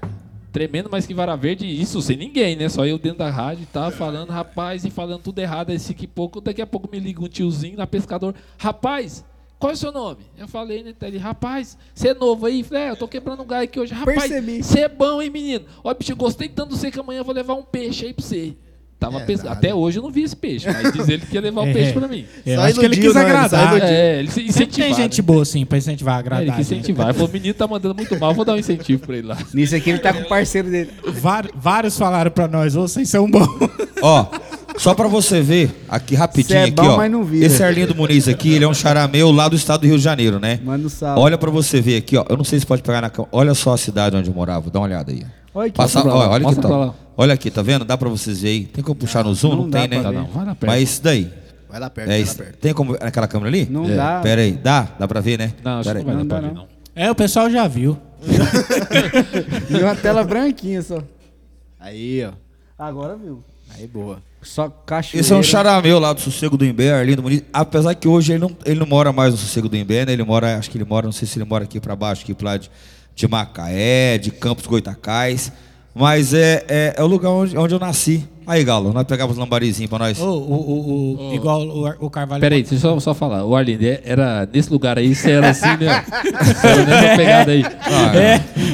Tremendo 0.51 0.89
mais 0.89 1.05
que 1.05 1.13
vara 1.13 1.35
verde, 1.35 1.67
isso 1.67 2.01
sem 2.01 2.17
ninguém, 2.17 2.55
né? 2.55 2.67
Só 2.69 2.85
eu 2.85 2.97
dentro 2.97 3.19
da 3.19 3.29
rádio 3.29 3.63
e 3.63 3.65
tava 3.67 3.91
falando, 3.91 4.31
rapaz, 4.31 4.85
e 4.85 4.89
falando 4.89 5.21
tudo 5.21 5.39
errado. 5.39 5.69
Aí 5.69 5.79
cinco 5.79 6.03
e 6.03 6.07
pouco, 6.07 6.41
daqui 6.41 6.61
a 6.61 6.67
pouco 6.67 6.89
me 6.91 6.99
liga 6.99 7.23
um 7.23 7.27
tiozinho 7.27 7.77
na 7.77 7.85
pescador. 7.85 8.33
Rapaz, 8.57 9.23
qual 9.59 9.71
é 9.71 9.73
o 9.73 9.77
seu 9.77 9.91
nome? 9.91 10.21
Eu 10.37 10.47
falei, 10.47 10.83
né? 10.83 10.93
Ele, 11.01 11.17
rapaz, 11.17 11.77
você 11.93 12.09
é 12.09 12.13
novo 12.13 12.45
aí? 12.45 12.63
Falei, 12.63 12.83
é, 12.83 12.89
eu 12.91 12.95
tô 12.95 13.07
quebrando 13.07 13.41
um 13.41 13.45
galho 13.45 13.63
aqui 13.63 13.79
hoje. 13.79 13.93
Rapaz, 13.93 14.19
Percebi. 14.19 14.63
você 14.63 14.81
é 14.81 14.89
bom, 14.89 15.21
hein, 15.21 15.29
menino? 15.29 15.65
Ó, 15.83 15.93
bicho, 15.93 16.11
eu 16.11 16.15
gostei 16.15 16.47
tanto 16.47 16.69
de 16.73 16.79
você 16.79 16.91
que 16.91 16.99
amanhã 16.99 17.19
eu 17.19 17.25
vou 17.25 17.33
levar 17.33 17.55
um 17.55 17.63
peixe 17.63 18.05
aí 18.05 18.13
pra 18.13 18.23
você. 18.23 18.55
Tava 18.99 19.19
É, 19.19 19.25
pes-. 19.25 19.45
Até 19.45 19.75
hoje 19.75 19.99
eu 19.99 20.03
não 20.03 20.09
vi 20.09 20.23
esse 20.23 20.35
peixe, 20.35 20.65
mas 20.71 20.91
diz 20.91 21.07
ele 21.07 21.23
que 21.23 21.35
ia 21.35 21.41
levar 21.41 21.61
o 21.61 21.67
É. 21.67 21.73
peixe 21.73 21.93
pra 21.93 22.07
mim. 22.07 22.25
Eu 22.43 22.55
Só 22.55 22.61
acho 22.65 22.79
que 22.79 22.85
ele 22.85 22.97
quis 22.97 23.13
né? 23.13 23.21
Agradar. 23.21 23.81
É, 23.81 24.19
ele 24.19 24.31
Sempre 24.51 24.75
tem 24.75 24.93
gente 24.93 25.21
né? 25.21 25.25
boa 25.25 25.43
assim 25.43 25.63
pra 25.65 25.77
incentivar, 25.77 26.15
É, 26.15 26.19
agradar. 26.19 26.41
ele 26.43 26.51
quis 26.53 26.71
incentivar. 26.71 27.05
Ele 27.07 27.13
falou, 27.13 27.29
o 27.29 27.31
menino 27.31 27.53
tá 27.53 27.67
mandando 27.67 27.93
muito 27.93 28.19
mal, 28.19 28.33
vou 28.33 28.43
dar 28.43 28.53
um 28.53 28.57
incentivo 28.57 29.05
pra 29.05 29.17
ele 29.17 29.27
lá. 29.27 29.37
Nisso 29.53 29.75
aqui 29.75 29.91
ele 29.91 29.99
tá 29.99 30.11
com 30.13 30.21
o 30.21 30.27
parceiro 30.27 30.71
dele. 30.71 30.89
Var- 31.05 31.49
vários 31.55 31.95
falaram 31.97 32.31
pra 32.31 32.47
nós, 32.47 32.75
"Ô, 32.75 32.87
vocês 32.87 33.07
são 33.07 33.29
bons. 33.29 33.47
Ó, 34.01 34.25
só 34.77 34.95
pra 34.95 35.07
você 35.07 35.41
ver, 35.41 35.69
aqui 35.87 36.15
rapidinho, 36.15 36.57
é 36.59 36.63
aqui, 36.63 36.71
bom, 36.71 36.89
ó. 36.89 36.97
mas 36.97 37.11
não 37.11 37.23
vira. 37.23 37.45
Esse 37.45 37.61
Arlindo 37.63 37.93
Muniz 37.95 38.27
aqui, 38.27 38.53
ele 38.53 38.65
é 38.65 38.67
um 38.67 38.73
charameu 38.73 39.31
lá 39.31 39.47
do 39.47 39.55
estado 39.55 39.81
do 39.81 39.87
Rio 39.87 39.97
de 39.97 40.03
Janeiro, 40.03 40.39
né? 40.39 40.59
Manda 40.63 40.87
um 40.87 40.89
salve. 40.89 41.19
Olha 41.21 41.37
pra 41.37 41.51
você 41.51 41.79
ver 41.81 41.97
aqui, 41.97 42.17
ó. 42.17 42.25
Eu 42.27 42.35
não 42.37 42.43
sei 42.43 42.59
se 42.59 42.65
pode 42.65 42.81
pegar 42.81 43.01
na 43.01 43.09
câmera. 43.11 43.29
Olha 43.31 43.53
só 43.53 43.73
a 43.73 43.77
cidade 43.77 44.15
onde 44.15 44.27
eu 44.29 44.33
morava. 44.35 44.71
Dá 44.71 44.79
uma 44.79 44.85
olhada 44.85 45.11
aí. 45.11 45.23
Olha 45.53 45.67
aqui. 45.67 45.77
Passa, 45.77 45.99
ó, 46.01 46.15
olha 46.29 46.33
aqui, 46.35 46.43
mostra 46.43 46.67
tá. 46.67 46.93
Olha 47.17 47.33
aqui, 47.33 47.49
tá 47.49 47.61
vendo? 47.63 47.83
Dá 47.83 47.97
pra 47.97 48.07
vocês 48.09 48.41
verem 48.41 48.59
aí. 48.59 48.65
Tem 48.65 48.83
como 48.83 48.95
puxar 48.95 49.23
no 49.23 49.33
zoom? 49.33 49.49
não 49.49 49.57
Não, 49.63 49.69
dá 49.71 49.79
tem, 49.79 49.87
né? 49.89 49.99
pra 50.01 50.11
Não, 50.11 50.21
ver. 50.21 50.27
não, 50.27 50.33
vai 50.33 50.45
lá 50.45 50.55
perto. 50.55 50.71
Mas 50.71 50.83
isso 50.89 51.03
daí. 51.03 51.33
Vai 51.69 51.79
lá 51.79 51.89
perto, 51.89 52.07
É 52.07 52.11
vai 52.11 52.17
lá 52.19 52.23
isso. 52.23 52.37
perto. 52.37 52.55
Tem 52.57 52.73
como 52.73 52.93
naquela 52.93 53.27
câmera 53.27 53.49
ali? 53.49 53.67
Não 53.69 53.85
É. 53.89 53.95
dá. 53.95 54.19
Pera 54.21 54.41
aí. 54.41 54.51
Dá? 54.53 54.87
Dá 54.99 55.07
pra 55.07 55.19
ver, 55.19 55.39
né? 55.39 55.53
Não, 55.63 55.79
acho 55.79 55.89
Pera 55.89 55.99
que 55.99 56.05
não 56.05 56.13
vai 56.15 56.23
dar 56.23 56.29
pra 56.29 56.41
dá, 56.41 56.47
ver, 56.47 56.53
não. 56.53 56.67
É, 56.95 57.09
o 57.11 57.15
pessoal 57.15 57.49
já 57.49 57.67
viu. 57.67 57.97
Viu 59.67 59.81
uma 59.85 59.95
tela 59.95 60.23
branquinha 60.23 60.81
só. 60.81 61.03
Aí, 61.79 62.23
ó. 62.25 62.31
Agora 62.77 63.15
viu. 63.15 63.43
Aí, 63.75 63.87
boa. 63.87 64.21
Só 64.41 64.69
cachoeira. 64.69 65.21
Esse 65.21 65.33
é 65.33 65.35
um 65.35 65.43
charameu 65.43 65.99
lá 65.99 66.13
do 66.13 66.21
Sossego 66.21 66.55
do 66.57 66.65
Imbé, 66.65 66.93
Arlindo 66.93 67.21
Muniz. 67.23 67.43
Apesar 67.51 67.93
que 67.95 68.07
hoje 68.07 68.33
ele 68.33 68.39
não, 68.39 68.55
ele 68.65 68.79
não 68.79 68.87
mora 68.87 69.11
mais 69.11 69.31
no 69.33 69.37
Sossego 69.39 69.67
do 69.67 69.75
Imbé, 69.75 70.05
né? 70.05 70.13
Ele 70.13 70.23
mora, 70.23 70.57
acho 70.57 70.69
que 70.69 70.77
ele 70.77 70.85
mora, 70.85 71.05
não 71.05 71.11
sei 71.11 71.27
se 71.27 71.37
ele 71.37 71.45
mora 71.45 71.63
aqui 71.65 71.79
pra 71.79 71.95
baixo, 71.95 72.21
aqui 72.23 72.33
pra 72.33 72.51
lá 72.51 72.57
de, 72.57 72.69
de 73.15 73.27
Macaé, 73.27 74.17
de 74.17 74.31
Campos 74.31 74.65
Goitacás. 74.67 75.51
Mas 75.97 76.33
é, 76.33 76.63
é, 76.67 76.93
é 76.97 77.03
o 77.03 77.07
lugar 77.07 77.29
onde, 77.31 77.57
onde 77.57 77.73
eu 77.73 77.79
nasci. 77.79 78.27
Aí, 78.45 78.63
Galo, 78.63 78.93
nós 78.93 79.03
pegávamos 79.03 79.35
os 79.35 79.43
lambarizinhos 79.43 79.89
pra 79.89 79.99
nós. 79.99 80.17
Ô, 80.21 80.23
o, 80.25 80.53
o, 80.53 81.29
o- 81.31 81.33
igual 81.35 81.59
o, 81.61 82.05
o 82.05 82.09
Carvalho. 82.09 82.39
Peraí, 82.39 82.61
deixa 82.63 82.75
eu 82.75 82.79
só, 82.79 82.99
só 82.99 83.13
falar. 83.13 83.43
O 83.43 83.53
Arlindo, 83.55 83.85
é- 83.85 83.99
era 84.05 84.47
nesse 84.53 84.71
lugar 84.71 84.97
aí, 84.97 85.13
você 85.13 85.31
era 85.31 85.49
assim, 85.49 85.65
né? 85.77 86.05
Você 86.55 86.67
era 86.67 86.85
nessa 86.85 87.17
pegada 87.17 87.51
aí. 87.51 87.65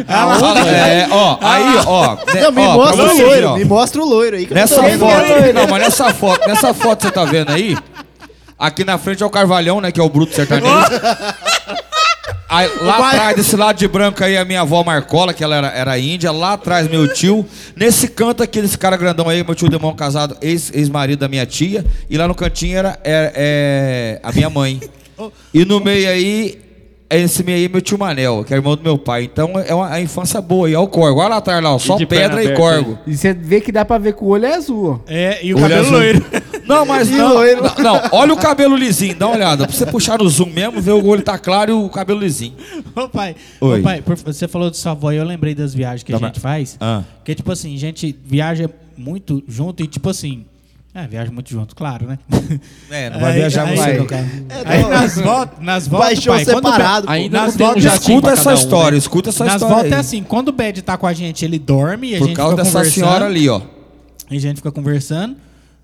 Ah, 0.07 0.77
é, 0.77 1.07
ó, 1.09 1.37
aí, 1.41 1.75
ó. 1.87 2.15
né, 2.33 2.41
Não, 2.43 2.51
me 2.51 2.61
ó, 2.61 2.73
mostra 2.75 3.03
o 3.13 3.17
loiro, 3.17 3.47
ó. 3.49 3.55
me 3.57 3.65
mostra 3.65 4.01
o 4.01 4.05
loiro 4.05 4.35
aí. 4.37 4.47
Nessa 4.51 4.75
foto, 4.83 5.53
não, 5.55 5.67
mas 5.67 5.81
nessa 5.81 6.13
foto, 6.13 6.47
nessa 6.47 6.73
foto 6.73 6.97
que 6.99 7.07
você 7.07 7.11
tá 7.11 7.25
vendo 7.25 7.49
aí, 7.51 7.75
aqui 8.59 8.83
na 8.83 8.97
frente 8.99 9.23
é 9.23 9.25
o 9.25 9.29
Carvalhão, 9.29 9.81
né, 9.81 9.91
que 9.91 9.99
é 9.99 10.03
o 10.03 10.09
bruto 10.09 10.35
sertanejo. 10.35 10.67
Aí, 12.47 12.69
lá 12.81 13.09
atrás, 13.09 13.35
desse 13.35 13.55
lado 13.55 13.77
de 13.77 13.87
branco 13.87 14.23
aí, 14.23 14.37
a 14.37 14.45
minha 14.45 14.61
avó 14.61 14.83
Marcola, 14.83 15.33
que 15.33 15.43
ela 15.43 15.55
era, 15.55 15.67
era 15.67 15.97
índia. 15.99 16.31
Lá 16.31 16.53
atrás, 16.53 16.87
meu 16.89 17.11
tio. 17.11 17.45
Nesse 17.75 18.07
canto 18.07 18.41
aqui, 18.43 18.61
desse 18.61 18.77
cara 18.77 18.95
grandão 18.95 19.27
aí, 19.27 19.43
meu 19.43 19.55
tio 19.55 19.67
Demão 19.69 19.93
casado, 19.95 20.37
ex- 20.41 20.71
ex-marido 20.73 21.19
da 21.19 21.27
minha 21.27 21.45
tia. 21.45 21.83
E 22.09 22.17
lá 22.17 22.27
no 22.27 22.35
cantinho 22.35 22.77
era 22.77 22.97
é, 23.03 23.31
é, 23.35 24.19
a 24.23 24.31
minha 24.31 24.49
mãe. 24.49 24.79
E 25.53 25.65
no 25.65 25.79
meio 25.79 26.07
aí, 26.09 26.61
esse 27.09 27.43
meio 27.43 27.57
aí, 27.57 27.67
meu 27.69 27.81
tio 27.81 27.97
Manel, 27.97 28.43
que 28.45 28.53
é 28.53 28.57
irmão 28.57 28.75
do 28.75 28.83
meu 28.83 28.97
pai. 28.97 29.23
Então 29.23 29.51
é 29.59 29.73
uma 29.73 29.89
a 29.91 29.99
infância 30.01 30.39
boa. 30.39 30.69
E 30.69 30.75
olha 30.75 30.85
o 30.85 30.87
corgo, 30.87 31.19
olha 31.19 31.29
lá 31.29 31.37
atrás, 31.37 31.61
lá, 31.63 31.75
ó, 31.75 31.79
só 31.79 31.97
pedra 31.97 32.41
e 32.41 32.47
aberta 32.47 32.53
corgo. 32.55 32.99
E 33.05 33.17
você 33.17 33.33
vê 33.33 33.59
que 33.59 33.71
dá 33.71 33.83
pra 33.83 33.97
ver 33.97 34.13
que 34.13 34.23
o 34.23 34.27
olho 34.27 34.45
é 34.45 34.53
azul, 34.55 35.01
ó. 35.05 35.11
É, 35.11 35.39
e 35.45 35.53
o 35.53 35.57
Olho 35.57 35.63
cabelo 35.63 35.81
azul. 35.81 35.97
loiro. 35.97 36.25
Não, 36.67 36.85
mas 36.85 37.09
não, 37.09 37.33
não, 37.35 37.61
não, 37.83 38.01
olha 38.11 38.33
o 38.33 38.37
cabelo 38.37 38.75
lisinho, 38.75 39.15
dá 39.15 39.27
uma 39.27 39.35
olhada. 39.35 39.67
Pra 39.67 39.75
você 39.75 39.85
puxar 39.85 40.17
no 40.19 40.29
zoom 40.29 40.47
mesmo, 40.49 40.81
ver 40.81 40.91
o 40.91 41.05
olho 41.05 41.21
tá 41.21 41.37
claro 41.37 41.71
e 41.71 41.73
o 41.73 41.89
cabelo 41.89 42.19
lisinho. 42.19 42.53
Ô 42.95 43.07
pai, 43.09 43.35
Oi. 43.61 43.79
ô 43.79 43.83
pai, 43.83 44.01
por- 44.01 44.17
você 44.17 44.47
falou 44.47 44.69
de 44.69 44.77
sua 44.77 44.91
avó 44.93 45.11
e 45.11 45.17
eu 45.17 45.23
lembrei 45.25 45.53
das 45.55 45.73
viagens 45.73 46.03
que 46.03 46.11
Tá, 46.11 46.17
a 46.17 46.21
gente 46.21 46.35
mas- 46.35 46.41
faz. 46.43 46.77
Ah. 46.79 47.03
Que 47.23 47.33
tipo 47.35 47.51
assim, 47.51 47.73
a 47.75 47.79
gente 47.79 48.15
viaja 48.25 48.69
muito 48.97 49.43
junto 49.47 49.83
e 49.83 49.87
tipo 49.87 50.09
assim. 50.09 50.45
É, 50.95 51.07
viaja 51.07 51.31
muito 51.31 51.49
junto, 51.49 51.75
claro, 51.75 52.05
né? 52.05 52.19
É, 52.91 53.09
não 53.09 53.19
vai 53.19 53.33
viajar 53.33 53.67
aí, 53.67 53.75
você 53.77 53.83
aí, 53.89 53.97
no 53.97 54.05
carro. 54.05 54.27
Aí 54.63 54.83
nas 54.87 55.15
voltas, 55.15 55.59
nas 55.59 55.87
voltas, 55.87 56.23
pai, 56.23 56.41
o 56.43 56.45
separado. 56.45 57.09
Ainda 57.09 57.41
nas 57.41 57.55
um 57.55 57.57
voltas, 57.57 57.83
Escuta 57.83 58.29
essa 58.29 58.51
um, 58.51 58.53
história, 58.53 58.91
né? 58.91 58.97
escuta 58.99 59.29
essa 59.29 59.43
nas 59.43 59.53
história. 59.55 59.75
voltas 59.75 59.91
é 59.91 59.95
assim, 59.95 60.21
quando 60.21 60.49
o 60.49 60.51
Bad 60.51 60.79
tá 60.83 60.95
com 60.95 61.07
a 61.07 61.13
gente, 61.13 61.43
ele 61.43 61.57
dorme 61.57 62.11
e 62.11 62.15
a 62.15 62.19
Por 62.19 62.27
gente 62.27 62.35
causa 62.37 62.51
fica 62.63 62.63
dessa 62.79 62.91
senhora 62.91 63.25
ali, 63.25 63.49
ó. 63.49 63.59
E 64.29 64.37
a 64.37 64.39
gente 64.39 64.57
fica 64.57 64.71
conversando. 64.71 65.35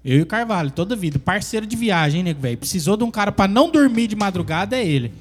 Eu 0.03 0.19
e 0.19 0.21
o 0.21 0.25
Carvalho, 0.25 0.71
toda 0.71 0.95
vida. 0.95 1.19
Parceiro 1.19 1.65
de 1.65 1.75
viagem, 1.75 2.19
hein, 2.19 2.23
nego, 2.23 2.39
velho? 2.41 2.57
Precisou 2.57 2.95
de 2.95 3.03
um 3.03 3.11
cara 3.11 3.31
pra 3.31 3.47
não 3.47 3.69
dormir 3.69 4.07
de 4.07 4.15
madrugada, 4.15 4.77
é 4.77 4.85
ele. 4.85 5.13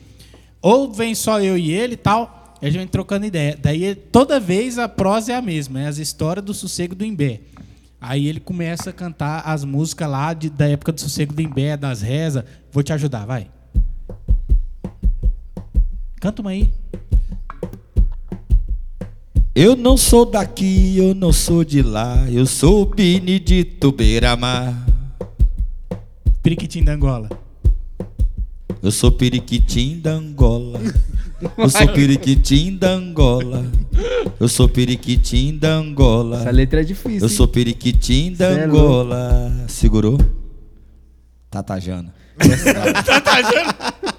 Ou 0.63 0.93
vem 0.93 1.15
só 1.15 1.41
eu 1.41 1.57
e 1.59 1.71
ele 1.71 1.95
e 1.95 1.97
tal, 1.97 2.57
a 2.61 2.65
gente 2.67 2.79
vem 2.79 2.87
trocando 2.87 3.27
ideia. 3.27 3.59
Daí, 3.61 3.95
toda 3.95 4.39
vez, 4.41 4.79
a 4.79 4.89
prosa 4.89 5.33
é 5.33 5.37
a 5.37 5.43
mesma. 5.43 5.81
É 5.81 5.87
as 5.87 5.99
histórias 5.99 6.45
do 6.45 6.55
sossego 6.55 6.95
do 6.95 7.05
Imbé. 7.05 7.41
Aí 8.01 8.29
ele 8.29 8.39
começa 8.39 8.91
a 8.91 8.93
cantar 8.93 9.41
as 9.45 9.65
músicas 9.65 10.09
lá 10.09 10.33
de- 10.33 10.51
da 10.51 10.69
época 10.69 10.93
do 10.93 11.01
sossego 11.01 11.33
do 11.35 11.43
Imbé, 11.43 11.77
das 11.77 12.01
rezas. 12.01 12.45
Vou 12.71 12.83
te 12.83 12.93
ajudar, 12.93 13.27
vai. 13.27 13.49
Canta 16.21 16.41
uma 16.43 16.51
aí. 16.51 16.73
Eu 19.61 19.75
não 19.75 19.97
sou 19.97 20.25
daqui, 20.25 20.97
eu 20.97 21.17
não 21.17 21.33
sou 21.33 21.65
de 21.65 21.83
lá, 21.83 22.31
eu 22.31 22.47
sou 22.47 22.87
Benedito 22.87 23.91
Beira-Mar. 23.91 24.87
Periquitim 26.41 26.85
da 26.85 26.93
Angola. 26.93 27.29
Eu 28.81 28.93
sou 28.93 29.11
periquitim 29.11 29.99
da 29.99 30.13
Angola. 30.13 30.81
Eu 31.57 31.69
sou 31.69 31.89
periquitim 31.89 32.77
da 32.77 32.91
Angola. 32.91 33.67
Eu 34.39 34.49
sou 34.49 34.69
periquitim 34.69 35.59
da 35.59 35.75
Angola. 35.75 36.39
Essa 36.39 36.53
letra 36.53 36.81
é 36.81 36.85
difícil. 36.85 37.23
Eu 37.23 37.29
sou 37.29 37.49
periquitim 37.49 38.35
da 38.35 38.55
Cê 38.55 38.61
é 38.61 38.65
Angola. 38.65 39.53
Segurou? 39.67 40.21
Tatajana. 41.51 42.15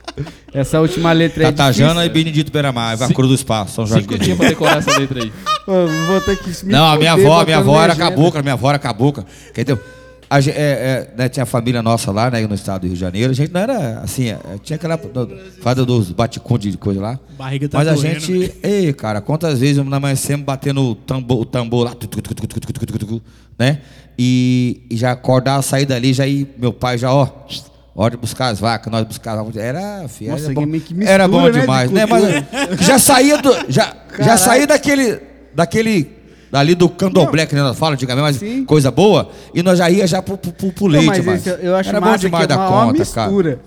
Essa 0.53 0.79
última 0.79 1.11
letra 1.11 1.47
aí. 1.47 1.51
Tatajana 1.51 2.05
e 2.05 2.09
Benedito 2.09 2.51
Beramar, 2.51 3.01
a 3.01 3.13
Cruz 3.13 3.29
do 3.29 3.35
Espaço, 3.35 3.75
São 3.75 3.85
Jorge 3.85 4.03
Cinco 4.03 4.17
dias 4.17 4.37
pra 4.37 4.49
decorar 4.49 4.77
essa 4.77 4.97
letra 4.97 5.23
aí. 5.23 5.31
Mano, 5.67 5.89
vou 6.07 6.21
ter 6.21 6.37
que 6.37 6.65
Não, 6.65 6.85
a 6.85 6.97
minha 6.97 7.13
avó, 7.13 7.43
minha 7.45 7.57
avó 7.57 7.81
era 7.81 7.95
cabocla, 7.95 8.41
minha 8.41 8.53
avó 8.53 8.69
era 8.69 8.79
cabocla. 8.79 9.25
Entendeu? 9.49 9.79
A, 10.29 10.39
é, 10.39 10.51
é, 10.51 11.13
né, 11.17 11.27
tinha 11.27 11.41
a 11.41 11.45
família 11.45 11.81
nossa 11.81 12.11
lá, 12.11 12.29
né, 12.29 12.45
no 12.45 12.53
estado 12.53 12.81
do 12.81 12.85
Rio 12.85 12.93
de 12.93 12.99
Janeiro. 12.99 13.31
A 13.31 13.35
gente 13.35 13.51
não 13.51 13.61
era 13.61 13.99
assim, 14.01 14.25
tinha 14.61 14.75
aquela 14.75 14.99
fase 15.59 15.83
dos 15.83 16.11
baticundi 16.11 16.69
de 16.69 16.77
coisa 16.77 17.01
lá. 17.01 17.19
Barriga 17.35 17.67
tá 17.67 17.79
Mas 17.79 17.87
a 17.87 17.95
gente, 17.95 18.53
ei, 18.61 18.93
cara, 18.93 19.21
quantas 19.21 19.59
vezes 19.59 19.83
nós 19.83 20.19
sempre 20.19 20.43
batendo 20.45 20.83
o 20.83 20.95
tambor, 20.95 21.41
o 21.41 21.45
tambor 21.45 21.85
lá, 21.85 21.95
né? 23.57 23.81
E, 24.19 24.83
e 24.89 24.97
já 24.97 25.13
acordar, 25.13 25.61
sair 25.63 25.85
dali, 25.85 26.13
já 26.13 26.27
ir, 26.27 26.47
meu 26.59 26.73
pai 26.73 26.97
já, 26.97 27.11
ó, 27.11 27.27
hora 28.03 28.11
de 28.11 28.17
buscar 28.17 28.47
as 28.47 28.59
vacas, 28.59 28.91
nós 28.91 29.03
buscávamos. 29.05 29.55
Era, 29.57 30.07
filho, 30.07 30.31
Nossa, 30.31 30.45
era 30.45 30.53
bom, 30.53 30.65
mistura, 30.65 31.05
era 31.05 31.27
bom 31.27 31.41
né, 31.41 31.51
de 31.51 31.61
demais, 31.61 31.91
né? 31.91 32.07
cultura. 32.07 32.47
Mas 32.69 32.79
já 32.87 32.99
saía 32.99 33.37
do, 33.37 33.53
já, 33.67 33.93
já 34.19 34.37
saía 34.37 34.65
daquele, 34.65 35.19
daquele, 35.53 36.09
dali 36.51 36.75
do 36.75 36.89
candomblé 36.89 37.45
que 37.45 37.55
nós 37.55 37.77
fala 37.77 37.95
antigamente, 37.95 38.23
mas 38.23 38.35
Sim. 38.37 38.63
coisa 38.65 38.89
boa, 38.89 39.29
e 39.53 39.61
nós 39.61 39.77
já 39.77 39.89
ia 39.89 40.07
já 40.07 40.21
pro, 40.21 40.37
pro, 40.37 40.51
pro, 40.51 40.71
pro 40.71 40.87
Não, 40.87 40.93
leite, 40.93 41.21
mas 41.21 41.45
esse 41.45 41.65
eu 41.65 41.75
acho 41.75 41.89
era 41.89 41.99
bom 41.99 42.07
massa 42.07 42.19
demais 42.19 42.47
que 42.47 42.53
é 42.53 42.55
da 42.55 42.67
conta, 42.67 43.05
cara. 43.05 43.59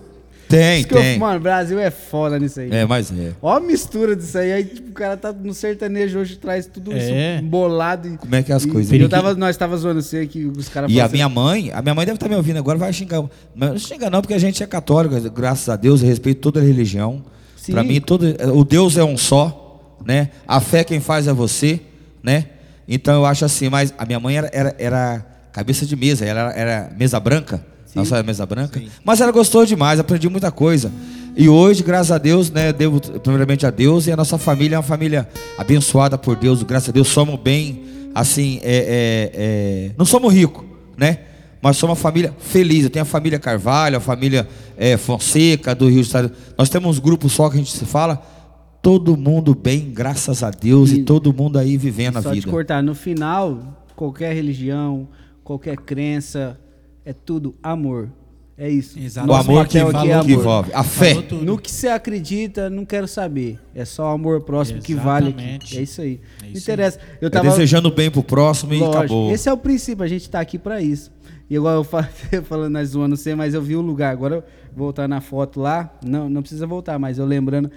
Tem, 0.57 0.83
eu- 0.83 0.87
tem. 0.89 1.19
mano, 1.19 1.37
o 1.39 1.41
Brasil 1.41 1.79
é 1.79 1.91
foda 1.91 2.39
nisso 2.39 2.61
aí. 2.61 2.69
É, 2.71 2.85
mas 2.85 3.11
é. 3.11 3.33
Ó 3.41 3.57
a 3.57 3.61
mistura 3.61 4.15
disso 4.15 4.37
aí. 4.37 4.53
Aí, 4.53 4.65
tipo, 4.65 4.91
o 4.91 4.93
cara 4.93 5.17
tá 5.17 5.33
no 5.33 5.55
sertanejo 5.55 6.19
hoje, 6.19 6.37
traz 6.37 6.67
tudo 6.67 6.93
É. 6.93 7.37
isso 7.37 7.45
bolado. 7.47 8.09
E, 8.09 8.17
Como 8.19 8.35
é 8.35 8.43
que 8.43 8.53
é 8.53 8.55
as 8.55 8.65
e- 8.65 8.69
coisas? 8.69 8.93
e 8.93 9.01
Eu 9.01 9.09
tava, 9.09 9.35
nós 9.35 9.57
tava 9.57 9.77
zoando 9.77 10.03
você 10.03 10.27
que 10.27 10.45
os 10.45 10.69
caras 10.69 10.91
E 10.93 11.01
a 11.01 11.05
assim, 11.07 11.15
minha 11.15 11.29
mãe, 11.29 11.71
a 11.73 11.81
minha 11.81 11.95
mãe 11.95 12.05
deve 12.05 12.17
estar 12.17 12.29
me 12.29 12.37
ouvindo 12.37 12.59
agora, 12.59 12.77
vai 12.79 12.93
xingar. 12.93 13.23
Mas 13.55 13.71
não 13.71 13.79
xinga 13.79 14.11
não, 14.11 14.21
porque 14.21 14.35
a 14.35 14.39
gente 14.39 14.63
é 14.63 14.67
católico, 14.67 15.19
graças 15.31 15.69
a 15.69 15.77
Deus, 15.77 16.03
eu 16.03 16.09
respeito 16.09 16.41
toda 16.41 16.61
a 16.61 16.63
religião. 16.63 17.23
Sim. 17.57 17.73
Para 17.73 17.83
mim, 17.83 18.01
todo, 18.01 18.27
o 18.55 18.65
Deus 18.65 18.97
é 18.97 19.05
um 19.05 19.17
só, 19.17 19.97
né? 20.05 20.31
A 20.47 20.61
fé 20.61 20.85
quem 20.85 21.01
faz 21.01 21.27
é 21.29 21.33
você, 21.33 21.81
né? 22.23 22.47
Então 22.87 23.15
eu 23.15 23.25
acho 23.25 23.45
assim, 23.45 23.69
mas 23.69 23.95
a 23.97 24.05
minha 24.05 24.19
mãe 24.21 24.37
era, 24.37 24.51
era, 24.53 24.75
era 24.79 25.27
cabeça 25.53 25.87
de 25.87 25.95
mesa, 25.97 26.25
ela 26.25 26.51
era, 26.53 26.53
era 26.59 26.93
mesa 26.99 27.19
branca, 27.21 27.65
não 27.95 28.05
só 28.05 28.17
era 28.17 28.25
mesa 28.25 28.45
branca, 28.47 28.81
mas 29.05 29.21
ela 29.21 29.33
gostou 29.33 29.65
demais, 29.67 29.99
aprendi 30.01 30.29
muita 30.29 30.51
coisa. 30.51 30.91
E 31.37 31.49
hoje, 31.49 31.83
graças 31.83 32.11
a 32.13 32.19
Deus, 32.19 32.51
né, 32.51 32.73
devo 32.73 33.01
primeiramente 33.21 33.65
a 33.67 33.71
Deus 33.71 34.07
e 34.07 34.13
a 34.13 34.17
nossa 34.17 34.37
família 34.37 34.77
é 34.77 34.79
uma 34.79 34.83
família 34.83 35.29
abençoada 35.57 36.19
por 36.19 36.37
Deus, 36.37 36.63
graças 36.63 36.91
a 36.91 36.93
Deus 36.93 37.09
somos 37.09 37.39
bem, 37.41 37.83
assim, 38.15 38.61
é, 38.63 38.77
é, 38.77 39.31
é, 39.35 39.91
não 39.97 40.05
somos 40.05 40.33
ricos, 40.35 40.65
né? 40.97 41.19
Mas 41.63 41.77
somos 41.77 41.97
uma 41.97 42.03
família 42.03 42.35
feliz. 42.41 42.83
Eu 42.83 42.91
tenho 42.91 43.05
a 43.05 43.07
família 43.07 43.39
Carvalho, 43.39 43.97
a 43.97 44.01
família 44.01 44.49
é, 44.77 44.97
Fonseca 44.97 45.75
do 45.77 45.89
Rio 45.89 46.03
de 46.03 46.11
Janeiro. 46.11 46.35
Nós 46.59 46.69
temos 46.69 46.99
um 46.99 47.01
grupo 47.01 47.29
só 47.29 47.49
que 47.49 47.55
a 47.55 47.59
gente 47.59 47.71
se 47.71 47.85
fala. 47.85 48.21
Todo 48.83 49.17
mundo 49.17 49.55
bem, 49.55 49.93
graças 49.93 50.43
a 50.43 50.51
Deus, 50.51 50.91
e, 50.91 50.97
E- 50.97 51.05
todo 51.05 51.33
mundo 51.33 51.57
aí 51.57 51.77
vivendo 51.77 52.17
a 52.17 52.23
Só 52.23 52.31
te 52.31 52.41
vida. 52.41 52.51
cortar, 52.51 52.83
no 52.83 52.97
final, 52.97 53.87
qualquer 53.95 54.35
religião, 54.35 55.07
qualquer 55.45 55.77
crença, 55.77 56.59
é 57.05 57.13
tudo 57.13 57.55
amor. 57.63 58.09
É 58.57 58.69
isso. 58.69 58.99
Exato. 58.99 59.29
O 59.29 59.33
amor 59.35 59.67
que, 59.67 59.79
aqui 59.79 59.89
é 59.89 59.91
que 60.03 60.13
amor. 60.13 60.31
envolve. 60.31 60.71
A 60.75 60.85
fé. 60.85 61.15
Falou. 61.15 61.43
No 61.43 61.59
que 61.59 61.71
você 61.71 61.89
acredita, 61.89 62.69
não 62.69 62.85
quero 62.85 63.09
saber. 63.09 63.59
É 63.75 63.85
só 63.85 64.05
o 64.05 64.15
amor 64.15 64.43
próximo 64.43 64.81
que 64.81 64.95
vale 64.95 65.31
aqui. 65.31 65.41
Exatamente. 65.41 65.79
É 65.79 65.83
isso 65.83 66.01
aí. 66.03 66.21
É 66.41 66.45
Não 66.47 66.53
isso 66.53 66.63
interessa. 66.63 66.99
Eu 67.21 67.29
É 67.29 67.31
tava 67.31 67.49
desejando 67.49 67.91
bem 67.91 68.11
pro 68.11 68.23
próximo 68.23 68.75
e 68.75 68.79
Lógico, 68.79 68.99
acabou. 68.99 69.33
Esse 69.33 69.49
é 69.49 69.53
o 69.53 69.57
princípio, 69.57 70.05
a 70.05 70.09
gente 70.09 70.29
tá 70.31 70.39
aqui 70.39 70.59
pra 70.59 70.81
isso. 70.83 71.11
E 71.49 71.55
igual 71.57 71.75
eu 71.75 71.85
fa- 71.85 72.09
falando 72.45 72.73
nós 72.75 72.91
zoando 72.91 73.17
você, 73.17 73.35
mas 73.35 73.55
eu 73.55 73.63
vi 73.63 73.75
o 73.75 73.81
lugar. 73.81 74.13
Agora 74.13 74.37
eu 74.37 74.45
voltar 74.77 75.09
na 75.09 75.21
foto 75.21 75.59
lá, 75.59 75.93
não, 76.05 76.29
não 76.29 76.41
precisa 76.43 76.67
voltar, 76.67 76.99
mas 76.99 77.19
eu 77.19 77.25
lembrando 77.27 77.71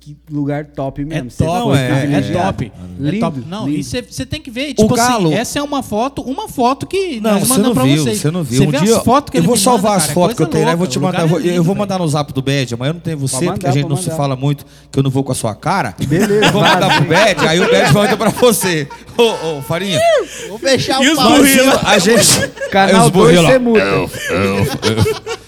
que 0.00 0.16
lugar 0.30 0.64
top 0.66 1.02
É 1.02 1.04
mesmo. 1.04 1.30
Você 1.30 1.44
top, 1.44 1.62
foi 1.68 1.78
é, 1.78 1.82
é, 2.14 2.32
top. 2.32 2.72
é 2.74 3.10
Lindo, 3.10 3.20
top. 3.20 3.44
Não, 3.46 3.66
lindo. 3.68 3.78
e 3.78 3.84
você 3.84 4.24
tem 4.26 4.40
que 4.40 4.50
ver, 4.50 4.72
tipo 4.74 4.94
Galo- 4.94 5.28
assim, 5.28 5.34
essa 5.36 5.58
é 5.58 5.62
uma 5.62 5.82
foto, 5.82 6.22
uma 6.22 6.48
foto 6.48 6.86
que 6.86 7.20
Não, 7.20 7.32
nós 7.32 7.40
você 7.42 7.48
não 7.48 7.56
mandamos 7.56 7.74
pra 7.74 7.82
viu, 7.84 8.02
vocês. 8.02 8.18
você 8.20 8.30
não 8.30 8.42
viu. 8.42 8.62
Você 8.62 8.66
Um 8.78 8.82
dia 8.84 8.96
as 8.96 9.04
fotos 9.04 9.30
que 9.30 9.38
eu 9.38 9.42
vou 9.42 9.54
me 9.54 9.60
salvar 9.60 9.92
manda, 9.92 10.04
as 10.04 10.10
é 10.10 10.12
fotos 10.14 10.36
que 10.36 10.42
eu 10.42 10.46
tenho 10.46 10.64
lá, 10.64 10.72
eu 10.72 10.78
vou 10.78 10.86
te 10.86 10.98
o 10.98 11.00
mandar. 11.02 11.22
lugar 11.22 11.24
eu 11.24 11.28
vou- 11.28 11.38
é 11.38 11.42
lindo, 11.42 11.54
eu 11.56 11.62
vou 11.64 11.74
mandar 11.74 11.98
no 11.98 12.08
zap 12.08 12.32
do 12.32 12.40
Bad, 12.42 12.74
amanhã 12.74 12.90
eu 12.90 12.94
não 12.94 13.00
tenho 13.00 13.18
você, 13.18 13.34
Pode 13.36 13.46
porque 13.52 13.66
a 13.66 13.68
mandar, 13.68 13.80
gente 13.80 13.88
não 13.90 13.96
se 13.96 14.04
mandar. 14.04 14.16
fala 14.16 14.36
muito, 14.36 14.64
que 14.90 14.98
eu 14.98 15.02
não 15.02 15.10
vou 15.10 15.22
com 15.22 15.32
a 15.32 15.34
sua 15.34 15.54
cara. 15.54 15.94
Beleza, 16.06 16.46
Eu 16.46 16.52
vou 16.52 16.62
mandar 16.62 16.96
pro 16.96 17.06
Bad, 17.08 17.46
aí 17.46 17.60
o 17.60 17.70
Bad 17.70 17.92
manda 17.92 18.16
pra 18.16 18.30
você. 18.30 18.88
Ô, 19.18 19.58
ô, 19.58 19.62
Farinha. 19.62 20.00
Vou 20.48 20.58
fechar 20.58 21.02
E 21.02 21.08
o 21.08 21.12
os 21.12 21.18
pau. 21.18 21.30
burrilos? 21.36 21.74
A 21.84 21.98
gente. 21.98 22.48
Canal 22.70 23.06
Os 23.06 23.10
2 23.10 23.12
burrilos 23.12 23.44
lá. 23.44 23.50
você 23.50 23.58
muda. 23.58 25.39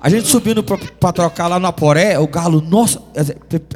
A 0.00 0.08
gente 0.08 0.28
subindo 0.28 0.62
pra, 0.62 0.78
pra 0.78 1.12
trocar 1.12 1.48
lá 1.48 1.58
no 1.58 1.66
Aporé, 1.66 2.16
o 2.20 2.26
Galo, 2.28 2.60
nossa, 2.60 3.02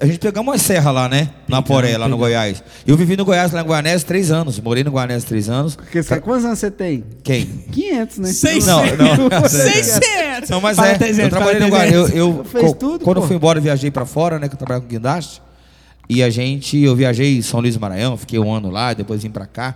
a 0.01 0.07
gente 0.07 0.20
pegamos 0.20 0.53
uma 0.53 0.59
serra 0.59 0.93
lá, 0.93 1.09
né? 1.09 1.31
No 1.49 1.57
Aporé, 1.57 1.99
lá 1.99 2.07
no 2.09 2.16
Goiás. 2.16 2.62
Eu 2.86 2.97
vivi 2.97 3.16
no 3.16 3.24
Goiás, 3.24 3.51
lá 3.51 3.61
em 3.61 3.65
Guanés, 3.65 4.05
três 4.05 4.31
anos. 4.31 4.61
Morei 4.61 4.85
no 4.85 4.93
Guanés 4.93 5.24
três 5.24 5.49
anos. 5.49 5.74
Porque, 5.74 6.01
sabe 6.01 6.20
quantos 6.20 6.44
anos 6.44 6.61
você 6.61 6.70
tem? 6.70 7.03
Quem? 7.24 7.44
500, 7.73 8.19
né? 8.19 8.28
Seis- 8.32 8.65
Não, 8.66 8.82
não. 8.85 9.49
600! 9.51 10.49
Não, 10.49 10.61
mas 10.61 10.78
é. 10.78 10.94
300, 10.94 11.19
eu 11.24 11.28
trabalhei 11.31 11.61
no. 11.61 11.70
300. 11.70 11.93
Eu, 11.93 12.16
eu- 12.16 12.44
Fez 12.44 12.65
co- 12.66 12.74
tudo, 12.74 13.05
quando 13.05 13.16
pô. 13.16 13.23
eu 13.24 13.27
fui 13.27 13.36
embora, 13.36 13.59
eu 13.59 13.62
viajei 13.62 13.90
pra 13.90 14.07
fora, 14.07 14.39
né? 14.39 14.49
Que 14.49 14.55
eu 14.55 14.59
trabalhava 14.59 14.85
com 14.86 14.89
guindaste. 14.93 15.43
E 16.09 16.23
a 16.23 16.31
gente, 16.31 16.78
eu 16.78 16.94
viajei 16.94 17.39
em 17.39 17.43
São 17.43 17.59
Luís 17.59 17.74
do 17.74 17.81
Maranhão, 17.81 18.16
fiquei 18.16 18.39
um 18.39 18.53
ano 18.53 18.70
lá, 18.70 18.93
depois 18.94 19.23
vim 19.24 19.31
pra 19.31 19.47
cá. 19.47 19.74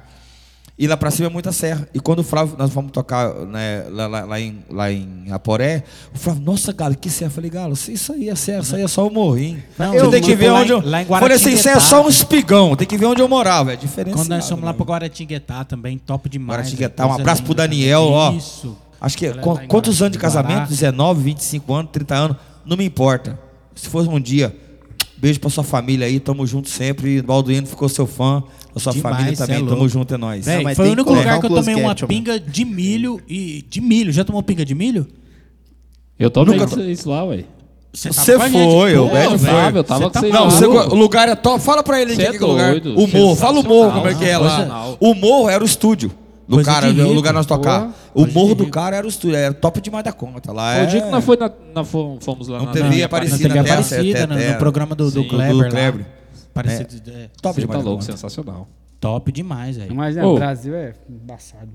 E 0.79 0.87
lá 0.87 0.95
pra 0.95 1.11
cima 1.11 1.29
é 1.29 1.31
muita 1.31 1.53
serra. 1.53 1.89
E 1.95 1.99
quando 1.99 2.19
o 2.19 2.23
Flávio, 2.23 2.55
nós 2.59 2.69
vamos 2.71 2.93
tocar 2.93 3.33
né, 3.47 3.87
lá, 3.91 4.07
lá- 4.07 4.25
lá 4.27 4.39
em, 4.41 4.59
lá 4.69 4.93
em 4.93 5.25
Aporé, 5.31 5.83
o 6.15 6.19
Flávio, 6.19 6.43
nossa, 6.43 6.71
Galo, 6.71 6.95
que 6.95 7.09
serra? 7.09 7.29
Eu 7.31 7.35
falei, 7.35 7.51
Galo, 7.51 7.73
isso 7.73 8.13
aí 8.13 8.29
é 8.29 8.35
serra, 8.35 8.61
isso 8.61 8.77
aí 8.77 8.83
é 8.83 8.89
só 8.89 9.07
o 9.07 9.11
morrinho. 9.11 9.63
Não, 9.79 9.93
Você 9.93 10.01
eu- 10.01 10.11
tem 10.11 10.21
que 10.23 10.35
ver 10.35 10.51
lá 10.51 10.61
onde 10.61 10.73
em- 10.73 10.75
eu. 10.77 10.83
lá 10.87 11.01
em 11.03 11.07
falei 11.07 11.37
assim, 11.37 11.53
isso 11.55 11.67
aí 11.69 11.77
é 11.77 11.81
só 11.81 12.05
um 12.05 12.09
espigão, 12.11 12.77
tem 12.77 12.87
que 12.87 12.99
ver 12.99 13.07
onde 13.07 13.23
eu 13.23 13.29
morava. 13.29 13.73
É 13.73 13.77
diferente. 13.77 14.15
Quando 14.15 14.29
nós 14.29 14.47
fomos 14.47 14.65
lá 14.67 14.75
pro 14.75 14.85
Guaratinguetá 14.85 15.65
também, 15.65 15.97
top 15.97 16.29
demais. 16.29 16.59
Guaratinguetá, 16.61 17.05
é 17.05 17.07
um 17.07 17.13
abraço 17.15 17.43
pro 17.43 17.53
linda. 17.53 17.63
Daniel, 17.63 18.03
ó. 18.03 18.33
Isso. 18.33 18.77
Acho 19.01 19.17
que 19.17 19.31
quantos 19.69 20.03
anos 20.03 20.13
de 20.13 20.19
casamento? 20.19 20.69
19, 20.69 21.23
25 21.23 21.73
anos, 21.73 21.91
30 21.91 22.15
anos, 22.15 22.37
não 22.67 22.77
me 22.77 22.85
importa. 22.85 23.39
Se 23.75 23.89
fosse 23.89 24.09
um 24.11 24.21
dia, 24.21 24.55
beijo 25.17 25.41
pra 25.41 25.49
sua 25.49 25.65
família 25.65 26.07
aí, 26.07 26.21
tamo 26.21 26.47
junto 26.47 26.69
sempre. 26.69 27.23
Balduino 27.23 27.67
ficou 27.67 27.89
seu 27.89 28.07
fã, 28.07 28.43
a 28.77 28.81
sua 28.81 28.93
Demais, 28.93 29.17
família 29.17 29.35
é 29.35 29.37
também, 29.37 29.59
louco. 29.59 29.75
tamo 29.75 29.89
junto, 29.89 30.15
é 30.15 30.19
nóis. 30.19 30.45
Véi, 30.45 30.63
Não, 30.63 30.75
foi 30.75 30.89
o 30.89 30.93
único 30.93 31.13
lugar 31.13 31.39
um 31.39 31.41
que 31.41 31.47
eu 31.47 31.51
tomei 31.55 31.75
uma 31.75 31.95
pinga 31.95 32.39
de 32.39 32.65
milho 32.65 33.21
e. 33.29 33.65
De 33.69 33.81
milho. 33.81 34.13
Já 34.13 34.23
tomou 34.25 34.43
pinga 34.43 34.65
de 34.65 34.75
milho? 34.75 35.07
Eu 36.19 36.31
tomei 36.31 36.59
Nunca 36.59 36.71
isso, 36.71 36.83
isso 36.83 37.11
lá, 37.11 37.25
ué. 37.25 37.45
Você 37.93 38.11
tava 38.11 38.23
Você 38.25 38.39
foi, 38.51 38.97
o 38.99 39.07
Bad 39.09 39.37
velho, 39.37 39.39
foi. 39.39 39.79
Eu 39.79 39.85
tava 39.85 40.01
Você 40.01 40.05
com 40.05 40.11
tá 40.11 40.21
vocês 40.21 40.33
Não, 40.33 40.51
você- 40.51 40.67
o 40.67 40.95
lugar 40.95 41.29
é 41.29 41.35
top. 41.35 41.63
Fala 41.63 41.83
pra 41.83 42.01
ele 42.01 42.11
aí 42.13 42.17
Cê 42.17 42.23
que 42.25 42.29
é 42.29 42.39
que 42.39 42.45
é 42.45 42.47
o 42.47 42.51
lugar. 42.51 42.71
doido, 42.73 42.95
O 42.99 43.07
morro, 43.09 43.37
fala 43.37 43.61
o 43.61 43.63
morro, 43.65 43.93
como 43.93 44.09
é 44.09 44.15
que 44.15 44.25
é 44.25 44.37
lá. 44.37 44.51
sensacional. 44.51 44.97
O 45.01 45.15
morro 45.15 45.49
era 45.49 45.63
o 45.63 45.67
estúdio 45.67 46.11
do 46.47 46.57
Coisa 46.57 46.71
cara, 46.71 46.93
de 46.93 47.01
o 47.01 47.03
rico. 47.05 47.15
lugar 47.15 47.33
nós 47.33 47.47
tocar. 47.47 47.91
O 48.15 48.27
morro 48.27 48.55
do 48.55 48.67
cara 48.69 48.97
era 48.97 49.07
o 49.07 49.09
estúdio, 49.09 49.37
era 49.37 49.55
top 49.55 49.81
demais 49.81 50.05
da 50.05 50.13
conta. 50.13 50.53
Lá 50.53 50.75
O 50.75 50.79
é... 50.81 50.87
dia 50.87 51.01
que 51.01 51.11
nós, 51.11 51.25
foi 51.25 51.37
na, 51.39 51.51
nós 51.75 51.89
fomos, 51.89 52.49
lá 52.49 52.59
Não 52.59 52.67
na 52.67 52.73
teve 52.73 52.99
na 52.99 53.05
Aparecida 53.07 53.49
Na 53.49 53.55
TV 53.55 53.59
Até- 53.61 53.71
Aparecida, 53.73 54.19
até- 54.25 54.27
no, 54.27 54.35
até- 54.35 54.53
no 54.53 54.59
programa 54.59 54.95
do, 54.95 55.11
do 55.11 55.25
Kleber. 55.25 55.53
do 55.53 55.59
lá. 55.59 55.69
Kleber. 55.71 56.07
Aparecido, 56.61 57.11
é. 57.11 57.31
Top 57.41 57.55
Você 57.55 57.61
demais 57.61 57.79
tá 57.79 57.85
da 57.85 57.91
louco, 57.91 58.05
sensacional. 58.05 58.69
Top 59.01 59.31
demais, 59.31 59.77
velho. 59.77 59.95
Mas 59.95 60.17
né, 60.17 60.25
Ô. 60.25 60.33
o 60.33 60.35
Brasil 60.37 60.75
é 60.75 60.95
embaçado. 61.09 61.71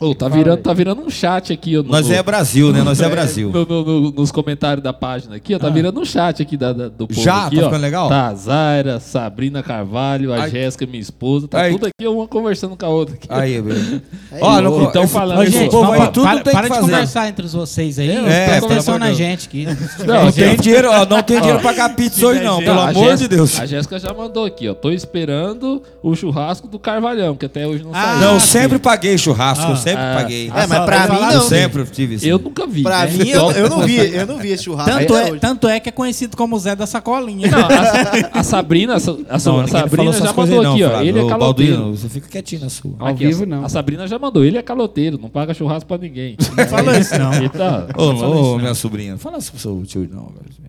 Ô, 0.00 0.14
tá, 0.14 0.28
virando, 0.28 0.58
tá 0.62 0.72
virando 0.72 1.02
um 1.02 1.10
chat 1.10 1.52
aqui. 1.52 1.76
ó, 1.76 1.82
no- 1.82 1.88
Nós 1.90 2.08
é 2.08 2.22
Brasil, 2.22 2.72
né? 2.72 2.82
Nós 2.84 3.00
é 3.00 3.08
Brasil. 3.08 3.50
no- 3.50 3.66
no- 3.66 3.84
no- 3.84 4.10
nos 4.12 4.30
comentários 4.30 4.80
da 4.80 4.92
página 4.92 5.34
aqui, 5.34 5.56
ó, 5.56 5.58
tá 5.58 5.68
virando 5.68 6.00
um 6.00 6.04
chat 6.04 6.40
aqui 6.40 6.56
da, 6.56 6.72
da- 6.72 6.86
do 6.88 7.08
povo 7.08 7.20
Já? 7.20 7.46
aqui, 7.46 7.56
Tá 7.56 7.62
ó. 7.62 7.64
ficando 7.64 7.82
legal? 7.82 8.08
Tá 8.08 8.32
Zaira, 8.32 9.00
Sabrina 9.00 9.60
Carvalho, 9.60 10.32
a 10.32 10.42
Ai. 10.42 10.50
Jéssica, 10.50 10.86
minha 10.86 11.00
esposa, 11.00 11.48
tá 11.48 11.62
Ai. 11.62 11.72
tudo 11.72 11.86
aqui, 11.86 12.06
uma 12.06 12.28
conversando 12.28 12.76
com 12.76 12.86
a 12.86 12.88
outra 12.88 13.16
aqui. 13.16 13.26
Aí, 13.28 13.58
velho. 13.60 14.00
Ó, 14.40 14.60
não, 14.60 14.82
então 14.84 15.02
esse- 15.02 15.12
falando- 15.12 15.44
gente, 15.46 15.68
povo 15.70 15.82
não, 15.86 15.92
aí 15.92 15.98
para, 16.00 16.10
tudo 16.12 16.22
para, 16.26 16.40
tem 16.42 16.52
para 16.52 16.62
que 16.62 16.68
de 16.68 16.74
fazer. 16.76 16.90
conversar 16.92 17.28
entre 17.30 17.48
vocês 17.48 17.98
aí. 17.98 18.08
É, 18.10 18.22
presta 18.22 18.52
pelo 18.60 18.66
atenção 18.66 18.98
na 19.00 19.12
gente 19.12 19.48
aqui. 19.48 19.66
Não 20.06 20.30
tem 20.30 20.56
dinheiro, 20.58 20.90
ó, 20.92 21.04
não 21.06 21.22
tem 21.24 21.38
dinheiro 21.40 21.58
pra 21.60 21.70
pagar 21.70 21.88
pizza 21.96 22.24
hoje 22.24 22.40
não, 22.40 22.58
pelo 22.60 22.76
Não, 22.76 22.88
amor 22.88 23.16
de 23.16 23.26
Deus. 23.26 23.58
A 23.58 23.66
Jéssica 23.66 23.98
já 23.98 24.14
mandou 24.14 24.44
aqui, 24.44 24.68
ó. 24.68 24.74
Tô 24.74 24.92
esperando 24.92 25.82
o 26.02 26.14
churrasco 26.14 26.68
do 26.68 26.78
Carvalhão, 26.78 27.34
que 27.34 27.46
até 27.46 27.66
hoje 27.66 27.82
não 27.82 27.90
Ah, 27.92 28.02
saiu. 28.14 28.20
Não, 28.20 28.36
Ah, 28.36 28.40
sempre 28.40 28.78
paguei 28.78 29.18
churrasco, 29.18 29.72
eu 29.72 29.76
sempre 29.88 30.04
ah, 30.04 30.14
paguei. 30.16 30.48
É, 30.48 30.66
mas 30.66 30.84
pra 30.84 31.08
mim 31.08 31.22
Eu 31.22 31.32
não. 31.34 31.40
sempre 31.42 31.84
tive 31.86 32.14
isso. 32.14 32.26
Eu 32.26 32.38
nunca 32.38 32.66
vi. 32.66 32.82
Pra 32.82 33.06
né? 33.06 33.12
mim, 33.12 33.28
eu, 33.28 33.50
eu 33.52 33.68
não 33.68 33.80
vi, 33.80 33.96
eu 33.96 34.26
não 34.26 34.38
vi 34.38 34.50
esse 34.50 34.64
churrasco. 34.64 34.98
Tanto 34.98 35.16
é, 35.16 35.30
hoje. 35.30 35.40
tanto 35.40 35.68
é 35.68 35.80
que 35.80 35.88
é 35.88 35.92
conhecido 35.92 36.36
como 36.36 36.58
Zé 36.58 36.74
da 36.74 36.86
Sacolinha. 36.86 37.48
Não, 37.50 37.58
a, 37.58 38.40
a 38.40 38.42
Sabrina, 38.42 38.94
a, 38.94 38.96
a 38.96 39.38
Não, 39.38 39.62
ninguém 39.62 39.68
Sabrina 39.68 40.12
já 40.12 40.32
mandou 40.32 40.60
aí 40.60 40.66
aqui, 40.66 40.82
não, 40.82 40.92
ó. 40.92 41.02
Ele 41.02 41.18
é 41.18 41.28
caloteiro. 41.28 41.38
Balduino, 41.38 41.96
você 41.96 42.08
fica 42.08 42.28
quietinho 42.28 42.62
na 42.62 42.68
sua. 42.68 42.94
Ao 42.98 43.08
Aqui, 43.08 43.26
vivo, 43.26 43.44
a, 43.44 43.46
não. 43.46 43.64
A 43.64 43.68
Sabrina 43.68 44.06
já 44.06 44.18
mandou. 44.18 44.44
Ele 44.44 44.58
é 44.58 44.62
caloteiro, 44.62 45.18
não 45.18 45.28
paga 45.28 45.54
churrasco 45.54 45.86
pra 45.86 45.98
ninguém. 45.98 46.36
Não 46.56 46.66
falou 46.66 46.94
isso, 46.94 47.18
não. 47.18 47.32
Eita. 47.34 47.88
Ô, 47.96 48.54
ô, 48.54 48.58
minha 48.58 48.74
sobrinha, 48.74 49.12
não 49.12 49.18
fala 49.18 49.38
isso 49.38 49.52
pro 49.52 49.60
seu 49.60 49.82
tio 49.84 50.08
não, 50.10 50.32
velho. 50.32 50.68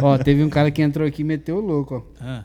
Ó, 0.00 0.16
teve 0.18 0.42
um 0.44 0.48
cara 0.48 0.70
que 0.70 0.80
entrou 0.82 1.06
aqui 1.06 1.22
e 1.22 1.24
meteu 1.24 1.56
o 1.56 1.60
louco, 1.60 1.96
ó. 1.96 2.24
Ah. 2.24 2.44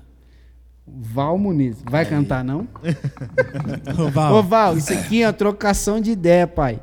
Val 0.85 1.37
Muniz. 1.37 1.77
Vai 1.89 2.05
cantar, 2.05 2.43
não? 2.43 2.67
Ô, 3.97 4.09
Val, 4.09 4.33
Ô, 4.35 4.43
Val, 4.43 4.77
isso 4.77 4.91
aqui 4.93 5.21
é 5.23 5.27
uma 5.27 5.33
trocação 5.33 5.99
de 6.01 6.11
ideia, 6.11 6.45
pai. 6.45 6.79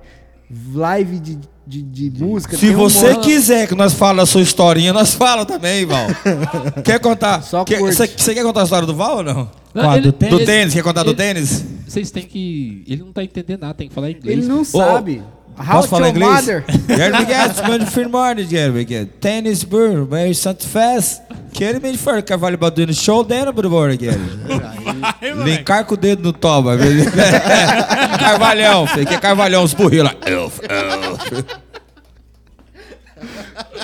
Live 0.75 1.21
de, 1.21 1.39
de, 1.67 1.83
de 2.11 2.25
música. 2.25 2.57
Se 2.57 2.71
você 2.73 3.13
monte- 3.13 3.25
quiser 3.25 3.69
que 3.69 3.75
nós 3.75 3.93
falemos 3.95 4.29
a 4.29 4.33
sua 4.33 4.41
historinha, 4.43 4.93
nós 4.93 5.15
falamos 5.15 5.47
também, 5.47 5.85
Val. 5.87 6.07
quer 6.85 6.99
contar? 6.99 7.43
Só 7.43 7.65
quer-. 7.65 7.79
Você 7.81 8.07
você 8.09 8.35
quer 8.35 8.43
contar 8.43 8.63
a 8.63 8.65
história 8.65 8.87
do 8.87 8.95
Val 8.95 9.19
ou 9.19 9.23
não? 9.23 9.51
Não, 9.73 9.83
Qual, 9.85 9.97
ele- 9.97 10.07
do 10.07 10.13
tênis? 10.13 10.35
Do 10.35 10.41
ele- 10.41 10.47
tênis? 10.47 10.75
Quer 10.75 10.83
contar 10.83 11.03
do 11.05 11.11
ele- 11.11 11.17
tênis? 11.17 11.65
Vocês 11.87 12.11
têm 12.11 12.25
que. 12.25 12.85
Ele 12.89 13.03
não 13.03 13.13
tá 13.13 13.23
entendendo 13.23 13.61
nada, 13.61 13.75
tem 13.75 13.89
que 13.89 13.95
falar 13.95 14.11
inglês. 14.11 14.39
Ele 14.39 14.47
não 14.49 14.65
sabe. 14.65 15.23
How 15.59 15.77
Posso 15.77 15.89
falar 15.89 16.09
inglês? 16.11 16.31
mother? 16.31 16.65
Jeremy 16.89 17.25
Gats, 17.27 17.61
man, 17.63 17.87
for 17.87 18.09
morning, 18.09 18.49
Jeremy 18.49 18.85
Gats. 18.85 19.11
Tennis, 19.21 19.65
burr, 19.65 20.05
very 20.05 20.35
sant 20.35 20.63
fast. 20.65 21.23
Quero 21.53 21.81
me 21.81 21.97
for 21.97 22.23
Carvalho 22.23 22.57
Baduino, 22.57 22.95
show 22.95 23.23
dentro 23.25 23.53
Jeremy. 23.99 25.45
Vem 25.45 25.63
car 25.65 25.85
com 25.85 25.95
o 25.95 25.97
dedo 25.97 26.23
no 26.23 26.33
toba. 26.33 26.79
Carvalhão, 28.19 28.87
filho, 28.87 29.07
que 29.07 29.15
é 29.15 29.19
Carvalhão, 29.19 29.65
os 29.65 29.75
burrinhos 29.75 30.07
lá. 30.07 30.15
Elf, 30.25 30.61
elf. 30.63 31.45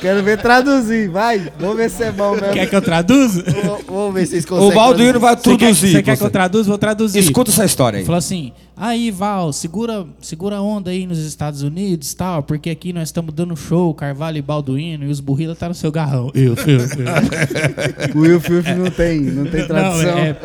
Quero 0.00 0.22
ver 0.22 0.40
traduzir, 0.40 1.08
vai. 1.08 1.50
Vamos 1.58 1.76
ver 1.76 1.90
se 1.90 2.02
é 2.04 2.12
bom 2.12 2.32
mesmo. 2.32 2.52
quer 2.52 2.68
que 2.68 2.76
eu 2.76 2.82
traduza? 2.82 3.42
Vamos- 3.42 3.84
Vamos 3.86 4.14
ver 4.14 4.26
se 4.26 4.32
vocês 4.32 4.44
conseguem. 4.44 4.72
O 4.72 4.74
Balduino 4.74 5.18
vai 5.20 5.34
Você 5.36 5.42
quer, 5.42 5.56
traduzir. 5.58 5.90
você 5.92 6.02
quer 6.02 6.16
que 6.16 6.22
eu 6.24 6.30
traduza? 6.30 6.68
Vou 6.68 6.78
traduzir. 6.78 7.18
Escuta 7.18 7.50
essa 7.50 7.64
história 7.64 7.98
aí. 8.00 8.04
Falou 8.04 8.18
assim: 8.18 8.52
aí, 8.76 9.10
Val, 9.10 9.52
segura, 9.52 10.06
segura 10.20 10.56
a 10.56 10.62
onda 10.62 10.90
aí 10.90 11.06
nos 11.06 11.18
Estados 11.18 11.62
Unidos 11.62 12.12
tal, 12.14 12.42
porque 12.42 12.68
aqui 12.70 12.92
nós 12.92 13.08
estamos 13.08 13.32
dando 13.34 13.56
show, 13.56 13.92
Carvalho 13.94 14.36
e 14.38 14.42
Balduino, 14.42 15.04
e 15.04 15.08
os 15.08 15.20
burrila 15.20 15.54
tá 15.54 15.68
no 15.68 15.74
seu 15.74 15.90
garrão. 15.90 16.30
Eu, 16.34 16.54
eu, 16.66 16.78
eu. 16.80 18.14
O 18.14 18.18
Will 18.20 18.40
Filth 18.40 18.66
não 18.76 18.90
tem, 18.90 19.20
não 19.20 19.46
tem 19.46 19.66
tradução. 19.66 20.14
Não, 20.14 20.18
é, 20.18 20.36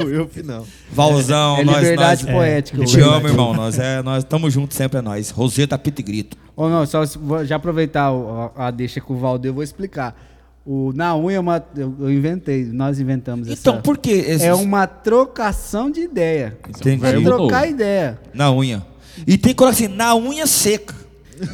o 0.02 0.06
Wilf 0.06 0.36
não. 0.44 0.64
Valzão, 0.92 1.58
É 1.58 1.64
nós, 1.64 1.76
liberdade 1.76 2.24
nós, 2.24 2.34
poética. 2.34 2.78
Eu 2.78 2.82
o 2.84 2.86
te 2.86 2.96
Will. 2.96 3.10
amo, 3.12 3.28
irmão. 3.28 3.54
Nós 3.54 3.78
é, 3.78 4.02
nós 4.02 4.18
estamos 4.24 4.52
juntos 4.52 4.76
sempre, 4.76 4.98
é 4.98 5.02
nós. 5.02 5.30
Roseta, 5.30 5.76
pito 5.78 6.00
e 6.00 6.04
grito. 6.04 6.36
Ou 6.56 6.70
não, 6.70 6.86
só 6.86 7.02
já 7.44 7.56
aproveitar 7.56 8.08
a, 8.56 8.66
a 8.68 8.70
deixa 8.70 9.00
com 9.00 9.12
o 9.14 9.18
Valdir, 9.18 9.50
eu 9.50 9.54
vou 9.54 9.62
explicar. 9.62 10.16
O, 10.64 10.90
na 10.96 11.14
unha 11.16 11.36
é 11.36 11.40
uma, 11.40 11.64
eu, 11.76 11.94
eu 12.00 12.10
inventei, 12.10 12.64
nós 12.64 12.98
inventamos 12.98 13.46
Então, 13.48 13.74
essa. 13.74 13.82
por 13.82 13.98
que 13.98 14.10
esses... 14.10 14.42
É 14.42 14.52
uma 14.54 14.86
trocação 14.86 15.90
de 15.90 16.00
ideia. 16.00 16.56
Entendi. 16.68 17.06
É 17.06 17.20
trocar 17.20 17.68
ideia. 17.68 18.18
Na 18.34 18.50
unha. 18.50 18.84
E 19.26 19.38
tem 19.38 19.50
que 19.52 19.54
colocar 19.54 19.76
assim, 19.76 19.86
na 19.86 20.14
unha 20.16 20.46
seca. 20.46 20.92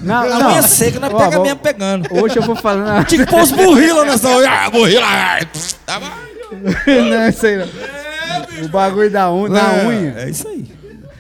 Não, 0.03 0.27
Na 0.29 0.39
não. 0.39 0.51
unha 0.53 0.63
seca, 0.63 0.99
nós 1.01 1.13
Ó, 1.13 1.19
pega 1.19 1.37
vou- 1.37 1.45
mesmo 1.45 1.59
pegando. 1.59 2.09
Hoje 2.23 2.37
eu 2.39 2.43
vou 2.43 2.55
falar. 2.57 3.05
Tinha 3.05 3.27
que 3.27 3.31
pôr 3.31 3.43
os 3.43 3.51
burrilos 3.53 4.07
nessa 4.07 4.29
unha. 4.39 4.49
Ah, 4.51 4.71
burrila. 4.71 5.05
ah, 5.07 5.41
tá 5.85 6.01
não, 6.87 7.29
isso 7.29 7.47
aí 7.47 7.57
não. 7.59 7.67
O 8.65 8.69
bagulho 8.69 9.11
da 9.11 9.33
unha, 9.33 9.49
na 9.51 9.73
É, 9.75 9.87
unha. 9.87 10.15
É 10.19 10.31
isso 10.31 10.47
aí. 10.49 10.65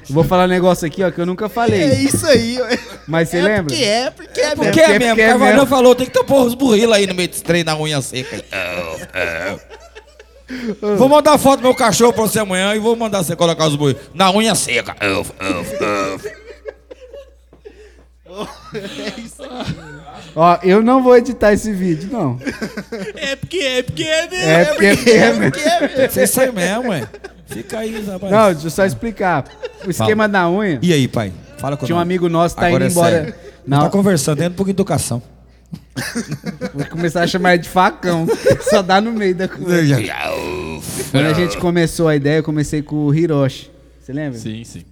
Eu 0.09 0.15
Vou 0.15 0.25
falar 0.25 0.45
um 0.45 0.49
negócio 0.49 0.87
aqui, 0.87 1.03
ó, 1.03 1.11
que 1.11 1.21
eu 1.21 1.27
nunca 1.27 1.47
É 1.47 1.49
falei. 1.49 1.85
isso 1.95 2.27
aí. 2.27 2.61
ué. 2.61 2.79
Mas 3.07 3.29
você 3.29 3.39
é 3.39 3.43
lembra? 3.43 3.65
Porque 3.65 3.85
é, 3.85 4.11
porque 4.11 4.41
é, 4.41 4.51
Por 4.55 4.59
mesmo. 4.65 4.73
que 4.73 4.81
porque- 4.81 4.93
é 4.93 4.99
mesmo? 4.99 5.09
porque 5.11 5.23
é 5.23 5.29
Carvalho 5.29 5.67
falou, 5.67 5.95
tem 5.95 6.07
que 6.07 6.13
ter 6.13 6.25
pôr 6.25 6.47
os 6.47 6.55
burrilos 6.55 6.95
aí 6.97 7.07
no 7.07 7.15
meio 7.15 7.29
desse 7.29 7.43
trem 7.43 7.63
na 7.65 7.77
unha 7.79 8.01
seca. 8.03 8.45
É, 8.51 8.97
é. 9.15 9.57
Vou 10.99 11.09
mandar 11.09 11.39
foto 11.39 11.61
do 11.61 11.63
meu 11.63 11.75
cachorro 11.75 12.13
pra 12.13 12.23
você 12.25 12.39
amanhã 12.39 12.75
e 12.75 12.79
vou 12.79 12.95
mandar 12.95 13.23
você 13.23 13.35
colocar 13.35 13.67
os 13.69 13.75
burrilos 13.75 14.03
na 14.13 14.31
unha 14.31 14.55
seca. 14.55 14.95
É, 15.01 15.07
é, 15.07 15.15
é. 15.17 16.43
Ó, 20.35 20.59
eu 20.63 20.83
não 20.83 21.03
vou 21.03 21.17
editar 21.17 21.53
esse 21.53 21.73
vídeo, 21.73 22.09
não. 22.13 22.39
é 23.17 23.37
porque 23.37 23.59
é, 23.59 23.83
porque 23.83 24.03
é 24.05 24.27
mesmo. 24.29 24.51
É 24.51 24.65
porque 24.65 25.11
é, 25.11 25.15
É 25.17 25.33
mesmo. 25.33 25.43
porque 25.53 25.69
é 25.69 25.81
mesmo. 25.81 26.11
Você 26.11 26.27
sai 26.27 26.51
mesmo, 26.51 26.89
ué. 26.91 27.07
Fica 27.53 27.79
aí, 27.79 28.05
rapaz. 28.05 28.33
Não, 28.33 28.53
deixa 28.53 28.67
eu 28.67 28.71
só 28.71 28.85
explicar. 28.85 29.45
O 29.87 29.91
esquema 29.91 30.29
da 30.29 30.49
unha, 30.51 30.79
E 30.83 30.93
aí, 30.93 31.07
pai? 31.09 31.33
Fala 31.59 31.77
com 31.77 31.87
tinha 31.87 31.97
um 31.97 32.01
amigo 32.01 32.29
nosso 32.29 32.55
que 32.55 32.61
tá 32.61 32.67
Agora 32.69 32.85
indo 32.85 32.91
é 32.91 32.93
embora. 32.93 33.11
sério. 33.25 33.35
Na- 33.67 33.83
Tá 33.83 33.91
conversando, 33.91 34.39
dentro 34.39 34.53
um 34.53 34.57
pouco 34.57 34.69
de 34.71 34.77
educação. 34.77 35.23
Vou 36.75 36.85
começar 36.87 37.23
a 37.23 37.27
chamar 37.27 37.55
ele 37.55 37.63
de 37.63 37.69
facão. 37.69 38.27
Só 38.69 38.83
dá 38.83 39.01
no 39.01 39.13
meio 39.13 39.35
da 39.35 39.49
coisa. 39.49 39.97
Quando 41.11 41.27
a 41.27 41.33
gente 41.33 41.57
começou 41.59 42.09
a 42.09 42.17
ideia, 42.17 42.39
eu 42.39 42.43
comecei 42.43 42.83
com 42.83 42.97
o 43.07 43.15
Hiroshi. 43.15 43.71
Você 44.01 44.13
lembra? 44.13 44.39
Sim, 44.39 44.65
sim. 44.65 44.83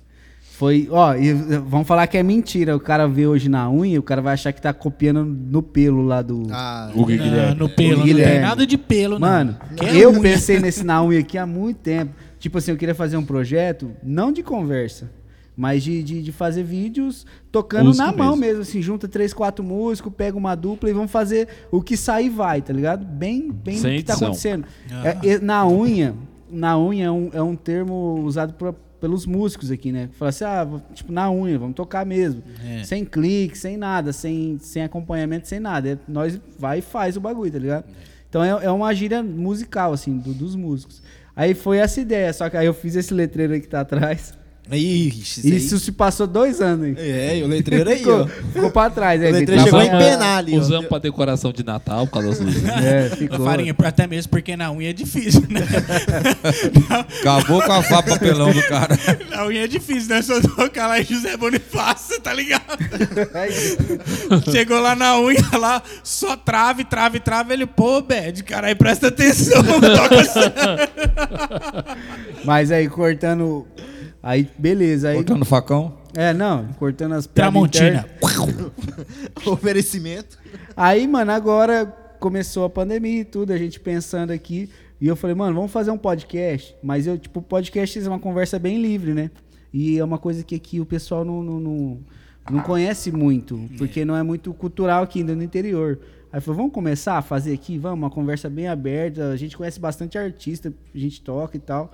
Foi, 0.57 0.87
ó, 0.91 1.15
e 1.17 1.33
vamos 1.33 1.89
falar 1.89 2.07
que 2.07 2.19
é 2.19 2.23
mentira. 2.23 2.77
O 2.77 2.81
cara 2.81 3.09
vê 3.09 3.27
hoje 3.27 3.49
na 3.49 3.71
unha, 3.71 3.99
o 3.99 4.03
cara 4.03 4.21
vai 4.21 4.35
achar 4.35 4.53
que 4.53 4.61
tá 4.61 4.75
copiando 4.75 5.25
no 5.25 5.63
pelo 5.63 6.03
lá 6.05 6.21
do. 6.21 6.47
Ah, 6.51 6.91
O 6.95 6.99
Não, 7.01 7.05
Guilherme. 7.07 7.55
no 7.59 7.69
pelo, 7.69 7.99
não 7.99 8.05
Guilherme. 8.05 8.33
tem 8.33 8.41
nada 8.43 8.67
de 8.67 8.77
pelo, 8.77 9.19
não. 9.19 9.27
Mano, 9.27 9.57
Que 9.75 9.87
é 9.87 9.97
eu 9.97 10.11
unha. 10.11 10.21
pensei 10.21 10.61
nesse 10.61 10.85
na 10.85 11.03
unha 11.03 11.21
aqui 11.21 11.39
há 11.39 11.47
muito 11.47 11.79
tempo. 11.79 12.13
Tipo 12.41 12.59
assim, 12.59 12.73
eu 12.73 12.77
queria 12.77 12.95
fazer 12.95 13.17
um 13.17 13.25
projeto, 13.25 13.93
não 14.03 14.33
de 14.33 14.43
conversa, 14.43 15.09
mas 15.57 15.83
de, 15.85 16.03
de, 16.03 16.23
de 16.23 16.33
fazer 16.33 16.63
vídeos 16.65 17.25
tocando 17.53 17.87
Música 17.87 18.07
na 18.07 18.13
mão 18.13 18.31
mesmo. 18.35 18.41
mesmo. 18.47 18.63
assim, 18.63 18.81
junta 18.83 19.07
três, 19.07 19.33
quatro 19.33 19.63
músicos, 19.65 20.13
pega 20.17 20.37
uma 20.37 20.55
dupla 20.57 20.91
e 20.91 20.93
vamos 20.93 21.11
fazer 21.13 21.47
o 21.71 21.81
que 21.83 21.97
sair 21.97 22.31
vai, 22.31 22.63
tá 22.63 22.73
ligado? 22.73 23.05
Bem, 23.05 23.53
bem 23.53 23.77
Sem 23.77 23.95
o 23.95 23.99
que 23.99 24.05
tá 24.05 24.15
edição. 24.15 24.29
acontecendo. 24.29 24.65
É, 25.23 25.33
é, 25.35 25.39
na 25.39 25.67
unha, 25.69 26.15
na 26.51 26.77
unha 26.79 27.05
é 27.07 27.11
um, 27.11 27.31
é 27.35 27.43
um 27.43 27.55
termo 27.55 28.21
usado 28.25 28.55
pra- 28.55 28.73
pelos 28.99 29.25
músicos 29.27 29.71
aqui, 29.71 29.93
né? 29.93 30.09
Fala 30.13 30.29
assim, 30.31 30.45
ah, 30.45 30.67
tipo, 30.95 31.13
na 31.13 31.31
unha, 31.31 31.59
vamos 31.59 31.75
tocar 31.75 32.05
mesmo. 32.07 32.43
É. 32.67 32.83
Sem 32.85 33.05
clique, 33.05 33.57
sem 33.57 33.77
nada, 33.77 34.13
sem, 34.13 34.59
sem 34.61 34.83
acompanhamento, 34.83 35.47
sem 35.49 35.59
nada. 35.61 35.91
É, 35.91 35.99
nós 36.09 36.41
vai 36.59 36.79
e 36.79 36.83
faz 36.83 37.17
o 37.17 37.21
bagulho, 37.21 37.51
tá 37.53 37.59
ligado? 37.59 37.85
Então 38.29 38.45
é, 38.45 38.51
é 38.67 38.71
uma 38.71 38.95
gíria 38.95 39.23
musical, 39.23 39.93
assim, 39.93 40.17
do- 40.19 40.33
dos 40.35 40.55
músicos. 40.55 41.03
Aí 41.41 41.55
foi 41.55 41.79
essa 41.79 41.99
ideia, 42.03 42.31
só 42.35 42.51
que 42.51 42.57
aí 42.59 42.67
eu 42.67 42.75
fiz 42.75 42.95
esse 42.95 43.15
letreiro 43.15 43.55
aí 43.55 43.63
que 43.63 43.67
tá 43.67 43.81
atrás. 43.81 44.35
Ixi, 44.77 45.41
isso, 45.41 45.49
Isso 45.49 45.79
se 45.81 45.93
passou 45.93 46.27
dois 46.27 46.61
anos, 46.61 46.87
hein? 46.89 46.95
É, 46.99 47.39
e 47.39 47.43
o 47.43 47.47
letreiro 47.47 47.91
aí, 47.91 47.99
Ficou, 47.99 48.23
ó. 48.23 48.27
ficou 48.27 48.71
pra 48.71 48.89
trás. 48.91 49.21
O 49.21 49.25
Aí, 49.25 49.33
letreiro 49.33 49.65
tá 49.65 49.65
chegou 49.65 49.83
em 49.83 49.91
penar 49.91 50.39
ali, 50.39 50.57
ó. 50.57 50.61
Usamos 50.61 50.87
pra 50.87 50.99
decoração 50.99 51.53
de 51.53 51.65
Natal 51.65 52.07
por 52.07 52.13
causa 52.15 52.29
das 52.29 52.39
luzes. 52.41 52.65
É, 52.69 53.11
ficou. 53.11 53.45
Farinha, 53.45 53.75
até 53.85 54.07
mesmo 54.07 54.31
porque 54.31 54.57
na 54.57 54.71
unha 54.71 54.91
é 54.91 54.93
difícil, 54.93 55.43
né? 55.49 55.61
Acabou 57.21 57.63
com 57.63 57.73
a 57.73 57.83
fa- 57.83 58.03
papelão 58.03 58.53
do 58.53 58.63
cara. 58.63 58.99
na 59.31 59.47
unha 59.47 59.65
é 59.65 59.67
difícil, 59.67 60.09
né? 60.15 60.23
Só 60.23 60.41
tocar 60.41 60.87
lá 60.87 61.01
em 61.01 61.05
José 61.05 61.37
Bonifácio, 61.37 62.21
tá 62.21 62.33
ligado? 62.33 62.79
Chegou 64.51 64.81
lá 64.81 64.95
na 64.95 65.19
unha, 65.21 65.45
lá, 65.59 65.83
só 66.03 66.37
trave, 66.37 66.85
trave, 66.85 67.21
trave. 67.21 67.53
Ele, 67.53 67.67
pô, 67.67 68.01
Bad, 68.03 68.43
cara, 68.45 68.69
aí 68.69 68.75
presta 68.75 69.09
atenção, 69.09 69.63
toca 69.65 70.21
assim. 70.21 70.41
Mas 72.45 72.71
aí, 72.71 72.89
cortando... 72.89 73.67
Aí, 74.23 74.49
beleza. 74.59 75.09
Aí, 75.11 75.17
Botando 75.17 75.45
facão. 75.45 75.97
é, 76.15 76.33
não, 76.35 76.67
cortando 76.75 77.13
as 77.13 77.27
piadas 77.27 77.53
Tramontina. 77.53 78.07
Oferecimento. 79.47 80.39
Aí, 80.77 81.07
mano, 81.07 81.33
agora 81.33 81.87
começou 82.19 82.65
a 82.65 82.71
pandemia 82.71 83.21
e 83.21 83.25
tudo, 83.25 83.53
a 83.53 83.59
gente 83.59 83.81
pensando 83.81 84.31
aqui. 84.31 84.69
E 85.01 85.07
eu 85.07 85.17
falei, 85.17 85.35
mano, 85.35 85.55
vamos 85.55 85.73
fazer 85.73 85.91
um 85.91 85.99
podcast. 85.99 86.77
Mas 86.83 87.07
eu, 87.07 87.19
tipo, 87.19 87.41
podcast 87.41 87.99
é 87.99 88.09
uma 88.09 88.19
conversa 88.19 88.59
bem 88.59 88.81
livre, 88.81 89.15
né? 89.15 89.31
E 89.73 89.99
é 89.99 90.05
uma 90.05 90.19
coisa 90.19 90.45
que 90.45 90.55
aqui 90.55 90.81
o 90.81 90.85
pessoal 90.85 91.25
não, 91.25 91.43
não, 91.43 91.59
não, 91.59 91.99
não 92.51 92.61
conhece 92.61 93.11
muito, 93.11 93.69
porque 93.79 94.05
não 94.05 94.17
é 94.17 94.23
muito 94.23 94.53
cultural 94.53 95.05
aqui 95.05 95.21
ainda 95.21 95.35
no 95.35 95.43
interior. 95.43 95.99
Aí 96.33 96.41
falou, 96.41 96.59
vamos 96.59 96.73
começar 96.73 97.17
a 97.17 97.23
fazer 97.23 97.55
aqui? 97.55 97.79
Vamos, 97.79 97.99
uma 97.99 98.11
conversa 98.11 98.51
bem 98.51 98.69
aberta. 98.69 99.31
A 99.31 99.37
gente 99.37 99.57
conhece 99.57 99.81
bastante 99.81 100.19
artista, 100.19 100.73
a 100.95 100.99
gente 100.99 101.21
toca 101.23 101.57
e 101.57 101.61
tal. 101.61 101.93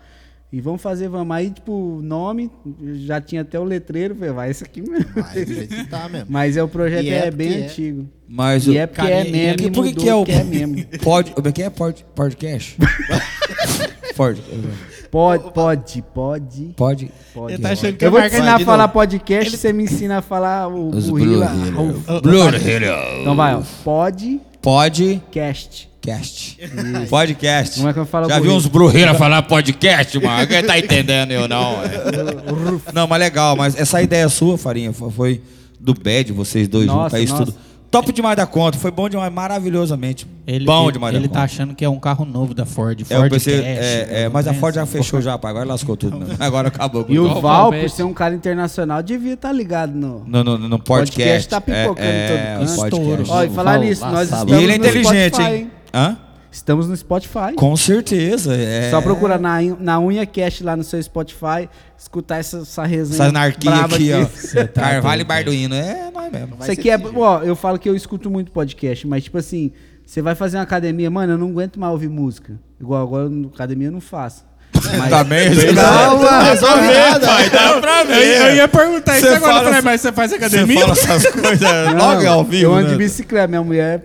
E 0.53 0.61
vamos 0.61 0.81
fazer, 0.81 1.09
vamos. 1.09 1.37
Aí, 1.37 1.51
tipo, 1.51 2.01
nome, 2.03 2.51
já 3.05 3.21
tinha 3.21 3.43
até 3.43 3.59
o 3.59 3.65
letreiro, 3.65 4.15
falei, 4.15 4.33
vai, 4.33 4.51
esse 4.51 4.63
aqui 4.65 4.81
mesmo. 4.81 5.07
Vai 5.15 5.45
do 5.45 5.53
jeito 5.53 5.75
que 5.75 5.85
tá 5.89 6.09
mesmo. 6.09 6.27
Mas 6.31 6.57
é 6.57 6.63
o 6.63 6.69
projeto 6.69 7.05
E 7.05 7.11
é, 7.11 7.27
é 7.27 7.31
bem 7.31 7.63
é. 7.63 7.65
antigo. 7.67 8.09
Mas 8.29 8.67
E 8.67 8.71
o- 8.71 8.79
é 8.79 8.87
porque 8.87 9.03
Cara, 9.03 9.15
é 9.15 9.25
meme, 9.25 9.67
E 9.67 9.71
por 9.71 9.85
que, 9.85 9.93
que 9.95 10.09
é 10.09 10.15
o. 10.15 10.19
porque 10.25 10.33
é 10.33 10.45
meme. 10.45 10.85
Pod, 11.03 11.31
como 11.33 11.49
é 11.49 11.53
que 11.53 11.63
é? 11.63 11.71
Pod, 11.71 12.07
podcast? 12.15 12.77
Pod. 14.17 14.41
Pode, 15.11 15.53
pode, 15.53 16.05
pode. 16.15 16.75
Pode. 16.77 17.11
pode. 17.35 17.55
Ele 17.55 17.63
tá 17.63 17.71
achando 17.71 17.97
que 17.97 18.05
é 18.05 18.09
Eu 18.09 18.13
vou 18.13 18.21
te 18.21 18.27
ensinar 18.27 18.57
a 18.57 18.61
falar 18.61 18.89
podcast, 18.89 19.57
você 19.57 19.73
me 19.73 19.85
ensina 19.85 20.19
a 20.19 20.23
falar 20.23 20.69
o, 20.69 20.89
Os 20.91 21.09
Blue. 21.11 21.41
Então 23.21 23.35
vai, 23.37 23.55
ó. 23.55 23.63
Podcast. 24.67 25.89
Podcast. 26.03 26.59
Podcast. 27.09 27.77
Como 27.77 27.89
é 27.89 27.93
que 27.93 28.01
eu 28.01 28.05
falo 28.05 28.29
Já 28.29 28.41
viu 28.41 28.53
uns 28.53 28.67
brujeira 28.67 29.15
falar 29.15 29.43
podcast, 29.43 30.19
mano? 30.19 30.45
Quem 30.45 30.61
tá 30.61 30.77
entendendo 30.77 31.31
eu 31.31 31.47
não? 31.47 31.75
é. 31.85 31.89
Não, 32.93 33.07
mas 33.07 33.21
legal, 33.21 33.55
mas 33.55 33.79
essa 33.79 34.03
ideia 34.03 34.29
sua, 34.29 34.59
Farinha, 34.59 34.93
fo- 34.93 35.09
foi 35.09 35.41
do 35.79 35.95
Bad, 35.95 36.33
vocês 36.33 36.67
dois 36.67 36.87
Nossa, 36.89 37.17
juntos, 37.17 37.33
aí 37.33 37.39
nossa. 37.41 37.53
tudo. 37.53 37.66
Top 37.97 38.13
demais 38.13 38.37
da 38.37 38.47
conta, 38.47 38.77
foi 38.77 38.91
bom 38.91 39.09
demais, 39.09 39.33
maravilhosamente. 39.33 40.27
bom 40.67 40.93
demais 40.93 41.15
ele 41.15 41.29
da 41.29 41.33
tá 41.33 41.41
conta. 41.41 41.53
achando 41.53 41.75
que 41.75 41.83
é 41.83 41.89
um 41.89 41.99
carro 41.99 42.27
novo 42.27 42.53
da 42.53 42.67
Ford. 42.67 43.01
É, 43.01 43.15
eu 43.15 43.19
Ford 43.21 43.33
pensei, 43.33 43.55
Cash, 43.55 43.65
é, 43.67 44.07
é, 44.11 44.25
não 44.25 44.33
mas 44.33 44.47
a 44.47 44.53
Ford 44.53 44.75
já 44.75 44.85
fechou 44.85 45.23
já, 45.23 45.39
pá, 45.39 45.49
agora 45.49 45.67
lascou 45.67 45.97
tudo. 45.97 46.19
né? 46.19 46.37
Agora 46.39 46.69
acabou 46.69 47.05
com 47.05 47.13
E 47.13 47.19
o 47.19 47.27
tudo. 47.27 47.41
Val, 47.41 47.73
por 47.73 47.89
ser 47.89 48.03
um 48.03 48.13
cara 48.13 48.35
internacional, 48.35 49.03
devia 49.03 49.33
estar 49.33 49.51
ligado 49.51 49.95
no. 49.95 50.23
No, 50.27 50.45
no, 50.45 50.59
no 50.59 50.79
Podcast 50.79 51.17
podcast. 51.17 51.49
tá 51.49 51.59
pipocando 51.59 52.07
é, 52.07 52.29
todo 52.29 52.39
é, 52.39 52.59
canto. 52.59 52.71
o 52.71 52.77
podcast. 52.77 53.33
Ó, 53.33 53.45
e 53.45 53.49
falar 53.49 53.79
nisso, 53.79 54.05
nós 54.05 54.29
sabe. 54.29 54.53
E 54.53 54.55
estamos 54.55 54.63
ele 54.63 54.73
é 54.73 54.77
inteligente, 54.77 55.35
Spotify, 55.35 55.55
hein? 55.55 55.71
Hã? 55.95 56.17
Estamos 56.57 56.89
no 56.89 56.97
Spotify. 56.97 57.55
Com 57.55 57.77
certeza. 57.77 58.57
É... 58.57 58.91
Só 58.91 59.03
procura 59.03 59.37
na, 59.37 59.61
na 59.79 60.01
Unha 60.01 60.25
Cast 60.25 60.65
lá 60.65 60.75
no 60.75 60.83
seu 60.83 61.01
Spotify, 61.03 61.69
escutar 61.99 62.39
essa, 62.39 62.59
essa 62.59 62.85
resenha. 62.87 63.17
Essa 63.17 63.29
anarquia 63.29 63.71
brava 63.71 63.95
aqui, 63.97 64.11
ó. 64.11 64.25
tá 64.69 64.81
Carvalho 64.81 65.21
e 65.21 65.25
Barduino. 65.25 65.75
É, 65.75 66.11
nós 66.11 66.33
mesmo. 66.33 66.57
Isso 66.59 66.71
aqui 66.71 66.91
é. 66.91 66.99
Ó, 67.15 67.43
eu 67.43 67.55
falo 67.55 67.79
que 67.79 67.87
eu 67.87 67.95
escuto 67.95 68.31
muito 68.31 68.51
podcast, 68.53 69.07
mas 69.07 69.25
tipo 69.25 69.37
assim, 69.37 69.71
você 70.05 70.23
vai 70.23 70.35
fazer 70.35 70.57
uma 70.57 70.63
academia, 70.63 71.11
mano, 71.11 71.35
eu 71.35 71.39
não 71.39 71.51
aguento 71.51 71.79
mais 71.79 71.93
ouvir 71.93 72.09
música. 72.09 72.59
Igual 72.81 73.03
agora 73.03 73.29
na 73.29 73.49
academia 73.49 73.89
eu 73.89 73.93
não 73.93 74.01
faço. 74.01 74.47
Mas, 74.99 75.11
Também. 75.11 75.75
Calma, 75.75 76.43
resolve 76.43 76.87
nada. 76.87 77.27
Dá 77.51 77.81
pra 77.81 78.05
Eu, 78.05 78.47
eu 78.49 78.55
ia 78.57 78.69
perguntar 78.69 79.17
isso 79.19 79.27
Você 79.27 79.35
agora, 79.35 79.53
fala- 79.53 79.65
falei, 79.67 79.81
mas 79.83 80.01
você 80.01 80.13
faz 80.13 80.31
Você 80.31 80.37
academia? 80.37 80.81
fala 80.81 80.93
essas 80.93 81.27
coisas 81.33 81.61
Não, 81.61 81.97
logo 81.97 82.27
ao 82.29 82.45
vivo, 82.45 82.65
Eu 82.65 82.75
ando 82.75 82.87
de 82.87 82.93
né? 82.93 82.99
bicicleta, 82.99 83.49
minha 83.49 83.63
mulher. 83.63 84.03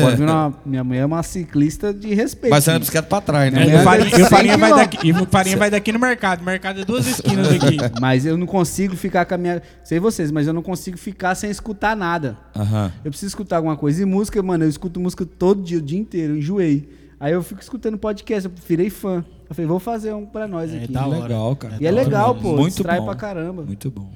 pode 0.00 0.16
ver 0.16 0.24
uma- 0.24 0.54
minha 0.64 0.84
mulher 0.84 1.00
é 1.00 1.06
uma 1.06 1.22
ciclista 1.22 1.92
de 1.92 2.14
respeito. 2.14 2.50
Mas 2.52 2.64
você 2.64 2.70
anda 2.70 2.78
de 2.78 2.82
bicicleta 2.82 3.08
pra 3.08 3.20
trás, 3.20 3.52
né? 3.52 3.66
É, 3.66 3.70
É, 3.74 3.80
o 3.80 3.82
Farinha, 3.84 4.08
e 4.08 4.12
o 4.12 4.16
100 4.16 4.24
Farinha 4.26 4.58
vai 4.58 4.70
daqui, 4.74 4.98
e 5.02 5.12
o 5.12 5.26
Farinha 5.26 5.56
vai 5.56 5.70
daqui 5.70 5.92
no 5.92 5.98
mercado. 5.98 6.40
O 6.42 6.44
mercado 6.44 6.80
é 6.80 6.84
duas 6.84 7.06
esquinas 7.06 7.48
daqui. 7.48 7.76
Mas 8.00 8.24
eu 8.26 8.36
não 8.36 8.46
consigo 8.46 8.96
ficar 8.96 9.24
com 9.24 9.34
a 9.34 9.38
minha. 9.38 9.62
Sei 9.82 9.98
vocês, 9.98 10.30
mas 10.30 10.46
eu 10.46 10.52
não 10.52 10.62
consigo 10.62 10.96
ficar 10.96 11.34
sem 11.34 11.50
escutar 11.50 11.96
nada. 11.96 12.36
Aham. 12.56 12.92
Eu 13.04 13.10
preciso 13.10 13.28
escutar 13.30 13.56
alguma 13.56 13.76
coisa. 13.76 14.02
E 14.02 14.04
música, 14.04 14.42
mano, 14.42 14.64
eu 14.64 14.68
escuto 14.68 14.98
música 15.00 15.24
todo 15.26 15.62
dia, 15.62 15.78
o 15.78 15.82
dia 15.82 15.98
inteiro, 15.98 16.34
eu 16.34 16.38
enjoei. 16.38 16.88
Aí 17.24 17.32
eu 17.32 17.42
fico 17.42 17.58
escutando 17.62 17.96
podcast, 17.96 18.46
eu 18.50 18.54
virei 18.68 18.90
fã. 18.90 19.24
Eu 19.48 19.54
falei, 19.54 19.66
vou 19.66 19.80
fazer 19.80 20.12
um 20.12 20.26
pra 20.26 20.46
nós 20.46 20.74
É 20.74 20.84
aqui. 20.84 20.94
hora. 20.94 21.06
Legal, 21.22 21.56
cara. 21.56 21.78
E 21.80 21.86
é 21.86 21.90
legal, 21.90 22.34
pô. 22.34 22.54
Muito 22.54 22.74
distrai 22.74 22.98
bom. 22.98 23.06
pra 23.06 23.14
caramba. 23.14 23.62
Muito 23.62 23.90
bom. 23.90 24.10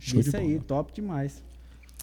Show 0.00 0.18
Isso 0.18 0.36
aí, 0.36 0.58
top 0.58 0.92
demais. 0.92 1.40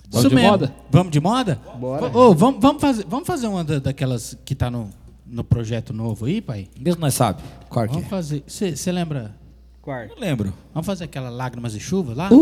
Vamos 0.10 0.20
Isso 0.20 0.30
de 0.30 0.36
mesmo. 0.36 0.52
moda? 0.52 0.74
Vamos 0.90 1.12
de 1.12 1.20
moda? 1.20 1.60
Bora. 1.78 2.18
Ô, 2.18 2.34
vamos, 2.34 2.62
vamos, 2.62 2.82
fazer, 2.82 3.06
vamos 3.10 3.28
fazer 3.28 3.48
uma 3.48 3.62
da- 3.62 3.80
daquelas 3.80 4.38
que 4.46 4.56
tá 4.56 4.72
no, 4.72 4.90
no 5.26 5.44
projeto 5.44 5.92
novo 5.92 6.24
aí, 6.26 6.40
pai? 6.40 6.70
Mesmo 6.80 7.02
nós 7.02 7.14
sabe. 7.14 7.42
Qual 7.68 7.86
Vamos 7.86 8.04
é? 8.06 8.08
fazer. 8.08 8.44
Você 8.48 8.90
lembra? 8.90 9.36
Quarto. 9.82 10.12
Não 10.16 10.22
lembro. 10.22 10.54
Vamos 10.74 10.86
fazer 10.86 11.04
aquela 11.04 11.30
Lágrimas 11.30 11.76
e 11.76 11.80
Chuva 11.82 12.14
lá? 12.14 12.30
Ela 12.32 12.38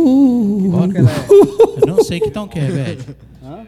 é? 0.99 1.81
Eu 1.81 1.87
não 1.87 2.03
sei 2.03 2.19
que 2.19 2.29
tom 2.29 2.47
que 2.47 2.59
é, 2.59 2.67
velho. 2.67 3.03
Hã? 3.43 3.65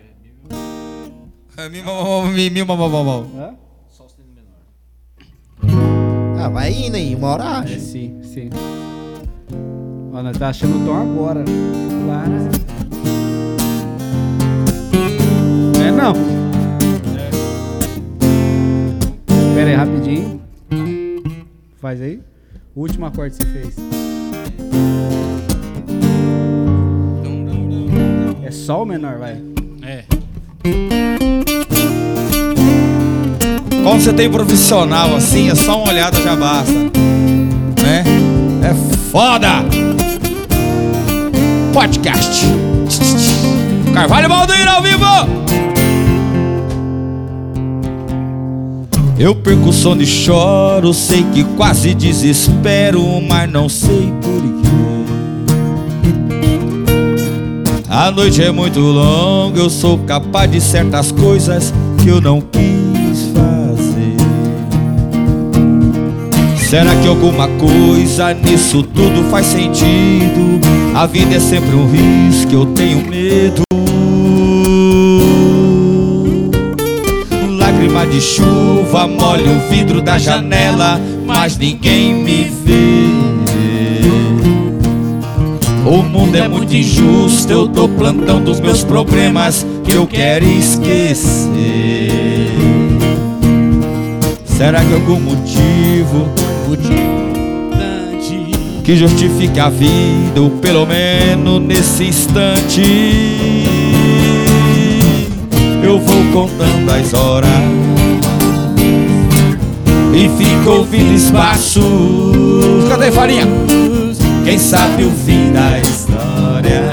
Vai 6.49 6.71
indo 6.71 6.95
aí, 6.95 7.13
uma 7.15 7.27
hora 7.27 7.43
É 7.43 7.47
acha. 7.47 7.79
sim, 7.79 8.19
sim. 8.23 8.49
Ó, 10.13 10.21
nós 10.23 10.37
tá 10.37 10.49
achando 10.49 10.81
o 10.81 10.85
tom 10.85 10.95
agora. 10.95 11.43
Para. 12.07 12.37
É 15.85 15.91
não. 15.91 16.13
Pera 19.53 19.69
aí, 19.69 19.75
rapidinho. 19.75 20.41
Faz 21.79 22.01
aí. 22.01 22.19
O 22.75 22.81
último 22.81 23.05
acorde 23.05 23.37
que 23.37 23.43
você 23.43 23.49
fez. 23.51 23.75
É 28.43 28.51
sol 28.51 28.85
menor, 28.85 29.17
vai. 29.17 29.56
Quando 33.87 34.01
você 34.01 34.11
tem 34.11 34.29
profissional 34.29 35.15
assim, 35.15 35.49
é 35.49 35.55
só 35.55 35.81
uma 35.81 35.87
olhada 35.87 36.21
já 36.21 36.35
basta. 36.35 36.73
Né? 36.73 38.03
É 38.61 38.73
foda! 39.09 39.63
Podcast. 41.71 42.45
Carvalho 43.93 44.27
Baldeiro 44.27 44.69
ao 44.69 44.81
vivo! 44.83 45.05
Eu 49.17 49.33
perco 49.35 49.69
o 49.69 49.73
sono 49.73 50.01
e 50.01 50.05
choro, 50.05 50.93
sei 50.93 51.25
que 51.33 51.45
quase 51.55 51.93
desespero, 51.93 53.01
mas 53.21 53.49
não 53.49 53.69
sei 53.69 54.13
porquê. 54.21 54.67
A 57.89 58.11
noite 58.11 58.43
é 58.43 58.51
muito 58.51 58.81
longa, 58.81 59.61
eu 59.61 59.69
sou 59.69 59.97
capaz 59.99 60.51
de 60.51 60.59
certas 60.59 61.09
coisas 61.09 61.73
que 62.03 62.09
eu 62.09 62.19
não 62.19 62.41
quis 62.41 62.86
Será 66.69 66.93
que 66.97 67.07
alguma 67.07 67.47
coisa 67.47 68.33
nisso 68.33 68.83
tudo 68.83 69.23
faz 69.31 69.45
sentido? 69.45 70.59
A 70.93 71.05
vida 71.05 71.35
é 71.35 71.39
sempre 71.39 71.73
um 71.73 71.89
risco, 71.89 72.51
eu 72.51 72.65
tenho 72.65 73.07
medo. 73.07 73.61
Lágrima 77.57 78.05
de 78.07 78.19
chuva 78.19 79.07
molha 79.07 79.49
o 79.49 79.69
vidro 79.69 80.01
da 80.01 80.17
janela, 80.17 80.99
mas 81.25 81.57
ninguém 81.57 82.13
me 82.13 82.51
vê. 82.65 83.07
O 85.89 86.03
mundo 86.03 86.35
é 86.35 86.49
muito 86.49 86.75
injusto, 86.75 87.49
eu 87.49 87.69
tô 87.69 87.87
plantando 87.87 88.51
os 88.51 88.59
meus 88.59 88.83
problemas 88.83 89.65
que 89.85 89.93
eu 89.93 90.05
quero 90.05 90.43
esquecer. 90.45 91.47
Será 94.43 94.83
que 94.83 94.93
algum 94.93 95.21
motivo 95.21 96.27
que 98.83 98.95
justifique 98.95 99.59
a 99.59 99.69
vida, 99.69 100.41
ou 100.41 100.49
pelo 100.49 100.85
menos 100.85 101.61
nesse 101.61 102.05
instante? 102.05 102.81
Eu 105.83 105.99
vou 105.99 106.23
contando 106.31 106.89
as 106.91 107.13
horas 107.13 107.49
e 110.13 110.29
fica 110.37 110.69
ouvindo 110.69 111.13
espaços. 111.13 111.83
Cadê 112.87 113.11
Farinha? 113.11 113.45
Quem 114.45 114.57
sabe 114.57 115.03
o 115.03 115.11
fim 115.11 115.51
da 115.51 115.77
história 115.79 116.89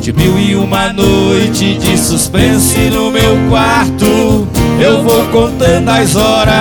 De 0.00 0.12
mil 0.12 0.36
e 0.36 0.56
uma 0.56 0.92
noite 0.92 1.74
de 1.74 1.96
suspense 1.96 2.90
no 2.90 3.12
meu 3.12 3.36
quarto 3.48 4.59
Eu 4.80 5.02
vou 5.02 5.26
contando 5.26 5.90
as 5.90 6.16
horas 6.16 6.54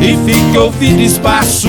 E 0.00 0.16
fico 0.24 0.60
ouvindo 0.60 1.02
espaços 1.02 1.68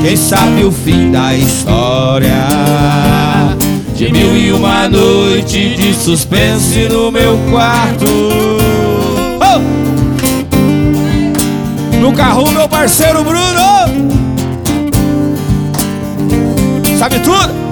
Quem 0.00 0.16
sabe 0.16 0.62
o 0.62 0.70
fim 0.70 1.10
da 1.10 1.34
história 1.34 2.46
De 3.96 4.12
mil 4.12 4.36
e 4.36 4.52
uma 4.52 4.88
noite 4.88 5.74
de 5.74 5.92
suspense 5.92 6.88
no 6.88 7.10
meu 7.10 7.36
quarto 7.50 8.06
Oh! 9.40 9.58
No 11.98 12.12
carro, 12.12 12.50
meu 12.52 12.68
parceiro 12.68 13.24
Bruno. 13.24 13.44
Sabe 16.98 17.18
tudo? 17.20 17.63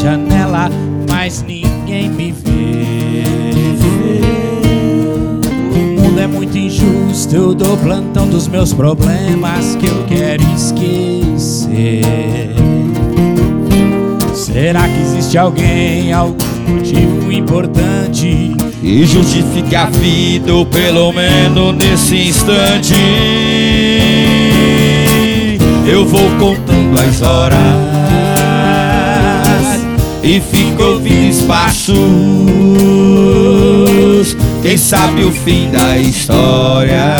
Janela, 0.00 0.70
mas 1.08 1.42
ninguém 1.42 2.08
me 2.08 2.32
vê. 2.32 3.22
O 5.74 6.00
mundo 6.00 6.18
é 6.18 6.26
muito 6.26 6.56
injusto, 6.56 7.34
eu 7.34 7.54
dou 7.54 7.76
plantão 7.76 8.26
dos 8.26 8.48
meus 8.48 8.72
problemas 8.72 9.76
que 9.76 9.86
eu 9.86 10.04
quero 10.06 10.42
esquecer. 10.54 12.02
Será 14.34 14.88
que 14.88 15.00
existe 15.00 15.36
alguém, 15.36 16.12
algum 16.12 16.44
motivo 16.68 17.30
importante? 17.30 18.56
E 18.82 19.04
justifique 19.04 19.76
a 19.76 19.86
vida, 19.86 20.54
ou 20.54 20.64
pelo 20.64 21.12
menos 21.12 21.76
nesse 21.76 22.16
instante 22.16 22.94
Eu 25.86 26.06
vou 26.06 26.30
contando 26.38 26.98
as 26.98 27.20
horas 27.20 27.99
E 30.22 30.40
fico 30.40 30.82
ouvindo 30.82 31.30
espaços 31.30 31.96
Quem 34.62 34.76
sabe 34.76 35.24
o 35.24 35.32
fim 35.32 35.70
da 35.70 35.96
história 35.96 37.16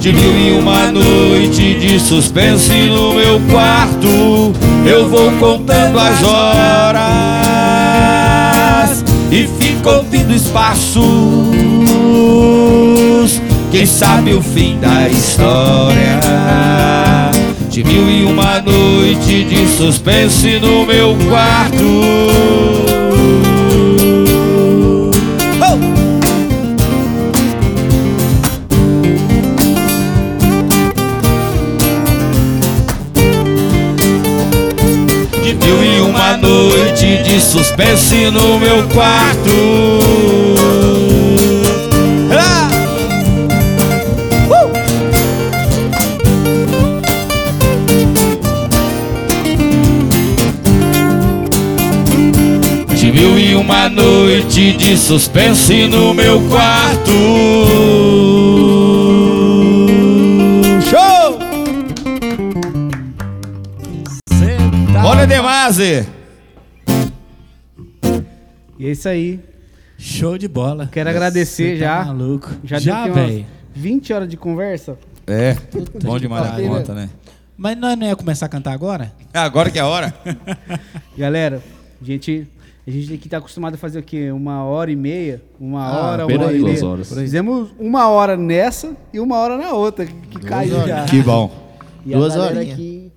De 0.00 0.12
mil 0.12 0.36
e 0.36 0.58
uma 0.58 0.90
noite 0.90 1.74
de 1.78 2.00
suspense 2.00 2.72
no 2.88 3.14
meu 3.14 3.40
quarto 3.50 4.52
Eu 4.84 5.08
vou 5.08 5.30
contando 5.38 5.98
as 5.98 6.22
horas 6.22 7.44
e 9.34 9.48
fico 9.58 9.90
ouvindo 9.90 10.32
espaços. 10.32 11.02
Quem 13.72 13.84
sabe 13.84 14.32
o 14.32 14.40
fim 14.40 14.78
da 14.78 15.08
história? 15.08 16.20
De 17.74 17.82
mil 17.82 18.08
e 18.08 18.24
uma 18.24 18.60
noite 18.60 19.42
de 19.42 19.66
suspense 19.66 20.60
no 20.60 20.86
meu 20.86 21.16
quarto. 21.28 21.76
De 35.42 35.54
mil 35.54 35.82
e 35.82 36.00
uma 36.00 36.36
noite 36.36 37.24
de 37.24 37.40
suspense 37.40 38.30
no 38.30 38.60
meu 38.60 38.86
quarto. 38.90 40.83
Noite 53.94 54.76
de 54.76 54.96
suspense 54.96 55.86
no 55.88 56.12
meu 56.12 56.40
quarto. 56.48 57.10
Show! 60.82 61.38
Olha, 65.04 65.26
Demase. 65.26 66.06
E 68.78 68.86
é 68.86 68.90
isso 68.90 69.08
aí. 69.08 69.40
Show 69.96 70.36
de 70.36 70.48
bola. 70.48 70.88
Quero 70.90 71.08
agradecer 71.08 71.78
Cê 71.78 71.84
tá 71.84 72.02
já. 72.02 72.04
maluco. 72.04 72.50
Já, 72.64 72.78
Já, 72.78 73.06
velho. 73.06 73.46
20 73.74 74.12
horas 74.12 74.28
de 74.28 74.36
conversa. 74.36 74.98
É, 75.26 75.56
bom 76.02 76.18
demais 76.18 76.46
pariu. 76.48 76.68
conta, 76.68 76.92
né? 76.94 77.08
Mas 77.56 77.78
nós 77.78 77.96
não 77.96 78.06
ia 78.06 78.16
começar 78.16 78.46
a 78.46 78.48
cantar 78.48 78.72
agora? 78.72 79.12
Agora 79.32 79.70
que 79.70 79.78
é 79.78 79.82
a 79.82 79.86
hora. 79.86 80.12
Galera, 81.16 81.62
a 82.02 82.04
gente, 82.04 82.46
a 82.86 82.90
gente 82.90 83.14
aqui 83.14 83.28
tá 83.28 83.38
acostumado 83.38 83.74
a 83.74 83.78
fazer 83.78 83.98
o 83.98 84.02
quê? 84.02 84.30
Uma 84.30 84.62
hora 84.64 84.90
e 84.90 84.96
meia? 84.96 85.42
Uma 85.58 85.84
Ah, 85.86 86.10
hora, 86.10 86.26
uma 86.26 86.34
hora 86.34 86.48
aí, 86.50 86.56
e 86.56 86.60
duas 86.60 86.72
meia. 86.74 86.86
horas. 86.86 87.14
Fizemos 87.14 87.74
uma 87.78 88.08
hora 88.08 88.36
nessa 88.36 88.94
e 89.12 89.18
uma 89.20 89.36
hora 89.38 89.56
na 89.56 89.72
outra, 89.72 90.04
que, 90.04 90.12
que 90.12 90.40
caiu 90.40 90.86
já. 90.86 91.04
Que 91.06 91.22
bom. 91.22 91.50
E 92.04 92.12
Duas 92.12 92.36
aqui, 92.36 93.10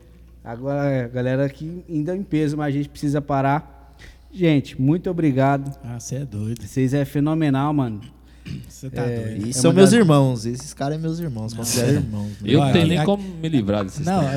agora 0.43 0.89
é, 0.89 1.03
a 1.03 1.07
galera 1.09 1.45
aqui 1.45 1.83
ainda 1.89 2.15
em 2.15 2.23
peso, 2.23 2.55
mas 2.55 2.67
a 2.67 2.77
gente 2.77 2.87
precisa 2.87 3.21
parar. 3.21 3.93
Gente, 4.31 4.79
muito 4.79 5.09
obrigado. 5.09 5.77
Ah, 5.83 5.99
você 5.99 6.17
é 6.17 6.25
doido. 6.25 6.61
Vocês 6.63 6.93
é 6.93 7.03
fenomenal, 7.03 7.73
mano. 7.73 7.99
Você 8.69 8.89
tá 8.89 9.01
É, 9.03 9.19
doido. 9.29 9.47
E 9.47 9.49
É 9.49 9.53
são 9.53 9.73
meus 9.73 9.91
das- 9.91 9.99
irmãos. 9.99 10.45
Esses 10.45 10.73
caras 10.73 10.95
são 10.95 11.01
meus 11.01 11.19
irmãos. 11.19 11.53
Considero 11.53 11.93
irmãos. 11.97 12.27
né? 12.27 12.35
Eu 12.43 12.57
não 12.59 12.63
Olha, 12.65 12.73
tenho 12.73 12.87
nem 12.87 13.03
como 13.03 13.23
me 13.23 13.49
livrar 13.49 13.83
desses 13.83 14.05
Não, 14.05 14.21
é- 14.23 14.35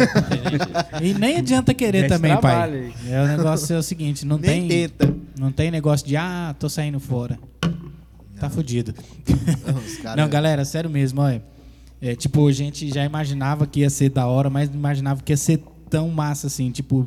e 1.03 1.15
nem 1.15 1.37
adianta 1.37 1.74
querer 1.74 2.09
também, 2.09 2.31
trabalho 2.32 2.93
pai. 2.93 3.12
É, 3.12 3.23
o 3.23 3.27
negócio 3.27 3.74
é 3.74 3.78
o 3.78 3.82
seguinte, 3.82 4.24
não 4.24 4.39
Nem 4.39 4.66
tem, 4.69 4.89
tenta. 4.89 5.15
não 5.39 5.53
tem 5.53 5.70
negócio 5.70 6.07
de 6.07 6.16
ah, 6.16 6.55
tô 6.59 6.69
saindo 6.69 6.99
fora. 7.01 7.39
Tá 8.39 8.49
fudido. 8.49 8.95
Os 9.87 9.97
caras- 10.03 10.16
Não, 10.16 10.28
galera, 10.28 10.65
sério 10.65 10.89
mesmo, 10.89 11.20
olha. 11.20 11.43
É, 12.01 12.15
tipo, 12.15 12.47
a 12.49 12.53
gente 12.53 12.89
já 12.89 13.05
imaginava 13.05 13.66
que 13.66 13.81
ia 13.81 13.91
ser 13.91 14.09
da 14.09 14.27
hora, 14.27 14.49
mas 14.49 14.70
não 14.70 14.77
imaginava 14.77 15.23
que 15.23 15.32
ia 15.32 15.37
ser 15.37 15.62
tão 15.91 16.09
massa 16.09 16.47
assim, 16.47 16.70
tipo, 16.70 17.07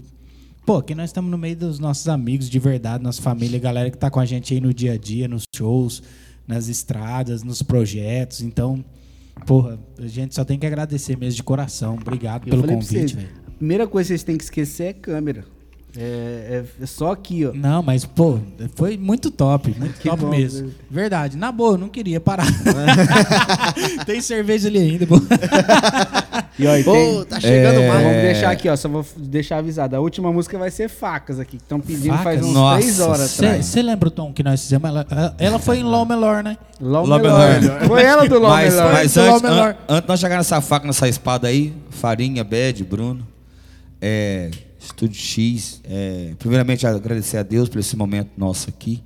pô, 0.67 0.77
aqui 0.77 0.93
nós 0.93 1.09
estamos 1.09 1.31
no 1.31 1.37
meio 1.37 1.55
dos 1.55 1.79
nossos 1.79 2.07
amigos 2.07 2.47
de 2.47 2.59
verdade, 2.59 3.03
nossa 3.03 3.19
família, 3.19 3.57
galera 3.59 3.89
que 3.89 3.97
tá 3.97 4.11
com 4.11 4.19
a 4.19 4.25
gente 4.25 4.53
aí 4.53 4.61
no 4.61 4.71
dia 4.71 4.93
a 4.93 4.97
dia, 4.97 5.27
nos 5.27 5.43
shows, 5.55 6.03
nas 6.47 6.67
estradas, 6.67 7.43
nos 7.43 7.61
projetos. 7.61 8.41
Então, 8.41 8.83
porra, 9.45 9.79
a 9.97 10.07
gente 10.07 10.35
só 10.35 10.43
tem 10.45 10.57
que 10.59 10.65
agradecer 10.65 11.17
mesmo 11.17 11.35
de 11.35 11.43
coração. 11.43 11.95
Obrigado 12.01 12.47
Eu 12.47 12.51
pelo 12.51 12.63
convite, 12.67 13.15
velho. 13.15 13.29
A 13.47 13.51
primeira 13.57 13.87
coisa 13.87 14.07
que 14.07 14.09
vocês 14.09 14.23
têm 14.23 14.37
que 14.37 14.43
esquecer 14.43 14.83
é 14.85 14.93
câmera. 14.93 15.45
É, 15.95 16.63
é- 16.79 16.83
é 16.83 16.85
só 16.87 17.11
aqui, 17.11 17.45
ó. 17.45 17.53
Não, 17.53 17.83
mas, 17.83 18.03
pô, 18.03 18.39
foi 18.75 18.97
muito 18.97 19.29
top, 19.29 19.75
muito 19.77 19.99
Que 19.99 20.09
top 20.09 20.23
bom, 20.23 20.29
mesmo. 20.31 20.61
velho. 20.61 20.75
Verdade, 20.89 21.37
na 21.37 21.51
boa, 21.51 21.77
não 21.77 21.87
queria 21.87 22.19
parar. 22.19 22.47
Tem 24.05 24.19
cerveja 24.19 24.67
ali 24.69 24.79
ainda, 24.79 25.05
pô. 25.05 25.15
E, 26.59 26.65
e 26.65 26.83
tem- 26.83 26.83
Pô, 26.83 27.25
tá 27.25 27.39
chegando 27.39 27.79
É. 27.81 27.87
mais. 27.87 28.03
Vamos 28.03 28.21
deixar 28.21 28.51
aqui, 28.51 28.69
ó. 28.69 28.75
Só 28.75 28.87
vou 28.87 29.05
deixar 29.17 29.57
avisado. 29.57 29.95
A 29.95 29.99
última 29.99 30.31
música 30.31 30.57
vai 30.57 30.69
ser 30.69 30.87
Facas 30.89 31.39
aqui. 31.39 31.57
que 31.57 31.63
Estão 31.63 31.79
pedindo 31.79 32.13
faz 32.17 32.23
Facas? 32.23 32.45
uns 32.45 32.53
Nossa, 32.53 32.79
três 32.79 32.99
horas 32.99 33.33
atrás. 33.39 33.65
Você 33.65 33.81
lembra 33.81 34.07
o 34.07 34.11
tom 34.11 34.31
que 34.31 34.43
nós 34.43 34.61
fizemos? 34.61 34.87
Ela, 34.87 35.05
ela- 35.09 35.35
ela 35.39 35.59
foi 35.59 35.79
em 35.79 35.83
Ló 35.83 36.05
Melor, 36.05 36.43
né? 36.43 36.57
Ló 36.79 37.05
Melor. 37.05 37.59
Foi 37.87 38.03
ela 38.03 38.27
do 38.27 38.37
Ló 38.39 38.49
Mas, 38.49 38.73
Melor. 38.75 38.93
mas 38.93 39.17
antes, 39.17 39.43
an- 39.43 39.75
antes 39.89 40.01
de 40.03 40.07
nós 40.07 40.19
chegar 40.19 40.37
nessa 40.37 40.61
faca, 40.61 40.85
nessa 40.85 41.07
espada 41.09 41.47
aí, 41.47 41.73
Farinha, 41.89 42.43
Bed, 42.43 42.83
Bruno, 42.83 43.25
é, 44.01 44.51
Estúdio 44.79 45.19
X, 45.19 45.81
é, 45.85 46.33
primeiramente 46.37 46.85
agradecer 46.85 47.37
a 47.37 47.43
Deus 47.43 47.69
por 47.69 47.79
esse 47.79 47.95
momento 47.95 48.29
nosso 48.37 48.69
aqui. 48.69 49.01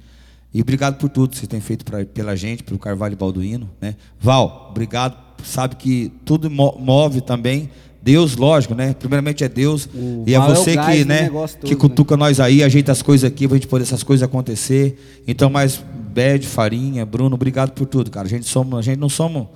E 0.54 0.62
obrigado 0.62 0.98
por 0.98 1.08
tudo 1.10 1.30
que 1.32 1.38
você 1.38 1.46
tem 1.46 1.60
feito 1.62 1.86
pra, 1.86 2.04
pela 2.06 2.36
gente, 2.36 2.64
pelo 2.64 2.80
Carvalho 2.80 3.16
Balduino. 3.16 3.70
Né? 3.80 3.96
Val, 4.20 4.68
obrigado. 4.72 5.27
Sabe 5.44 5.76
que 5.76 6.12
tudo 6.26 6.50
mo- 6.50 6.78
move 6.80 7.22
também. 7.22 7.70
Deus, 8.02 8.38
lógico, 8.38 8.74
né? 8.74 8.94
Primeiramente 8.98 9.44
é 9.44 9.50
Deus. 9.50 9.86
O 9.94 10.24
e 10.26 10.34
é 10.34 10.38
é 10.38 10.40
você 10.40 10.76
gás 10.76 10.98
que, 10.98 11.04
né, 11.06 11.24
negócio 11.24 11.58
que 11.60 11.76
todo, 11.76 11.78
cutuca 11.78 12.16
nós 12.16 12.40
aí, 12.40 12.64
ajeita 12.64 12.92
as 12.92 13.02
coisas 13.02 13.30
aqui 13.30 13.48
pra 13.48 13.58
gente 13.58 13.68
poder 13.68 13.84
essas 13.84 14.02
coisas 14.04 14.24
acontecer. 14.24 15.22
Então, 15.28 15.50
mais 15.50 15.84
Bed, 16.14 16.46
Farinha, 16.48 17.06
Bruno, 17.06 17.36
obrigado 17.36 17.72
por 17.72 17.86
tudo, 17.86 18.10
cara. 18.10 18.26
A 18.26 18.30
gente, 18.30 18.46
somos, 18.46 18.80
a 18.80 18.82
gente 18.82 18.98
não 19.00 19.10
somos 19.10 19.48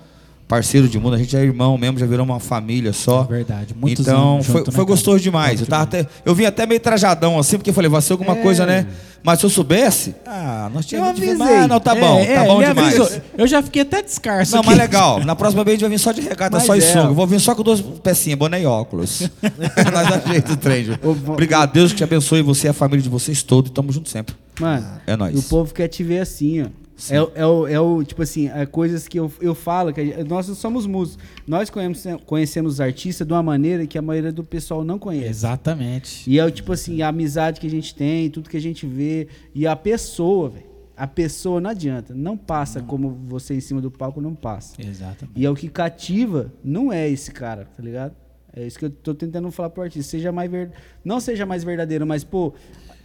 parceiro 0.52 0.90
de 0.90 1.00
mundo, 1.00 1.16
a 1.16 1.18
gente 1.18 1.34
é 1.38 1.42
irmão 1.42 1.78
mesmo, 1.78 1.98
já 1.98 2.06
virou 2.06 2.26
uma 2.26 2.38
família 2.42 2.92
só. 2.92 3.22
É 3.24 3.34
verdade, 3.36 3.74
muitos 3.74 4.06
então, 4.06 4.44
foi, 4.44 4.56
né, 4.60 4.66
foi 4.66 4.74
cara? 4.74 4.84
gostoso 4.84 5.20
demais. 5.24 5.62
Eu, 5.62 5.66
tava 5.66 5.84
até, 5.84 6.06
eu 6.26 6.36
vim 6.36 6.44
até 6.44 6.66
meio 6.66 6.82
trajadão 6.82 7.40
assim, 7.40 7.56
porque 7.58 7.70
eu 7.70 7.74
falei, 7.74 7.90
vai 7.90 8.02
ser 8.02 8.12
alguma 8.12 8.34
É. 8.34 8.42
coisa, 8.42 8.66
né? 8.66 8.86
Mas 9.24 9.40
se 9.40 9.46
eu 9.46 9.50
soubesse, 9.50 10.14
ah, 10.26 10.70
nós 10.74 10.84
Eu 10.84 10.90
tínhamos 10.90 11.16
de 11.22 11.30
avisei. 11.30 11.56
Ah, 11.56 11.68
não, 11.70 11.80
tá 11.80 11.96
bom, 11.96 12.20
É, 12.20 12.26
tá 12.36 12.44
é, 12.44 12.48
bom 12.48 12.60
demais. 12.62 13.00
avisou. 13.00 13.22
Eu 13.38 13.48
já 13.48 13.62
fiquei 13.64 13.84
até 13.84 14.02
descarso. 14.02 14.52
Não, 14.52 14.60
aqui. 14.60 14.70
mas 14.72 14.78
legal. 14.78 15.24
Na 15.24 15.36
próxima 15.38 15.64
vez 15.64 15.76
a 15.76 15.76
gente 15.78 15.82
vai 15.84 15.90
vir 15.92 16.00
só 16.00 16.12
de 16.12 16.20
regata, 16.22 16.58
Mas 16.58 16.66
só 16.66 16.76
e 16.76 16.80
é. 16.80 16.82
sunga. 16.82 17.06
Eu 17.10 17.14
Vou 17.14 17.26
vir 17.28 17.40
só 17.40 17.56
com 17.56 17.64
duas 17.64 17.80
pecinhas, 17.80 18.38
boné 18.38 18.62
e 18.62 18.66
óculos. 18.66 19.30
Nós 19.42 20.08
dá 20.10 20.20
jeito, 20.32 20.58
trem. 20.58 20.86
Obrigado, 21.28 21.72
Deus 21.72 21.92
que 21.92 21.98
te 22.00 22.04
abençoe 22.04 22.42
você 22.42 22.68
e 22.68 22.70
a 22.72 22.74
família 22.74 23.02
de 23.02 23.10
vocês 23.10 23.42
todos. 23.44 23.72
Tamo 23.72 23.92
junto 23.94 24.10
sempre. 24.10 24.36
Mano, 24.60 24.86
É 25.08 25.16
nóis. 25.16 25.36
e 25.36 25.40
o 25.40 25.44
povo 25.44 25.74
quer 25.74 25.88
te 25.88 26.04
ver 26.04 26.20
assim, 26.20 26.64
ó. 26.64 26.66
É, 27.10 27.22
o- 27.22 27.32
é, 27.34 27.48
o, 27.48 27.68
é 27.68 27.80
o, 27.80 28.04
tipo 28.04 28.22
assim, 28.22 28.50
é 28.50 28.66
coisas 28.66 29.08
que 29.08 29.18
eu, 29.20 29.32
eu 29.40 29.56
falo, 29.56 29.94
que 29.94 30.06
gente- 30.06 30.24
nós 30.26 30.46
somos 30.58 30.86
músicos. 30.86 31.24
Nós 31.48 31.70
conhecemos, 31.70 32.24
conhecemos 32.26 32.74
os 32.74 32.82
artistas 32.82 33.26
de 33.26 33.34
uma 33.34 33.42
maneira 33.42 33.88
que 33.88 33.98
a 33.98 34.02
maioria 34.02 34.32
do 34.32 34.44
pessoal 34.44 34.84
não 34.84 35.00
conhece. 35.00 35.28
Exatamente. 35.30 36.30
E 36.30 36.38
é 36.38 36.46
o 36.46 36.52
tipo 36.52 36.74
assim, 36.74 37.02
a 37.02 37.08
amizade 37.08 37.60
que 37.60 37.68
a 37.68 37.70
gente 37.70 37.96
tem, 37.96 38.30
tudo 38.30 38.50
que 38.50 38.58
a 38.58 38.62
gente 38.62 38.86
vê. 38.86 39.28
E 39.56 39.66
a 39.66 39.76
pessoa, 39.76 40.50
velho. 40.50 40.70
A 40.96 41.08
pessoa 41.08 41.60
não 41.60 41.70
adianta. 41.72 42.14
Não 42.14 42.38
passa 42.38 42.82
como 42.82 43.10
você 43.28 43.56
em 43.56 43.60
cima 43.62 43.82
do 43.82 43.90
palco, 43.90 44.22
não 44.22 44.36
passa. 44.36 44.76
Exatamente. 44.80 45.40
E 45.40 45.46
é 45.46 45.50
o 45.50 45.56
que 45.56 45.68
cativa, 45.68 46.54
não 46.64 46.94
é 46.94 47.10
esse 47.10 47.32
cara, 47.32 47.66
tá 47.76 47.82
ligado? 47.82 48.14
É 48.54 48.68
isso 48.68 48.78
que 48.78 48.86
eu 48.86 48.90
tô 48.92 49.14
tentando 49.16 49.50
falar 49.50 49.70
pro 49.72 49.82
artista. 49.82 50.12
Seja 50.12 50.32
mais 50.32 50.52
ver... 50.52 50.70
Não 51.04 51.20
seja 51.20 51.46
mais 51.46 51.64
verdadeiro, 51.64 52.06
mas, 52.06 52.24
pô, 52.24 52.54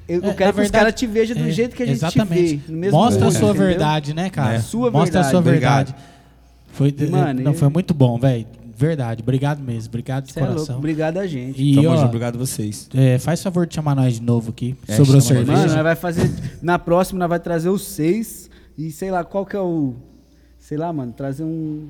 eu, 0.08 0.20
eu 0.22 0.30
É, 0.30 0.34
quero 0.34 0.52
que 0.52 0.60
os 0.60 0.64
verdade, 0.66 0.70
caras 0.72 0.94
te 0.94 1.06
vejam 1.06 1.36
do 1.36 1.48
é, 1.48 1.50
jeito 1.50 1.74
que 1.76 1.82
a 1.82 1.86
gente 1.86 1.96
exatamente. 1.96 2.48
te 2.48 2.56
vê. 2.66 2.72
No 2.72 2.78
mesmo 2.78 2.98
Mostra 2.98 3.26
a 3.28 3.30
sua 3.30 3.48
entendeu? 3.50 3.66
verdade, 3.66 4.14
né, 4.14 4.30
cara? 4.30 4.54
É. 4.54 4.60
Sua 4.60 4.90
Mostra 4.90 5.20
a 5.20 5.24
sua 5.24 5.40
verdade. 5.40 5.92
verdade. 5.92 6.06
Foi, 6.72 6.94
Mano, 7.10 7.42
não, 7.42 7.54
foi 7.54 7.68
muito 7.68 7.94
bom, 7.94 8.18
velho. 8.18 8.46
Verdade. 8.76 9.22
Obrigado 9.22 9.62
mesmo. 9.62 9.88
Obrigado 9.88 10.24
de 10.26 10.32
Cê 10.34 10.38
é 10.38 10.42
louco. 10.42 10.56
coração. 10.56 10.76
Obrigado 10.78 11.16
a 11.16 11.26
gente. 11.26 11.62
E, 11.62 11.74
Tamo 11.76 11.88
ó, 11.88 11.96
junto, 11.96 12.06
obrigado 12.08 12.34
a 12.34 12.38
vocês. 12.38 12.88
é, 12.94 13.18
faz 13.18 13.42
favor 13.42 13.66
de 13.66 13.74
chamar 13.74 13.94
nós 13.96 14.16
de 14.16 14.22
novo 14.22 14.50
aqui. 14.50 14.76
É, 14.86 14.96
sobre 14.96 15.16
o 15.16 15.20
chama 15.22 15.40
nós. 15.40 15.46
cerveja. 15.46 15.52
Mano, 15.62 15.72
nós 15.74 15.82
vai 15.82 15.96
fazer. 15.96 16.30
Na 16.60 16.78
próxima, 16.78 17.18
nós 17.18 17.28
vai 17.30 17.40
trazer 17.40 17.70
os 17.70 17.82
seis. 17.86 18.50
E 18.76 18.90
sei 18.90 19.10
lá, 19.10 19.24
qual 19.24 19.46
que 19.46 19.56
é 19.56 19.60
o. 19.60 19.94
Sei 20.58 20.76
lá, 20.76 20.92
mano, 20.92 21.12
trazer 21.12 21.44
um. 21.44 21.88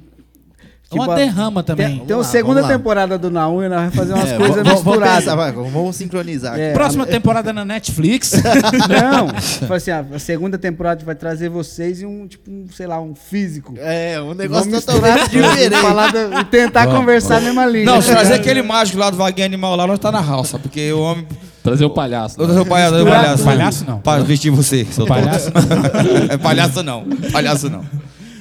Uma 0.93 1.13
a- 1.13 1.17
derrama 1.17 1.63
também. 1.65 1.99
Tem, 1.99 2.07
tem 2.07 2.17
a 2.21 2.23
segunda 2.23 2.61
vamos 2.63 2.77
temporada 2.77 3.19
do 3.19 3.29
Naum 3.29 3.61
e 3.63 3.69
nós 3.69 3.79
vamos 3.81 3.95
fazer 3.97 4.13
umas 4.15 4.31
É, 4.31 4.37
coisas 4.37 4.57
vamos- 4.57 4.69
vamos 4.69 4.85
misturadas. 4.85 5.19
pensar, 5.25 5.35
vai, 5.35 5.53
vamos 5.53 5.97
sincronizar. 5.97 6.59
É, 6.59 6.73
Próxima 6.73 7.05
temporada 7.07 7.53
na 7.53 7.65
Netflix. 7.65 8.33
Não, 8.89 9.29
assim, 9.75 9.91
a 9.91 10.05
segunda 10.21 10.57
temporada 10.57 11.05
vai 11.05 11.15
trazer 11.17 11.49
vocês 11.49 12.01
e 12.03 12.07
um, 12.07 12.27
tipo, 12.29 12.49
um, 12.51 12.67
sei 12.73 12.87
lá, 12.87 13.01
um 13.01 13.15
físico. 13.17 13.75
É, 13.79 14.21
um 14.21 14.33
negócio 14.35 14.71
Vamos 14.71 14.85
tudo, 14.85 15.01
diferente. 15.01 16.41
e 16.41 16.45
tentar 16.45 16.87
conversar 16.87 17.39
a 17.39 17.41
mesma 17.41 17.67
língua. 17.67 17.95
Não, 17.95 18.01
se 18.03 18.11
trazer 18.11 18.35
aquele 18.35 18.63
mágico 18.63 18.99
lá 18.99 19.11
do 19.11 19.17
Vaguinho 19.17 19.47
Animal 19.47 19.75
lá, 19.77 19.87
nós 19.87 19.99
tá 19.99 20.13
na 20.13 20.21
raça, 20.21 20.59
porque 20.59 20.93
o 20.93 21.01
homem. 21.01 21.27
Trazer 21.65 21.85
o 21.85 21.91
palhaço. 21.91 22.37
Todo 22.37 22.51
né? 22.51 22.55
seu 22.55 22.65
palhaço, 22.65 22.95
Misturar 22.95 23.23
palhaço. 23.25 23.45
Palhaço 23.45 23.85
não. 23.89 23.99
Para 23.99 24.23
vestir 24.23 24.51
você, 24.51 24.87
seu 24.93 25.05
Palhaço 25.05 25.51
é 26.31 26.37
palhaço 26.37 26.81
não. 26.85 27.05
Palhaço 27.33 27.69
não. 27.69 27.85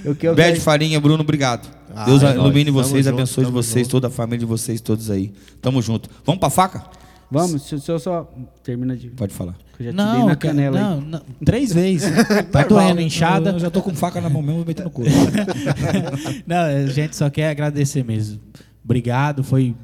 Eu 0.04 0.14
que- 0.14 0.28
eu 0.28 0.36
Bede 0.36 0.52
quero- 0.52 0.62
Farinha, 0.62 1.00
Bruno, 1.02 1.24
obrigado. 1.24 1.68
Ah, 1.96 2.06
Deus 2.06 2.22
é 2.24 2.34
ilumine 2.36 2.72
nóis. 2.72 2.88
vocês, 2.88 3.06
Tamo 3.06 3.18
abençoe 3.18 3.44
junto, 3.46 3.54
vocês, 3.54 3.86
junto. 3.86 3.92
toda 3.92 4.08
a 4.08 4.10
família 4.10 4.40
de 4.40 4.46
vocês 4.46 4.82
todos 4.82 5.10
aí. 5.10 5.32
Tamo 5.62 5.82
junto. 5.82 6.10
Vamos 6.26 6.40
pra 6.40 6.50
faca? 6.50 6.84
Vamos, 7.32 7.64
se, 7.64 7.80
se 7.80 7.92
eu 7.92 7.98
só. 7.98 8.32
Termina 8.64 8.96
de. 8.96 9.10
Pode 9.10 9.34
falar. 9.34 9.56
eu 9.80 9.86
já 9.86 9.92
te 9.92 9.96
dei 9.96 10.06
Não, 10.06 10.26
na 10.28 10.36
canela 10.36 10.80
não, 10.80 11.02
não. 11.02 11.22
Três 11.44 11.74
vezes. 11.74 12.12
Tá 12.52 12.64
doendo, 12.64 13.02
inchada. 13.02 13.52
Eu 13.52 13.60
já 13.60 13.70
tô 13.70 13.82
com 13.82 13.94
faca 13.96 14.22
na 14.22 14.30
mão 14.30 14.42
mesmo, 14.42 14.58
vou 14.58 14.66
meter 14.68 14.84
no 14.84 14.90
cu. 14.92 15.04
Não, 16.46 16.58
a 16.58 16.88
gente 16.88 17.16
só 17.16 17.30
quer 17.30 17.50
agradecer 17.50 18.04
mesmo. 18.04 18.40
Obrigado, 18.84 19.44
foi 19.44 19.76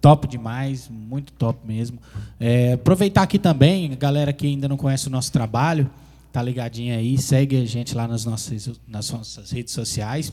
top 0.00 0.28
demais, 0.28 0.88
muito 0.90 1.32
top 1.32 1.66
mesmo. 1.66 1.98
É, 2.38 2.74
aproveitar 2.74 3.22
aqui 3.22 3.38
também, 3.38 3.96
galera 3.98 4.32
que 4.32 4.46
ainda 4.46 4.68
não 4.68 4.76
conhece 4.76 5.08
o 5.08 5.10
nosso 5.10 5.32
trabalho, 5.32 5.90
tá 6.32 6.42
ligadinha 6.42 6.96
aí, 6.96 7.18
segue 7.18 7.56
a 7.60 7.64
gente 7.64 7.94
lá 7.94 8.06
nas 8.06 8.24
nossas, 8.24 8.70
nas 8.86 9.10
nossas 9.10 9.50
redes 9.50 9.74
sociais. 9.74 10.32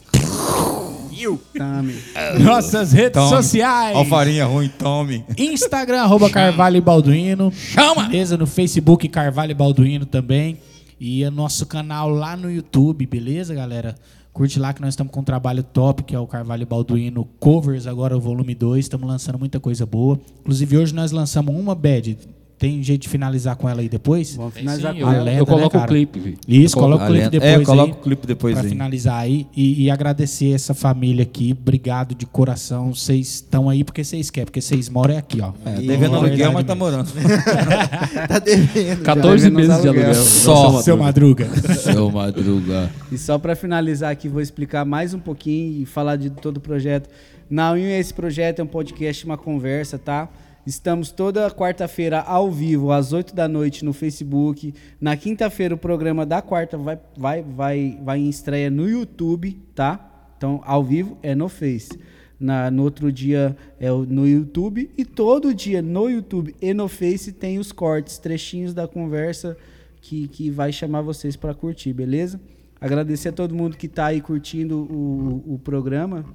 Tame. 1.57 1.95
Nossas 2.43 2.91
redes 2.91 3.13
Tome. 3.13 3.29
sociais. 3.29 3.97
Ó, 3.97 4.05
farinha 4.05 4.45
ruim, 4.45 4.69
tome. 4.69 5.25
Instagram, 5.35 6.01
arroba 6.01 6.29
Carvalho 6.29 6.77
e 6.77 6.81
Balduino. 6.81 7.51
Chama! 7.51 8.03
Beleza? 8.03 8.37
No 8.37 8.45
Facebook, 8.45 9.07
Carvalho 9.09 9.51
e 9.51 9.55
Balduino 9.55 10.05
também. 10.05 10.59
E 10.99 11.23
o 11.25 11.31
nosso 11.31 11.65
canal 11.65 12.09
lá 12.09 12.37
no 12.37 12.51
YouTube, 12.51 13.05
beleza, 13.07 13.55
galera? 13.55 13.95
Curte 14.31 14.59
lá 14.59 14.71
que 14.71 14.81
nós 14.81 14.89
estamos 14.89 15.11
com 15.11 15.21
um 15.21 15.23
trabalho 15.23 15.63
top, 15.63 16.03
que 16.03 16.13
é 16.13 16.19
o 16.19 16.27
Carvalho 16.27 16.61
e 16.61 16.65
Balduino 16.65 17.25
Covers, 17.39 17.87
agora 17.87 18.15
o 18.15 18.21
volume 18.21 18.53
2. 18.53 18.85
Estamos 18.85 19.07
lançando 19.07 19.39
muita 19.39 19.59
coisa 19.59 19.83
boa. 19.87 20.19
Inclusive, 20.41 20.77
hoje 20.77 20.93
nós 20.93 21.11
lançamos 21.11 21.55
uma 21.55 21.73
bad. 21.73 22.15
Tem 22.59 22.81
jeito 22.81 23.03
de 23.03 23.09
finalizar 23.09 23.55
com 23.55 23.69
ela 23.69 23.81
aí 23.81 23.87
depois? 23.89 24.35
Vamos 24.35 24.55
finalizar 24.55 24.91
sim, 24.95 25.01
com 25.01 25.07
eu, 25.11 25.13
ela. 25.15 25.31
eu 25.31 25.45
coloco 25.45 25.77
né, 25.77 25.83
o 25.83 25.87
clipe, 25.87 26.19
vi. 26.19 26.37
Isso, 26.47 26.75
coloca 26.75 27.03
o 27.03 27.07
clipe 27.07 27.29
depois 27.29 27.51
É, 27.53 27.63
coloca 27.63 27.93
o 27.93 27.95
clipe 27.97 28.25
depois 28.27 28.53
Pra 28.55 28.63
aí. 28.63 28.69
finalizar 28.69 29.19
aí 29.19 29.47
e, 29.55 29.83
e 29.83 29.91
agradecer 29.91 30.53
essa 30.53 30.73
família 30.73 31.21
aqui. 31.21 31.55
Obrigado 31.59 32.15
de 32.15 32.25
coração. 32.25 32.91
Vocês 32.95 33.27
estão 33.35 33.69
aí 33.69 33.83
porque 33.83 34.03
vocês 34.03 34.31
querem, 34.31 34.45
porque 34.45 34.59
vocês 34.59 34.89
moram 34.89 35.15
aqui, 35.17 35.39
ó. 35.39 35.51
É, 35.65 35.79
E- 35.79 35.85
devendo 35.87 36.15
aluguel, 36.15 36.51
mas 36.51 36.63
tá 36.65 36.73
morando. 36.73 37.07
Tá 38.27 38.39
devendo. 38.39 39.03
14 39.03 39.43
devendo 39.49 39.55
meses 39.55 39.81
de 39.81 39.87
aluguel. 39.87 40.13
Só. 40.15 40.81
Seu 40.81 40.97
Madruga. 40.97 41.47
Seu 41.75 42.09
Madruga. 42.11 42.89
E 43.11 43.17
só 43.17 43.37
para 43.37 43.55
finalizar 43.55 44.11
aqui, 44.11 44.27
vou 44.27 44.41
explicar 44.41 44.83
mais 44.83 45.13
um 45.13 45.19
pouquinho 45.19 45.81
e 45.81 45.85
falar 45.85 46.15
de 46.17 46.29
todo 46.29 46.57
o 46.57 46.59
projeto. 46.59 47.07
Nauinho, 47.49 47.87
esse 47.89 48.13
projeto 48.13 48.59
é 48.59 48.63
um 48.63 48.67
podcast, 48.67 49.23
uma 49.25 49.37
conversa, 49.37 49.97
tá? 49.97 50.27
Estamos 50.67 51.11
toda 51.13 51.49
quarta-feira 51.49 52.19
ao 52.19 52.51
vivo, 52.51 52.91
às 52.91 53.13
8 53.13 53.33
da 53.33 53.47
noite, 53.47 53.85
no 53.85 53.93
Facebook. 53.93 54.73
Na 54.99 55.15
quinta-feira, 55.15 55.73
o 55.73 55.77
programa 55.77 56.25
da 56.25 56.41
quarta 56.41 56.77
vai, 56.77 56.99
vai, 57.15 57.41
vai, 57.41 57.97
vai 58.03 58.19
em 58.19 58.27
estreia 58.27 58.69
no 58.69 58.85
YouTube, 58.85 59.57
tá? 59.73 60.27
Então, 60.35 60.59
ao 60.65 60.83
vivo 60.83 61.17
é 61.23 61.33
no 61.33 61.47
Face. 61.47 61.97
Na, 62.37 62.69
no 62.69 62.83
outro 62.83 63.13
dia 63.13 63.55
é 63.79 63.89
no 63.89 64.27
YouTube. 64.27 64.91
E 64.97 65.05
todo 65.05 65.53
dia 65.53 65.81
no 65.81 66.09
YouTube 66.09 66.53
e 66.61 66.73
no 66.73 66.89
Face 66.89 67.31
tem 67.31 67.57
os 67.59 67.71
cortes, 67.71 68.17
trechinhos 68.17 68.73
da 68.73 68.89
conversa 68.89 69.55
que, 70.01 70.27
que 70.27 70.51
vai 70.51 70.73
chamar 70.73 71.01
vocês 71.01 71.37
para 71.37 71.53
curtir, 71.53 71.93
beleza? 71.93 72.41
Agradecer 72.81 73.29
a 73.29 73.31
todo 73.31 73.55
mundo 73.55 73.77
que 73.77 73.85
está 73.85 74.07
aí 74.07 74.19
curtindo 74.19 74.79
o, 74.79 75.53
o 75.53 75.59
programa, 75.59 76.25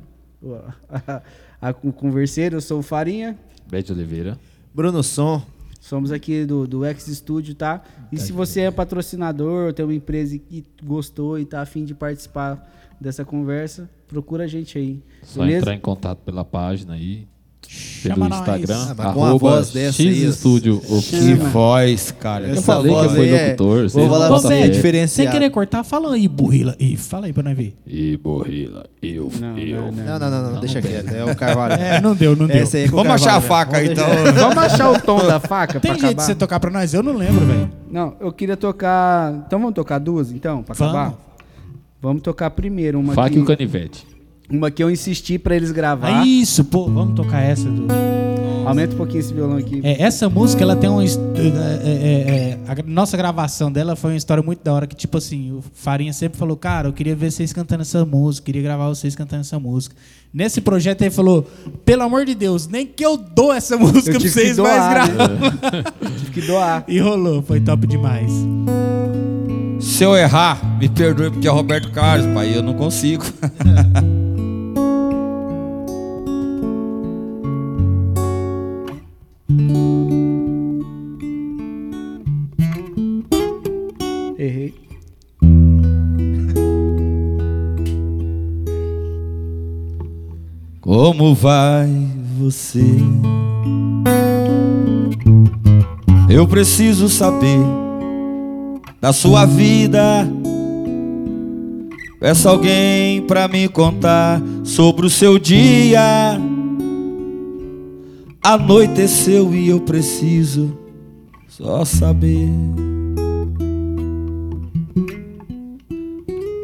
o, 0.43 0.55
a, 0.89 1.23
a- 1.61 1.75
o 1.85 1.93
converseiro. 1.93 2.57
Eu 2.57 2.61
sou 2.63 2.79
o 2.79 2.83
Farinha, 2.83 3.39
Bete 3.71 3.93
Oliveira. 3.93 4.39
Bruno 4.75 5.03
Som. 5.03 5.43
somos 5.81 6.13
aqui 6.13 6.45
do, 6.45 6.67
do 6.67 6.85
X 6.85 7.07
Studio, 7.07 7.55
tá? 7.55 7.83
E 8.11 8.19
se 8.19 8.33
você 8.33 8.63
é 8.63 8.71
patrocinador, 8.71 9.73
tem 9.73 9.85
uma 9.85 9.95
empresa 9.95 10.39
que 10.39 10.65
gostou 10.83 11.39
e 11.39 11.45
tá 11.45 11.61
afim 11.61 11.85
de 11.85 11.95
participar 11.95 12.71
dessa 13.01 13.25
conversa, 13.25 13.91
procura 14.07 14.45
a 14.45 14.47
gente 14.47 14.79
aí, 14.79 15.03
Só 15.23 15.41
beleza? 15.41 15.59
entrar 15.59 15.75
em 15.75 15.81
contato 15.81 16.19
pela 16.21 16.45
página 16.45 16.95
aí. 16.95 17.27
Pelo 18.03 18.15
Chama. 18.17 18.29
Instagram. 18.29 18.77
Ah, 18.91 18.95
mas 18.99 19.15
com 19.15 19.25
a 19.25 19.35
voz 19.35 19.71
dessa 19.71 20.03
X 20.03 20.35
Studio 20.35 20.81
Que 20.81 20.93
Oficial. 20.93 21.37
voz, 21.51 22.11
cara. 22.19 22.47
Eu 22.49 22.53
Essa 22.55 22.63
falei 22.63 22.93
que 22.95 23.09
foi 23.15 23.29
é- 23.29 23.45
locutor. 23.45 23.89
Vou 23.91 24.09
falar 24.09 24.27
pra 24.29 24.39
você, 24.39 24.55
é 24.55 24.69
diferenciado. 24.69 25.31
Sem 25.31 25.31
querer 25.31 25.51
cortar, 25.51 25.85
fala 25.85 26.15
aí, 26.15 26.27
burrila. 26.27 26.75
E 26.81 26.97
fala 26.97 27.27
aí 27.27 27.33
pra 27.33 27.45
nós 27.45 27.57
ver. 27.57 27.77
E 27.87 28.17
Borrila, 28.17 28.87
eu, 29.01 29.31
Não, 29.41 29.57
eu. 29.57 29.93
não, 29.93 30.05
Não, 30.05 30.19
não, 30.19 30.31
não, 30.31 30.53
não, 30.55 30.61
deixa 30.61 30.83
quieto. 30.83 31.13
É 31.15 31.25
o 31.25 31.37
Carvalho. 31.37 31.75
É, 31.75 32.01
não 32.01 32.15
deu, 32.17 32.35
não 32.35 32.47
deu. 32.49 32.57
É 32.57 32.65
o 32.65 32.91
Vamos 32.91 33.13
achar 33.13 33.37
a 33.37 33.41
faca 33.41 33.85
então. 33.85 34.05
Vamos 34.05 34.23
deixar- 34.25 34.41
Vamos 34.49 34.59
achar 34.59 34.91
o 34.91 35.01
tom 35.01 35.27
da 35.27 35.39
faca 35.39 35.79
Tem 35.79 35.93
pra 35.93 36.01
jeito 36.01 36.17
de 36.19 36.25
você 36.25 36.35
tocar 36.35 36.59
pra 36.59 36.71
nós? 36.73 36.93
Eu 36.93 37.03
não 37.05 37.17
lembro, 37.17 37.47
velho. 37.47 37.71
Não, 37.91 38.15
eu 38.21 38.33
queria 38.33 38.57
tocar... 38.57 39.45
Então 39.47 39.61
vamos 39.61 39.75
tocar 39.75 39.99
duas, 40.01 40.33
então, 40.33 40.63
pra 40.65 40.75
Vamos. 40.75 40.95
acabar? 40.95 41.15
Vamos 42.01 42.23
tocar 42.23 42.51
primeiro 42.51 42.99
uma 42.99 43.15
Faca 43.15 43.31
que, 43.31 43.39
e 43.39 43.43
o 43.43 43.45
canivete. 43.45 44.05
Uma 44.53 44.71
que 44.71 44.83
eu 44.83 44.91
insisti 44.91 45.39
pra 45.39 45.57
eles 45.57 45.73
gravar. 45.73 46.23
É 46.23 46.27
isso, 46.27 46.65
pô. 46.65 46.85
Vamos 46.89 47.15
tocar 47.15 47.41
essa. 47.41 47.69
Do... 47.69 47.87
Aumenta 48.65 48.95
um 48.95 48.97
pouquinho 48.97 49.19
esse 49.19 49.35
violão 49.35 49.57
aqui. 49.57 49.81
É, 49.83 50.01
essa 50.03 50.29
música, 50.29 50.63
ela 50.63 50.77
tem 50.77 50.89
uma. 50.89 51.05
his- 51.05 51.19
é, 51.19 51.89
é, 51.89 52.31
é, 52.31 52.59
a 52.71 52.77
nossa 52.87 53.17
gravação 53.17 53.73
dela 53.73 53.97
foi 53.97 54.13
uma 54.13 54.17
história 54.17 54.41
muito 54.43 54.63
da 54.63 54.73
hora. 54.73 54.87
Que, 54.87 54.95
tipo 54.95 55.19
assim, 55.19 55.51
o 55.51 55.65
Farinha 55.75 56.13
sempre 56.13 56.39
falou: 56.39 56.57
Cara, 56.57 56.87
eu 56.89 56.93
queria 56.93 57.17
ver 57.17 57.33
vocês 57.33 57.53
cantando 57.53 57.83
essa 57.83 58.05
música, 58.05 58.45
queria 58.47 58.63
gravar 58.63 58.89
vocês 58.89 59.17
cantando 59.17 59.41
essa 59.41 59.59
música. 59.59 59.97
Nesse 60.33 60.61
projeto 60.61 61.03
ele 61.03 61.11
falou: 61.11 61.43
Pelo 61.85 62.03
amor 62.05 62.25
de 62.25 62.37
Deus, 62.37 62.69
nem 62.69 62.87
que 62.87 63.05
eu 63.05 63.17
dou 63.17 63.53
essa 63.53 63.77
música 63.79 64.13
Eu 64.17 64.21
pra 64.21 64.31
vocês, 64.31 64.55
que 64.57 64.63
mas 64.63 64.77
doar, 64.77 64.95
grava. 65.11 65.29
né? 65.29 65.85
Tive 66.19 66.31
que 66.31 66.41
doar. 66.43 66.85
E 66.87 67.01
rolou, 67.01 67.43
foi 67.43 67.59
top 67.61 67.85
demais. 67.87 68.31
Se 69.81 70.05
eu 70.05 70.15
errar, 70.17 70.79
me 70.79 70.89
perdoe, 70.89 71.31
porque 71.33 71.49
é 71.49 71.51
Roberto 71.51 71.91
Carlos, 71.91 72.33
pai. 72.33 72.57
Eu 72.57 72.63
não 72.63 72.75
consigo. 72.75 73.25
Como 91.13 91.35
vai 91.35 91.91
você? 92.39 92.83
Eu 96.27 96.49
preciso 96.49 97.07
saber 97.07 97.61
da 98.99 99.13
sua 99.13 99.45
vida. 99.45 100.27
Peço 102.19 102.49
alguém 102.49 103.21
pra 103.27 103.47
me 103.47 103.69
contar 103.69 104.41
sobre 104.65 105.05
o 105.05 105.11
seu 105.11 105.39
dia. 105.39 106.41
Anoiteceu 108.43 109.55
e 109.55 109.69
eu 109.69 109.81
preciso 109.81 110.73
só 111.47 111.85
saber 111.85 112.49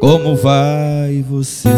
como 0.01 0.35
vai 0.35 1.23
você 1.29 1.69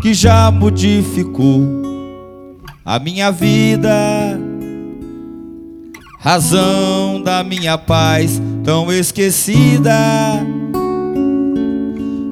que 0.00 0.14
já 0.14 0.50
modificou 0.50 1.62
a 2.84 2.98
minha 2.98 3.30
vida, 3.30 4.38
razão 6.20 7.20
da 7.22 7.42
minha 7.44 7.76
paz 7.76 8.40
tão 8.64 8.92
esquecida. 8.92 9.94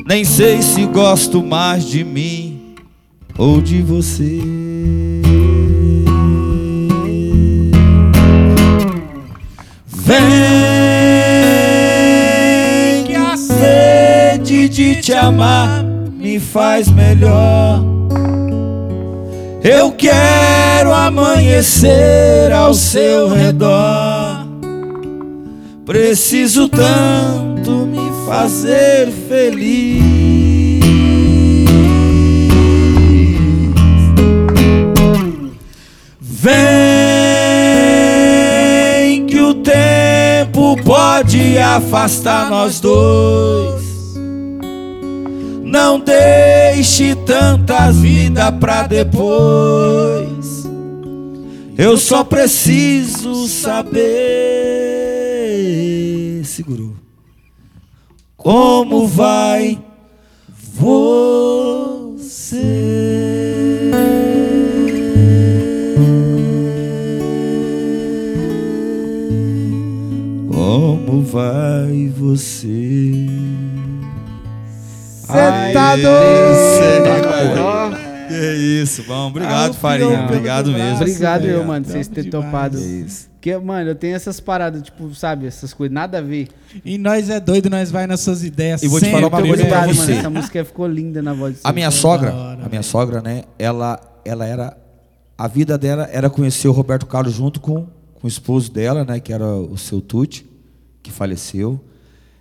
Nem 0.07 0.25
sei 0.25 0.63
se 0.63 0.87
gosto 0.87 1.43
mais 1.43 1.85
de 1.85 2.05
mim 2.05 2.75
ou 3.37 3.61
de 3.61 3.83
você. 3.83 4.41
Vem 9.87 10.25
que 13.05 13.15
a 13.15 13.37
sede 13.37 14.69
de 14.69 15.03
te 15.03 15.13
amar 15.13 15.86
me 16.27 16.41
faz 16.41 16.89
melhor. 16.89 17.85
Eu 19.63 19.93
quero 19.93 20.93
amanhecer 20.93 22.51
ao 22.53 22.75
seu 22.75 23.29
redor. 23.29 24.45
Preciso 25.85 26.69
tanto 26.69 27.71
me 27.87 28.11
fazer 28.27 29.09
feliz. 29.29 30.03
Vem 36.21 36.57
que 39.27 39.41
o 39.41 39.55
tempo 39.55 40.77
pode 40.83 41.57
afastar 41.57 42.51
nós 42.51 42.81
dois. 42.81 43.76
Não 45.77 46.01
deixe 46.01 47.15
tantas 47.15 47.95
vidas 47.97 48.51
pra 48.59 48.87
depois. 48.87 50.67
Eu 51.77 51.99
só 51.99 52.25
preciso 52.25 53.47
saber. 53.47 54.01
Segurou. 56.47 56.95
Como 58.39 59.07
vai 59.07 59.79
você? 60.73 61.11
Como 70.51 71.21
vai 71.23 72.11
você? 72.17 73.36
Você 75.27 75.73
tá 75.73 75.97
doido? 75.97 77.97
Que 78.29 78.81
isso, 78.83 79.03
bom. 79.05 79.29
Obrigado, 79.29 79.75
Farinha. 79.75 80.25
Obrigado 80.25 80.71
mesmo. 80.71 80.97
Obrigado 80.97 81.47
eu, 81.47 81.65
mano, 81.65 81.85
vocês 81.85 82.07
terem 82.07 82.31
topado. 82.31 82.79
Isso. 82.79 83.29
Porque, 83.33 83.57
mano, 83.59 83.91
eu 83.91 83.95
tenho 83.95 84.15
essas 84.15 84.41
paradas, 84.41 84.83
tipo, 84.83 85.13
sabe, 85.15 85.47
essas 85.47 85.73
coisas, 85.73 85.93
nada 85.93 86.19
a 86.19 86.21
ver. 86.21 86.49
E 86.85 86.99
nós 86.99 87.31
é 87.31 87.41
doido, 87.41 87.71
nós 87.71 87.91
vai 87.91 88.07
nas 88.07 88.21
suas 88.21 88.45
ideias. 88.45 88.83
E 88.83 88.89
vou 88.89 89.01
te 89.01 89.11
falar 89.11 89.29
uma 89.29 89.41
coisa 89.41 89.63
né? 89.63 89.69
pra 89.69 89.79
obrigado, 89.79 89.95
você. 89.95 90.11
mano. 90.11 90.19
Essa 90.19 90.31
música 90.31 90.65
ficou 90.65 90.87
linda 90.87 91.23
na 91.23 91.33
voz 91.33 91.55
de 91.55 91.61
A 91.63 91.73
minha 91.73 91.91
sogra, 91.91 92.33
a 92.33 92.69
minha 92.69 92.83
sogra, 92.83 93.21
né? 93.21 93.45
Ela, 93.59 94.01
ela 94.25 94.47
era, 94.47 94.77
a 95.39 95.49
vida 95.49 95.79
dela 95.79 96.09
era 96.13 96.29
conhecer 96.31 96.69
o 96.69 96.73
Roberto 96.73 97.07
Carlos 97.07 97.35
junto 97.35 97.61
com, 97.61 97.87
com 98.15 98.25
o 98.25 98.29
esposo 98.29 98.71
dela, 98.73 99.05
né? 99.05 99.21
Que 99.21 99.33
era 99.33 99.47
o 99.47 99.77
seu 99.77 100.01
Tuti, 100.01 100.47
que 101.03 101.13
faleceu. 101.13 101.81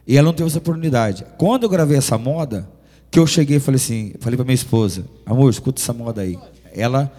E 0.07 0.17
ela 0.17 0.25
não 0.25 0.33
teve 0.33 0.49
essa 0.49 0.59
oportunidade. 0.59 1.25
Quando 1.37 1.63
eu 1.63 1.69
gravei 1.69 1.97
essa 1.97 2.17
moda, 2.17 2.67
que 3.15 3.19
eu 3.19 3.25
cheguei 3.25 3.55
e 3.55 3.59
falei 3.61 3.77
assim, 3.77 4.13
falei 4.19 4.35
pra 4.35 4.43
minha 4.43 4.55
esposa, 4.55 5.05
amor, 5.25 5.49
escuta 5.49 5.81
essa 5.81 5.93
moda 5.93 6.21
aí. 6.21 6.37
Ela, 6.73 7.09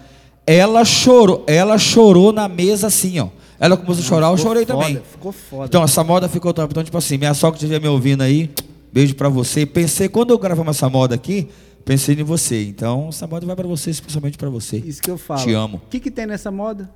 ela 0.45 0.85
chorou, 0.85 1.43
ela 1.47 1.75
chorou 1.79 2.31
na 2.31 2.47
mesa 2.47 2.85
assim, 2.85 3.19
ó. 3.19 3.29
Ela 3.59 3.75
começou 3.75 4.03
a 4.03 4.07
chorar, 4.07 4.27
eu 4.27 4.37
Ficou 4.37 4.51
chorei 4.51 4.65
foda, 4.67 4.79
também. 4.79 5.01
Ficou 5.11 5.31
foda. 5.31 5.65
Então, 5.65 5.83
essa 5.83 6.03
moda 6.03 6.29
ficou 6.29 6.53
top. 6.53 6.71
Então, 6.71 6.83
tipo 6.83 6.95
assim, 6.99 7.17
minha 7.17 7.33
sogra 7.33 7.57
que 7.57 7.65
estiver 7.65 7.81
me 7.81 7.87
ouvindo 7.87 8.21
aí, 8.21 8.51
beijo 8.93 9.15
pra 9.15 9.27
você. 9.27 9.65
Pensei, 9.65 10.07
quando 10.07 10.29
eu 10.29 10.37
gravamos 10.37 10.77
essa 10.77 10.87
moda 10.87 11.15
aqui, 11.15 11.49
pensei 11.83 12.13
em 12.13 12.21
você. 12.21 12.63
Então, 12.67 13.07
essa 13.09 13.25
moda 13.25 13.47
vai 13.47 13.55
pra 13.55 13.67
você, 13.67 13.89
especialmente 13.89 14.37
pra 14.37 14.51
você. 14.51 14.77
Isso 14.77 15.01
que 15.01 15.09
eu 15.09 15.17
falo. 15.17 15.41
Te 15.41 15.51
amo. 15.53 15.77
O 15.77 15.89
que, 15.89 15.99
que 15.99 16.11
tem 16.11 16.27
nessa 16.27 16.51
moda? 16.51 16.87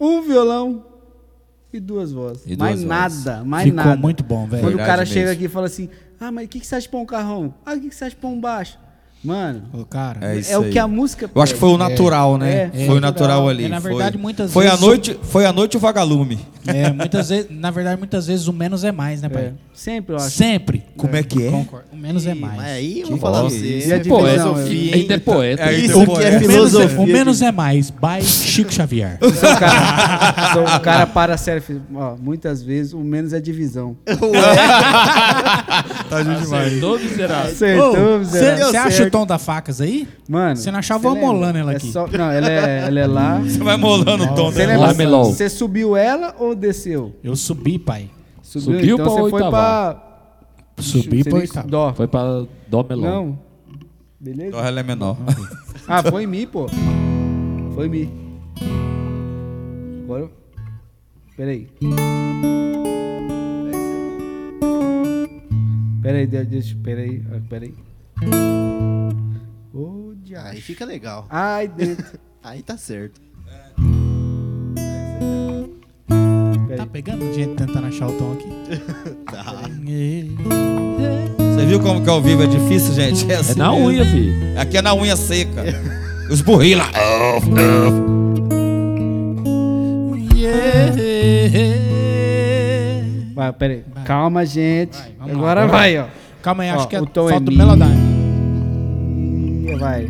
Um 0.00 0.22
violão 0.22 0.82
e 1.70 1.78
duas 1.78 2.12
vozes. 2.12 2.44
E 2.46 2.56
mais 2.56 2.76
duas 2.76 2.88
nada, 2.88 3.44
mais 3.44 3.64
Ficou 3.64 3.84
nada. 3.84 3.96
muito 4.00 4.24
bom, 4.24 4.46
velho. 4.46 4.62
Quando 4.62 4.74
o 4.74 4.76
Verdade 4.78 4.86
cara 4.88 5.02
mesmo. 5.02 5.12
chega 5.12 5.32
aqui 5.32 5.44
e 5.44 5.48
fala 5.48 5.66
assim, 5.66 5.90
ah, 6.20 6.32
mas 6.32 6.46
o 6.46 6.48
que, 6.48 6.60
que 6.60 6.66
você 6.66 6.74
acha 6.76 6.82
de 6.82 6.88
pôr 6.88 7.00
um 7.00 7.06
carrão? 7.06 7.54
Ah, 7.64 7.74
o 7.74 7.80
que, 7.80 7.88
que 7.88 7.94
você 7.94 8.04
acha 8.04 8.14
de 8.14 8.20
pôr 8.20 8.28
um 8.28 8.40
baixo? 8.40 8.78
Mano, 9.24 9.62
Ô, 9.72 9.84
cara, 9.84 10.20
É 10.22 10.52
é, 10.52 10.58
o 10.58 10.70
que 10.70 10.78
a 10.78 10.86
música 10.86 11.28
Eu 11.34 11.42
acho 11.42 11.54
que 11.54 11.58
foi 11.58 11.70
o 11.70 11.76
natural, 11.78 12.38
né? 12.38 12.70
É, 12.72 12.86
foi 12.86 12.94
o 12.94 12.98
é. 12.98 13.00
natural 13.00 13.48
ali. 13.48 13.64
É, 13.64 13.68
na 13.68 13.80
foi. 13.80 13.90
verdade, 13.90 14.16
muitas 14.16 14.52
foi 14.52 14.64
vezes 14.66 14.78
a 14.78 14.86
noite, 14.86 15.18
Foi 15.22 15.44
a 15.44 15.52
noite 15.52 15.76
o 15.76 15.80
vagalume. 15.80 16.38
é, 16.66 16.92
muitas 16.92 17.30
vezes, 17.30 17.46
na 17.50 17.70
verdade, 17.70 17.98
muitas 17.98 18.26
vezes 18.26 18.46
o 18.46 18.52
menos 18.52 18.84
é 18.84 18.92
mais, 18.92 19.22
né, 19.22 19.28
pai? 19.28 19.44
É, 19.46 19.52
sempre 19.74 20.14
eu 20.14 20.18
acho. 20.18 20.30
Sempre. 20.30 20.84
Como 20.96 21.16
é 21.16 21.22
que 21.24 21.44
é? 21.44 21.50
Concordo. 21.50 21.86
O 21.96 22.02
menos 22.02 22.26
é 22.26 22.34
mais. 22.34 22.56
Mas 22.56 22.66
aí 22.72 23.00
eu 23.00 23.08
vou 23.08 23.18
falar 23.18 23.40
pra 23.40 23.48
você. 23.50 23.78
E 23.86 23.92
a 23.92 23.96
é 23.96 23.98
divisão, 23.98 24.26
filosofia, 24.26 24.94
Ainda 24.94 25.12
é 25.12 25.16
hein? 25.16 25.20
poeta. 25.24 25.62
É, 25.62 25.72
Isso 25.78 26.02
então, 26.02 26.14
que 26.16 26.22
é 26.22 26.28
O 26.28 26.30
menos, 26.32 26.44
é, 26.44 26.48
filosofia. 26.52 27.00
o 27.00 27.06
menos 27.06 27.42
é 27.42 27.52
mais. 27.52 27.90
By 27.90 28.22
Chico 28.22 28.72
Xavier. 28.72 29.18
O 29.26 29.32
cara, 29.58 30.52
sou- 30.52 30.62
o 30.76 30.80
cara 30.80 31.06
para 31.06 31.36
ó, 31.94 32.14
muitas 32.20 32.62
vezes 32.62 32.92
o 32.92 32.98
menos 33.00 33.32
é 33.32 33.40
divisão. 33.40 33.96
Tá 36.08 36.18
Acertou, 36.20 36.98
miserável. 36.98 37.50
Acertou, 37.50 38.18
Você 38.18 38.18
miserável. 38.18 38.80
acha 38.82 39.02
o 39.04 39.10
tom 39.10 39.26
da 39.26 39.38
facas 39.38 39.80
aí? 39.80 40.06
Mano. 40.28 40.56
Você 40.56 40.70
não 40.70 40.78
achava 40.78 41.00
cê 41.00 41.06
eu 41.08 41.12
lembra? 41.14 41.26
molando 41.28 41.58
ela 41.58 41.72
É 41.72 41.76
aqui? 41.76 41.90
só- 41.92 42.06
não, 42.06 42.30
ela 42.30 42.48
é, 42.50 42.84
ela 42.86 43.00
é 43.00 43.06
lá. 43.06 43.38
Você 43.40 43.58
vai 43.58 43.76
molando 43.76 44.24
o 44.24 44.34
tom 44.34 44.50
Você 44.52 44.66
dela. 44.66 44.92
Você 45.24 45.48
subiu 45.48 45.96
ela 45.96 46.34
ou 46.38 46.54
desceu? 46.54 47.14
Eu 47.22 47.34
subi, 47.36 47.78
pai. 47.78 48.08
Subiu 48.42 48.80
então 48.94 48.96
pra 48.96 49.06
você 49.22 49.30
foi 49.30 49.40
pra. 49.50 50.02
Subi 50.78 51.02
Seria 51.02 51.24
pra 51.24 51.38
oitava. 51.38 51.68
Dó. 51.68 51.94
Foi 51.94 52.06
pra 52.06 52.46
Dó 52.68 52.82
Melão. 52.88 53.26
Não. 53.26 53.38
Beleza? 54.20 54.50
Dó, 54.52 54.60
ela 54.64 54.80
é 54.80 54.82
menor. 54.82 55.16
Ah, 55.88 56.02
foi 56.02 56.24
em 56.24 56.26
mim, 56.26 56.46
pô. 56.46 56.66
Foi 57.74 57.86
em 57.86 57.90
mim. 57.90 58.40
Agora. 60.04 60.30
Peraí. 61.36 61.68
Peraí, 66.02 66.26
de- 66.26 66.44
deixa. 66.44 66.76
Peraí. 66.82 67.22
ah, 67.32 67.40
Peraí. 67.48 67.74
Ô, 69.72 70.14
diabo. 70.22 70.48
Aí 70.48 70.60
fica 70.60 70.84
legal. 70.84 71.26
Ai, 71.28 71.68
dentro. 71.68 72.18
Aí 72.42 72.62
tá 72.62 72.76
certo. 72.76 73.20
Tá 76.76 76.86
pegando 76.86 77.32
gente 77.32 77.54
tentando 77.54 77.86
achar 77.86 78.08
o 78.08 78.12
tom 78.12 78.32
aqui? 78.32 78.46
Tá. 79.30 79.54
Você 81.38 81.66
viu 81.66 81.80
como 81.80 82.02
que 82.02 82.08
ao 82.08 82.22
vivo 82.22 82.42
é 82.44 82.46
difícil, 82.46 82.94
gente? 82.94 83.30
É 83.30 83.36
assim 83.36 83.58
na 83.58 83.70
mesmo. 83.72 83.86
unha, 83.88 84.04
filho. 84.04 84.60
Aqui 84.60 84.76
é 84.78 84.82
na 84.82 84.94
unha 84.94 85.16
seca. 85.16 85.64
Os 86.30 86.40
burrinhos 86.40 86.78
lá. 86.80 86.90
Vai, 93.34 93.52
peraí. 93.52 93.84
Calma, 94.04 94.44
gente. 94.46 94.96
Vai, 94.96 95.12
vamos 95.18 95.34
lá, 95.34 95.38
Agora 95.38 95.66
vai, 95.66 95.98
ó. 95.98 96.06
Calma 96.42 96.62
aí, 96.62 96.70
acho 96.70 96.84
Ó, 96.84 96.86
que 96.86 96.96
é 96.96 97.00
o 97.00 97.06
tom 97.06 97.28
é 97.28 97.32
falta 97.32 97.50
o 97.50 97.52
mi. 97.52 97.58
melodyne. 97.58 98.16
Vai. 99.78 100.08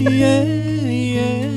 Yeah, 0.00 0.44
yeah. 0.44 1.48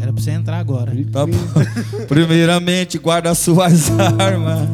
Era 0.00 0.12
pra 0.12 0.22
você 0.22 0.30
entrar 0.32 0.58
agora. 0.58 0.92
Tá 1.10 1.26
Primeiramente, 2.08 2.98
guarda 2.98 3.34
suas 3.34 3.90
armas. 4.18 4.68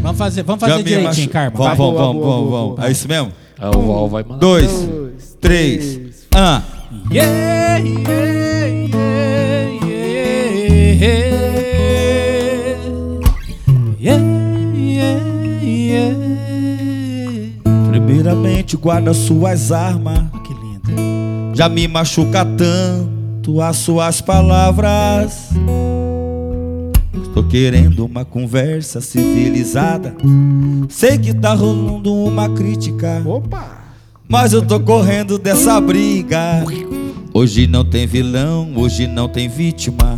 Vamos 0.00 0.18
fazer, 0.18 0.42
vamos 0.44 0.60
fazer 0.60 0.82
direitinho, 0.82 1.08
machu... 1.08 1.28
Carma. 1.28 1.56
Vamos, 1.56 1.76
vamos, 1.76 1.98
vamos, 1.98 2.22
vamos, 2.22 2.50
vamos. 2.50 2.84
É 2.84 2.90
isso 2.90 3.08
mesmo? 3.08 3.32
É, 3.60 3.66
o 3.68 3.80
Val 3.82 4.08
vai 4.08 4.22
mandar. 4.22 4.38
Dois, 4.38 4.70
dois 4.70 5.36
três, 5.40 6.26
Ah. 6.34 6.62
Yeah, 7.10 7.78
yeah, 7.78 8.18
yeah, 13.98 14.28
yeah, 14.78 15.20
yeah. 15.60 16.14
Primeiramente 17.90 18.76
guarda 18.76 19.12
suas 19.12 19.72
armas 19.72 20.37
já 21.58 21.68
me 21.68 21.88
machuca 21.88 22.44
tanto 22.44 23.60
as 23.60 23.78
suas 23.78 24.20
palavras. 24.20 25.48
Estou 27.20 27.42
querendo 27.48 28.06
uma 28.06 28.24
conversa 28.24 29.00
civilizada. 29.00 30.14
Sei 30.88 31.18
que 31.18 31.34
tá 31.34 31.54
rolando 31.54 32.14
uma 32.14 32.48
crítica. 32.48 33.20
Opa! 33.26 33.76
Mas 34.28 34.52
eu 34.52 34.62
tô 34.62 34.78
correndo 34.78 35.36
dessa 35.36 35.80
briga. 35.80 36.64
Hoje 37.34 37.66
não 37.66 37.84
tem 37.84 38.06
vilão, 38.06 38.70
hoje 38.76 39.08
não 39.08 39.28
tem 39.28 39.48
vítima. 39.48 40.16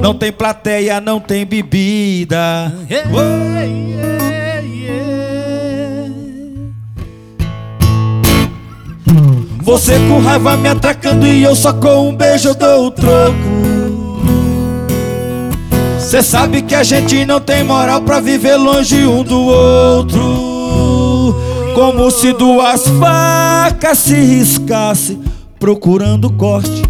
Não 0.00 0.14
tem 0.14 0.32
plateia, 0.32 1.02
não 1.02 1.20
tem 1.20 1.44
bebida. 1.44 2.72
Você 9.66 9.98
com 10.08 10.20
raiva 10.20 10.56
me 10.56 10.68
atacando 10.68 11.26
e 11.26 11.42
eu 11.42 11.56
só 11.56 11.72
com 11.72 12.10
um 12.10 12.14
beijo 12.14 12.54
dou 12.54 12.86
o 12.86 12.90
troco. 12.92 13.34
Cê 15.98 16.22
sabe 16.22 16.62
que 16.62 16.72
a 16.72 16.84
gente 16.84 17.26
não 17.26 17.40
tem 17.40 17.64
moral 17.64 18.00
pra 18.00 18.20
viver 18.20 18.54
longe 18.54 19.04
um 19.04 19.24
do 19.24 19.40
outro. 19.40 21.34
Como 21.74 22.08
se 22.12 22.32
duas 22.32 22.86
facas 22.86 23.98
se 23.98 24.14
riscasse 24.14 25.18
procurando 25.58 26.30
corte. 26.30 26.84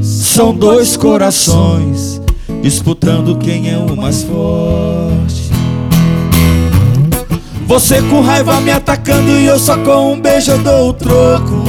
São 0.00 0.54
dois 0.54 0.96
corações 0.96 2.18
disputando 2.62 3.36
quem 3.36 3.70
é 3.70 3.76
o 3.76 3.94
mais 3.94 4.22
forte. 4.22 5.43
Você 7.66 8.02
com 8.02 8.20
raiva 8.20 8.60
me 8.60 8.70
atacando 8.70 9.30
e 9.30 9.46
eu 9.46 9.58
só 9.58 9.76
com 9.78 10.12
um 10.12 10.20
beijo 10.20 10.52
eu 10.52 10.58
dou 10.58 10.90
o 10.90 10.92
troco. 10.92 11.64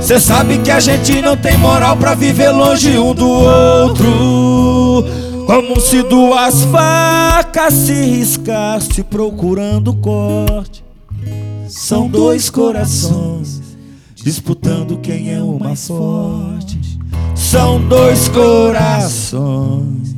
Cê 0.00 0.20
sabe 0.20 0.58
que 0.58 0.70
a 0.70 0.78
gente 0.78 1.22
não 1.22 1.34
tem 1.34 1.56
moral 1.56 1.96
pra 1.96 2.14
viver 2.14 2.50
longe 2.50 2.98
um 2.98 3.14
do 3.14 3.26
outro. 3.26 5.04
Como 5.46 5.80
se 5.80 6.02
duas 6.02 6.64
facas 6.64 7.72
se 7.72 7.92
riscasse 7.92 9.02
procurando 9.02 9.94
corte. 9.94 10.84
São 11.68 12.06
dois 12.06 12.50
corações 12.50 13.62
disputando 14.14 14.98
quem 14.98 15.32
é 15.32 15.42
o 15.42 15.58
mais 15.58 15.86
forte. 15.86 16.98
São 17.34 17.80
dois 17.88 18.28
corações 18.28 20.14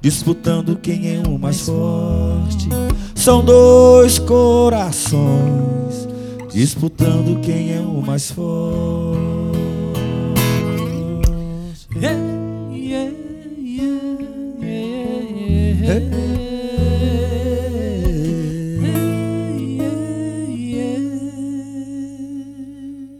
disputando 0.00 0.76
quem 0.76 1.16
é 1.16 1.22
o 1.26 1.38
mais 1.38 1.60
forte. 1.60 2.68
São 3.14 3.44
dois 3.44 4.18
corações 4.18 6.08
disputando 6.52 7.40
quem 7.40 7.74
é 7.74 7.80
o 7.80 8.02
mais 8.02 8.30
forte. 8.30 9.20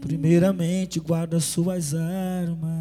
Primeiramente, 0.01 0.99
guarda 0.99 1.39
suas 1.39 1.93
armas. 1.93 2.80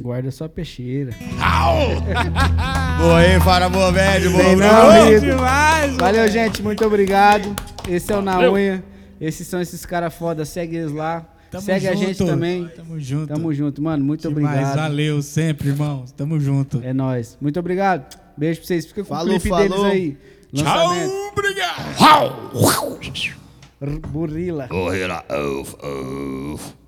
Guarda 0.00 0.30
sua 0.30 0.48
peixeira. 0.48 1.12
Boa 2.98 3.18
aí, 3.18 3.40
Fara 3.40 3.68
Boa 3.68 3.90
Médio, 3.92 4.30
boa, 4.30 4.42
Bruno. 4.44 4.64
amigo. 4.64 5.96
Valeu, 5.98 6.28
gente. 6.28 6.62
Muito 6.62 6.84
obrigado. 6.84 7.54
Esse 7.88 8.12
é 8.12 8.16
o 8.16 8.22
Na 8.22 8.34
Valeu. 8.34 8.52
Unha. 8.54 8.84
Esses 9.20 9.46
são 9.46 9.60
esses 9.60 9.84
caras 9.86 10.14
foda. 10.14 10.44
Segue 10.44 10.76
eles 10.76 10.92
lá. 10.92 11.26
Tamo 11.50 11.62
Segue 11.64 11.88
a 11.88 11.92
junto. 11.94 12.06
gente 12.06 12.24
também. 12.24 12.68
Tamo 12.76 13.00
junto. 13.00 13.26
Tamo 13.34 13.52
junto, 13.54 13.82
mano. 13.82 14.04
Muito 14.04 14.28
Demais, 14.28 14.46
obrigado. 14.60 14.76
valeu 14.76 15.20
sempre, 15.22 15.68
irmãos. 15.68 16.12
Tamo 16.12 16.38
junto. 16.38 16.80
É 16.84 16.92
nóis. 16.92 17.36
Muito 17.40 17.58
obrigado. 17.58 18.06
Beijo 18.36 18.60
pra 18.60 18.66
vocês. 18.68 18.86
Fica 18.86 19.02
com 19.02 19.08
Falou, 19.08 19.36
o 19.36 19.40
clipe 19.40 19.48
falou. 19.48 19.68
deles 19.68 19.84
aí. 19.84 20.18
Lançamento. 20.52 21.12
obrigado. 21.32 21.80
R- 23.82 23.98
Burrila. 24.08 24.68
Corre 24.68 25.06
lá, 25.06 25.24
uf, 25.60 25.74
uf. 26.54 26.79